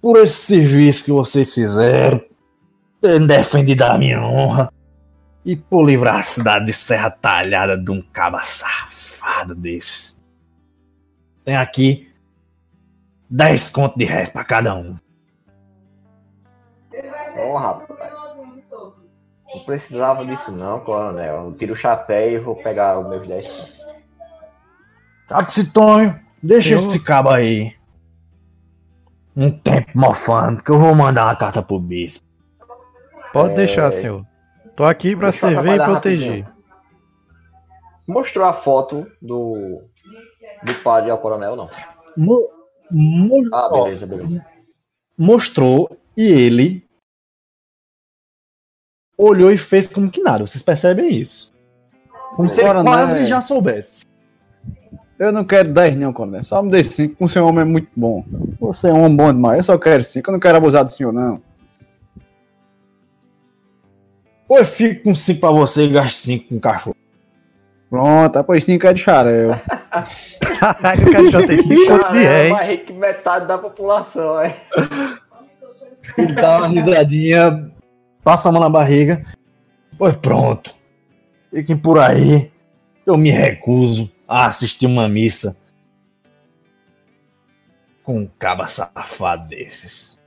Por 0.00 0.16
esse 0.18 0.34
serviço 0.34 1.06
que 1.06 1.12
vocês 1.12 1.52
fizeram, 1.52 2.20
ter 3.00 3.26
defendido 3.26 3.82
a 3.82 3.98
minha 3.98 4.22
honra 4.22 4.72
e 5.44 5.54
por 5.56 5.84
livrar 5.84 6.16
a 6.16 6.22
cidade 6.22 6.66
de 6.66 6.72
Serra 6.72 7.10
Talhada 7.10 7.76
de 7.76 7.90
um 7.90 8.02
caba 8.02 8.40
safado 8.42 9.54
desse. 9.54 10.16
Tem 11.44 11.56
aqui 11.56 12.12
10 13.30 13.70
contos 13.70 13.96
de 13.98 14.04
resto 14.04 14.32
pra 14.32 14.44
cada 14.44 14.74
um. 14.74 14.96
Ô, 17.38 17.56
rapaz. 17.56 18.10
Não 19.54 19.64
precisava 19.64 20.24
disso 20.26 20.50
não, 20.50 20.80
coronel. 20.80 21.46
Eu 21.46 21.52
tiro 21.54 21.72
o 21.74 21.76
chapéu 21.76 22.32
e 22.32 22.38
vou 22.38 22.56
pegar 22.56 22.98
os 22.98 23.08
meus 23.08 23.26
10 23.26 23.48
pontos. 23.48 23.76
Cabo 25.28 25.50
Citonho, 25.50 26.20
deixa 26.42 26.70
Eu- 26.70 26.78
esse 26.78 27.02
cabo 27.04 27.30
aí. 27.30 27.74
Um 29.36 29.50
tempo 29.50 29.90
mofando, 29.94 30.62
que 30.62 30.70
eu 30.70 30.78
vou 30.78 30.94
mandar 30.94 31.26
uma 31.26 31.36
carta 31.36 31.62
pro 31.62 31.78
bispo. 31.78 32.26
Pode 33.36 33.52
É. 33.52 33.56
deixar, 33.56 33.90
senhor. 33.90 34.24
Tô 34.74 34.84
aqui 34.84 35.12
eu 35.12 35.32
servir 35.32 35.74
e 35.74 35.84
proteger. 35.84 36.28
rapidinho. 36.44 36.56
Mostrou 38.08 38.46
a 38.46 38.54
foto 38.54 39.06
do, 39.20 39.82
do 40.62 40.74
padre 40.82 41.10
ao 41.10 41.18
coronel, 41.18 41.54
não? 41.56 41.68
Mo- 42.16 42.48
mo- 42.90 43.48
Ah, 43.54 43.68
beleza, 43.70 44.06
beleza. 44.06 44.46
mostrou 45.18 45.98
e 46.16 46.22
ele 46.30 46.86
olhou 49.18 49.50
e 49.50 49.58
fez 49.58 49.92
como 49.92 50.10
que 50.10 50.22
nada. 50.22 50.46
Vocês 50.46 50.62
percebem 50.62 51.14
isso? 51.14 51.52
Como 52.36 52.48
se 52.48 52.60
ele 52.60 52.68
Agora, 52.70 52.84
né? 52.84 52.90
quase 52.90 53.26
já 53.26 53.40
soubesse. 53.40 54.04
Eu 55.18 55.32
não 55.32 55.44
quero 55.44 55.72
10 55.72 55.96
não, 55.96 56.12
coronel. 56.12 56.44
Só 56.44 56.62
me 56.62 56.70
dê 56.70 56.84
5, 56.84 57.24
o 57.24 57.28
seu 57.28 57.44
homem 57.46 57.62
é 57.62 57.64
muito 57.64 57.88
bom. 57.96 58.24
Você 58.60 58.88
é 58.88 58.92
um 58.92 59.02
homem 59.02 59.16
bom 59.16 59.32
demais. 59.32 59.56
Eu 59.58 59.62
só 59.62 59.78
quero 59.78 60.02
5. 60.02 60.28
Eu 60.28 60.32
não 60.32 60.40
quero 60.40 60.58
abusar 60.58 60.84
do 60.84 60.90
senhor, 60.90 61.12
não. 61.12 61.40
Eu 64.48 64.64
fico 64.64 65.02
com 65.02 65.14
5 65.14 65.40
pra 65.40 65.50
você 65.50 65.84
e 65.84 65.88
gasto 65.88 66.16
5 66.16 66.48
com 66.48 66.60
cachorro. 66.60 66.96
Pronto, 67.90 68.44
pois 68.44 68.64
5 68.64 68.86
é 68.86 68.92
de 68.92 69.00
xarel. 69.00 69.60
Caralho, 70.58 71.08
o 71.08 71.12
cara 71.12 71.30
já 71.30 71.46
tem 71.46 71.62
5 71.62 71.86
pontos 71.86 72.12
de 72.12 72.18
ré, 72.18 72.48
mais 72.48 72.68
rico 72.68 72.86
que 72.86 72.92
metade 72.92 73.46
da 73.46 73.58
população, 73.58 74.40
é. 74.40 74.56
Ele 76.16 76.34
dá 76.34 76.58
uma 76.58 76.68
risadinha, 76.68 77.70
passa 78.22 78.48
a 78.48 78.52
mão 78.52 78.60
na 78.60 78.68
barriga. 78.68 79.24
Pois 79.98 80.14
pronto. 80.16 80.74
Fiquem 81.52 81.76
por 81.76 81.98
aí. 81.98 82.50
Eu 83.04 83.16
me 83.16 83.30
recuso 83.30 84.10
a 84.26 84.46
assistir 84.46 84.86
uma 84.86 85.08
missa 85.08 85.56
com 88.02 88.20
um 88.20 88.26
caba 88.38 88.66
safado 88.66 89.48
desses. 89.48 90.18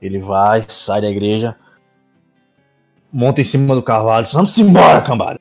Ele 0.00 0.18
vai, 0.18 0.64
sai 0.68 1.00
da 1.00 1.08
igreja, 1.08 1.56
monta 3.12 3.40
em 3.40 3.44
cima 3.44 3.74
do 3.74 3.82
cavalo, 3.82 4.26
vamos 4.32 4.56
embora, 4.58 5.00
cambada. 5.02 5.40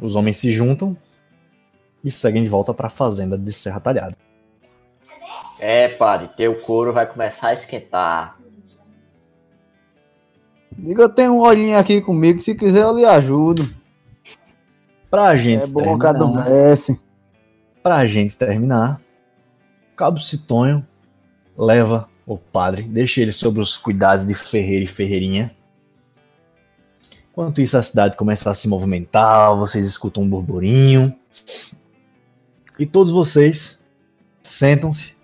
Os 0.00 0.16
homens 0.16 0.38
se 0.38 0.52
juntam 0.52 0.96
e 2.02 2.10
seguem 2.10 2.42
de 2.42 2.48
volta 2.48 2.74
para 2.74 2.88
a 2.88 2.90
fazenda 2.90 3.38
de 3.38 3.52
Serra 3.52 3.80
Talhada. 3.80 4.16
É, 5.58 5.88
padre, 5.88 6.28
teu 6.36 6.60
couro 6.62 6.92
vai 6.92 7.06
começar 7.06 7.48
a 7.48 7.52
esquentar. 7.52 8.38
Diga, 10.76 11.02
eu 11.02 11.08
tenho 11.08 11.32
um 11.34 11.40
olhinho 11.40 11.78
aqui 11.78 12.00
comigo. 12.00 12.40
Se 12.40 12.54
quiser, 12.54 12.82
eu 12.82 12.96
lhe 12.96 13.04
ajudo. 13.04 13.62
Pra 15.08 15.36
gente 15.36 15.62
É 15.64 15.66
bom 15.68 15.80
que 15.96 16.04
terminar, 16.04 16.08
adormece. 16.10 17.00
pra 17.82 18.04
gente 18.04 18.36
terminar, 18.36 19.00
Cabo 19.96 20.18
Citonho 20.18 20.84
leva 21.56 22.08
o 22.26 22.38
padre, 22.38 22.82
deixa 22.82 23.20
ele 23.20 23.32
sobre 23.32 23.60
os 23.60 23.76
cuidados 23.76 24.26
de 24.26 24.34
Ferreira 24.34 24.84
e 24.84 24.88
Ferreirinha. 24.88 25.54
Enquanto 27.30 27.60
isso, 27.60 27.76
a 27.76 27.82
cidade 27.82 28.16
começa 28.16 28.50
a 28.50 28.54
se 28.54 28.68
movimentar, 28.68 29.54
vocês 29.56 29.86
escutam 29.86 30.22
um 30.22 30.28
burburinho. 30.28 31.14
E 32.78 32.86
todos 32.86 33.12
vocês 33.12 33.82
sentam-se 34.42 35.16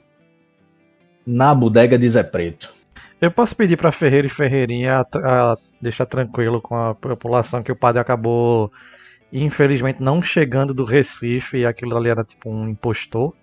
na 1.25 1.55
bodega 1.55 1.99
de 1.99 2.09
Zé 2.09 2.23
Preto. 2.23 2.75
Eu 3.21 3.31
posso 3.31 3.55
pedir 3.55 3.77
pra 3.77 3.93
Ferreira 3.93 4.27
e 4.27 4.31
Ferreirinha 4.31 4.99
a, 4.99 5.53
a 5.53 5.57
deixar 5.81 6.07
tranquilo 6.07 6.61
com 6.61 6.75
a 6.75 6.95
população 6.95 7.63
que 7.63 7.71
o 7.71 7.77
padre 7.77 8.01
acabou, 8.01 8.73
infelizmente, 9.33 10.03
não 10.03 10.23
chegando 10.23 10.73
do 10.73 10.85
Recife 10.85 11.59
e 11.59 11.67
aquilo 11.67 11.97
ali 11.97 12.09
era 12.09 12.25
tipo 12.25 12.51
um 12.51 12.69
impostor. 12.69 13.35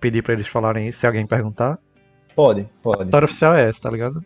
Pedir 0.00 0.22
pra 0.22 0.32
eles 0.32 0.48
falarem 0.48 0.88
isso 0.88 1.00
se 1.00 1.06
alguém 1.06 1.26
perguntar. 1.26 1.78
Pode, 2.36 2.60
A 2.60 2.82
pode. 2.82 3.04
história 3.04 3.24
oficial 3.24 3.54
é 3.56 3.66
essa, 3.66 3.80
tá 3.80 3.90
ligado? 3.90 4.22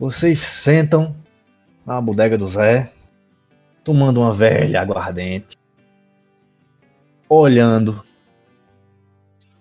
Vocês 0.00 0.38
sentam 0.40 1.14
na 1.84 2.00
bodega 2.00 2.38
do 2.38 2.48
Zé, 2.48 2.90
tomando 3.84 4.22
uma 4.22 4.32
velha 4.32 4.80
aguardente, 4.80 5.58
olhando 7.28 8.02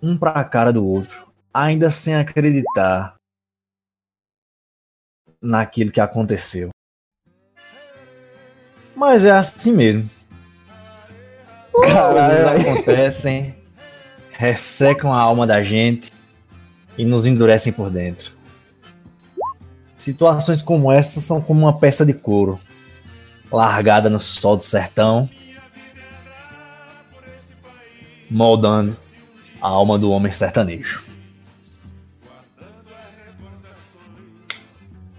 um 0.01 0.17
para 0.17 0.32
a 0.40 0.45
cara 0.45 0.72
do 0.72 0.88
outro, 0.88 1.30
ainda 1.53 1.90
sem 1.90 2.16
acreditar 2.16 3.16
naquilo 5.41 5.91
que 5.91 6.00
aconteceu. 6.00 6.69
Mas 8.95 9.25
é 9.25 9.32
assim 9.32 9.74
mesmo. 9.74 10.09
Coisas 11.74 11.93
Caralho. 11.93 12.72
acontecem, 12.72 13.56
ressecam 14.32 15.11
a 15.11 15.19
alma 15.19 15.45
da 15.45 15.61
gente 15.61 16.20
e 16.98 17.06
nos 17.06 17.26
endurecem 17.26 17.74
por 17.74 17.90
dentro. 17.90 18.32
Situações 19.98 20.61
como 20.61 20.92
essas 20.92 21.24
são 21.24 21.42
como 21.42 21.61
uma 21.61 21.78
peça 21.78 22.06
de 22.06 22.14
couro, 22.14 22.60
largada 23.52 24.10
no 24.10 24.20
sol 24.20 24.58
do 24.58 24.64
sertão, 24.64 25.30
moldando 28.30 28.98
a 29.61 29.68
alma 29.68 30.00
do 30.00 30.10
homem 30.10 30.32
sertanejo. 30.32 31.03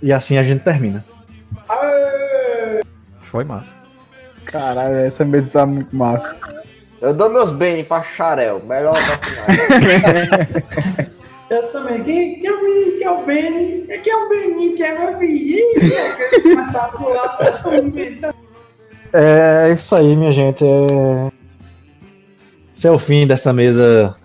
E 0.03 0.13
assim 0.13 0.37
a 0.37 0.43
gente 0.43 0.65
termina. 0.65 1.05
Foi 3.31 3.45
massa. 3.45 3.77
Caralho, 4.45 4.97
essa 4.97 5.25
mesa 5.25 5.49
tá 5.49 5.65
muito 5.65 5.95
massa. 5.95 6.37
Eu 7.01 7.15
dou 7.15 7.31
meus 7.31 7.53
bens 7.53 7.87
pra 7.87 8.03
Xarel, 8.03 8.61
melhor 8.65 8.95
personagem. 8.95 9.73
Eu 11.53 11.69
também. 11.71 12.03
Quem, 12.03 12.41
quem 12.41 12.49
é 12.49 12.53
o 12.53 12.63
menino? 12.63 12.97
Quem 12.97 13.07
é 13.07 13.11
o 13.11 13.27
Benny? 13.27 13.87
Quem 14.03 14.11
é 14.11 14.17
o 14.17 14.29
Benny? 14.31 14.73
Quem 14.75 14.87
é 14.87 14.99
meu 14.99 15.19
filho? 15.19 15.59
Inventando. 17.85 18.35
É 19.13 19.71
isso 19.71 19.95
aí, 19.95 20.17
minha 20.17 20.33
gente. 20.33 20.65
É... 20.65 21.31
Esse 22.73 22.89
é 22.89 22.91
o 22.91 22.99
fim 22.99 23.27
dessa 23.27 23.53
mesa 23.53 24.17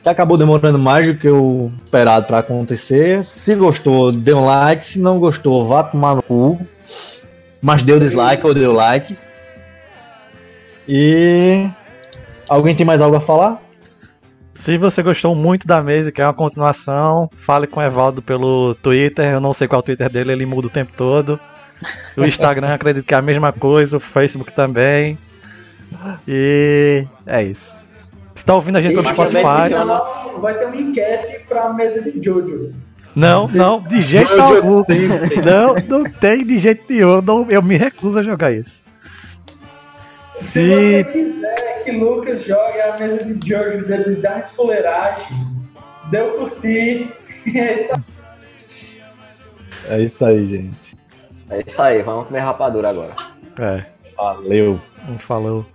que 0.00 0.08
acabou 0.08 0.38
demorando 0.38 0.78
mais 0.78 1.08
do 1.08 1.14
que 1.14 1.28
o 1.28 1.72
esperado 1.84 2.28
para 2.28 2.38
acontecer. 2.38 3.24
Se 3.24 3.56
gostou, 3.56 4.12
dê 4.12 4.32
um 4.32 4.44
like. 4.44 4.84
Se 4.84 5.00
não 5.00 5.18
gostou, 5.18 5.66
vá 5.66 5.82
tomar 5.82 6.14
no 6.14 6.22
cu. 6.22 6.56
Mas 7.60 7.82
deu 7.82 7.98
dislike 7.98 8.46
ou 8.46 8.54
deu 8.54 8.72
like. 8.72 9.18
E. 10.86 11.68
Alguém 12.48 12.76
tem 12.76 12.86
mais 12.86 13.00
algo 13.00 13.16
a 13.16 13.20
falar? 13.20 13.60
Se 14.60 14.76
você 14.76 15.02
gostou 15.02 15.34
muito 15.34 15.66
da 15.66 15.82
mesa 15.82 16.10
e 16.10 16.12
quer 16.12 16.26
uma 16.26 16.34
continuação, 16.34 17.30
fale 17.38 17.66
com 17.66 17.80
o 17.80 17.82
Evaldo 17.82 18.20
pelo 18.20 18.74
Twitter. 18.74 19.32
Eu 19.32 19.40
não 19.40 19.54
sei 19.54 19.66
qual 19.66 19.78
é 19.78 19.80
o 19.80 19.82
Twitter 19.82 20.10
dele, 20.10 20.32
ele 20.32 20.44
muda 20.44 20.66
o 20.66 20.70
tempo 20.70 20.92
todo. 20.94 21.40
O 22.14 22.26
Instagram 22.26 22.68
acredito 22.74 23.06
que 23.06 23.14
é 23.14 23.16
a 23.16 23.22
mesma 23.22 23.54
coisa, 23.54 23.96
o 23.96 24.00
Facebook 24.00 24.52
também. 24.52 25.16
E 26.28 27.06
é 27.26 27.42
isso. 27.42 27.72
Se 28.34 28.44
tá 28.44 28.54
ouvindo 28.54 28.76
a 28.76 28.82
gente 28.82 28.92
pelo 28.92 29.04
Mas 29.04 29.16
também 29.16 29.42
Spotify. 29.42 30.40
vai 30.40 30.54
ter 30.58 30.66
uma 30.66 30.76
enquete 30.76 31.40
pra 31.48 31.72
mesa 31.72 32.02
de 32.02 32.22
Jojo. 32.22 32.74
Não, 33.16 33.48
não, 33.48 33.80
de 33.80 34.02
jeito 34.02 34.38
algum. 34.38 34.84
Não, 35.42 35.74
não 35.88 36.10
tem 36.10 36.44
de 36.44 36.58
jeito 36.58 36.84
nenhum. 36.86 37.22
Não, 37.22 37.50
eu 37.50 37.62
me 37.62 37.78
recuso 37.78 38.18
a 38.18 38.22
jogar 38.22 38.52
isso. 38.52 38.82
Se 40.42 40.48
Se 40.48 40.68
você 40.68 41.04
quiser 41.04 41.69
que 41.84 41.90
Lucas 41.92 42.44
jogue 42.44 42.80
a 42.80 42.96
mesa 42.98 43.24
de 43.24 43.48
Jojo 43.48 43.84
de 43.84 44.04
Design 44.14 44.42
Fuleiragem, 44.54 45.36
deu 46.10 46.32
curtir. 46.38 47.08
É 49.88 49.98
isso 50.02 50.24
aí, 50.24 50.46
gente. 50.46 50.96
É 51.48 51.64
isso 51.66 51.80
aí, 51.82 52.02
vamos 52.02 52.28
comer 52.28 52.40
rapadura 52.40 52.90
agora. 52.90 53.12
É, 53.58 53.82
Valeu. 54.16 54.78
falou. 55.18 55.66